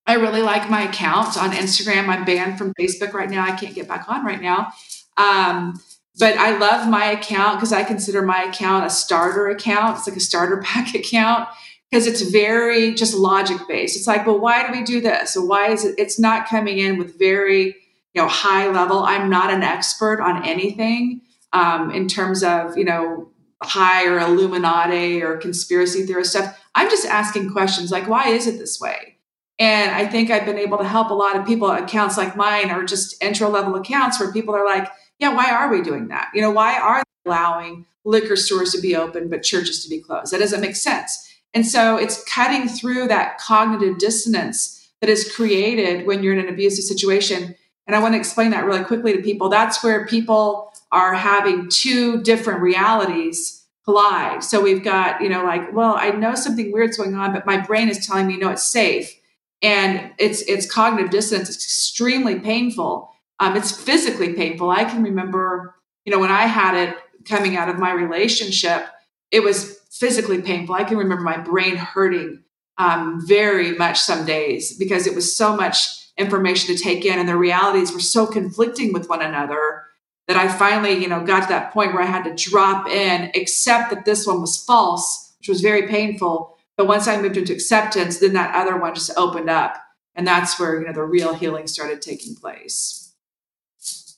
I 0.08 0.14
really 0.14 0.42
like 0.42 0.70
my 0.70 0.84
account 0.84 1.38
on 1.38 1.52
Instagram. 1.52 2.08
I'm 2.08 2.24
banned 2.24 2.58
from 2.58 2.74
Facebook 2.76 3.14
right 3.14 3.30
now. 3.30 3.44
I 3.44 3.52
can't 3.52 3.76
get 3.76 3.88
back 3.88 4.08
on 4.08 4.26
right 4.26 4.42
now. 4.42 4.72
Um, 5.18 5.80
but 6.18 6.38
I 6.38 6.58
love 6.58 6.90
my 6.90 7.06
account 7.06 7.58
because 7.58 7.74
I 7.74 7.84
consider 7.84 8.22
my 8.22 8.44
account 8.44 8.86
a 8.86 8.90
starter 8.90 9.50
account. 9.50 9.98
It's 9.98 10.08
like 10.08 10.18
a 10.18 10.22
starter 10.22 10.58
pack 10.64 10.96
account 10.96 11.50
because 11.92 12.08
it's 12.08 12.22
very 12.22 12.94
just 12.94 13.14
logic 13.14 13.58
based. 13.68 13.98
It's 13.98 14.08
like, 14.08 14.26
well, 14.26 14.40
why 14.40 14.66
do 14.66 14.78
we 14.78 14.84
do 14.84 15.02
this? 15.02 15.34
So 15.34 15.44
why 15.44 15.70
is 15.70 15.86
it? 15.86 15.96
It's 15.98 16.18
not 16.18 16.48
coming 16.48 16.80
in 16.80 16.98
with 16.98 17.20
very 17.20 17.76
you 18.14 18.22
know 18.22 18.28
high 18.28 18.70
level. 18.72 19.04
I'm 19.04 19.30
not 19.30 19.54
an 19.54 19.62
expert 19.62 20.22
on 20.22 20.46
anything 20.46 21.22
um, 21.54 21.92
in 21.92 22.08
terms 22.08 22.44
of 22.44 22.78
you 22.78 22.86
know 22.86 23.30
high 23.62 24.06
or 24.06 24.20
Illuminati 24.20 25.22
or 25.22 25.38
conspiracy 25.38 26.06
theorist 26.06 26.32
stuff. 26.32 26.58
I'm 26.76 26.90
just 26.90 27.06
asking 27.06 27.52
questions 27.52 27.92
like, 27.92 28.08
why 28.08 28.30
is 28.30 28.48
it 28.48 28.58
this 28.58 28.80
way? 28.80 29.17
And 29.60 29.92
I 29.92 30.06
think 30.06 30.30
I've 30.30 30.46
been 30.46 30.60
able 30.60 30.78
to 30.78 30.84
help 30.84 31.10
a 31.10 31.16
lot 31.16 31.36
of 31.36 31.46
people. 31.46 31.70
Accounts 31.72 32.18
like 32.18 32.36
mine 32.36 32.70
are 32.70 32.84
just 32.84 33.22
intro 33.24 33.50
level 33.50 33.76
accounts 33.76 34.20
where 34.20 34.32
people 34.32 34.56
are 34.56 34.66
like, 34.66 34.90
yeah, 35.20 35.34
why 35.34 35.50
are 35.52 35.70
we 35.70 35.82
doing 35.82 36.10
that? 36.10 36.30
You 36.34 36.42
know, 36.42 36.52
why 36.52 36.78
are 36.78 37.00
they 37.00 37.32
allowing 37.32 37.86
liquor 38.06 38.36
stores 38.36 38.72
to 38.74 38.82
be 38.82 38.96
open 38.96 39.30
but 39.30 39.44
churches 39.44 39.84
to 39.84 39.90
be 39.90 40.00
closed? 40.00 40.32
That 40.32 40.40
doesn't 40.40 40.62
make 40.62 40.76
sense. 40.76 41.24
And 41.54 41.66
so 41.66 41.98
it's 41.98 42.24
cutting 42.26 42.68
through 42.68 43.08
that 43.08 43.40
cognitive 43.40 43.98
dissonance 43.98 44.90
that 45.02 45.10
is 45.10 45.32
created 45.32 46.06
when 46.06 46.22
you're 46.22 46.34
in 46.34 46.46
an 46.46 46.54
abusive 46.54 46.84
situation. 46.84 47.56
And 47.88 47.96
I 47.96 48.00
want 48.00 48.14
to 48.14 48.20
explain 48.20 48.52
that 48.52 48.66
really 48.66 48.84
quickly 48.84 49.14
to 49.14 49.22
people. 49.22 49.50
That's 49.50 49.84
where 49.84 50.06
people 50.06 50.72
are 50.92 51.14
having 51.14 51.70
two 51.70 52.22
different 52.22 52.62
realities 52.62 53.66
collide. 53.86 54.44
So 54.44 54.62
we've 54.62 54.84
got, 54.84 55.22
you 55.22 55.30
know, 55.30 55.44
like, 55.44 55.74
well, 55.74 55.96
I 55.98 56.10
know 56.10 56.36
something 56.36 56.72
weird's 56.72 56.98
going 56.98 57.16
on, 57.16 57.34
but 57.34 57.46
my 57.46 57.58
brain 57.58 57.88
is 57.88 58.06
telling 58.06 58.28
me 58.28 58.38
no, 58.38 58.50
it's 58.50 58.68
safe. 58.68 59.17
And 59.62 60.12
it's 60.20 60.42
it's 60.44 60.72
cognitive 60.72 61.12
dissonance. 61.12 61.50
It's 61.50 61.66
extremely 61.66 62.40
painful. 62.40 63.12
Um, 63.40 63.56
it's 63.56 63.72
physically 63.72 64.34
painful. 64.34 64.70
I 64.70 64.86
can 64.86 65.04
remember, 65.04 65.76
you 66.06 66.12
know, 66.12 66.20
when 66.20 66.32
I 66.32 66.44
had 66.44 66.76
it 66.76 66.98
coming 67.26 67.56
out 67.56 67.70
of 67.70 67.80
my 67.80 67.92
relationship, 67.92 68.88
it 69.32 69.44
was 69.44 69.80
physically 69.92 70.42
painful. 70.42 70.76
I 70.76 70.84
can 70.84 70.98
remember 70.98 71.24
my 71.24 71.38
brain 71.38 71.76
hurting 71.76 72.44
um, 72.78 73.22
very 73.26 73.72
much 73.74 74.00
some 74.00 74.26
days 74.26 74.78
because 74.78 75.08
it 75.08 75.16
was 75.16 75.36
so 75.36 75.56
much 75.56 75.88
information 76.18 76.76
to 76.76 76.82
take 76.82 77.06
in, 77.06 77.20
and 77.20 77.30
the 77.30 77.38
realities 77.38 77.92
were 77.92 78.00
so 78.00 78.26
conflicting 78.26 78.94
with 78.94 79.10
one 79.10 79.22
another 79.22 79.84
that 80.28 80.38
I 80.38 80.48
finally, 80.48 80.94
you 80.94 81.08
know, 81.08 81.24
got 81.24 81.44
to 81.44 81.50
that 81.50 81.72
point 81.72 81.94
where 81.94 82.04
I 82.04 82.08
had 82.08 82.24
to 82.24 82.50
drop 82.50 82.88
in, 82.88 83.32
accept 83.34 83.92
that 83.92 84.06
this 84.06 84.28
one 84.28 84.42
was 84.42 84.62
false, 84.64 85.36
which 85.40 85.48
was 85.48 85.62
very 85.62 85.88
painful. 85.88 86.57
But 86.78 86.88
once 86.88 87.08
I 87.08 87.20
moved 87.20 87.38
into 87.38 87.54
acceptance, 87.54 88.20
then 88.20 88.34
that 88.34 88.54
other 88.56 88.78
one 88.78 88.94
just 88.94 89.12
opened 89.18 89.50
up. 89.50 89.78
And 90.16 90.26
that's 90.26 90.60
where, 90.60 90.80
you 90.80 90.86
know, 90.88 90.94
the 90.94 91.04
real 91.04 91.34
healing 91.34 91.68
started 91.68 92.02
taking 92.02 92.36
place. 92.36 93.14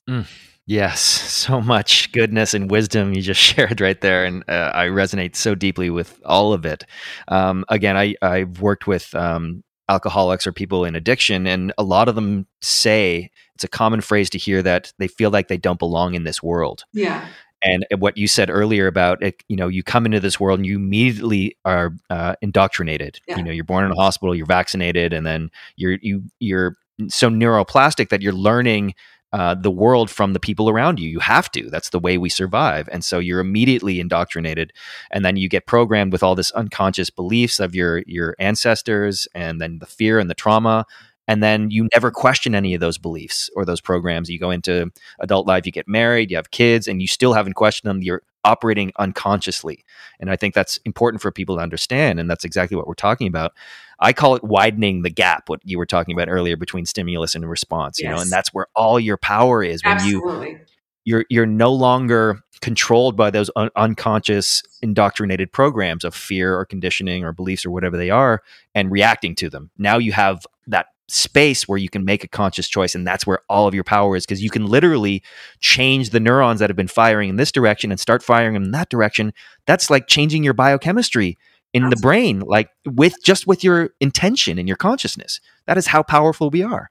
Mm, 0.09 0.27
yes, 0.65 1.01
so 1.01 1.61
much 1.61 2.11
goodness 2.11 2.53
and 2.53 2.69
wisdom 2.69 3.13
you 3.13 3.21
just 3.21 3.39
shared 3.41 3.81
right 3.81 3.99
there. 4.01 4.25
And 4.25 4.43
uh, 4.49 4.71
I 4.73 4.87
resonate 4.87 5.35
so 5.35 5.55
deeply 5.55 5.89
with 5.89 6.19
all 6.25 6.53
of 6.53 6.65
it. 6.65 6.85
Um, 7.29 7.63
again, 7.69 7.95
I, 7.95 8.15
I've 8.21 8.61
worked 8.61 8.87
with 8.87 9.15
um, 9.15 9.63
alcoholics 9.87 10.45
or 10.45 10.51
people 10.51 10.85
in 10.85 10.95
addiction, 10.95 11.47
and 11.47 11.73
a 11.77 11.83
lot 11.83 12.09
of 12.09 12.15
them 12.15 12.45
say 12.61 13.31
it's 13.55 13.63
a 13.63 13.69
common 13.69 14.01
phrase 14.01 14.29
to 14.31 14.37
hear 14.37 14.61
that 14.61 14.93
they 14.99 15.07
feel 15.07 15.31
like 15.31 15.47
they 15.47 15.57
don't 15.57 15.79
belong 15.79 16.13
in 16.13 16.23
this 16.23 16.43
world. 16.43 16.85
Yeah. 16.93 17.27
And 17.61 17.85
what 17.97 18.17
you 18.17 18.27
said 18.27 18.49
earlier 18.49 18.87
about 18.87 19.21
it, 19.21 19.43
you 19.49 19.55
know, 19.55 19.67
you 19.67 19.83
come 19.83 20.05
into 20.05 20.19
this 20.19 20.39
world 20.39 20.59
and 20.59 20.65
you 20.65 20.77
immediately 20.77 21.57
are 21.65 21.93
uh, 22.09 22.35
indoctrinated. 22.41 23.19
Yeah. 23.27 23.37
You 23.37 23.43
know, 23.43 23.51
you're 23.51 23.65
born 23.65 23.85
in 23.85 23.91
a 23.91 23.95
hospital, 23.95 24.33
you're 24.33 24.45
vaccinated, 24.45 25.11
and 25.13 25.25
then 25.25 25.51
you're 25.75 25.97
you 26.01 26.23
you're 26.39 26.77
so 27.07 27.29
neuroplastic 27.29 28.09
that 28.09 28.21
you're 28.21 28.33
learning 28.33 28.93
uh, 29.31 29.53
the 29.53 29.71
world 29.71 30.09
from 30.09 30.33
the 30.33 30.39
people 30.39 30.69
around 30.69 30.99
you. 30.99 31.07
You 31.09 31.19
have 31.19 31.51
to. 31.51 31.69
That's 31.69 31.89
the 31.89 31.99
way 31.99 32.17
we 32.17 32.29
survive. 32.29 32.89
And 32.91 33.05
so 33.05 33.19
you're 33.19 33.39
immediately 33.39 33.99
indoctrinated, 33.99 34.73
and 35.11 35.23
then 35.23 35.35
you 35.35 35.47
get 35.49 35.67
programmed 35.67 36.11
with 36.11 36.23
all 36.23 36.35
this 36.35 36.51
unconscious 36.51 37.09
beliefs 37.09 37.59
of 37.59 37.75
your 37.75 37.99
your 38.07 38.35
ancestors, 38.39 39.27
and 39.35 39.61
then 39.61 39.79
the 39.79 39.85
fear 39.85 40.17
and 40.17 40.29
the 40.29 40.35
trauma. 40.35 40.85
And 41.29 41.43
then 41.43 41.69
you 41.69 41.87
never 41.93 42.09
mm-hmm. 42.09 42.19
question 42.19 42.55
any 42.55 42.73
of 42.73 42.81
those 42.81 42.97
beliefs 42.97 43.51
or 43.55 43.63
those 43.63 43.79
programs. 43.79 44.29
You 44.29 44.39
go 44.39 44.49
into 44.49 44.91
adult 45.19 45.45
life, 45.45 45.67
you 45.67 45.71
get 45.71 45.87
married, 45.87 46.31
you 46.31 46.37
have 46.37 46.49
kids, 46.49 46.87
and 46.87 47.01
you 47.01 47.07
still 47.07 47.33
haven't 47.33 47.53
questioned 47.53 47.87
them. 47.87 48.01
You're 48.01 48.23
operating 48.43 48.91
unconsciously. 48.97 49.85
And 50.19 50.31
I 50.31 50.35
think 50.35 50.55
that's 50.55 50.77
important 50.85 51.21
for 51.21 51.31
people 51.31 51.57
to 51.57 51.61
understand. 51.61 52.19
And 52.19 52.27
that's 52.27 52.43
exactly 52.43 52.75
what 52.75 52.87
we're 52.87 52.95
talking 52.95 53.27
about. 53.27 53.53
I 53.99 54.11
call 54.11 54.35
it 54.37 54.43
widening 54.43 55.03
the 55.03 55.11
gap, 55.11 55.49
what 55.49 55.59
you 55.63 55.77
were 55.77 55.85
talking 55.85 56.15
about 56.15 56.29
earlier 56.29 56.57
between 56.57 56.87
stimulus 56.87 57.35
and 57.35 57.47
response, 57.47 57.99
you 57.99 58.05
yes. 58.05 58.15
know, 58.15 58.21
and 58.23 58.31
that's 58.31 58.51
where 58.51 58.65
all 58.75 58.99
your 58.99 59.17
power 59.17 59.63
is 59.63 59.83
when 59.83 59.97
Absolutely. 59.97 60.49
you 60.49 60.59
you're 61.05 61.25
you're 61.29 61.45
no 61.45 61.71
longer 61.71 62.41
controlled 62.61 63.15
by 63.15 63.29
those 63.29 63.51
un- 63.55 63.69
unconscious 63.75 64.63
indoctrinated 64.81 65.51
programs 65.51 66.03
of 66.03 66.15
fear 66.15 66.57
or 66.57 66.65
conditioning 66.65 67.23
or 67.23 67.33
beliefs 67.33 67.65
or 67.65 67.71
whatever 67.71 67.97
they 67.97 68.09
are 68.09 68.41
and 68.73 68.91
reacting 68.91 69.35
to 69.35 69.49
them. 69.49 69.69
Now 69.77 69.97
you 69.97 70.11
have 70.11 70.45
that 70.67 70.87
space 71.09 71.67
where 71.67 71.77
you 71.77 71.89
can 71.89 72.05
make 72.05 72.23
a 72.23 72.27
conscious 72.27 72.67
choice 72.67 72.95
and 72.95 73.05
that's 73.05 73.25
where 73.25 73.39
all 73.49 73.67
of 73.67 73.73
your 73.73 73.83
power 73.83 74.15
is 74.15 74.25
because 74.25 74.41
you 74.41 74.49
can 74.49 74.65
literally 74.65 75.23
change 75.59 76.11
the 76.11 76.19
neurons 76.19 76.59
that 76.59 76.69
have 76.69 76.77
been 76.77 76.87
firing 76.87 77.29
in 77.29 77.35
this 77.35 77.51
direction 77.51 77.91
and 77.91 77.99
start 77.99 78.23
firing 78.23 78.55
in 78.55 78.71
that 78.71 78.89
direction. 78.89 79.33
That's 79.65 79.89
like 79.89 80.07
changing 80.07 80.43
your 80.43 80.53
biochemistry 80.53 81.37
in 81.71 81.89
the 81.89 81.95
brain 81.97 82.39
like 82.39 82.71
with 82.85 83.15
just 83.23 83.45
with 83.45 83.63
your 83.63 83.91
intention 83.99 84.57
and 84.57 84.67
your 84.67 84.77
consciousness. 84.77 85.39
That 85.67 85.77
is 85.77 85.87
how 85.87 86.01
powerful 86.01 86.49
we 86.49 86.63
are. 86.63 86.89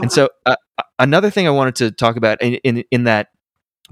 And 0.00 0.12
so 0.12 0.28
uh, 0.46 0.54
another 0.98 1.30
thing 1.30 1.46
i 1.46 1.50
wanted 1.50 1.74
to 1.76 1.90
talk 1.90 2.16
about 2.16 2.40
in, 2.40 2.54
in, 2.56 2.84
in 2.90 3.04
that 3.04 3.28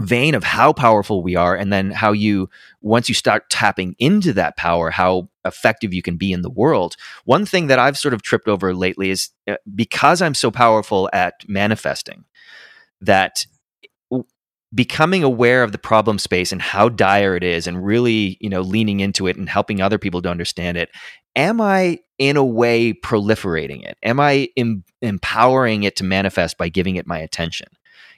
vein 0.01 0.35
of 0.35 0.45
how 0.45 0.73
powerful 0.73 1.23
we 1.23 1.37
are 1.37 1.55
and 1.55 1.73
then 1.73 1.91
how 1.91 2.13
you 2.13 2.49
once 2.81 3.09
you 3.09 3.15
start 3.15 3.49
tapping 3.51 3.95
into 3.99 4.33
that 4.33 4.57
power 4.57 4.91
how 4.91 5.29
effective 5.45 5.93
you 5.95 6.03
can 6.03 6.17
be 6.17 6.33
in 6.33 6.43
the 6.43 6.51
world. 6.51 6.97
One 7.25 7.47
thing 7.47 7.67
that 7.69 7.79
i've 7.79 7.99
sort 7.99 8.15
of 8.15 8.23
tripped 8.23 8.49
over 8.49 8.75
lately 8.75 9.11
is 9.11 9.31
uh, 9.49 9.57
because 9.75 10.23
i'm 10.23 10.35
so 10.35 10.51
powerful 10.51 11.09
at 11.13 11.35
manifesting 11.49 12.25
that 13.01 13.47
becoming 14.73 15.25
aware 15.25 15.63
of 15.63 15.73
the 15.73 15.79
problem 15.79 16.19
space 16.19 16.53
and 16.53 16.63
how 16.63 16.89
dire 16.89 17.35
it 17.37 17.43
is 17.43 17.67
and 17.67 17.85
really 17.85 18.37
you 18.41 18.49
know 18.49 18.61
leaning 18.61 19.01
into 19.01 19.27
it 19.27 19.37
and 19.37 19.49
helping 19.49 19.81
other 19.81 19.99
people 19.99 20.23
to 20.23 20.29
understand 20.29 20.77
it 20.77 20.91
am 21.37 21.61
i 21.61 21.99
in 22.19 22.37
a 22.37 22.45
way 22.45 22.93
proliferating 22.93 23.83
it? 23.83 23.97
Am 24.03 24.21
i 24.21 24.49
em- 24.57 24.85
empowering 25.03 25.83
it 25.85 25.97
to 25.97 26.05
manifest 26.05 26.59
by 26.59 26.69
giving 26.69 26.97
it 26.97 27.07
my 27.07 27.19
attention 27.19 27.69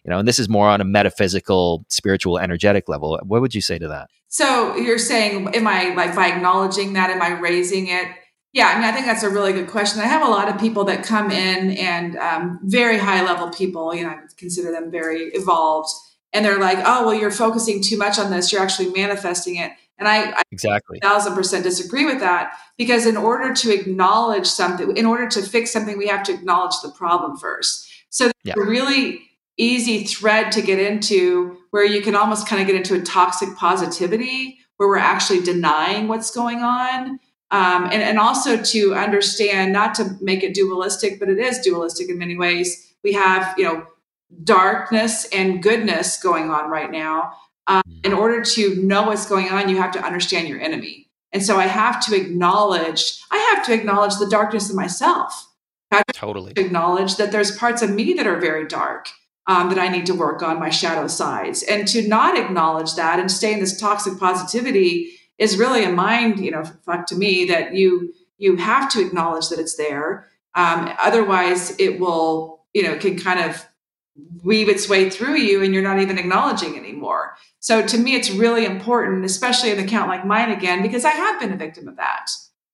you 0.05 0.11
know 0.11 0.19
and 0.19 0.29
this 0.29 0.39
is 0.39 0.49
more 0.49 0.69
on 0.69 0.81
a 0.81 0.85
metaphysical 0.85 1.85
spiritual 1.89 2.39
energetic 2.39 2.89
level. 2.89 3.19
What 3.23 3.41
would 3.41 3.55
you 3.55 3.61
say 3.61 3.79
to 3.79 3.89
that? 3.89 4.11
So 4.29 4.77
you're 4.77 4.99
saying 4.99 5.55
am 5.55 5.67
i 5.67 5.95
like 5.95 6.15
by 6.15 6.29
acknowledging 6.29 6.95
that 6.95 7.11
am 7.11 7.23
i 7.23 7.39
raising 7.39 7.89
it? 7.89 8.09
Yeah 8.53 8.69
i 8.69 8.75
mean 8.75 8.85
i 8.85 8.93
think 8.93 9.07
that's 9.07 9.23
a 9.23 9.31
really 9.31 9.53
good 9.53 9.69
question. 9.69 10.01
I 10.01 10.07
have 10.07 10.27
a 10.27 10.31
lot 10.31 10.49
of 10.49 10.61
people 10.61 10.85
that 10.85 11.05
come 11.05 11.31
in 11.31 11.73
and 11.73 12.17
um, 12.17 12.61
very 12.63 12.99
high 12.99 13.25
level 13.25 13.51
people 13.51 13.95
you 13.95 14.03
know 14.03 14.11
i 14.11 14.19
consider 14.37 14.71
them 14.71 14.91
very 14.91 15.31
evolved. 15.35 15.91
And 16.35 16.45
they're 16.45 16.61
like 16.61 16.79
oh 16.79 17.07
well 17.07 17.15
you're 17.15 17.31
focusing 17.31 17.83
too 17.83 17.97
much 17.97 18.19
on 18.19 18.31
this. 18.31 18.53
You're 18.53 18.63
actually 18.63 18.91
manifesting 18.91 19.57
it. 19.57 19.73
And 19.99 20.09
I, 20.09 20.33
I 20.33 20.43
exactly. 20.51 20.99
thousand 21.01 21.35
percent 21.35 21.63
disagree 21.63 22.05
with 22.05 22.19
that 22.21 22.55
because 22.77 23.07
in 23.07 23.17
order 23.17 23.55
to 23.55 23.73
acknowledge 23.73 24.47
something, 24.47 24.97
in 24.97 25.07
order 25.07 25.29
to 25.29 25.43
fix 25.43 25.73
something, 25.73 25.97
we 25.97 26.09
have 26.09 26.25
to 26.25 26.33
acknowledge 26.33 26.75
the 26.83 26.91
problem 26.91 27.37
first. 27.37 27.89
So 28.11 28.33
yeah. 28.43 28.55
really 28.57 29.23
easy 29.59 30.05
thread 30.05 30.53
to 30.53 30.63
get 30.63 30.79
into 30.79 31.59
where 31.71 31.85
you 31.85 32.03
can 32.03 32.15
almost 32.15 32.49
kind 32.49 32.61
of 32.61 32.67
get 32.67 32.77
into 32.77 32.95
a 32.95 33.03
toxic 33.03 33.55
positivity 33.57 34.59
where 34.77 34.89
we're 34.89 34.97
actually 34.97 35.41
denying 35.41 36.09
what's 36.09 36.31
going 36.31 36.61
on. 36.61 37.19
Um, 37.51 37.85
and, 37.85 38.03
and 38.03 38.19
also 38.19 38.57
to 38.57 38.95
understand, 38.95 39.73
not 39.73 39.95
to 39.97 40.17
make 40.21 40.43
it 40.43 40.55
dualistic, 40.55 41.21
but 41.21 41.29
it 41.29 41.39
is 41.39 41.59
dualistic 41.61 42.09
in 42.09 42.19
many 42.19 42.37
ways. 42.37 42.95
We 43.05 43.13
have, 43.13 43.55
you 43.59 43.65
know, 43.65 43.87
darkness 44.43 45.27
and 45.33 45.63
goodness 45.63 46.21
going 46.23 46.51
on 46.51 46.71
right 46.71 46.91
now. 46.91 47.35
Um, 47.67 47.83
mm. 47.87 48.07
in 48.07 48.13
order 48.13 48.43
to 48.43 48.83
know 48.83 49.05
what's 49.05 49.27
going 49.27 49.51
on, 49.51 49.69
you 49.69 49.77
have 49.77 49.93
to 49.93 50.03
understand 50.03 50.49
your 50.49 50.61
enemy. 50.61 51.11
And 51.31 51.43
so 51.43 51.59
I 51.59 51.67
have 51.67 52.05
to 52.07 52.17
acknowledge, 52.17 53.21
I 53.31 53.37
have 53.55 53.65
to 53.67 53.75
acknowledge 53.75 54.17
the 54.17 54.29
darkness 54.29 54.71
in 54.71 54.77
myself. 54.77 55.49
i 55.91 56.03
totally. 56.13 56.53
acknowledge 56.57 57.17
that 57.17 57.33
there's 57.33 57.57
parts 57.57 57.83
of 57.83 57.91
me 57.91 58.15
that 58.15 58.27
are 58.27 58.39
very 58.39 58.67
dark 58.67 59.09
um, 59.47 59.69
that 59.71 59.79
I 59.79 59.89
need 59.89 60.07
to 60.07 60.15
work 60.15 60.43
on 60.43 60.61
my 60.61 60.71
shadow 60.71 61.09
sides. 61.09 61.63
And 61.63 61.87
to 61.89 62.07
not 62.07 62.39
acknowledge 62.39 62.95
that 62.95 63.19
and 63.19 63.31
stay 63.31 63.53
in 63.53 63.61
this 63.61 63.79
toxic 63.79 64.19
positivity 64.19 65.13
is 65.39 65.57
really 65.57 65.85
a 65.85 65.91
mind, 65.91 66.39
you 66.39 66.51
know, 66.51 66.65
fuck 66.85 67.07
to 67.07 67.17
me 67.17 67.45
that 67.47 67.75
you 67.75 68.15
you 68.39 68.57
have 68.57 68.91
to 68.91 69.01
acknowledge 69.01 69.49
that 69.51 69.61
it's 69.61 69.77
there. 69.77 70.29
Um, 70.55 70.93
otherwise, 71.01 71.79
it 71.79 72.01
will, 72.01 72.65
you 72.75 72.83
know, 72.83 72.97
can 72.97 73.17
kind 73.17 73.39
of 73.39 73.65
weave 74.43 74.69
its 74.69 74.89
way 74.89 75.09
through 75.09 75.37
you 75.37 75.63
and 75.63 75.73
you're 75.73 75.83
not 75.83 76.01
even 76.01 76.19
acknowledging 76.19 76.77
anymore. 76.77 77.37
So 77.61 77.87
to 77.87 77.99
me, 77.99 78.15
it's 78.15 78.31
really 78.31 78.65
important, 78.65 79.25
especially 79.25 79.71
in 79.71 79.79
an 79.79 79.85
account 79.85 80.09
like 80.09 80.27
mine 80.27 80.51
again, 80.51 80.83
because 80.83 81.05
I 81.05 81.11
have 81.11 81.41
been 81.41 81.53
a 81.53 81.57
victim 81.57 81.87
of 81.87 81.97
that 81.97 82.31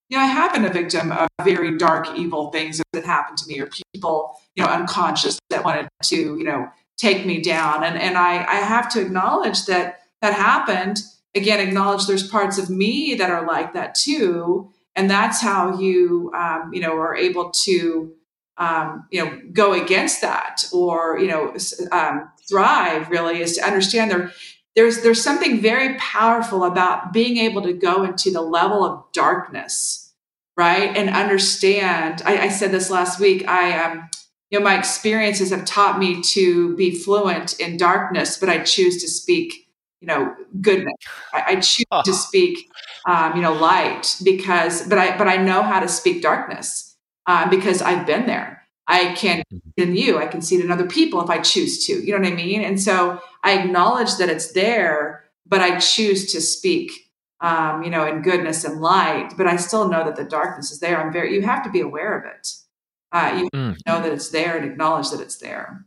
you 0.09 0.17
know, 0.17 0.25
I 0.25 0.27
have 0.27 0.55
been 0.55 0.65
a 0.65 0.73
victim 0.73 1.13
of 1.13 1.29
very 1.45 1.77
dark, 1.77 2.09
evil 2.17 2.51
things 2.51 2.81
that 2.93 3.05
happened 3.05 3.39
to 3.39 3.47
me, 3.47 3.61
or 3.61 3.69
people, 3.95 4.41
you 4.55 4.65
know, 4.65 4.71
unconscious 4.71 5.39
that 5.51 5.65
wanted 5.65 5.89
to, 6.05 6.17
you 6.17 6.45
know, 6.45 6.69
take 6.97 7.27
me 7.27 7.41
down. 7.41 7.85
And 7.85 7.99
and 7.99 8.17
I 8.17 8.45
I 8.45 8.57
have 8.57 8.91
to 8.93 9.01
acknowledge 9.01 9.67
that 9.67 10.01
that 10.23 10.35
happened. 10.35 11.03
Again, 11.35 11.61
acknowledge 11.61 12.07
there's 12.07 12.27
parts 12.27 12.59
of 12.59 12.71
me 12.71 13.15
that 13.17 13.31
are 13.31 13.47
like 13.47 13.75
that 13.75 13.95
too, 13.95 14.71
and 14.97 15.11
that's 15.11 15.43
how 15.43 15.79
you, 15.79 16.33
um, 16.35 16.71
you 16.73 16.81
know, 16.81 16.97
are 16.97 17.15
able 17.15 17.51
to, 17.51 18.13
um, 18.57 19.07
you 19.13 19.25
know, 19.25 19.41
go 19.53 19.75
against 19.75 20.23
that 20.23 20.65
or 20.73 21.19
you 21.19 21.29
know, 21.29 21.55
um, 21.93 22.31
thrive. 22.49 23.11
Really, 23.11 23.43
is 23.43 23.57
to 23.57 23.67
understand 23.67 24.11
there 24.11 24.33
there's 24.79 25.03
there's 25.03 25.21
something 25.21 25.61
very 25.61 25.95
powerful 25.97 26.63
about 26.63 27.13
being 27.13 27.37
able 27.39 27.63
to 27.63 27.73
go 27.73 28.05
into 28.05 28.31
the 28.31 28.41
level 28.41 28.85
of 28.85 29.05
darkness 29.13 30.15
right 30.57 30.97
and 30.97 31.11
understand 31.11 32.23
i, 32.25 32.39
I 32.45 32.49
said 32.49 32.71
this 32.71 32.89
last 32.89 33.19
week 33.19 33.47
i 33.49 33.77
um 33.77 34.09
you 34.51 34.59
know 34.59 34.65
my 34.65 34.79
experiences 34.79 35.51
have 35.51 35.65
taught 35.65 35.99
me 35.99 36.23
to 36.35 36.77
be 36.77 36.95
fluent 36.95 37.59
in 37.59 37.77
darkness 37.77 38.37
but 38.37 38.49
i 38.49 38.63
choose 38.63 39.03
to 39.03 39.09
speak 39.09 39.69
you 40.01 40.07
know 40.07 40.33
goodness 40.61 40.95
i, 41.35 41.43
I 41.49 41.55
choose 41.57 41.87
oh. 41.91 42.03
to 42.05 42.13
speak 42.27 42.71
um, 43.09 43.35
you 43.35 43.43
know 43.43 43.55
light 43.55 44.17
because 44.23 44.87
but 44.87 44.97
i 44.97 45.19
but 45.19 45.27
i 45.27 45.39
know 45.39 45.65
how 45.65 45.81
to 45.81 45.89
speak 45.89 46.23
darkness 46.23 46.97
uh, 47.27 47.51
because 47.51 47.83
i've 47.83 48.07
been 48.07 48.27
there 48.27 48.58
I 48.89 49.13
can 49.13 49.43
mm-hmm. 49.53 49.69
in 49.77 49.95
you, 49.95 50.19
I 50.19 50.27
can 50.27 50.41
see 50.41 50.57
it 50.57 50.65
in 50.65 50.73
other 50.73 50.87
people 50.87 51.21
if 51.21 51.31
I 51.31 51.39
choose 51.39 51.87
to. 51.87 51.93
You 51.93 52.13
know 52.13 52.23
what 52.23 52.33
I 52.33 52.35
mean? 52.35 52.63
And 52.63 52.81
so 52.81 53.21
I 53.45 53.59
acknowledge 53.59 54.17
that 54.17 54.31
it's 54.31 54.53
there, 54.53 55.25
but 55.47 55.61
I 55.61 55.79
choose 55.79 56.33
to 56.33 56.41
speak, 56.41 56.91
um, 57.41 57.83
you 57.83 57.91
know, 57.91 58.07
in 58.07 58.23
goodness 58.23 58.65
and 58.65 58.81
light. 58.81 59.35
But 59.37 59.47
I 59.47 59.57
still 59.57 59.89
know 59.89 60.05
that 60.05 60.17
the 60.17 60.25
darkness 60.25 60.73
is 60.73 60.81
there. 60.81 60.99
I'm 60.99 61.13
very. 61.13 61.35
You 61.35 61.43
have 61.43 61.63
to 61.65 61.71
be 61.71 61.81
aware 61.81 62.19
of 62.19 62.25
it. 62.25 62.49
Uh, 63.13 63.41
you 63.43 63.51
mm. 63.55 63.77
know 63.87 64.03
that 64.03 64.13
it's 64.13 64.31
there 64.31 64.57
and 64.57 64.71
acknowledge 64.71 65.11
that 65.11 65.21
it's 65.21 65.37
there. 65.37 65.85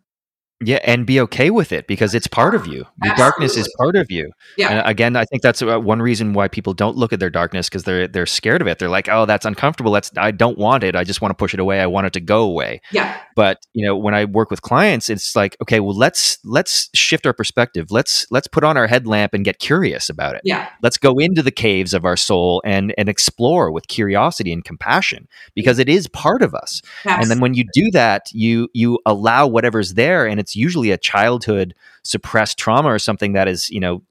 Yeah, 0.64 0.80
and 0.84 1.06
be 1.06 1.20
okay 1.22 1.50
with 1.50 1.72
it 1.72 1.88
because 1.88 2.14
it's 2.14 2.28
part 2.28 2.54
of 2.54 2.68
you. 2.68 2.86
Your 3.04 3.16
darkness 3.16 3.58
is 3.58 3.72
part 3.78 3.96
of 3.96 4.12
you. 4.12 4.32
Yeah. 4.58 4.70
And 4.70 4.88
again, 4.88 5.16
I 5.16 5.26
think 5.26 5.42
that's 5.42 5.62
uh, 5.62 5.80
one 5.80 6.02
reason 6.02 6.34
why 6.34 6.48
people 6.48 6.74
don't 6.74 6.96
look 6.96 7.12
at 7.12 7.20
their 7.20 7.30
darkness 7.32 7.68
because 7.68 7.84
they're 7.84 8.08
they're 8.08 8.28
scared 8.28 8.62
of 8.62 8.68
it. 8.68 8.78
They're 8.78 8.90
like, 8.90 9.10
"Oh, 9.10 9.26
that's 9.26 9.46
uncomfortable. 9.46 9.92
That's 9.92 10.12
I 10.18 10.32
don't 10.32 10.58
want 10.58 10.84
it. 10.84 10.96
I 10.96 11.04
just 11.04 11.22
want 11.22 11.32
to 11.32 11.36
push 11.36 11.54
it 11.54 11.60
away. 11.60 11.82
I 11.82 11.88
want 11.88 12.08
it 12.08 12.14
to 12.14 12.22
go 12.22 12.44
away." 12.44 12.82
Yeah. 12.92 13.20
But 13.36 13.66
you 13.74 13.86
know, 13.86 13.98
when 13.98 14.14
I 14.14 14.26
work 14.26 14.52
with 14.52 14.62
clients, 14.62 15.10
it's 15.10 15.36
like, 15.36 15.58
okay, 15.62 15.80
well, 15.80 15.96
let's 15.96 16.38
let's 16.44 16.90
shift 16.94 17.26
our 17.26 17.34
perspective. 17.34 17.88
Let's 17.90 18.28
let's 18.30 18.48
put 18.48 18.64
on 18.64 18.78
our 18.78 18.88
headlamp 18.88 19.34
and 19.34 19.44
get 19.44 19.60
curious 19.60 20.10
about 20.10 20.36
it. 20.36 20.42
Yeah. 20.44 20.70
Let's 20.84 20.98
go 20.98 21.18
into 21.18 21.42
the 21.42 21.52
caves 21.52 21.94
of 21.94 22.06
our 22.06 22.18
soul 22.18 22.62
and 22.64 22.94
and 22.98 23.10
explore 23.10 23.72
with 23.72 23.88
curiosity 23.88 24.54
and 24.54 24.64
compassion 24.64 25.28
because 25.56 25.80
it 25.80 25.90
is 25.90 26.08
part 26.08 26.44
of 26.44 26.54
us. 26.54 26.82
Absolutely. 27.06 27.22
And 27.22 27.32
then 27.32 27.40
when 27.40 27.54
you 27.56 27.66
do 27.74 27.90
that, 27.92 28.28
you 28.32 28.70
you 28.74 29.00
allow 29.06 29.48
whatever's 29.48 29.96
there, 29.96 30.28
and 30.28 30.40
it's 30.40 30.51
it's 30.52 30.56
usually 30.58 30.92
a 30.92 30.98
childhood 30.98 31.74
suppressed 32.04 32.58
trauma 32.58 32.90
or 32.90 33.00
something 33.00 33.32
that 33.34 33.48
is, 33.48 33.70
you 33.70 33.80
know, 33.80 34.04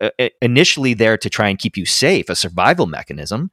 uh, 0.00 0.10
uh, 0.20 0.28
initially 0.40 0.94
there 0.94 1.18
to 1.18 1.28
try 1.28 1.48
and 1.48 1.58
keep 1.58 1.76
you 1.76 1.84
safe, 1.84 2.28
a 2.28 2.36
survival 2.36 2.86
mechanism 2.86 3.50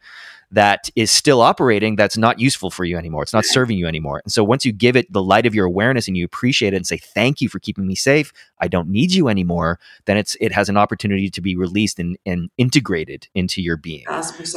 that 0.51 0.89
is 0.95 1.09
still 1.09 1.41
operating 1.41 1.95
that's 1.95 2.15
not 2.15 2.39
useful 2.39 2.69
for 2.69 2.85
you 2.85 2.95
anymore. 2.95 3.23
It's 3.23 3.33
not 3.33 3.43
serving 3.43 3.77
you 3.77 3.87
anymore. 3.87 4.21
And 4.23 4.31
so 4.31 4.43
once 4.43 4.65
you 4.65 4.71
give 4.71 4.95
it 4.95 5.11
the 5.11 5.23
light 5.23 5.47
of 5.47 5.55
your 5.55 5.65
awareness 5.65 6.07
and 6.07 6.15
you 6.15 6.23
appreciate 6.23 6.73
it 6.73 6.77
and 6.77 6.85
say 6.85 6.97
thank 6.97 7.41
you 7.41 7.49
for 7.49 7.59
keeping 7.59 7.87
me 7.87 7.95
safe, 7.95 8.31
I 8.59 8.67
don't 8.67 8.87
need 8.87 9.13
you 9.13 9.27
anymore, 9.27 9.79
then 10.05 10.15
it's 10.15 10.37
it 10.39 10.51
has 10.53 10.69
an 10.69 10.77
opportunity 10.77 11.29
to 11.31 11.41
be 11.41 11.55
released 11.57 11.99
and, 11.99 12.17
and 12.25 12.51
integrated 12.57 13.27
into 13.33 13.61
your 13.63 13.77
being. 13.77 14.05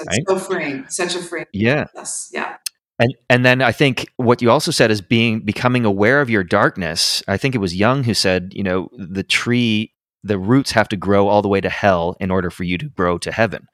Right? 0.07 0.23
So 0.28 0.39
freeing. 0.39 0.86
Such 0.89 1.16
a 1.16 1.19
freeing. 1.19 1.47
Yeah. 1.52 1.86
Yes. 1.94 2.31
Yeah. 2.32 2.57
And 3.01 3.14
and 3.31 3.44
then 3.47 3.62
I 3.62 3.72
think 3.72 4.12
what 4.16 4.43
you 4.43 4.51
also 4.51 4.70
said 4.70 4.90
is 4.90 5.01
being 5.01 5.40
becoming 5.40 5.85
aware 5.86 6.20
of 6.20 6.28
your 6.28 6.44
darkness. 6.44 7.22
I 7.27 7.39
think 7.39 7.55
it 7.55 7.59
was 7.59 7.74
Jung 7.74 8.05
who 8.05 8.14
said, 8.14 8.52
you 8.55 8.62
know, 8.62 8.90
the 8.93 9.22
tree, 9.22 9.94
the 10.22 10.39
roots 10.39 10.72
have 10.72 10.89
to 10.90 10.97
grow 10.97 11.27
all 11.27 11.40
the 11.40 11.48
way 11.48 11.62
to 11.62 11.70
hell 11.70 12.14
in 12.20 12.31
order 12.31 12.51
for 12.51 12.64
you 12.64 12.77
to 12.77 12.90
grow 12.90 13.16
to 13.18 13.32
heaven. 13.32 13.66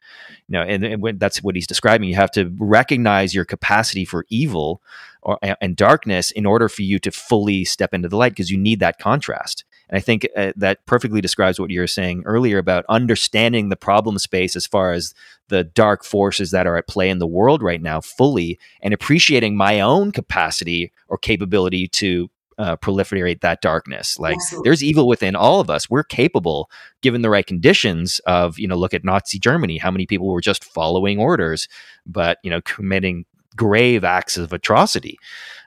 You 0.48 0.52
know, 0.52 0.62
and, 0.62 0.84
and 0.84 1.20
that's 1.20 1.42
what 1.42 1.56
he's 1.56 1.66
describing. 1.66 2.08
You 2.08 2.14
have 2.14 2.30
to 2.32 2.54
recognize 2.60 3.34
your 3.34 3.44
capacity 3.44 4.04
for 4.04 4.24
evil 4.30 4.80
or 5.22 5.38
and 5.60 5.74
darkness 5.74 6.30
in 6.30 6.46
order 6.46 6.68
for 6.68 6.82
you 6.82 7.00
to 7.00 7.10
fully 7.10 7.64
step 7.64 7.92
into 7.92 8.08
the 8.08 8.16
light 8.16 8.30
because 8.32 8.52
you 8.52 8.58
need 8.58 8.78
that 8.78 8.98
contrast. 8.98 9.64
And 9.88 9.96
I 9.96 10.00
think 10.00 10.26
uh, 10.36 10.52
that 10.56 10.84
perfectly 10.86 11.20
describes 11.20 11.60
what 11.60 11.70
you 11.70 11.80
were 11.80 11.86
saying 11.86 12.22
earlier 12.26 12.58
about 12.58 12.84
understanding 12.88 13.68
the 13.68 13.76
problem 13.76 14.18
space 14.18 14.56
as 14.56 14.66
far 14.66 14.92
as 14.92 15.14
the 15.48 15.64
dark 15.64 16.04
forces 16.04 16.50
that 16.50 16.66
are 16.66 16.76
at 16.76 16.88
play 16.88 17.08
in 17.08 17.18
the 17.18 17.26
world 17.26 17.62
right 17.62 17.80
now 17.80 18.00
fully 18.00 18.58
and 18.82 18.92
appreciating 18.92 19.56
my 19.56 19.80
own 19.80 20.10
capacity 20.10 20.92
or 21.08 21.18
capability 21.18 21.86
to 21.88 22.28
uh, 22.58 22.76
proliferate 22.76 23.40
that 23.42 23.60
darkness. 23.60 24.18
Like 24.18 24.36
Absolutely. 24.36 24.68
there's 24.68 24.82
evil 24.82 25.06
within 25.06 25.36
all 25.36 25.60
of 25.60 25.68
us. 25.68 25.90
We're 25.90 26.02
capable, 26.02 26.70
given 27.02 27.22
the 27.22 27.30
right 27.30 27.46
conditions, 27.46 28.18
of 28.20 28.58
you 28.58 28.66
know 28.66 28.76
look 28.76 28.94
at 28.94 29.04
Nazi 29.04 29.38
Germany. 29.38 29.78
How 29.78 29.90
many 29.90 30.06
people 30.06 30.28
were 30.28 30.40
just 30.40 30.64
following 30.64 31.18
orders, 31.18 31.68
but 32.06 32.38
you 32.42 32.50
know 32.50 32.60
committing 32.62 33.26
grave 33.56 34.04
acts 34.04 34.36
of 34.36 34.52
atrocity. 34.52 35.18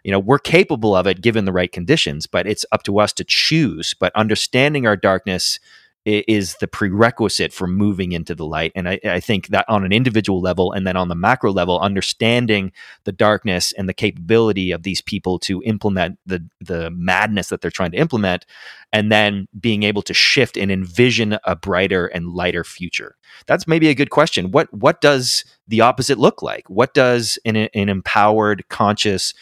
You 0.03 0.11
know 0.11 0.19
we're 0.19 0.39
capable 0.39 0.95
of 0.95 1.07
it 1.07 1.21
given 1.21 1.45
the 1.45 1.51
right 1.51 1.71
conditions 1.71 2.25
but 2.25 2.47
it's 2.47 2.65
up 2.71 2.83
to 2.83 2.99
us 2.99 3.13
to 3.13 3.23
choose. 3.23 3.93
But 3.99 4.15
understanding 4.15 4.87
our 4.87 4.95
darkness 4.95 5.59
is 6.05 6.55
the 6.55 6.67
prerequisite 6.67 7.51
for 7.51 7.67
moving 7.67 8.13
into 8.13 8.33
the 8.33 8.45
light. 8.45 8.71
And 8.73 8.87
I, 8.87 8.99
I, 9.03 9.19
think 9.19 9.49
that 9.49 9.65
on 9.67 9.83
an 9.83 9.91
individual 9.91 10.39
level 10.41 10.71
and 10.71 10.87
then 10.87 10.95
on 10.95 11.09
the 11.09 11.15
macro 11.15 11.51
level, 11.51 11.79
understanding 11.79 12.71
the 13.03 13.11
darkness 13.11 13.73
and 13.73 13.87
the 13.89 13.93
capability 13.93 14.71
of 14.71 14.83
these 14.83 15.01
people 15.01 15.39
to 15.39 15.61
implement 15.63 16.17
the 16.25 16.43
the 16.61 16.89
madness 16.91 17.49
that 17.49 17.61
they're 17.61 17.69
trying 17.69 17.91
to 17.91 17.97
implement, 17.97 18.45
and 18.93 19.11
then 19.11 19.47
being 19.59 19.83
able 19.83 20.01
to 20.03 20.13
shift 20.13 20.57
and 20.57 20.71
envision 20.71 21.37
a 21.43 21.55
brighter 21.55 22.07
and 22.07 22.29
lighter 22.29 22.63
future. 22.63 23.15
That's 23.45 23.67
maybe 23.67 23.89
a 23.89 23.95
good 23.95 24.09
question. 24.09 24.51
What 24.51 24.73
what 24.73 25.01
does 25.01 25.43
the 25.67 25.81
opposite 25.81 26.17
look 26.17 26.41
like? 26.41 26.69
What 26.69 26.93
does 26.93 27.37
an, 27.45 27.55
an 27.55 27.89
empowered, 27.89 28.67
conscious, 28.69 29.33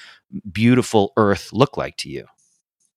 beautiful 0.52 1.14
earth 1.18 1.54
look 1.54 1.78
like 1.78 1.98
to 1.98 2.10
you? 2.10 2.26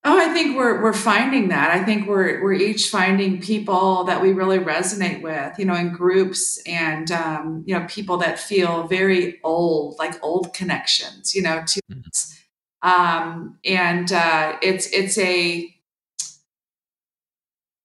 Oh, 0.02 0.18
I 0.18 0.32
think 0.32 0.56
we're 0.56 0.82
we're 0.82 0.94
finding 0.94 1.48
that. 1.48 1.70
I 1.70 1.84
think 1.84 2.08
we're 2.08 2.42
we're 2.42 2.54
each 2.54 2.88
finding 2.88 3.40
people 3.40 4.04
that 4.04 4.22
we 4.22 4.32
really 4.32 4.58
resonate 4.58 5.20
with, 5.20 5.58
you 5.58 5.66
know, 5.66 5.74
in 5.74 5.92
groups 5.92 6.58
and 6.66 7.10
um, 7.10 7.64
you 7.66 7.78
know 7.78 7.84
people 7.86 8.16
that 8.18 8.38
feel 8.38 8.86
very 8.86 9.38
old, 9.44 9.98
like 9.98 10.14
old 10.24 10.54
connections, 10.54 11.34
you 11.34 11.42
know, 11.42 11.62
to 11.66 11.80
mm-hmm. 11.92 12.88
um, 12.88 13.58
and 13.62 14.10
uh, 14.10 14.56
it's 14.62 14.86
it's 14.90 15.18
a 15.18 15.70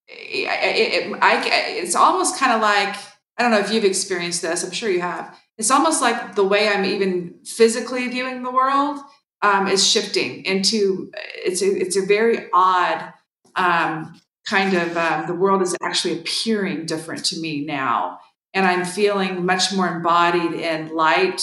it, 0.07 0.47
it, 0.47 1.19
I, 1.21 1.43
it's 1.79 1.95
almost 1.95 2.39
kind 2.39 2.53
of 2.53 2.61
like 2.61 2.95
I 3.37 3.43
don't 3.43 3.51
know 3.51 3.59
if 3.59 3.71
you've 3.73 3.83
experienced 3.83 4.41
this. 4.41 4.63
I'm 4.63 4.71
sure 4.71 4.89
you 4.89 5.01
have. 5.01 5.37
It's 5.57 5.71
almost 5.71 6.01
like 6.01 6.35
the 6.35 6.45
way 6.45 6.69
I'm 6.69 6.85
even 6.85 7.39
physically 7.43 8.07
viewing 8.07 8.43
the 8.43 8.51
world 8.51 8.99
um, 9.41 9.67
is 9.67 9.85
shifting 9.85 10.43
into 10.45 11.11
it's 11.13 11.61
a, 11.61 11.67
it's 11.67 11.97
a 11.97 12.05
very 12.05 12.47
odd 12.53 13.13
um, 13.55 14.19
kind 14.45 14.75
of 14.75 14.97
um, 14.97 15.27
the 15.27 15.33
world 15.35 15.61
is 15.61 15.75
actually 15.81 16.19
appearing 16.19 16.85
different 16.85 17.25
to 17.25 17.39
me 17.39 17.65
now 17.65 18.19
and 18.53 18.65
i'm 18.65 18.85
feeling 18.85 19.45
much 19.45 19.73
more 19.73 19.87
embodied 19.87 20.53
in 20.53 20.93
light 20.95 21.41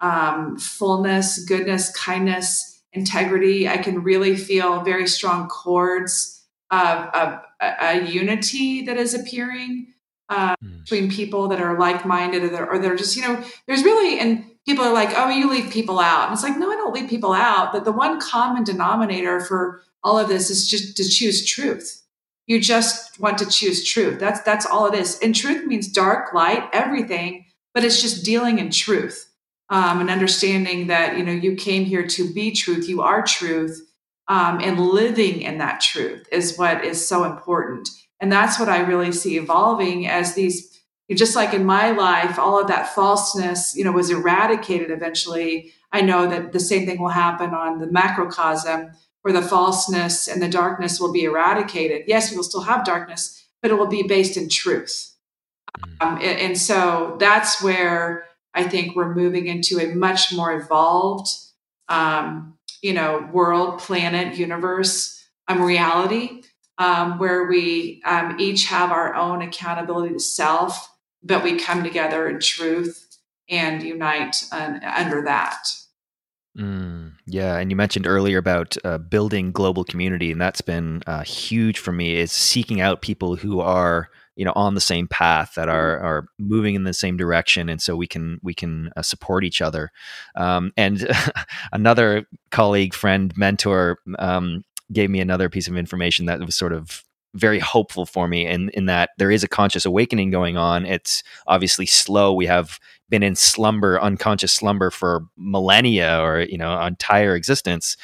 um, 0.00 0.58
fullness 0.58 1.44
goodness 1.44 1.94
kindness 1.96 2.82
integrity 2.92 3.68
i 3.68 3.76
can 3.76 4.02
really 4.02 4.36
feel 4.36 4.82
very 4.82 5.06
strong 5.06 5.48
chords 5.48 6.44
of, 6.70 7.08
of 7.14 7.40
a, 7.60 7.74
a, 7.80 8.04
unity 8.06 8.82
that 8.82 8.96
is 8.96 9.14
appearing 9.14 9.92
uh, 10.28 10.56
mm. 10.62 10.80
between 10.80 11.08
people 11.08 11.46
that 11.48 11.60
are 11.60 11.78
like-minded 11.78 12.42
or 12.42 12.48
they're, 12.48 12.68
or 12.68 12.78
they're 12.78 12.96
just 12.96 13.16
you 13.16 13.22
know 13.22 13.42
there's 13.66 13.84
really 13.84 14.18
and 14.18 14.44
people 14.66 14.84
are 14.84 14.92
like, 14.92 15.10
oh, 15.16 15.28
you 15.28 15.48
leave 15.48 15.70
people 15.70 15.98
out. 16.00 16.24
And 16.24 16.32
it's 16.32 16.42
like, 16.42 16.58
no, 16.58 16.70
I 16.70 16.76
don't 16.76 16.92
leave 16.92 17.08
people 17.08 17.32
out. 17.32 17.72
But 17.72 17.84
the 17.84 17.92
one 17.92 18.20
common 18.20 18.64
denominator 18.64 19.40
for 19.40 19.82
all 20.02 20.18
of 20.18 20.28
this 20.28 20.50
is 20.50 20.68
just 20.68 20.96
to 20.96 21.08
choose 21.08 21.46
truth. 21.46 22.02
You 22.46 22.60
just 22.60 23.18
want 23.18 23.38
to 23.38 23.46
choose 23.46 23.84
truth. 23.84 24.20
That's 24.20 24.40
that's 24.42 24.66
all 24.66 24.86
it 24.86 24.94
is. 24.94 25.18
And 25.20 25.34
truth 25.34 25.66
means 25.66 25.88
dark, 25.88 26.32
light, 26.32 26.68
everything, 26.72 27.46
but 27.74 27.84
it's 27.84 28.00
just 28.00 28.24
dealing 28.24 28.58
in 28.58 28.70
truth. 28.70 29.28
Um, 29.68 30.00
and 30.00 30.10
understanding 30.10 30.86
that 30.86 31.18
you 31.18 31.24
know 31.24 31.32
you 31.32 31.56
came 31.56 31.84
here 31.84 32.06
to 32.06 32.32
be 32.32 32.52
truth, 32.52 32.88
you 32.88 33.02
are 33.02 33.24
truth, 33.24 33.84
um, 34.28 34.60
and 34.60 34.78
living 34.78 35.42
in 35.42 35.58
that 35.58 35.80
truth 35.80 36.28
is 36.30 36.56
what 36.56 36.84
is 36.84 37.04
so 37.04 37.24
important. 37.24 37.88
And 38.20 38.30
that's 38.30 38.60
what 38.60 38.68
I 38.68 38.78
really 38.78 39.10
see 39.10 39.36
evolving 39.36 40.06
as 40.06 40.34
these 40.34 40.75
just 41.14 41.36
like 41.36 41.54
in 41.54 41.64
my 41.64 41.90
life, 41.92 42.38
all 42.38 42.60
of 42.60 42.66
that 42.66 42.94
falseness, 42.94 43.76
you 43.76 43.84
know, 43.84 43.92
was 43.92 44.10
eradicated 44.10 44.90
eventually. 44.90 45.72
I 45.92 46.00
know 46.00 46.28
that 46.28 46.52
the 46.52 46.60
same 46.60 46.84
thing 46.84 47.00
will 47.00 47.10
happen 47.10 47.50
on 47.50 47.78
the 47.78 47.86
macrocosm, 47.86 48.90
where 49.22 49.32
the 49.32 49.42
falseness 49.42 50.26
and 50.26 50.42
the 50.42 50.48
darkness 50.48 51.00
will 51.00 51.12
be 51.12 51.24
eradicated. 51.24 52.04
Yes, 52.06 52.30
we 52.30 52.36
will 52.36 52.44
still 52.44 52.62
have 52.62 52.84
darkness, 52.84 53.46
but 53.62 53.70
it 53.70 53.74
will 53.74 53.86
be 53.86 54.02
based 54.02 54.36
in 54.36 54.48
truth. 54.48 55.12
Mm. 55.78 56.06
Um, 56.06 56.14
and, 56.16 56.40
and, 56.40 56.58
so 56.58 57.16
that's 57.20 57.62
where 57.62 58.26
I 58.54 58.64
think 58.64 58.96
we're 58.96 59.14
moving 59.14 59.46
into 59.46 59.78
a 59.78 59.94
much 59.94 60.32
more 60.32 60.52
evolved, 60.52 61.28
um, 61.88 62.56
you 62.82 62.92
know, 62.92 63.28
world, 63.32 63.78
planet, 63.78 64.36
universe, 64.36 65.24
um, 65.48 65.62
reality, 65.62 66.42
um, 66.78 67.18
where 67.18 67.44
we 67.44 68.02
um, 68.04 68.36
each 68.38 68.66
have 68.66 68.90
our 68.90 69.14
own 69.14 69.42
accountability 69.42 70.14
to 70.14 70.20
self 70.20 70.95
but 71.26 71.42
we 71.42 71.58
come 71.58 71.82
together 71.82 72.28
in 72.28 72.40
truth 72.40 73.18
and 73.48 73.82
unite 73.82 74.44
uh, 74.52 74.78
under 74.96 75.22
that. 75.22 75.66
Mm, 76.58 77.12
yeah, 77.26 77.58
and 77.58 77.70
you 77.70 77.76
mentioned 77.76 78.06
earlier 78.06 78.38
about 78.38 78.76
uh, 78.84 78.98
building 78.98 79.52
global 79.52 79.84
community, 79.84 80.32
and 80.32 80.40
that's 80.40 80.62
been 80.62 81.02
uh, 81.06 81.22
huge 81.22 81.78
for 81.78 81.92
me. 81.92 82.16
Is 82.16 82.32
seeking 82.32 82.80
out 82.80 83.02
people 83.02 83.36
who 83.36 83.60
are 83.60 84.08
you 84.36 84.44
know 84.44 84.54
on 84.56 84.74
the 84.74 84.80
same 84.80 85.06
path 85.06 85.52
that 85.56 85.68
are 85.68 85.96
mm-hmm. 85.96 86.06
are 86.06 86.28
moving 86.38 86.74
in 86.74 86.84
the 86.84 86.94
same 86.94 87.18
direction, 87.18 87.68
and 87.68 87.82
so 87.82 87.94
we 87.94 88.06
can 88.06 88.40
we 88.42 88.54
can 88.54 88.90
uh, 88.96 89.02
support 89.02 89.44
each 89.44 89.60
other. 89.60 89.90
Um, 90.34 90.72
and 90.78 91.06
another 91.72 92.26
colleague, 92.50 92.94
friend, 92.94 93.34
mentor 93.36 93.98
um, 94.18 94.64
gave 94.90 95.10
me 95.10 95.20
another 95.20 95.50
piece 95.50 95.68
of 95.68 95.76
information 95.76 96.24
that 96.24 96.40
was 96.40 96.54
sort 96.54 96.72
of 96.72 97.04
very 97.36 97.58
hopeful 97.58 98.06
for 98.06 98.26
me 98.28 98.46
in, 98.46 98.70
in 98.70 98.86
that 98.86 99.10
there 99.18 99.30
is 99.30 99.44
a 99.44 99.48
conscious 99.48 99.84
awakening 99.84 100.30
going 100.30 100.56
on. 100.56 100.86
It's 100.86 101.22
obviously 101.46 101.86
slow. 101.86 102.32
We 102.32 102.46
have 102.46 102.78
been 103.08 103.22
in 103.22 103.36
slumber, 103.36 104.00
unconscious 104.00 104.52
slumber 104.52 104.90
for 104.90 105.26
millennia 105.36 106.20
or, 106.20 106.40
you 106.40 106.58
know, 106.58 106.80
entire 106.80 107.36
existence. 107.36 107.96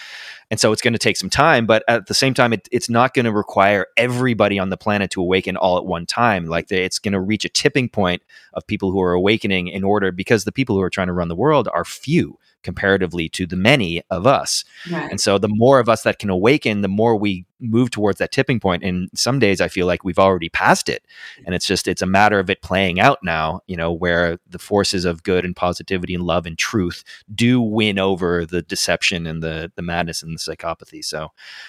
And 0.50 0.60
so 0.60 0.70
it's 0.70 0.82
going 0.82 0.92
to 0.92 0.98
take 0.98 1.16
some 1.16 1.30
time, 1.30 1.66
but 1.66 1.82
at 1.88 2.06
the 2.06 2.14
same 2.14 2.34
time, 2.34 2.52
it, 2.52 2.68
it's 2.70 2.88
not 2.88 3.14
going 3.14 3.24
to 3.24 3.32
require 3.32 3.86
everybody 3.96 4.58
on 4.58 4.70
the 4.70 4.76
planet 4.76 5.10
to 5.12 5.20
awaken 5.20 5.56
all 5.56 5.76
at 5.76 5.86
one 5.86 6.06
time. 6.06 6.46
Like 6.46 6.68
the, 6.68 6.80
it's 6.80 6.98
going 6.98 7.12
to 7.12 7.20
reach 7.20 7.44
a 7.44 7.48
tipping 7.48 7.88
point 7.88 8.22
of 8.54 8.66
people 8.66 8.92
who 8.92 9.00
are 9.00 9.12
awakening 9.12 9.68
in 9.68 9.82
order 9.82 10.12
because 10.12 10.44
the 10.44 10.52
people 10.52 10.76
who 10.76 10.82
are 10.82 10.90
trying 10.90 11.08
to 11.08 11.12
run 11.12 11.28
the 11.28 11.34
world 11.34 11.68
are 11.72 11.84
few 11.84 12.38
comparatively 12.62 13.28
to 13.30 13.46
the 13.46 13.56
many 13.56 14.02
of 14.10 14.26
us. 14.26 14.64
Right. 14.90 15.10
And 15.10 15.20
so 15.20 15.38
the 15.38 15.48
more 15.48 15.78
of 15.78 15.88
us 15.88 16.02
that 16.02 16.18
can 16.18 16.30
awaken, 16.30 16.82
the 16.82 16.88
more 16.88 17.16
we 17.16 17.46
move 17.62 17.90
towards 17.90 18.18
that 18.18 18.32
tipping 18.32 18.60
point. 18.60 18.82
And 18.82 19.08
some 19.14 19.38
days 19.38 19.60
I 19.60 19.68
feel 19.68 19.86
like 19.86 20.04
we've 20.04 20.18
already 20.18 20.48
passed 20.48 20.88
it. 20.88 21.06
And 21.46 21.54
it's 21.54 21.66
just, 21.66 21.86
it's 21.86 22.02
a 22.02 22.06
matter 22.06 22.38
of 22.38 22.50
it 22.50 22.60
playing 22.60 23.00
out 23.00 23.20
now, 23.22 23.60
you 23.66 23.76
know, 23.76 23.92
where 23.92 24.38
the 24.48 24.58
forces 24.58 25.04
of 25.04 25.22
good 25.22 25.44
and 25.44 25.54
positivity 25.54 26.14
and 26.14 26.24
love 26.24 26.44
and 26.44 26.58
truth 26.58 27.04
do 27.34 27.60
win 27.60 27.98
over 27.98 28.44
the 28.44 28.62
deception 28.62 29.26
and 29.26 29.42
the, 29.42 29.70
the 29.76 29.82
madness 29.82 30.22
and 30.22 30.34
the 30.34 30.38
psychopathy. 30.38 31.04
So 31.04 31.28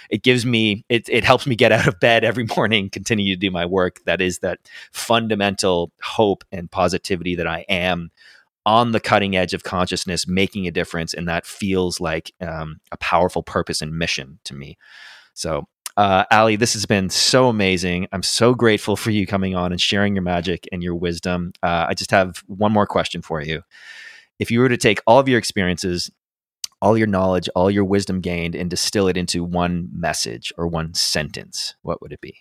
it 0.10 0.24
gives 0.24 0.46
me, 0.46 0.84
it, 0.90 1.08
it 1.10 1.24
helps 1.24 1.46
me 1.46 1.56
get 1.56 1.72
out 1.72 1.88
of 1.88 2.00
bed 2.00 2.24
every 2.24 2.46
morning, 2.58 2.90
continue 2.90 3.36
to 3.36 3.40
do 3.40 3.52
my 3.52 3.66
work. 3.66 4.02
That 4.06 4.22
is 4.22 4.40
that 4.40 4.60
fundamental 4.92 5.92
hope 6.02 6.44
and 6.52 6.70
positivity 6.70 7.36
that 7.36 7.48
I 7.48 7.66
am 7.70 8.12
on 8.66 8.92
the 8.92 9.00
cutting 9.00 9.36
edge 9.36 9.54
of 9.54 9.64
consciousness, 9.64 10.28
making 10.28 10.68
a 10.68 10.72
difference, 10.72 11.14
and 11.14 11.28
that 11.28 11.46
feels 11.46 12.00
like 12.00 12.32
um, 12.42 12.80
a 12.92 12.98
powerful 12.98 13.44
purpose 13.44 13.82
and 13.82 13.98
mission 13.98 14.40
to 14.46 14.54
me. 14.54 14.78
So, 15.34 15.68
uh, 15.98 16.26
Ali, 16.32 16.56
this 16.56 16.74
has 16.74 16.86
been 16.86 17.10
so 17.10 17.50
amazing. 17.50 18.08
I'm 18.12 18.24
so 18.24 18.56
grateful 18.56 18.96
for 18.96 19.12
you 19.12 19.28
coming 19.28 19.56
on 19.56 19.72
and 19.72 19.80
sharing 19.80 20.16
your 20.16 20.24
magic 20.24 20.68
and 20.72 20.82
your 20.82 20.96
wisdom. 20.96 21.54
Uh, 21.62 21.86
I 21.90 21.94
just 21.94 22.12
have 22.12 22.44
one 22.48 22.72
more 22.72 22.88
question 22.88 23.22
for 23.22 23.42
you. 23.42 23.62
If 24.40 24.50
you 24.50 24.60
were 24.60 24.70
to 24.70 24.78
take 24.78 25.02
all 25.06 25.20
of 25.20 25.28
your 25.28 25.38
experiences, 25.38 26.10
all 26.82 26.98
your 26.98 27.08
knowledge, 27.08 27.48
all 27.56 27.70
your 27.70 27.86
wisdom 27.86 28.22
gained, 28.22 28.56
and 28.56 28.70
distill 28.70 29.08
it 29.08 29.18
into 29.18 29.44
one 29.44 29.90
message 29.94 30.52
or 30.58 30.68
one 30.68 30.94
sentence, 30.94 31.76
what 31.82 32.02
would 32.02 32.12
it 32.12 32.22
be? 32.22 32.36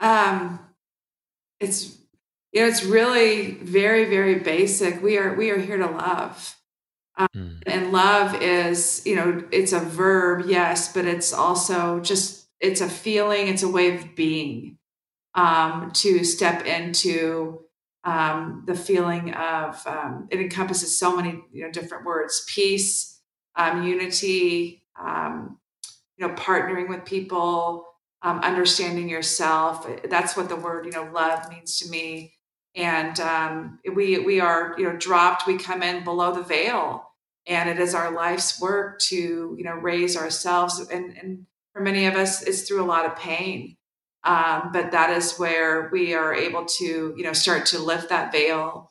Um, 0.00 0.60
it's 1.60 1.98
you 2.58 2.64
know 2.64 2.70
it's 2.70 2.82
really 2.82 3.52
very 3.52 4.06
very 4.06 4.40
basic. 4.40 5.00
We 5.00 5.16
are 5.16 5.32
we 5.34 5.50
are 5.50 5.58
here 5.58 5.76
to 5.76 5.86
love. 5.86 6.56
Um, 7.16 7.28
mm. 7.36 7.62
and 7.66 7.92
love 7.92 8.42
is 8.42 9.02
you 9.06 9.14
know 9.14 9.44
it's 9.52 9.72
a 9.72 9.78
verb 9.78 10.46
yes 10.46 10.92
but 10.92 11.04
it's 11.04 11.32
also 11.32 12.00
just 12.00 12.48
it's 12.60 12.80
a 12.80 12.88
feeling 12.88 13.46
it's 13.46 13.62
a 13.62 13.68
way 13.68 13.96
of 13.96 14.16
being 14.16 14.78
um, 15.34 15.90
to 15.94 16.24
step 16.24 16.64
into 16.64 17.60
um, 18.04 18.64
the 18.66 18.74
feeling 18.74 19.34
of 19.34 19.84
um, 19.86 20.26
it 20.30 20.40
encompasses 20.40 20.98
so 20.98 21.14
many 21.14 21.40
you 21.52 21.64
know 21.64 21.70
different 21.70 22.04
words 22.04 22.44
peace 22.48 23.20
um, 23.54 23.84
unity 23.84 24.84
um, 25.00 25.58
you 26.16 26.26
know 26.26 26.34
partnering 26.34 26.88
with 26.88 27.04
people 27.04 27.84
um, 28.22 28.40
understanding 28.40 29.08
yourself. 29.08 29.86
That's 30.10 30.36
what 30.36 30.48
the 30.48 30.56
word 30.56 30.86
you 30.86 30.90
know 30.90 31.08
love 31.12 31.48
means 31.50 31.78
to 31.78 31.88
me 31.88 32.34
and 32.78 33.18
um, 33.18 33.80
we 33.92 34.18
we 34.20 34.40
are 34.40 34.74
you 34.78 34.84
know 34.84 34.96
dropped 34.96 35.46
we 35.46 35.58
come 35.58 35.82
in 35.82 36.04
below 36.04 36.32
the 36.32 36.42
veil. 36.42 37.04
And 37.50 37.70
it 37.70 37.78
is 37.78 37.94
our 37.94 38.10
life's 38.10 38.60
work 38.60 39.00
to 39.00 39.16
you 39.58 39.64
know 39.64 39.74
raise 39.74 40.16
ourselves. 40.16 40.78
And, 40.78 41.16
and 41.18 41.46
for 41.72 41.82
many 41.82 42.06
of 42.06 42.14
us 42.14 42.42
it's 42.42 42.62
through 42.62 42.82
a 42.82 42.86
lot 42.86 43.04
of 43.04 43.16
pain. 43.16 43.76
Um, 44.24 44.70
but 44.72 44.92
that 44.92 45.10
is 45.10 45.38
where 45.38 45.88
we 45.92 46.14
are 46.14 46.34
able 46.34 46.64
to 46.66 47.14
you 47.16 47.24
know 47.24 47.32
start 47.32 47.66
to 47.66 47.78
lift 47.78 48.10
that 48.10 48.32
veil 48.32 48.90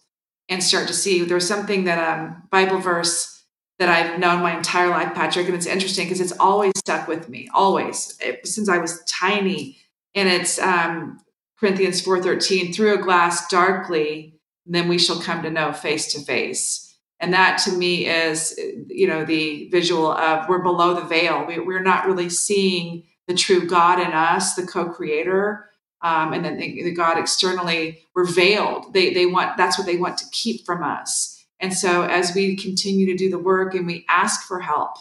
and 0.50 0.62
start 0.62 0.88
to 0.88 0.94
see. 0.94 1.24
There's 1.24 1.48
something 1.48 1.86
that 1.86 2.00
um 2.00 2.44
Bible 2.52 2.80
verse 2.80 3.46
that 3.80 3.90
I've 3.90 4.20
known 4.20 4.42
my 4.42 4.58
entire 4.58 4.90
life, 4.90 5.14
Patrick, 5.14 5.46
and 5.46 5.56
it's 5.56 5.68
interesting 5.68 6.06
because 6.06 6.20
it's 6.20 6.38
always 6.40 6.74
stuck 6.78 7.08
with 7.08 7.30
me, 7.30 7.48
always 7.54 8.18
it, 8.20 8.48
since 8.48 8.70
I 8.70 8.80
was 8.80 9.04
tiny. 9.06 9.78
And 10.16 10.28
it's 10.28 10.58
um, 10.58 11.20
Corinthians 11.60 12.02
four 12.02 12.22
thirteen, 12.22 12.72
through 12.72 12.94
a 12.94 13.02
glass 13.02 13.48
darkly, 13.48 14.40
then 14.66 14.88
we 14.88 14.98
shall 14.98 15.20
come 15.20 15.42
to 15.44 15.50
know 15.50 15.74
face 15.74 16.12
to 16.14 16.22
face. 16.22 16.84
And 17.20 17.34
that 17.34 17.58
to 17.66 17.72
me 17.72 18.06
is, 18.06 18.60
you 18.90 19.08
know, 19.08 19.26
the 19.26 19.70
visual 19.70 20.12
of 20.12 20.48
we're 20.48 20.62
below 20.62 20.94
the 20.94 21.02
veil. 21.02 21.46
We, 21.48 21.58
we're 21.60 21.82
not 21.82 22.06
really 22.06 22.30
seeing 22.30 23.04
the 23.28 23.34
true 23.34 23.66
God 23.66 24.00
in 24.00 24.14
us, 24.14 24.54
the 24.54 24.68
co-creator, 24.68 25.68
um, 26.04 26.32
and 26.32 26.46
then 26.46 26.58
the, 26.58 26.84
the, 26.84 26.92
God 26.92 27.18
externally. 27.18 28.04
We're 28.14 28.32
veiled. 28.32 28.94
They 28.94 29.14
they 29.14 29.26
want 29.26 29.58
that's 29.58 29.80
what 29.80 29.88
they 29.88 29.98
want 29.98 30.20
to 30.20 30.26
keep 30.32 30.64
from 30.64 30.84
us. 30.84 31.44
And 31.60 31.74
so 31.74 32.04
as 32.04 32.36
we 32.36 32.56
continue 32.56 33.08
to 33.08 33.16
do 33.16 33.32
the 33.32 33.40
work 33.40 33.74
and 33.74 33.88
we 33.88 34.06
ask 34.08 34.48
for 34.48 34.60
help, 34.60 34.98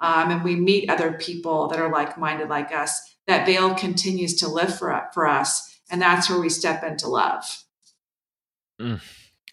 um, 0.00 0.30
and 0.30 0.44
we 0.44 0.54
meet 0.54 0.88
other 0.88 1.14
people 1.14 1.66
that 1.66 1.80
are 1.80 1.90
like-minded 1.90 2.48
like 2.48 2.70
us, 2.72 3.16
that 3.26 3.44
veil 3.44 3.74
continues 3.74 4.36
to 4.36 4.48
lift 4.48 4.78
for 4.78 5.08
for 5.12 5.26
us, 5.26 5.75
and 5.90 6.00
that's 6.00 6.28
where 6.28 6.40
we 6.40 6.48
step 6.48 6.82
into 6.82 7.08
love. 7.08 7.44
Mm. 8.80 9.00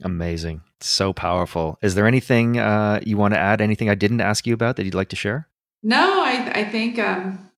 Amazing. 0.01 0.61
So 0.81 1.13
powerful. 1.13 1.77
Is 1.81 1.95
there 1.95 2.07
anything 2.07 2.57
uh, 2.57 2.99
you 3.05 3.17
want 3.17 3.33
to 3.33 3.39
add? 3.39 3.61
Anything 3.61 3.89
I 3.89 3.95
didn't 3.95 4.21
ask 4.21 4.45
you 4.45 4.53
about 4.53 4.75
that 4.75 4.85
you'd 4.85 4.95
like 4.95 5.09
to 5.09 5.15
share? 5.15 5.47
No, 5.81 6.23
I, 6.23 6.51
I 6.55 6.63
think 6.65 6.99
um, 6.99 7.51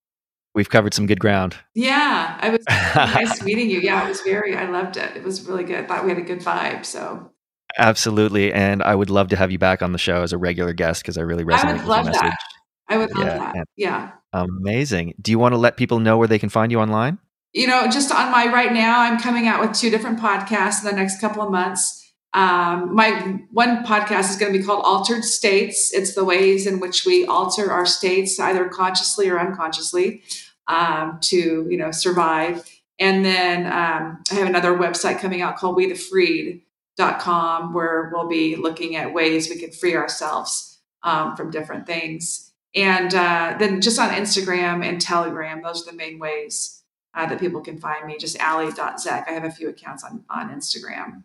we've 0.54 0.70
covered 0.70 0.94
some 0.94 1.08
good 1.08 1.20
ground. 1.20 1.56
Yeah, 1.74 2.38
I 2.40 2.50
was 2.50 2.62
nice 2.96 3.42
meeting 3.44 3.70
you. 3.70 3.80
Yeah, 3.80 4.06
it 4.06 4.10
was 4.10 4.22
very. 4.22 4.56
I 4.56 4.70
loved 4.70 4.98
it. 4.98 5.16
It 5.16 5.24
was 5.24 5.48
really 5.48 5.64
good. 5.64 5.84
I 5.84 5.88
thought 5.88 6.04
we 6.04 6.10
had 6.10 6.20
a 6.20 6.24
good 6.24 6.40
vibe. 6.40 6.86
So 6.86 7.32
absolutely, 7.78 8.52
and 8.52 8.84
I 8.84 8.96
would 8.96 9.10
love 9.10 9.30
to 9.30 9.36
have 9.36 9.52
you 9.52 9.60
back 9.60 9.82
on 9.82 9.92
the 9.92 9.98
show 9.98 10.22
as 10.22 10.34
a 10.34 10.38
regular 10.38 10.74
guest 10.74 11.02
because 11.02 11.18
I 11.18 11.22
really 11.22 11.44
resonate 11.44 11.66
I 11.66 11.72
would 11.74 11.82
with 11.82 11.88
love 11.88 12.06
your 12.06 12.14
message. 12.14 12.22
That. 12.22 12.40
I 12.88 12.98
would 12.98 13.16
love 13.16 13.26
yeah, 13.26 13.54
that. 13.54 13.68
Yeah. 13.76 14.12
Amazing. 14.34 15.16
Do 15.22 15.32
you 15.32 15.40
want 15.40 15.54
to 15.54 15.58
let 15.58 15.78
people 15.78 16.00
know 16.00 16.18
where 16.18 16.28
they 16.28 16.40
can 16.40 16.50
find 16.50 16.72
you 16.72 16.80
online? 16.80 17.18
You 17.56 17.68
know, 17.68 17.88
just 17.88 18.12
on 18.12 18.34
my 18.34 18.48
right 18.48 18.74
now, 18.74 19.00
I'm 19.00 19.18
coming 19.18 19.48
out 19.48 19.62
with 19.62 19.72
two 19.72 19.90
different 19.90 20.20
podcasts 20.20 20.84
in 20.84 20.90
the 20.90 21.02
next 21.02 21.22
couple 21.22 21.42
of 21.42 21.50
months. 21.50 22.12
Um, 22.34 22.94
my 22.94 23.40
one 23.50 23.86
podcast 23.86 24.30
is 24.30 24.36
going 24.36 24.52
to 24.52 24.60
be 24.60 24.66
called 24.66 24.84
Altered 24.84 25.24
States. 25.24 25.94
It's 25.94 26.16
the 26.16 26.26
ways 26.26 26.68
in 26.68 26.82
which 26.82 27.06
we 27.06 27.26
alter 27.26 27.72
our 27.72 27.86
states, 27.86 28.38
either 28.42 28.68
consciously 28.68 29.30
or 29.30 29.40
unconsciously, 29.40 30.22
um, 30.68 31.18
to 31.22 31.66
you 31.70 31.78
know 31.78 31.92
survive. 31.92 32.70
And 33.00 33.24
then 33.24 33.68
um, 33.68 34.22
I 34.30 34.36
have 34.36 34.50
another 34.50 34.78
website 34.78 35.20
coming 35.20 35.42
out 35.42 35.56
called 35.56 35.78
We 35.78 35.88
the 35.88 35.96
Freed.com 35.96 37.74
where 37.74 38.12
we'll 38.14 38.28
be 38.28 38.58
looking 38.58 38.98
at 38.98 39.14
ways 39.14 39.50
we 39.50 39.56
can 39.56 39.72
free 39.72 39.96
ourselves 39.96 40.78
um, 41.04 41.38
from 41.38 41.52
different 41.52 41.88
things. 41.88 42.52
And 42.76 43.16
uh, 43.16 43.56
then 43.58 43.80
just 43.80 43.98
on 43.98 44.10
Instagram 44.10 44.86
and 44.86 45.00
Telegram, 45.00 45.62
those 45.64 45.88
are 45.88 45.92
the 45.92 45.98
main 45.98 46.20
ways 46.20 46.75
uh, 47.16 47.26
that 47.26 47.40
people 47.40 47.62
can 47.62 47.78
find 47.78 48.06
me. 48.06 48.18
Just 48.18 48.40
ali.zek. 48.42 49.26
I 49.28 49.32
have 49.32 49.46
a 49.46 49.52
few 49.52 49.70
accounts 49.70 50.04
on, 50.04 50.24
on 50.30 50.50
Instagram. 50.50 51.24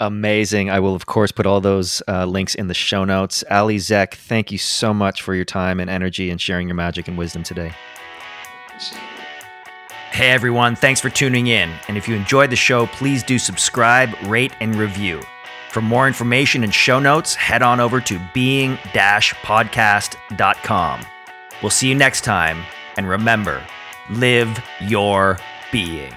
Amazing. 0.00 0.70
I 0.70 0.80
will, 0.80 0.96
of 0.96 1.06
course, 1.06 1.30
put 1.30 1.46
all 1.46 1.60
those 1.60 2.02
uh, 2.08 2.26
links 2.26 2.56
in 2.56 2.66
the 2.66 2.74
show 2.74 3.04
notes. 3.04 3.44
Ali 3.48 3.78
Zek, 3.78 4.14
thank 4.14 4.50
you 4.50 4.58
so 4.58 4.92
much 4.92 5.22
for 5.22 5.36
your 5.36 5.44
time 5.44 5.78
and 5.78 5.88
energy 5.88 6.30
and 6.30 6.40
sharing 6.40 6.66
your 6.66 6.74
magic 6.74 7.06
and 7.06 7.16
wisdom 7.16 7.44
today. 7.44 7.72
Hey 10.10 10.30
everyone, 10.30 10.74
thanks 10.74 11.00
for 11.00 11.10
tuning 11.10 11.46
in. 11.46 11.72
And 11.86 11.96
if 11.96 12.08
you 12.08 12.16
enjoyed 12.16 12.50
the 12.50 12.56
show, 12.56 12.86
please 12.86 13.22
do 13.22 13.38
subscribe, 13.38 14.10
rate, 14.24 14.52
and 14.60 14.74
review. 14.74 15.22
For 15.70 15.80
more 15.80 16.08
information 16.08 16.64
and 16.64 16.74
show 16.74 16.98
notes, 17.00 17.34
head 17.34 17.62
on 17.62 17.80
over 17.80 18.00
to 18.00 18.20
being 18.32 18.76
podcast.com. 18.76 20.20
We'll 21.62 21.70
see 21.70 21.88
you 21.88 21.94
next 21.94 22.22
time, 22.22 22.64
and 22.96 23.08
remember 23.08 23.64
live 24.10 24.62
your 24.80 25.38
being. 25.72 26.14